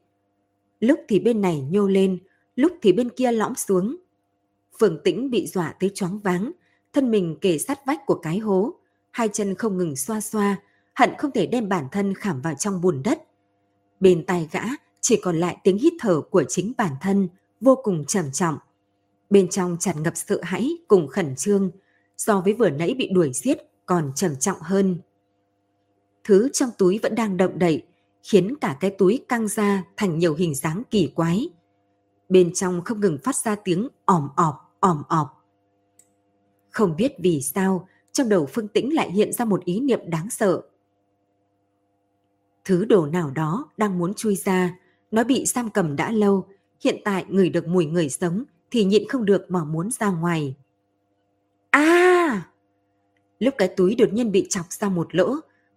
Lúc 0.81 1.01
thì 1.09 1.19
bên 1.19 1.41
này 1.41 1.67
nhô 1.71 1.89
lên, 1.89 2.19
lúc 2.57 2.73
thì 2.83 2.93
bên 2.93 3.11
kia 3.11 3.33
lõm 3.33 3.55
xuống. 3.55 3.97
Phượng 4.79 4.99
Tĩnh 5.05 5.31
bị 5.31 5.47
dọa 5.47 5.75
tới 5.81 5.91
choáng 5.95 6.19
váng, 6.19 6.53
thân 6.93 7.11
mình 7.11 7.37
kề 7.41 7.59
sát 7.59 7.87
vách 7.87 8.07
của 8.07 8.15
cái 8.15 8.39
hố, 8.39 8.75
hai 9.11 9.29
chân 9.33 9.55
không 9.55 9.79
ngừng 9.79 9.97
xoa 9.97 10.21
xoa, 10.21 10.57
hận 10.95 11.11
không 11.19 11.31
thể 11.31 11.47
đem 11.47 11.69
bản 11.69 11.89
thân 11.93 12.15
khảm 12.15 12.41
vào 12.41 12.55
trong 12.55 12.81
bùn 12.81 13.03
đất. 13.05 13.23
Bên 14.01 14.25
tai 14.27 14.49
gã 14.53 14.63
chỉ 15.01 15.21
còn 15.23 15.37
lại 15.37 15.57
tiếng 15.65 15.79
hít 15.79 15.93
thở 16.01 16.21
của 16.21 16.45
chính 16.49 16.73
bản 16.77 16.93
thân, 17.01 17.29
vô 17.61 17.81
cùng 17.83 18.05
trầm 18.05 18.33
trọng. 18.33 18.59
Bên 19.31 19.49
trong 19.49 19.77
tràn 19.81 20.03
ngập 20.03 20.13
sợ 20.17 20.41
hãi 20.43 20.71
cùng 20.89 21.09
khẩn 21.09 21.37
trương, 21.37 21.71
so 22.17 22.41
với 22.41 22.53
vừa 22.53 22.71
nãy 22.71 22.95
bị 22.99 23.09
đuổi 23.09 23.31
giết 23.35 23.59
còn 23.87 24.13
trầm 24.15 24.37
trọng 24.37 24.59
hơn. 24.61 24.99
Thứ 26.25 26.49
trong 26.53 26.71
túi 26.79 26.99
vẫn 27.03 27.15
đang 27.15 27.37
động 27.37 27.59
đậy, 27.59 27.83
khiến 28.23 28.55
cả 28.61 28.77
cái 28.81 28.91
túi 28.91 29.25
căng 29.29 29.49
ra 29.49 29.85
thành 29.97 30.19
nhiều 30.19 30.35
hình 30.35 30.55
dáng 30.55 30.83
kỳ 30.91 31.13
quái. 31.15 31.49
Bên 32.29 32.55
trong 32.55 32.83
không 32.85 33.01
ngừng 33.01 33.19
phát 33.25 33.37
ra 33.37 33.55
tiếng 33.55 33.89
ỏm 34.05 34.29
ọp, 34.37 34.77
ỏm 34.81 35.03
ọp. 35.09 35.45
Không 36.71 36.97
biết 36.97 37.13
vì 37.19 37.41
sao, 37.41 37.89
trong 38.13 38.29
đầu 38.29 38.47
Phương 38.53 38.69
Tĩnh 38.69 38.95
lại 38.95 39.11
hiện 39.11 39.33
ra 39.33 39.45
một 39.45 39.65
ý 39.65 39.81
niệm 39.81 40.01
đáng 40.07 40.31
sợ. 40.31 40.63
Thứ 42.65 42.85
đồ 42.85 43.07
nào 43.07 43.31
đó 43.31 43.71
đang 43.77 43.99
muốn 43.99 44.15
chui 44.15 44.37
ra, 44.37 44.79
nó 45.11 45.25
bị 45.25 45.45
giam 45.45 45.71
cầm 45.71 45.97
đã 45.97 46.11
lâu, 46.11 46.47
hiện 46.81 47.01
tại 47.05 47.25
ngửi 47.29 47.49
được 47.49 47.67
mùi 47.67 47.87
người 47.87 48.09
sống 48.09 48.45
thì 48.71 48.85
nhịn 48.85 49.09
không 49.09 49.25
được 49.25 49.51
mà 49.51 49.65
muốn 49.65 49.91
ra 49.91 50.11
ngoài. 50.11 50.55
Lúc 53.45 53.55
cái 53.59 53.69
túi 53.69 53.95
đột 53.95 54.13
nhiên 54.13 54.33
bị 54.33 54.47
chọc 54.51 54.73
ra 54.73 54.89
một 54.89 55.15
lỗ, 55.15 55.37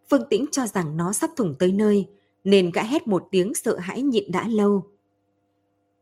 Phương 0.10 0.24
Tĩnh 0.30 0.46
cho 0.52 0.68
rằng 0.68 0.98
nó 0.98 1.14
sắp 1.14 1.30
thủng 1.36 1.56
tới 1.60 1.72
nơi, 1.72 2.06
nên 2.44 2.72
gã 2.72 2.84
hét 2.84 3.08
một 3.08 3.28
tiếng 3.32 3.54
sợ 3.54 3.78
hãi 3.78 4.02
nhịn 4.02 4.32
đã 4.32 4.48
lâu. 4.48 4.84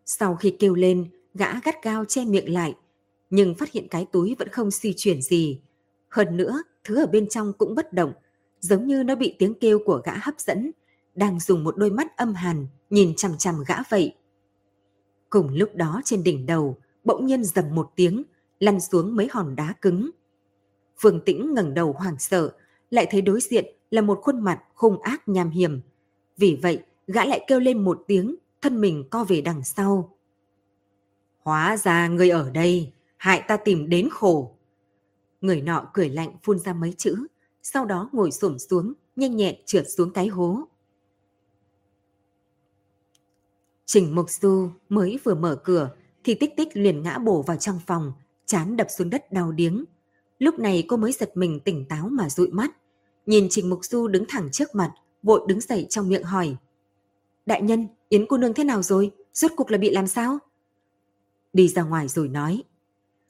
Sau 0.06 0.36
khi 0.36 0.56
kêu 0.60 0.76
lên, 0.76 1.10
gã 1.34 1.60
gắt 1.64 1.84
gao 1.84 2.06
che 2.06 2.26
miệng 2.26 2.54
lại, 2.54 2.76
nhưng 3.30 3.56
phát 3.56 3.72
hiện 3.72 3.88
cái 3.88 4.06
túi 4.12 4.36
vẫn 4.40 4.48
không 4.48 4.72
suy 4.72 4.94
chuyển 4.98 5.22
gì. 5.22 5.60
Hơn 6.10 6.38
nữa, 6.38 6.64
thứ 6.84 6.96
ở 7.04 7.08
bên 7.08 7.30
trong 7.30 7.54
cũng 7.54 7.76
bất 7.76 7.94
động, 7.94 8.14
giống 8.60 8.88
như 8.88 9.04
nó 9.04 9.16
bị 9.16 9.36
tiếng 9.40 9.54
kêu 9.54 9.80
của 9.86 10.02
gã 10.06 10.14
hấp 10.22 10.40
dẫn, 10.40 10.72
đang 11.16 11.40
dùng 11.40 11.64
một 11.64 11.78
đôi 11.78 11.90
mắt 11.90 12.18
âm 12.18 12.34
hàn 12.34 12.68
nhìn 12.90 13.16
chằm 13.16 13.38
chằm 13.38 13.56
gã 13.68 13.76
vậy. 13.90 14.16
Cùng 15.30 15.54
lúc 15.54 15.76
đó 15.76 16.02
trên 16.06 16.24
đỉnh 16.24 16.46
đầu, 16.46 16.78
bỗng 17.04 17.26
nhiên 17.26 17.44
dầm 17.44 17.76
một 17.76 17.92
tiếng, 17.96 18.24
lăn 18.60 18.80
xuống 18.80 19.16
mấy 19.16 19.28
hòn 19.32 19.56
đá 19.56 19.74
cứng. 19.82 20.12
Phương 20.98 21.22
Tĩnh 21.26 21.54
ngẩng 21.54 21.74
đầu 21.74 21.94
hoảng 21.94 22.20
sợ, 22.20 22.54
lại 22.90 23.08
thấy 23.12 23.22
đối 23.22 23.42
diện 23.42 23.66
là 23.92 24.02
một 24.02 24.20
khuôn 24.22 24.44
mặt 24.44 24.64
hung 24.74 25.02
ác 25.02 25.28
nham 25.28 25.50
hiểm. 25.50 25.82
Vì 26.38 26.60
vậy, 26.62 26.84
gã 27.08 27.26
lại 27.26 27.46
kêu 27.48 27.60
lên 27.60 27.84
một 27.84 28.04
tiếng, 28.08 28.36
thân 28.62 28.82
mình 28.82 29.04
co 29.10 29.24
về 29.24 29.42
đằng 29.42 29.64
sau. 29.64 30.18
Hóa 31.40 31.78
ra 31.78 32.08
người 32.08 32.30
ở 32.30 32.50
đây, 32.50 32.92
hại 33.18 33.44
ta 33.48 33.58
tìm 33.58 33.90
đến 33.90 34.10
khổ. 34.12 34.56
Người 35.42 35.62
nọ 35.62 35.90
cười 35.94 36.10
lạnh 36.10 36.38
phun 36.44 36.60
ra 36.60 36.74
mấy 36.74 36.94
chữ, 36.98 37.28
sau 37.64 37.86
đó 37.86 38.10
ngồi 38.12 38.32
xổm 38.32 38.60
xuống, 38.60 38.94
nhanh 39.16 39.36
nhẹn 39.36 39.56
trượt 39.66 39.86
xuống 39.90 40.14
cái 40.14 40.28
hố. 40.28 40.68
Trình 43.86 44.16
Mục 44.16 44.30
Du 44.30 44.70
mới 44.90 45.20
vừa 45.24 45.36
mở 45.36 45.62
cửa 45.64 45.90
thì 46.24 46.34
tích 46.36 46.54
tích 46.58 46.70
liền 46.74 47.04
ngã 47.04 47.18
bổ 47.18 47.42
vào 47.42 47.58
trong 47.58 47.80
phòng, 47.88 48.14
chán 48.46 48.78
đập 48.78 48.88
xuống 48.90 49.10
đất 49.10 49.32
đau 49.32 49.52
điếng. 49.52 49.86
Lúc 50.40 50.60
này 50.60 50.86
cô 50.88 50.98
mới 50.98 51.12
giật 51.12 51.38
mình 51.38 51.60
tỉnh 51.60 51.86
táo 51.86 52.10
mà 52.10 52.30
dụi 52.30 52.48
mắt. 52.48 52.72
Nhìn 53.26 53.48
Trình 53.50 53.70
Mục 53.70 53.86
Du 53.86 54.08
đứng 54.08 54.26
thẳng 54.28 54.50
trước 54.52 54.76
mặt, 54.76 54.94
vội 55.24 55.42
đứng 55.48 55.62
dậy 55.62 55.88
trong 55.90 56.10
miệng 56.10 56.24
hỏi. 56.24 56.56
Đại 57.46 57.62
nhân, 57.62 57.88
Yến 58.10 58.26
cô 58.26 58.38
nương 58.38 58.54
thế 58.54 58.64
nào 58.64 58.82
rồi? 58.82 59.12
Rốt 59.34 59.52
cục 59.56 59.70
là 59.70 59.78
bị 59.78 59.90
làm 59.90 60.08
sao? 60.08 60.40
Đi 61.54 61.68
ra 61.68 61.84
ngoài 61.84 62.08
rồi 62.08 62.28
nói. 62.28 62.64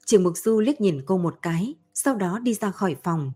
Trình 0.06 0.24
Mục 0.24 0.38
Du 0.38 0.60
liếc 0.60 0.82
nhìn 0.82 1.01
cô 1.06 1.18
một 1.18 1.36
cái, 1.41 1.76
sau 1.93 2.16
đó 2.16 2.39
đi 2.39 2.53
ra 2.53 2.72
khỏi 2.72 2.95
phòng. 3.03 3.32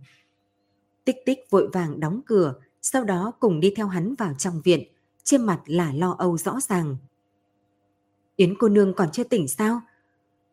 Tích 1.05 1.17
tích 1.25 1.39
vội 1.49 1.69
vàng 1.73 1.99
đóng 1.99 2.21
cửa, 2.25 2.53
sau 2.81 3.03
đó 3.03 3.31
cùng 3.39 3.59
đi 3.59 3.73
theo 3.75 3.87
hắn 3.87 4.15
vào 4.15 4.33
trong 4.37 4.61
viện, 4.61 4.83
trên 5.23 5.45
mặt 5.45 5.61
là 5.65 5.93
lo 5.93 6.15
âu 6.19 6.37
rõ 6.37 6.59
ràng. 6.69 6.97
Yến 8.35 8.57
cô 8.59 8.69
nương 8.69 8.93
còn 8.93 9.11
chưa 9.11 9.23
tỉnh 9.23 9.47
sao? 9.47 9.81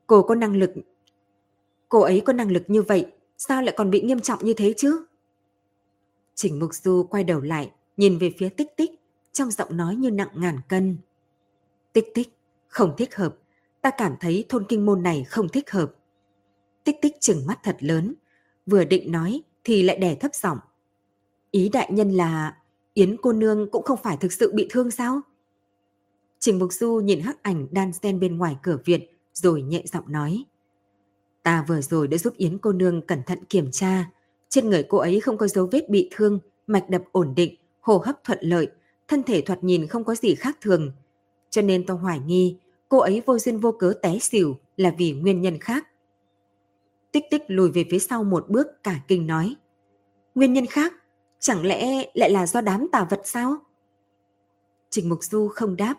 Cô 0.07 0.23
có 0.23 0.35
năng 0.35 0.57
lực... 0.57 0.71
Cô 1.89 2.01
ấy 2.01 2.23
có 2.25 2.33
năng 2.33 2.51
lực 2.51 2.63
như 2.67 2.83
vậy, 2.83 3.07
sao 3.39 3.63
lại 3.63 3.75
còn 3.77 3.91
bị 3.91 4.03
nghiêm 4.03 4.21
trọng 4.21 4.45
như 4.45 4.55
thế 4.55 4.75
chứ? 4.77 5.05
Trình 6.35 6.59
Mục 6.59 6.75
Du 6.75 7.07
quay 7.11 7.25
đầu 7.25 7.41
lại, 7.41 7.73
nhìn 7.97 8.19
về 8.19 8.33
phía 8.39 8.49
tích 8.49 8.77
tích, 8.77 8.91
trong 9.33 9.51
giọng 9.51 9.77
nói 9.77 9.97
như 9.97 10.11
nặng 10.11 10.31
ngàn 10.35 10.61
cân. 10.69 10.99
Tích 11.93 12.07
tích, 12.15 12.29
không 12.69 12.95
thích 12.99 13.17
hợp, 13.17 13.37
ta 13.81 13.91
cảm 13.99 14.15
thấy 14.21 14.45
thôn 14.49 14.65
kinh 14.69 14.87
môn 14.87 15.03
này 15.03 15.25
không 15.25 15.49
thích 15.49 15.71
hợp. 15.71 15.95
Tích 16.85 16.97
tích 17.03 17.17
chừng 17.21 17.47
mắt 17.47 17.59
thật 17.63 17.77
lớn, 17.81 18.15
vừa 18.67 18.85
định 18.85 19.13
nói 19.13 19.43
thì 19.65 19.83
lại 19.83 19.97
đè 19.97 20.15
thấp 20.15 20.35
giọng. 20.35 20.59
Ý 21.51 21.69
đại 21.69 21.93
nhân 21.93 22.11
là 22.11 22.57
Yến 22.95 23.17
cô 23.23 23.33
nương 23.33 23.71
cũng 23.71 23.83
không 23.83 23.99
phải 24.03 24.17
thực 24.17 24.33
sự 24.33 24.53
bị 24.55 24.67
thương 24.71 24.91
sao? 24.91 25.21
Trình 26.39 26.59
Mục 26.59 26.73
Du 26.73 27.01
nhìn 27.05 27.21
hắc 27.21 27.43
ảnh 27.43 27.67
đan 27.71 27.93
sen 27.93 28.21
bên 28.21 28.39
ngoài 28.39 28.57
cửa 28.63 28.79
viện 28.85 29.01
rồi 29.33 29.63
nhẹ 29.63 29.83
giọng 29.93 30.13
nói. 30.13 30.45
Ta 31.47 31.65
vừa 31.69 31.81
rồi 31.81 32.09
đã 32.09 32.19
giúp 32.19 32.35
Yến 32.37 32.59
cô 32.59 32.73
nương 32.73 33.03
cẩn 33.03 33.23
thận 33.23 33.45
kiểm 33.45 33.71
tra. 33.71 34.11
Trên 34.49 34.71
người 34.71 34.83
cô 34.83 34.99
ấy 34.99 35.21
không 35.21 35.39
có 35.39 35.47
dấu 35.47 35.69
vết 35.73 35.91
bị 35.91 36.09
thương, 36.15 36.39
mạch 36.67 36.91
đập 36.91 37.03
ổn 37.13 37.35
định, 37.37 37.55
hô 37.81 37.99
hấp 37.99 38.25
thuận 38.25 38.39
lợi, 38.41 38.69
thân 39.09 39.23
thể 39.23 39.41
thoạt 39.41 39.65
nhìn 39.65 39.87
không 39.87 40.05
có 40.05 40.15
gì 40.15 40.35
khác 40.35 40.59
thường. 40.61 40.93
Cho 41.51 41.63
nên 41.63 41.87
tôi 41.87 41.97
hoài 41.97 42.21
nghi 42.21 42.57
cô 42.89 42.99
ấy 42.99 43.23
vô 43.27 43.39
duyên 43.39 43.59
vô 43.59 43.73
cớ 43.73 43.93
té 44.03 44.19
xỉu 44.19 44.57
là 44.77 44.95
vì 44.99 45.13
nguyên 45.13 45.41
nhân 45.41 45.59
khác. 45.59 45.87
Tích 47.13 47.25
tích 47.31 47.43
lùi 47.47 47.71
về 47.71 47.85
phía 47.91 47.99
sau 47.99 48.25
một 48.25 48.49
bước 48.49 48.67
cả 48.83 49.01
kinh 49.09 49.27
nói. 49.27 49.57
Nguyên 50.35 50.53
nhân 50.53 50.67
khác? 50.67 50.95
Chẳng 51.39 51.67
lẽ 51.67 52.11
lại 52.15 52.31
là 52.31 52.47
do 52.47 52.61
đám 52.61 52.87
tà 52.93 53.07
vật 53.11 53.21
sao? 53.25 53.57
Trình 54.91 55.09
Mục 55.09 55.25
Du 55.25 55.49
không 55.49 55.77
đáp. 55.77 55.95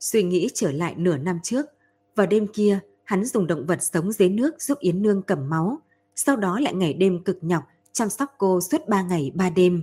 Suy 0.00 0.22
nghĩ 0.22 0.48
trở 0.54 0.72
lại 0.72 0.94
nửa 0.96 1.16
năm 1.16 1.38
trước, 1.42 1.66
vào 2.14 2.26
đêm 2.26 2.46
kia 2.46 2.80
hắn 3.08 3.24
dùng 3.24 3.46
động 3.46 3.66
vật 3.66 3.82
sống 3.82 4.12
dưới 4.12 4.28
nước 4.28 4.62
giúp 4.62 4.78
Yến 4.78 5.02
Nương 5.02 5.22
cầm 5.22 5.48
máu, 5.48 5.78
sau 6.16 6.36
đó 6.36 6.60
lại 6.60 6.74
ngày 6.74 6.92
đêm 6.94 7.24
cực 7.24 7.38
nhọc 7.40 7.62
chăm 7.92 8.08
sóc 8.08 8.34
cô 8.38 8.60
suốt 8.60 8.88
ba 8.88 9.02
ngày 9.02 9.32
ba 9.34 9.50
đêm. 9.50 9.82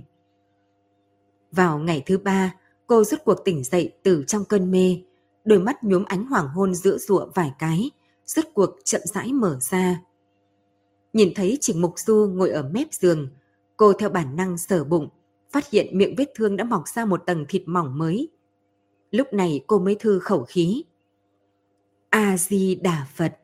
Vào 1.52 1.78
ngày 1.78 2.02
thứ 2.06 2.18
ba, 2.18 2.54
cô 2.86 3.04
rút 3.04 3.20
cuộc 3.24 3.44
tỉnh 3.44 3.64
dậy 3.64 3.92
từ 4.02 4.24
trong 4.26 4.44
cơn 4.44 4.70
mê, 4.70 5.02
đôi 5.44 5.58
mắt 5.58 5.84
nhuốm 5.84 6.04
ánh 6.04 6.26
hoàng 6.26 6.48
hôn 6.48 6.74
giữa 6.74 6.98
rụa 6.98 7.26
vài 7.34 7.52
cái, 7.58 7.90
rút 8.26 8.44
cuộc 8.54 8.70
chậm 8.84 9.00
rãi 9.04 9.32
mở 9.32 9.58
ra. 9.60 10.00
Nhìn 11.12 11.32
thấy 11.34 11.58
Trình 11.60 11.80
Mục 11.82 11.98
Du 11.98 12.30
ngồi 12.34 12.50
ở 12.50 12.62
mép 12.62 12.92
giường, 12.92 13.28
cô 13.76 13.92
theo 13.92 14.08
bản 14.08 14.36
năng 14.36 14.58
sờ 14.58 14.84
bụng, 14.84 15.08
phát 15.52 15.70
hiện 15.70 15.98
miệng 15.98 16.14
vết 16.18 16.32
thương 16.34 16.56
đã 16.56 16.64
mọc 16.64 16.88
ra 16.88 17.04
một 17.04 17.22
tầng 17.26 17.44
thịt 17.48 17.62
mỏng 17.66 17.98
mới. 17.98 18.28
Lúc 19.10 19.32
này 19.32 19.64
cô 19.66 19.78
mới 19.78 19.94
thư 19.94 20.18
khẩu 20.18 20.44
khí. 20.44 20.84
A-di-đà 22.16 23.06
Phật. 23.14 23.38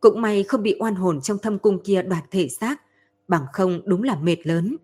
Cũng 0.00 0.22
may 0.22 0.42
không 0.42 0.62
bị 0.62 0.76
oan 0.80 0.94
hồn 0.94 1.20
trong 1.20 1.38
thâm 1.38 1.58
cung 1.58 1.82
kia 1.84 2.02
đoạt 2.02 2.24
thể 2.30 2.48
xác, 2.48 2.82
bằng 3.28 3.46
không 3.52 3.80
đúng 3.84 4.02
là 4.02 4.16
mệt 4.16 4.46
lớn. 4.46 4.76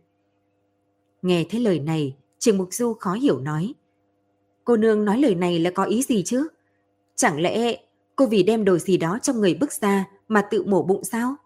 Nghe 1.22 1.46
thấy 1.50 1.60
lời 1.60 1.78
này, 1.78 2.16
trường 2.38 2.58
Mục 2.58 2.68
Du 2.72 2.94
khó 2.94 3.14
hiểu 3.14 3.40
nói. 3.40 3.74
Cô 4.64 4.76
nương 4.76 5.04
nói 5.04 5.18
lời 5.20 5.34
này 5.34 5.58
là 5.58 5.70
có 5.70 5.84
ý 5.84 6.02
gì 6.02 6.22
chứ? 6.22 6.48
Chẳng 7.16 7.40
lẽ 7.40 7.76
cô 8.16 8.26
vì 8.26 8.42
đem 8.42 8.64
đồ 8.64 8.78
gì 8.78 8.96
đó 8.96 9.18
trong 9.22 9.40
người 9.40 9.54
bức 9.54 9.72
ra 9.72 10.04
mà 10.28 10.42
tự 10.50 10.64
mổ 10.64 10.82
bụng 10.82 11.04
sao? 11.04 11.36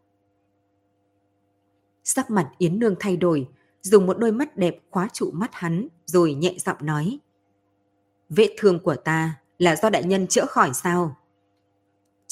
Sắc 2.04 2.30
mặt 2.30 2.50
Yến 2.58 2.78
Nương 2.78 2.94
thay 3.00 3.16
đổi, 3.16 3.48
dùng 3.80 4.06
một 4.06 4.18
đôi 4.18 4.32
mắt 4.32 4.56
đẹp 4.56 4.78
khóa 4.90 5.08
trụ 5.12 5.30
mắt 5.30 5.50
hắn 5.52 5.88
rồi 6.06 6.34
nhẹ 6.34 6.54
giọng 6.58 6.78
nói. 6.80 7.18
Vết 8.28 8.54
thương 8.58 8.78
của 8.78 8.94
ta 8.94 9.40
là 9.58 9.76
do 9.76 9.90
đại 9.90 10.04
nhân 10.04 10.26
chữa 10.26 10.46
khỏi 10.46 10.70
sao? 10.74 11.16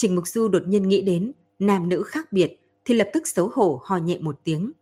Trình 0.02 0.14
Mục 0.14 0.28
Du 0.28 0.48
đột 0.48 0.62
nhiên 0.66 0.88
nghĩ 0.88 1.02
đến 1.02 1.32
nam 1.58 1.88
nữ 1.88 2.02
khác 2.02 2.32
biệt 2.32 2.60
thì 2.84 2.94
lập 2.94 3.10
tức 3.12 3.26
xấu 3.26 3.50
hổ 3.52 3.80
hò 3.84 3.96
nhẹ 3.96 4.18
một 4.18 4.40
tiếng. 4.44 4.72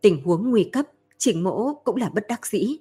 Tình 0.00 0.22
huống 0.24 0.50
nguy 0.50 0.64
cấp, 0.64 0.86
Trình 1.18 1.44
Mỗ 1.44 1.74
cũng 1.84 1.96
là 1.96 2.08
bất 2.08 2.24
đắc 2.28 2.46
dĩ. 2.46 2.76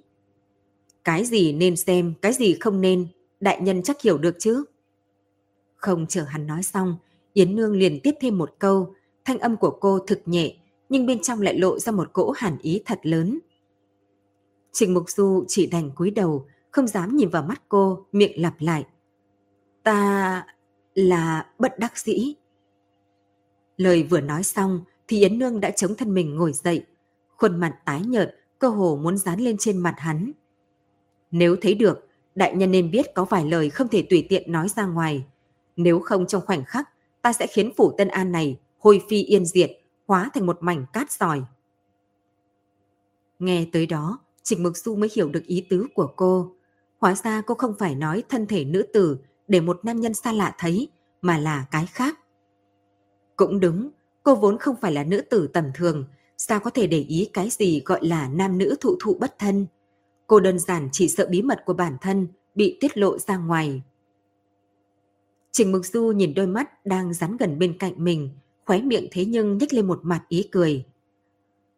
Cái 1.04 1.26
gì 1.26 1.54
nên 1.54 1.76
xem, 1.76 2.14
cái 2.22 2.34
gì 2.34 2.58
không 2.60 2.82
nên, 2.82 3.08
đại 3.39 3.62
nhân 3.62 3.84
chắc 3.84 4.01
hiểu 4.01 4.17
được 4.17 4.36
chứ? 4.39 4.63
Không 5.75 6.05
chờ 6.09 6.24
hắn 6.24 6.47
nói 6.47 6.63
xong, 6.63 6.97
Yến 7.34 7.55
Nương 7.55 7.75
liền 7.75 8.00
tiếp 8.04 8.16
thêm 8.21 8.38
một 8.38 8.55
câu, 8.59 8.96
thanh 9.25 9.39
âm 9.39 9.58
của 9.58 9.78
cô 9.80 10.00
thực 10.00 10.21
nhẹ, 10.25 10.55
nhưng 10.89 11.05
bên 11.05 11.21
trong 11.21 11.42
lại 11.42 11.58
lộ 11.58 11.80
ra 11.80 11.92
một 11.92 12.13
cỗ 12.13 12.32
hàn 12.32 12.58
ý 12.62 12.82
thật 12.86 13.00
lớn. 13.04 13.39
Trình 14.71 14.93
Mục 14.93 15.09
Du 15.09 15.46
chỉ 15.47 15.67
đành 15.67 15.92
cúi 15.92 16.12
đầu, 16.12 16.46
không 16.71 16.88
dám 16.88 17.16
nhìn 17.16 17.30
vào 17.30 17.43
mắt 17.43 17.62
cô, 17.70 18.05
miệng 18.12 18.42
lặp 18.42 18.55
lại. 18.59 18.86
Ta 19.84 20.46
là 20.95 21.45
bất 21.59 21.79
đắc 21.79 21.97
dĩ. 21.97 22.33
Lời 23.78 24.03
vừa 24.03 24.21
nói 24.21 24.43
xong 24.43 24.82
thì 25.07 25.20
Yến 25.20 25.39
Nương 25.39 25.59
đã 25.59 25.71
chống 25.71 25.95
thân 25.95 26.13
mình 26.13 26.36
ngồi 26.36 26.53
dậy, 26.53 26.86
khuôn 27.37 27.59
mặt 27.59 27.79
tái 27.86 28.01
nhợt, 28.01 28.36
cơ 28.59 28.70
hồ 28.70 28.99
muốn 29.03 29.17
dán 29.17 29.39
lên 29.39 29.55
trên 29.59 29.78
mặt 29.78 29.95
hắn. 29.97 30.32
Nếu 31.32 31.55
thấy 31.61 31.74
được, 31.74 32.07
đại 32.36 32.55
nhân 32.55 32.71
nên 32.71 32.91
biết 32.91 33.05
có 33.15 33.25
vài 33.25 33.45
lời 33.45 33.70
không 33.70 33.87
thể 33.87 34.07
tùy 34.09 34.25
tiện 34.29 34.51
nói 34.51 34.70
ra 34.70 34.86
ngoài. 34.86 35.25
Nếu 35.75 35.99
không 35.99 36.28
trong 36.28 36.45
khoảnh 36.45 36.63
khắc, 36.65 36.89
ta 37.21 37.33
sẽ 37.33 37.47
khiến 37.47 37.71
phủ 37.78 37.91
Tân 37.97 38.07
An 38.07 38.32
này 38.32 38.59
hôi 38.79 39.01
phi 39.09 39.24
yên 39.24 39.45
diệt, 39.45 39.71
hóa 40.07 40.29
thành 40.33 40.45
một 40.45 40.57
mảnh 40.61 40.86
cát 40.93 41.11
sỏi. 41.11 41.41
Nghe 43.39 43.65
tới 43.71 43.86
đó, 43.86 44.20
Trịnh 44.43 44.63
Mực 44.63 44.78
Du 44.78 44.95
mới 44.95 45.09
hiểu 45.15 45.29
được 45.29 45.45
ý 45.45 45.65
tứ 45.70 45.87
của 45.93 46.13
cô. 46.15 46.55
Hóa 46.99 47.15
ra 47.15 47.41
cô 47.41 47.55
không 47.55 47.75
phải 47.79 47.95
nói 47.95 48.24
thân 48.29 48.47
thể 48.47 48.65
nữ 48.65 48.83
tử 48.93 49.17
để 49.47 49.61
một 49.61 49.79
nam 49.83 50.01
nhân 50.01 50.13
xa 50.13 50.32
lạ 50.32 50.55
thấy, 50.57 50.89
mà 51.21 51.37
là 51.37 51.65
cái 51.71 51.86
khác. 51.86 52.20
Cũng 53.36 53.59
đúng, 53.59 53.89
cô 54.24 54.36
vốn 54.36 54.57
không 54.57 54.75
phải 54.82 54.91
là 54.91 55.03
nữ 55.03 55.21
tử 55.21 55.47
tầm 55.53 55.65
thường, 55.75 56.05
sao 56.37 56.59
có 56.59 56.70
thể 56.70 56.87
để 56.87 56.99
ý 56.99 57.29
cái 57.33 57.49
gì 57.49 57.82
gọi 57.86 58.05
là 58.05 58.29
nam 58.29 58.57
nữ 58.57 58.75
thụ 58.82 58.95
thụ 59.03 59.17
bất 59.20 59.39
thân. 59.39 59.65
Cô 60.28 60.39
đơn 60.39 60.59
giản 60.59 60.89
chỉ 60.91 61.07
sợ 61.07 61.28
bí 61.29 61.41
mật 61.41 61.59
của 61.65 61.74
bản 61.74 61.97
thân 62.01 62.28
bị 62.55 62.78
tiết 62.79 62.97
lộ 62.97 63.17
ra 63.20 63.37
ngoài. 63.37 63.82
Trình 65.51 65.71
Mục 65.71 65.86
Du 65.86 66.11
nhìn 66.11 66.33
đôi 66.33 66.47
mắt 66.47 66.86
đang 66.86 67.13
rắn 67.13 67.37
gần 67.37 67.59
bên 67.59 67.78
cạnh 67.78 67.93
mình, 67.97 68.29
khóe 68.65 68.82
miệng 68.82 69.07
thế 69.11 69.25
nhưng 69.25 69.57
nhếch 69.57 69.74
lên 69.74 69.87
một 69.87 69.99
mặt 70.03 70.24
ý 70.29 70.47
cười. 70.51 70.86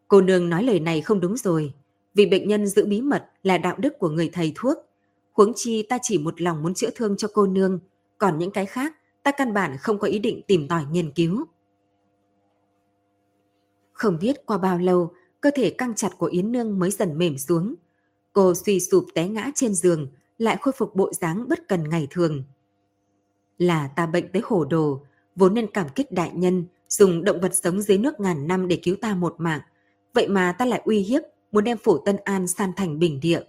Cô 0.08 0.22
nương 0.22 0.50
nói 0.50 0.64
lời 0.64 0.80
này 0.80 1.02
không 1.02 1.20
đúng 1.20 1.38
rồi, 1.38 1.74
vì 2.14 2.26
bệnh 2.26 2.48
nhân 2.48 2.68
giữ 2.68 2.86
bí 2.86 3.02
mật 3.02 3.26
là 3.44 3.58
đạo 3.58 3.76
đức 3.78 4.00
của 4.00 4.10
người 4.10 4.30
thầy 4.34 4.52
thuốc. 4.56 4.78
Huống 5.36 5.54
chi 5.56 5.84
ta 5.90 5.98
chỉ 6.02 6.18
một 6.18 6.42
lòng 6.42 6.64
muốn 6.64 6.74
chữa 6.74 6.90
thương 6.96 7.18
cho 7.18 7.28
cô 7.34 7.48
nương, 7.48 7.80
còn 8.18 8.38
những 8.38 8.52
cái 8.52 8.66
khác 8.66 8.96
ta 9.24 9.32
căn 9.32 9.54
bản 9.54 9.78
không 9.80 10.00
có 10.00 10.08
ý 10.08 10.20
định 10.20 10.42
tìm 10.48 10.68
tòi 10.68 10.86
nghiên 10.92 11.12
cứu. 11.12 11.46
Không 13.94 14.18
biết 14.22 14.46
qua 14.46 14.58
bao 14.58 14.78
lâu, 14.80 15.14
cơ 15.42 15.52
thể 15.56 15.70
căng 15.70 15.96
chặt 15.96 16.10
của 16.18 16.26
Yến 16.26 16.52
Nương 16.52 16.80
mới 16.80 16.92
dần 16.92 17.18
mềm 17.18 17.38
xuống. 17.38 17.76
Cô 18.34 18.54
suy 18.54 18.80
sụp 18.80 19.06
té 19.14 19.28
ngã 19.28 19.52
trên 19.56 19.74
giường, 19.74 20.08
lại 20.38 20.58
khôi 20.62 20.74
phục 20.78 20.96
bộ 20.96 21.14
dáng 21.14 21.48
bất 21.48 21.68
cần 21.68 21.90
ngày 21.90 22.08
thường. 22.12 22.44
Là 23.58 23.88
ta 23.96 24.06
bệnh 24.06 24.32
tới 24.32 24.42
hổ 24.46 24.66
đồ, 24.66 25.02
vốn 25.36 25.54
nên 25.54 25.68
cảm 25.72 25.88
kích 25.96 26.12
đại 26.12 26.32
nhân, 26.34 26.66
dùng 26.90 27.24
động 27.24 27.42
vật 27.42 27.56
sống 27.56 27.82
dưới 27.82 27.98
nước 27.98 28.20
ngàn 28.20 28.48
năm 28.48 28.68
để 28.68 28.80
cứu 28.84 28.96
ta 29.02 29.16
một 29.16 29.36
mạng. 29.38 29.62
Vậy 30.14 30.28
mà 30.28 30.52
ta 30.52 30.66
lại 30.66 30.82
uy 30.86 31.00
hiếp, 31.00 31.22
muốn 31.52 31.64
đem 31.64 31.78
phủ 31.78 31.98
Tân 31.98 32.18
An 32.24 32.48
san 32.48 32.72
thành 32.76 33.00
bình 33.00 33.20
địa. 33.20 33.42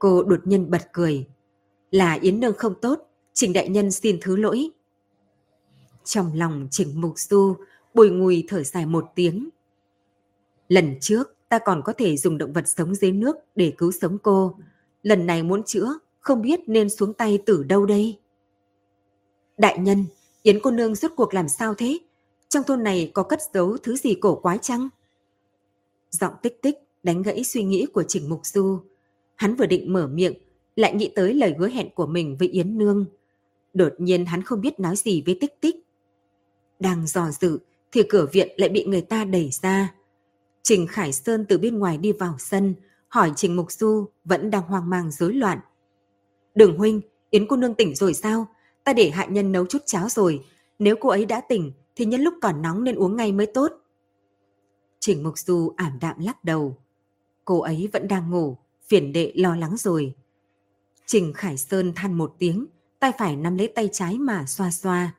Cô 0.00 0.22
đột 0.22 0.46
nhiên 0.46 0.70
bật 0.70 0.92
cười. 0.92 1.26
Là 1.90 2.12
Yến 2.12 2.40
Nương 2.40 2.56
không 2.56 2.74
tốt, 2.80 3.08
Trình 3.32 3.52
Đại 3.52 3.68
Nhân 3.68 3.90
xin 3.90 4.18
thứ 4.20 4.36
lỗi. 4.36 4.70
Trong 6.04 6.32
lòng 6.34 6.68
Trình 6.70 7.00
Mục 7.00 7.18
Du, 7.18 7.56
bùi 7.94 8.10
ngùi 8.10 8.44
thở 8.48 8.62
dài 8.62 8.86
một 8.86 9.04
tiếng. 9.14 9.48
Lần 10.68 10.94
trước, 11.00 11.34
ta 11.48 11.58
còn 11.58 11.82
có 11.84 11.92
thể 11.92 12.16
dùng 12.16 12.38
động 12.38 12.52
vật 12.52 12.68
sống 12.68 12.94
dưới 12.94 13.12
nước 13.12 13.36
để 13.54 13.72
cứu 13.78 13.92
sống 13.92 14.18
cô. 14.22 14.54
Lần 15.02 15.26
này 15.26 15.42
muốn 15.42 15.62
chữa, 15.62 15.98
không 16.20 16.42
biết 16.42 16.60
nên 16.66 16.90
xuống 16.90 17.14
tay 17.14 17.38
từ 17.46 17.62
đâu 17.62 17.86
đây. 17.86 18.18
Đại 19.58 19.78
nhân, 19.78 20.04
Yến 20.42 20.60
cô 20.62 20.70
nương 20.70 20.94
rốt 20.94 21.12
cuộc 21.16 21.34
làm 21.34 21.48
sao 21.48 21.74
thế? 21.74 21.98
Trong 22.48 22.64
thôn 22.64 22.82
này 22.82 23.10
có 23.14 23.22
cất 23.22 23.40
giấu 23.54 23.76
thứ 23.82 23.96
gì 23.96 24.14
cổ 24.14 24.34
quái 24.34 24.58
chăng? 24.58 24.88
Giọng 26.10 26.34
tích 26.42 26.62
tích 26.62 26.78
đánh 27.02 27.22
gãy 27.22 27.44
suy 27.44 27.62
nghĩ 27.62 27.86
của 27.92 28.02
Trình 28.08 28.28
Mục 28.28 28.46
Du. 28.46 28.80
Hắn 29.40 29.54
vừa 29.54 29.66
định 29.66 29.92
mở 29.92 30.06
miệng, 30.06 30.34
lại 30.76 30.94
nghĩ 30.94 31.12
tới 31.14 31.34
lời 31.34 31.54
hứa 31.58 31.68
hẹn 31.68 31.90
của 31.94 32.06
mình 32.06 32.36
với 32.38 32.48
Yến 32.48 32.78
Nương. 32.78 33.04
Đột 33.74 33.92
nhiên 33.98 34.26
hắn 34.26 34.42
không 34.42 34.60
biết 34.60 34.80
nói 34.80 34.96
gì 34.96 35.22
với 35.26 35.38
tích 35.40 35.60
tích. 35.60 35.76
Đang 36.80 37.06
dò 37.06 37.30
dự 37.30 37.58
thì 37.92 38.02
cửa 38.08 38.26
viện 38.32 38.48
lại 38.56 38.68
bị 38.68 38.84
người 38.84 39.00
ta 39.00 39.24
đẩy 39.24 39.50
ra. 39.62 39.94
Trình 40.62 40.86
Khải 40.86 41.12
Sơn 41.12 41.44
từ 41.48 41.58
bên 41.58 41.78
ngoài 41.78 41.98
đi 41.98 42.12
vào 42.12 42.34
sân, 42.38 42.74
hỏi 43.08 43.32
Trình 43.36 43.56
Mục 43.56 43.72
Du 43.72 44.08
vẫn 44.24 44.50
đang 44.50 44.62
hoang 44.62 44.90
mang 44.90 45.10
rối 45.10 45.34
loạn. 45.34 45.58
Đường 46.54 46.78
huynh, 46.78 47.00
Yến 47.30 47.46
cô 47.46 47.56
nương 47.56 47.74
tỉnh 47.74 47.94
rồi 47.94 48.14
sao? 48.14 48.46
Ta 48.84 48.92
để 48.92 49.10
hạ 49.10 49.24
nhân 49.24 49.52
nấu 49.52 49.66
chút 49.66 49.82
cháo 49.86 50.08
rồi. 50.08 50.44
Nếu 50.78 50.96
cô 51.00 51.08
ấy 51.08 51.24
đã 51.24 51.40
tỉnh 51.40 51.72
thì 51.96 52.04
nhân 52.04 52.20
lúc 52.20 52.34
còn 52.42 52.62
nóng 52.62 52.84
nên 52.84 52.94
uống 52.94 53.16
ngay 53.16 53.32
mới 53.32 53.46
tốt. 53.46 53.72
Trình 54.98 55.22
Mục 55.22 55.38
Du 55.38 55.72
ảm 55.76 55.98
đạm 56.00 56.18
lắc 56.18 56.44
đầu. 56.44 56.76
Cô 57.44 57.60
ấy 57.60 57.88
vẫn 57.92 58.08
đang 58.08 58.30
ngủ, 58.30 58.56
phiền 58.90 59.12
đệ 59.12 59.32
lo 59.34 59.56
lắng 59.56 59.76
rồi. 59.76 60.14
Trình 61.06 61.32
Khải 61.32 61.56
Sơn 61.56 61.92
than 61.96 62.14
một 62.14 62.34
tiếng, 62.38 62.66
tay 62.98 63.12
phải 63.18 63.36
nắm 63.36 63.56
lấy 63.56 63.68
tay 63.68 63.88
trái 63.92 64.18
mà 64.18 64.46
xoa 64.46 64.70
xoa. 64.70 65.14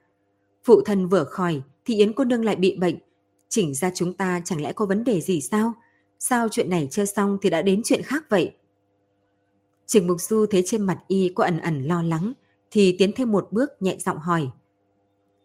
Phụ 0.63 0.81
thân 0.81 1.07
vừa 1.07 1.23
khỏi 1.23 1.61
thì 1.85 1.95
Yến 1.95 2.13
cô 2.13 2.23
nương 2.23 2.45
lại 2.45 2.55
bị 2.55 2.75
bệnh. 2.75 2.95
Chỉnh 3.49 3.73
ra 3.73 3.91
chúng 3.95 4.13
ta 4.13 4.41
chẳng 4.45 4.61
lẽ 4.61 4.73
có 4.73 4.85
vấn 4.85 5.03
đề 5.03 5.21
gì 5.21 5.41
sao? 5.41 5.73
Sao 6.19 6.49
chuyện 6.49 6.69
này 6.69 6.87
chưa 6.91 7.05
xong 7.05 7.37
thì 7.41 7.49
đã 7.49 7.61
đến 7.61 7.81
chuyện 7.85 8.01
khác 8.01 8.25
vậy? 8.29 8.55
Trình 9.85 10.07
Mục 10.07 10.21
Du 10.21 10.45
thấy 10.45 10.63
trên 10.65 10.81
mặt 10.81 10.99
y 11.07 11.31
có 11.35 11.43
ẩn 11.43 11.59
ẩn 11.59 11.83
lo 11.83 12.03
lắng 12.03 12.33
thì 12.71 12.95
tiến 12.97 13.11
thêm 13.15 13.31
một 13.31 13.47
bước 13.51 13.69
nhẹ 13.79 13.97
giọng 13.99 14.19
hỏi. 14.19 14.49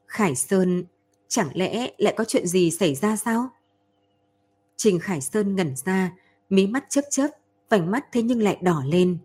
Khải 0.07 0.35
Sơn, 0.35 0.85
chẳng 1.29 1.49
lẽ 1.55 1.91
lại 1.99 2.15
có 2.17 2.25
chuyện 2.25 2.47
gì 2.47 2.71
xảy 2.71 2.95
ra 2.95 3.17
sao? 3.17 3.49
Trình 4.77 4.99
Khải 4.99 5.21
Sơn 5.21 5.57
ngẩn 5.57 5.77
ra, 5.77 6.13
mí 6.51 6.67
mắt 6.67 6.85
chớp 6.89 7.05
chớp, 7.11 7.29
vành 7.69 7.91
mắt 7.91 8.07
thế 8.13 8.23
nhưng 8.23 8.43
lại 8.43 8.59
đỏ 8.63 8.83
lên. 8.87 9.19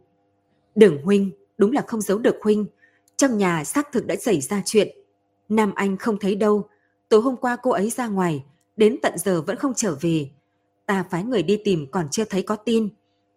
Đường 0.76 1.04
huynh, 1.04 1.32
đúng 1.58 1.72
là 1.72 1.82
không 1.88 2.02
giấu 2.02 2.18
được 2.18 2.36
huynh. 2.42 2.66
Trong 3.18 3.38
nhà 3.38 3.64
xác 3.64 3.92
thực 3.92 4.08
đã 4.08 4.16
xảy 4.16 4.42
ra 4.42 4.62
chuyện. 4.66 4.88
Nam 5.50 5.72
Anh 5.76 5.98
không 5.98 6.20
thấy 6.20 6.36
đâu. 6.36 6.68
Tối 7.10 7.22
hôm 7.22 7.38
qua 7.38 7.58
cô 7.62 7.72
ấy 7.72 7.90
ra 7.90 8.08
ngoài, 8.08 8.44
đến 8.78 8.98
tận 9.02 9.18
giờ 9.18 9.42
vẫn 9.42 9.58
không 9.58 9.74
trở 9.76 9.98
về. 10.02 10.30
Ta 10.86 11.04
phái 11.12 11.24
người 11.24 11.44
đi 11.44 11.62
tìm 11.64 11.88
còn 11.92 12.10
chưa 12.10 12.26
thấy 12.26 12.42
có 12.44 12.56
tin. 12.56 12.90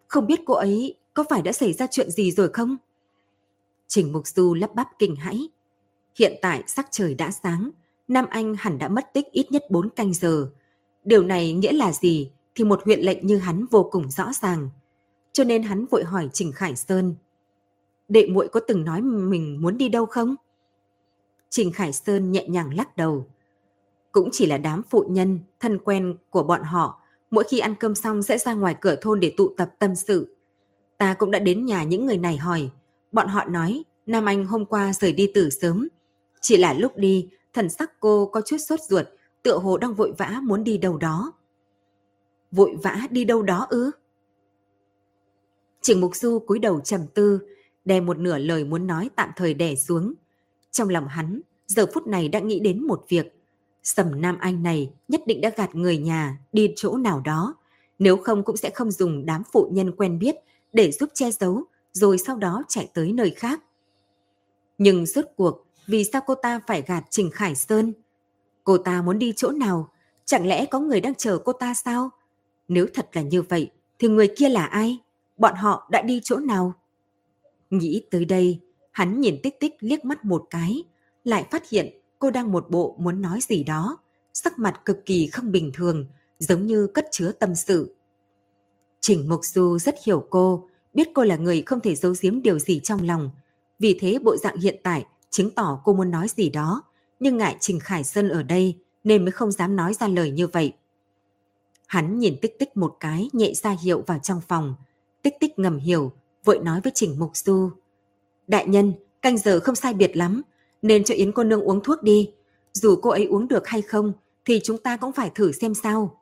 Không 0.06 0.26
biết 0.26 0.40
cô 0.46 0.54
ấy 0.54 0.94
có 1.14 1.24
phải 1.30 1.42
đã 1.42 1.52
xảy 1.52 1.72
ra 1.72 1.86
chuyện 1.90 2.10
gì 2.10 2.30
rồi 2.30 2.48
không? 2.52 2.76
Trình 3.88 4.12
Mục 4.12 4.26
Du 4.26 4.54
lắp 4.54 4.74
bắp 4.74 4.88
kinh 4.98 5.16
hãi. 5.16 5.48
Hiện 6.18 6.32
tại 6.42 6.62
sắc 6.66 6.86
trời 6.90 7.14
đã 7.14 7.30
sáng, 7.30 7.70
Nam 8.08 8.26
Anh 8.30 8.54
hẳn 8.58 8.78
đã 8.78 8.88
mất 8.88 9.12
tích 9.12 9.26
ít 9.32 9.52
nhất 9.52 9.62
4 9.70 9.90
canh 9.90 10.14
giờ. 10.14 10.50
Điều 11.04 11.22
này 11.22 11.52
nghĩa 11.52 11.72
là 11.72 11.92
gì 11.92 12.30
thì 12.54 12.64
một 12.64 12.84
huyện 12.84 13.00
lệnh 13.00 13.26
như 13.26 13.38
hắn 13.38 13.66
vô 13.66 13.88
cùng 13.92 14.10
rõ 14.10 14.32
ràng. 14.42 14.68
Cho 15.34 15.44
nên 15.44 15.62
hắn 15.62 15.86
vội 15.86 16.04
hỏi 16.04 16.28
Trình 16.32 16.52
Khải 16.52 16.76
Sơn. 16.76 17.14
Đệ 18.08 18.26
muội 18.26 18.48
có 18.48 18.60
từng 18.60 18.84
nói 18.84 19.02
mình 19.02 19.62
muốn 19.62 19.78
đi 19.78 19.88
đâu 19.88 20.06
không? 20.06 20.36
Trình 21.50 21.72
Khải 21.72 21.92
Sơn 21.92 22.32
nhẹ 22.32 22.48
nhàng 22.48 22.74
lắc 22.74 22.96
đầu. 22.96 23.26
Cũng 24.12 24.28
chỉ 24.32 24.46
là 24.46 24.58
đám 24.58 24.82
phụ 24.90 25.04
nhân, 25.08 25.38
thân 25.60 25.78
quen 25.78 26.16
của 26.30 26.42
bọn 26.42 26.62
họ, 26.62 27.00
mỗi 27.30 27.44
khi 27.44 27.58
ăn 27.58 27.74
cơm 27.74 27.94
xong 27.94 28.22
sẽ 28.22 28.38
ra 28.38 28.54
ngoài 28.54 28.76
cửa 28.80 28.96
thôn 29.00 29.20
để 29.20 29.34
tụ 29.36 29.54
tập 29.56 29.70
tâm 29.78 29.94
sự. 29.94 30.36
Ta 30.98 31.14
cũng 31.14 31.30
đã 31.30 31.38
đến 31.38 31.66
nhà 31.66 31.84
những 31.84 32.06
người 32.06 32.18
này 32.18 32.36
hỏi, 32.36 32.70
bọn 33.12 33.28
họ 33.28 33.44
nói 33.44 33.84
Nam 34.06 34.24
Anh 34.24 34.44
hôm 34.44 34.64
qua 34.64 34.92
rời 34.92 35.12
đi 35.12 35.30
từ 35.34 35.50
sớm. 35.50 35.88
Chỉ 36.40 36.56
là 36.56 36.72
lúc 36.72 36.96
đi, 36.96 37.28
thần 37.52 37.70
sắc 37.70 38.00
cô 38.00 38.26
có 38.26 38.40
chút 38.40 38.58
sốt 38.58 38.80
ruột, 38.80 39.06
tựa 39.42 39.58
hồ 39.58 39.76
đang 39.76 39.94
vội 39.94 40.12
vã 40.18 40.40
muốn 40.42 40.64
đi 40.64 40.78
đâu 40.78 40.96
đó. 40.96 41.32
Vội 42.50 42.76
vã 42.82 43.00
đi 43.10 43.24
đâu 43.24 43.42
đó 43.42 43.66
ư? 43.70 43.90
Trình 45.84 46.00
Mục 46.00 46.16
Du 46.16 46.38
cúi 46.38 46.58
đầu 46.58 46.80
trầm 46.80 47.06
tư, 47.14 47.40
đè 47.84 48.00
một 48.00 48.18
nửa 48.18 48.38
lời 48.38 48.64
muốn 48.64 48.86
nói 48.86 49.10
tạm 49.16 49.30
thời 49.36 49.54
đè 49.54 49.74
xuống. 49.74 50.14
Trong 50.70 50.88
lòng 50.88 51.08
hắn, 51.08 51.40
giờ 51.66 51.86
phút 51.94 52.06
này 52.06 52.28
đã 52.28 52.40
nghĩ 52.40 52.60
đến 52.60 52.86
một 52.86 53.04
việc. 53.08 53.40
Sầm 53.82 54.20
Nam 54.20 54.38
Anh 54.40 54.62
này 54.62 54.92
nhất 55.08 55.20
định 55.26 55.40
đã 55.40 55.50
gạt 55.56 55.74
người 55.74 55.98
nhà 55.98 56.38
đi 56.52 56.72
chỗ 56.76 56.96
nào 56.96 57.20
đó, 57.20 57.54
nếu 57.98 58.16
không 58.16 58.44
cũng 58.44 58.56
sẽ 58.56 58.70
không 58.70 58.90
dùng 58.90 59.26
đám 59.26 59.42
phụ 59.52 59.68
nhân 59.72 59.96
quen 59.96 60.18
biết 60.18 60.36
để 60.72 60.92
giúp 60.92 61.10
che 61.14 61.30
giấu, 61.30 61.64
rồi 61.92 62.18
sau 62.18 62.36
đó 62.36 62.62
chạy 62.68 62.88
tới 62.94 63.12
nơi 63.12 63.30
khác. 63.30 63.62
Nhưng 64.78 65.06
rốt 65.06 65.24
cuộc, 65.36 65.66
vì 65.86 66.04
sao 66.04 66.22
cô 66.26 66.34
ta 66.34 66.60
phải 66.66 66.82
gạt 66.82 67.04
Trình 67.10 67.30
Khải 67.30 67.54
Sơn? 67.54 67.92
Cô 68.64 68.78
ta 68.78 69.02
muốn 69.02 69.18
đi 69.18 69.32
chỗ 69.36 69.50
nào? 69.50 69.90
Chẳng 70.24 70.46
lẽ 70.46 70.66
có 70.66 70.80
người 70.80 71.00
đang 71.00 71.14
chờ 71.14 71.38
cô 71.44 71.52
ta 71.52 71.74
sao? 71.74 72.10
Nếu 72.68 72.86
thật 72.94 73.08
là 73.12 73.22
như 73.22 73.42
vậy, 73.42 73.70
thì 73.98 74.08
người 74.08 74.28
kia 74.36 74.48
là 74.48 74.66
ai? 74.66 74.98
Bọn 75.36 75.54
họ 75.54 75.88
đã 75.90 76.02
đi 76.02 76.20
chỗ 76.24 76.36
nào? 76.36 76.72
Nghĩ 77.70 78.02
tới 78.10 78.24
đây, 78.24 78.60
hắn 78.90 79.20
nhìn 79.20 79.40
tích 79.42 79.60
tích 79.60 79.74
liếc 79.80 80.04
mắt 80.04 80.24
một 80.24 80.44
cái, 80.50 80.84
lại 81.24 81.46
phát 81.50 81.68
hiện 81.68 81.98
cô 82.18 82.30
đang 82.30 82.52
một 82.52 82.70
bộ 82.70 82.96
muốn 82.98 83.22
nói 83.22 83.40
gì 83.42 83.64
đó, 83.64 83.98
sắc 84.32 84.58
mặt 84.58 84.80
cực 84.84 85.06
kỳ 85.06 85.26
không 85.26 85.52
bình 85.52 85.70
thường, 85.74 86.06
giống 86.38 86.66
như 86.66 86.86
cất 86.86 87.06
chứa 87.10 87.32
tâm 87.32 87.54
sự. 87.54 87.94
Trình 89.00 89.28
Mục 89.28 89.40
Du 89.44 89.78
rất 89.78 89.94
hiểu 90.06 90.26
cô, 90.30 90.68
biết 90.94 91.08
cô 91.14 91.22
là 91.22 91.36
người 91.36 91.62
không 91.62 91.80
thể 91.80 91.94
giấu 91.94 92.14
giếm 92.20 92.42
điều 92.42 92.58
gì 92.58 92.80
trong 92.80 93.02
lòng. 93.02 93.30
Vì 93.78 93.98
thế 94.00 94.18
bộ 94.18 94.36
dạng 94.36 94.56
hiện 94.56 94.80
tại 94.82 95.06
chứng 95.30 95.50
tỏ 95.50 95.80
cô 95.84 95.92
muốn 95.92 96.10
nói 96.10 96.28
gì 96.28 96.50
đó, 96.50 96.82
nhưng 97.20 97.36
ngại 97.36 97.56
Trình 97.60 97.80
Khải 97.80 98.04
Sơn 98.04 98.28
ở 98.28 98.42
đây 98.42 98.78
nên 99.04 99.24
mới 99.24 99.32
không 99.32 99.52
dám 99.52 99.76
nói 99.76 99.94
ra 99.94 100.08
lời 100.08 100.30
như 100.30 100.46
vậy. 100.46 100.72
Hắn 101.86 102.18
nhìn 102.18 102.36
tích 102.42 102.58
tích 102.58 102.76
một 102.76 102.96
cái 103.00 103.30
nhẹ 103.32 103.52
ra 103.54 103.70
hiệu 103.82 104.04
vào 104.06 104.18
trong 104.18 104.40
phòng. 104.48 104.74
Tích 105.24 105.40
tích 105.40 105.58
ngầm 105.58 105.78
hiểu, 105.78 106.12
vội 106.44 106.58
nói 106.58 106.80
với 106.84 106.92
Trình 106.94 107.18
Mục 107.18 107.36
Du. 107.36 107.70
Đại 108.46 108.66
nhân, 108.66 108.92
canh 109.22 109.38
giờ 109.38 109.60
không 109.60 109.74
sai 109.74 109.94
biệt 109.94 110.16
lắm, 110.16 110.42
nên 110.82 111.04
cho 111.04 111.14
Yến 111.14 111.32
cô 111.32 111.44
nương 111.44 111.60
uống 111.60 111.80
thuốc 111.82 112.02
đi. 112.02 112.30
Dù 112.72 112.96
cô 113.02 113.10
ấy 113.10 113.24
uống 113.24 113.48
được 113.48 113.66
hay 113.66 113.82
không, 113.82 114.12
thì 114.44 114.60
chúng 114.64 114.78
ta 114.78 114.96
cũng 114.96 115.12
phải 115.12 115.30
thử 115.34 115.52
xem 115.52 115.74
sao. 115.74 116.20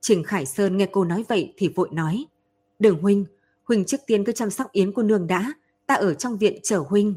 Trình 0.00 0.24
Khải 0.24 0.46
Sơn 0.46 0.76
nghe 0.76 0.86
cô 0.92 1.04
nói 1.04 1.24
vậy 1.28 1.54
thì 1.56 1.68
vội 1.68 1.88
nói. 1.92 2.26
Đường 2.78 3.02
Huynh, 3.02 3.24
Huynh 3.64 3.84
trước 3.84 4.00
tiên 4.06 4.24
cứ 4.24 4.32
chăm 4.32 4.50
sóc 4.50 4.72
Yến 4.72 4.92
cô 4.92 5.02
nương 5.02 5.26
đã, 5.26 5.52
ta 5.86 5.94
ở 5.94 6.14
trong 6.14 6.38
viện 6.38 6.58
chờ 6.62 6.78
Huynh. 6.78 7.14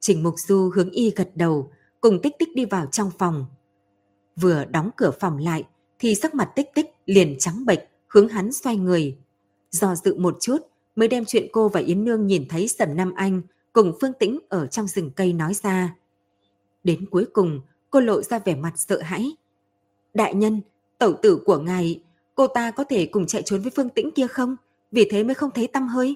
Trình 0.00 0.22
Mục 0.22 0.34
Du 0.38 0.70
hướng 0.74 0.90
y 0.90 1.10
gật 1.10 1.30
đầu, 1.34 1.70
cùng 2.00 2.20
tích 2.22 2.38
tích 2.38 2.48
đi 2.54 2.64
vào 2.64 2.86
trong 2.86 3.10
phòng. 3.18 3.46
Vừa 4.36 4.64
đóng 4.64 4.90
cửa 4.96 5.10
phòng 5.20 5.38
lại, 5.38 5.64
thì 5.98 6.14
sắc 6.14 6.34
mặt 6.34 6.50
tích 6.56 6.68
tích 6.74 6.86
liền 7.06 7.36
trắng 7.38 7.64
bệch, 7.66 7.80
hướng 8.08 8.28
hắn 8.28 8.52
xoay 8.52 8.76
người. 8.76 9.18
Do 9.70 9.94
dự 9.94 10.14
một 10.14 10.36
chút, 10.40 10.58
mới 10.96 11.08
đem 11.08 11.24
chuyện 11.24 11.46
cô 11.52 11.68
và 11.68 11.80
Yến 11.80 12.04
Nương 12.04 12.26
nhìn 12.26 12.48
thấy 12.48 12.68
Sầm 12.68 12.96
Nam 12.96 13.12
Anh 13.14 13.42
cùng 13.72 13.92
Phương 14.00 14.12
Tĩnh 14.12 14.38
ở 14.48 14.66
trong 14.66 14.86
rừng 14.86 15.10
cây 15.10 15.32
nói 15.32 15.54
ra. 15.54 15.94
Đến 16.84 17.06
cuối 17.10 17.26
cùng, 17.32 17.60
cô 17.90 18.00
lộ 18.00 18.22
ra 18.22 18.38
vẻ 18.38 18.54
mặt 18.54 18.72
sợ 18.76 19.02
hãi. 19.02 19.32
Đại 20.14 20.34
nhân, 20.34 20.60
tẩu 20.98 21.12
tử 21.22 21.42
của 21.46 21.58
ngài, 21.58 22.00
cô 22.34 22.46
ta 22.46 22.70
có 22.70 22.84
thể 22.84 23.06
cùng 23.06 23.26
chạy 23.26 23.42
trốn 23.42 23.60
với 23.60 23.72
Phương 23.76 23.88
Tĩnh 23.88 24.10
kia 24.10 24.26
không? 24.26 24.56
Vì 24.92 25.08
thế 25.10 25.24
mới 25.24 25.34
không 25.34 25.50
thấy 25.50 25.66
tâm 25.66 25.88
hơi. 25.88 26.14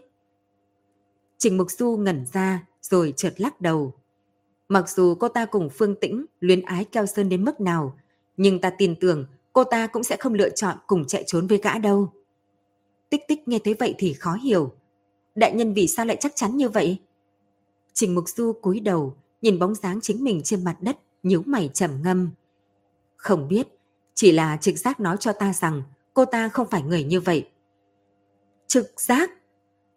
Trình 1.39 1.57
Mục 1.57 1.71
Du 1.71 1.97
ngẩn 1.97 2.27
ra, 2.33 2.67
rồi 2.83 3.13
chợt 3.17 3.35
lắc 3.37 3.61
đầu. 3.61 3.95
Mặc 4.69 4.91
dù 4.91 5.15
cô 5.15 5.29
ta 5.29 5.45
cùng 5.45 5.71
Phương 5.71 5.95
Tĩnh 5.95 6.25
luyến 6.41 6.63
ái 6.63 6.85
Keo 6.85 7.07
Sơn 7.07 7.29
đến 7.29 7.45
mức 7.45 7.61
nào, 7.61 7.99
nhưng 8.37 8.61
ta 8.61 8.71
tin 8.71 8.95
tưởng 9.01 9.27
cô 9.53 9.65
ta 9.65 9.87
cũng 9.87 10.05
sẽ 10.05 10.17
không 10.17 10.35
lựa 10.35 10.51
chọn 10.51 10.77
cùng 10.87 11.05
chạy 11.07 11.25
trốn 11.27 11.47
với 11.47 11.59
gã 11.59 11.79
đâu. 11.79 12.13
Tích 13.13 13.29
tích 13.29 13.49
nghe 13.49 13.59
thấy 13.59 13.75
vậy 13.75 13.95
thì 13.99 14.13
khó 14.13 14.35
hiểu. 14.35 14.73
Đại 15.35 15.55
nhân 15.55 15.75
vì 15.75 15.89
sao 15.89 16.07
lại 16.07 16.17
chắc 16.21 16.33
chắn 16.37 16.57
như 16.57 16.69
vậy? 16.69 16.99
Trình 17.93 18.15
Mục 18.15 18.29
Du 18.29 18.53
cúi 18.53 18.81
đầu, 18.81 19.17
nhìn 19.43 19.59
bóng 19.59 19.75
dáng 19.75 20.01
chính 20.01 20.25
mình 20.25 20.41
trên 20.45 20.65
mặt 20.65 20.77
đất, 20.81 20.99
nhíu 21.23 21.43
mày 21.47 21.71
trầm 21.75 21.91
ngâm. 22.03 22.31
Không 23.17 23.49
biết, 23.49 23.69
chỉ 24.15 24.33
là 24.33 24.57
trực 24.57 24.79
giác 24.79 25.01
nói 25.01 25.17
cho 25.21 25.33
ta 25.33 25.53
rằng 25.53 25.83
cô 26.15 26.25
ta 26.25 26.49
không 26.49 26.67
phải 26.71 26.83
người 26.83 27.05
như 27.05 27.21
vậy. 27.21 27.49
Trực 28.67 29.01
giác? 29.01 29.31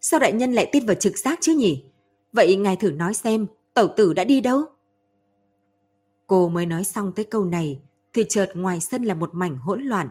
Sao 0.02 0.20
đại 0.20 0.34
nhân 0.34 0.54
lại 0.54 0.70
tin 0.72 0.86
vào 0.86 0.96
trực 0.96 1.18
giác 1.18 1.40
chứ 1.42 1.54
nhỉ? 1.54 1.84
Vậy 2.34 2.56
ngài 2.56 2.76
thử 2.76 2.92
nói 2.92 3.14
xem, 3.14 3.48
tẩu 3.74 3.88
tử 3.88 4.14
đã 4.14 4.24
đi 4.24 4.42
đâu? 4.42 4.64
Cô 6.28 6.50
mới 6.50 6.66
nói 6.66 6.84
xong 6.84 7.12
tới 7.16 7.26
câu 7.26 7.46
này 7.46 7.80
thì 8.14 8.24
chợt 8.30 8.52
ngoài 8.54 8.82
sân 8.82 9.04
là 9.04 9.14
một 9.14 9.30
mảnh 9.34 9.58
hỗn 9.58 9.84
loạn. 9.84 10.10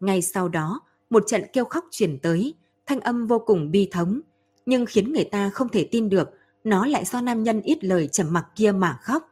Ngay 0.00 0.22
sau 0.22 0.48
đó, 0.48 0.80
một 1.10 1.22
trận 1.26 1.42
kêu 1.52 1.64
khóc 1.64 1.84
truyền 1.90 2.18
tới, 2.18 2.54
thanh 2.86 3.00
âm 3.00 3.26
vô 3.26 3.38
cùng 3.38 3.70
bi 3.70 3.88
thống, 3.92 4.20
nhưng 4.66 4.86
khiến 4.86 5.12
người 5.12 5.24
ta 5.24 5.50
không 5.50 5.68
thể 5.68 5.88
tin 5.90 6.08
được 6.08 6.30
nó 6.64 6.86
lại 6.86 7.04
do 7.04 7.20
nam 7.20 7.42
nhân 7.42 7.60
ít 7.62 7.84
lời 7.84 8.08
trầm 8.08 8.32
mặc 8.32 8.46
kia 8.56 8.72
mà 8.72 8.98
khóc. 9.02 9.22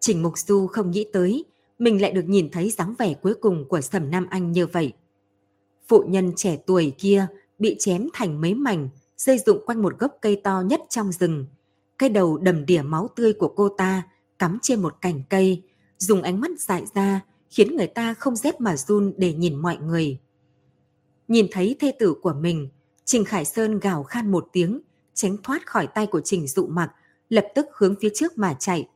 Trình 0.00 0.22
Mục 0.22 0.38
Du 0.38 0.66
không 0.66 0.90
nghĩ 0.90 1.06
tới 1.12 1.44
mình 1.78 2.02
lại 2.02 2.12
được 2.12 2.24
nhìn 2.26 2.50
thấy 2.50 2.70
dáng 2.70 2.94
vẻ 2.98 3.14
cuối 3.14 3.34
cùng 3.34 3.68
của 3.68 3.80
Sầm 3.80 4.10
Nam 4.10 4.26
Anh 4.30 4.52
như 4.52 4.66
vậy. 4.66 4.92
Phụ 5.88 6.04
nhân 6.08 6.32
trẻ 6.36 6.58
tuổi 6.66 6.92
kia 6.98 7.26
bị 7.58 7.76
chém 7.78 8.08
thành 8.12 8.40
mấy 8.40 8.54
mảnh, 8.54 8.88
dây 9.16 9.38
dụng 9.38 9.66
quanh 9.66 9.82
một 9.82 9.98
gốc 9.98 10.18
cây 10.20 10.40
to 10.44 10.60
nhất 10.66 10.80
trong 10.88 11.12
rừng. 11.12 11.46
Cái 11.98 12.08
đầu 12.08 12.38
đầm 12.38 12.66
đỉa 12.66 12.82
máu 12.82 13.08
tươi 13.16 13.32
của 13.32 13.48
cô 13.48 13.68
ta 13.68 14.02
cắm 14.38 14.58
trên 14.62 14.82
một 14.82 14.94
cành 15.00 15.22
cây, 15.30 15.62
dùng 15.98 16.22
ánh 16.22 16.40
mắt 16.40 16.50
dại 16.58 16.84
ra 16.94 17.20
khiến 17.50 17.76
người 17.76 17.86
ta 17.86 18.14
không 18.14 18.36
rét 18.36 18.60
mà 18.60 18.76
run 18.76 19.12
để 19.16 19.32
nhìn 19.32 19.54
mọi 19.54 19.76
người. 19.76 20.18
Nhìn 21.28 21.46
thấy 21.50 21.76
thê 21.80 21.92
tử 21.98 22.14
của 22.22 22.32
mình, 22.32 22.68
Trình 23.04 23.24
Khải 23.24 23.44
Sơn 23.44 23.78
gào 23.78 24.02
khan 24.02 24.30
một 24.30 24.48
tiếng, 24.52 24.80
tránh 25.14 25.36
thoát 25.42 25.66
khỏi 25.66 25.86
tay 25.86 26.06
của 26.06 26.20
Trình 26.20 26.46
Dụ 26.46 26.66
Mặc, 26.66 26.92
lập 27.28 27.46
tức 27.54 27.66
hướng 27.72 27.94
phía 28.00 28.10
trước 28.14 28.38
mà 28.38 28.56
chạy. 28.58 28.88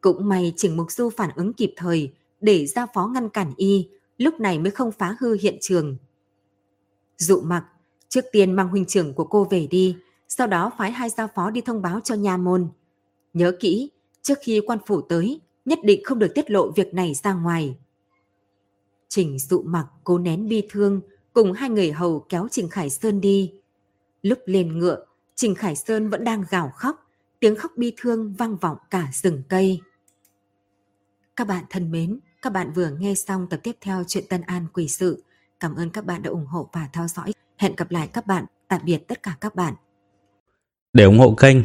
Cũng 0.00 0.28
may 0.28 0.52
Trình 0.56 0.76
Mục 0.76 0.92
Du 0.92 1.10
phản 1.10 1.30
ứng 1.36 1.52
kịp 1.52 1.72
thời 1.76 2.12
để 2.40 2.66
ra 2.66 2.86
phó 2.94 3.06
ngăn 3.06 3.28
cản 3.28 3.52
y, 3.56 3.88
lúc 4.18 4.40
này 4.40 4.58
mới 4.58 4.70
không 4.70 4.92
phá 4.92 5.16
hư 5.20 5.36
hiện 5.40 5.58
trường. 5.60 5.96
Dụ 7.18 7.40
Mặc, 7.40 7.64
trước 8.08 8.24
tiên 8.32 8.52
mang 8.52 8.68
huynh 8.68 8.84
trưởng 8.84 9.14
của 9.14 9.24
cô 9.24 9.44
về 9.50 9.66
đi, 9.70 9.96
sau 10.28 10.46
đó 10.46 10.70
phái 10.78 10.92
hai 10.92 11.10
gia 11.10 11.26
phó 11.26 11.50
đi 11.50 11.60
thông 11.60 11.82
báo 11.82 12.00
cho 12.00 12.14
nha 12.14 12.36
môn. 12.36 12.68
Nhớ 13.32 13.52
kỹ, 13.60 13.90
trước 14.22 14.38
khi 14.42 14.60
quan 14.66 14.78
phủ 14.86 15.00
tới, 15.00 15.40
nhất 15.64 15.78
định 15.84 16.00
không 16.04 16.18
được 16.18 16.32
tiết 16.34 16.50
lộ 16.50 16.70
việc 16.70 16.94
này 16.94 17.14
ra 17.14 17.34
ngoài. 17.34 17.76
Trình 19.14 19.38
dụ 19.38 19.62
mặc 19.62 19.86
cố 20.04 20.18
nén 20.18 20.48
bi 20.48 20.62
thương, 20.70 21.00
cùng 21.32 21.52
hai 21.52 21.70
người 21.70 21.92
hầu 21.92 22.26
kéo 22.28 22.48
Trình 22.50 22.68
Khải 22.68 22.90
Sơn 22.90 23.20
đi. 23.20 23.52
Lúc 24.22 24.38
lên 24.46 24.78
ngựa, 24.78 25.06
Trình 25.34 25.54
Khải 25.54 25.76
Sơn 25.76 26.10
vẫn 26.10 26.24
đang 26.24 26.44
gào 26.50 26.72
khóc, 26.76 27.06
tiếng 27.40 27.56
khóc 27.56 27.72
bi 27.76 27.92
thương 27.96 28.34
vang 28.34 28.56
vọng 28.56 28.76
cả 28.90 29.08
rừng 29.12 29.42
cây. 29.48 29.80
Các 31.36 31.46
bạn 31.46 31.64
thân 31.70 31.90
mến, 31.90 32.18
các 32.42 32.52
bạn 32.52 32.72
vừa 32.72 32.90
nghe 32.98 33.14
xong 33.14 33.46
tập 33.50 33.60
tiếp 33.62 33.76
theo 33.80 34.04
chuyện 34.08 34.24
Tân 34.28 34.40
An 34.40 34.66
Quỷ 34.72 34.88
Sự. 34.88 35.22
Cảm 35.60 35.74
ơn 35.74 35.90
các 35.90 36.06
bạn 36.06 36.22
đã 36.22 36.30
ủng 36.30 36.46
hộ 36.46 36.68
và 36.72 36.88
theo 36.92 37.08
dõi. 37.08 37.32
Hẹn 37.58 37.76
gặp 37.76 37.90
lại 37.90 38.08
các 38.12 38.26
bạn. 38.26 38.44
Tạm 38.68 38.80
biệt 38.84 39.08
tất 39.08 39.22
cả 39.22 39.36
các 39.40 39.54
bạn. 39.54 39.74
Để 40.92 41.04
ủng 41.04 41.18
hộ 41.18 41.34
kênh, 41.34 41.56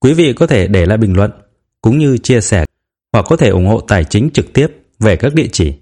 quý 0.00 0.14
vị 0.14 0.32
có 0.32 0.46
thể 0.46 0.66
để 0.68 0.86
lại 0.86 0.98
bình 0.98 1.16
luận 1.16 1.30
cũng 1.80 1.98
như 1.98 2.18
chia 2.18 2.40
sẻ 2.40 2.64
hoặc 3.12 3.26
có 3.28 3.36
thể 3.36 3.48
ủng 3.48 3.66
hộ 3.66 3.80
tài 3.80 4.04
chính 4.04 4.30
trực 4.30 4.52
tiếp 4.54 4.66
về 4.98 5.16
các 5.16 5.34
địa 5.34 5.48
chỉ 5.52 5.81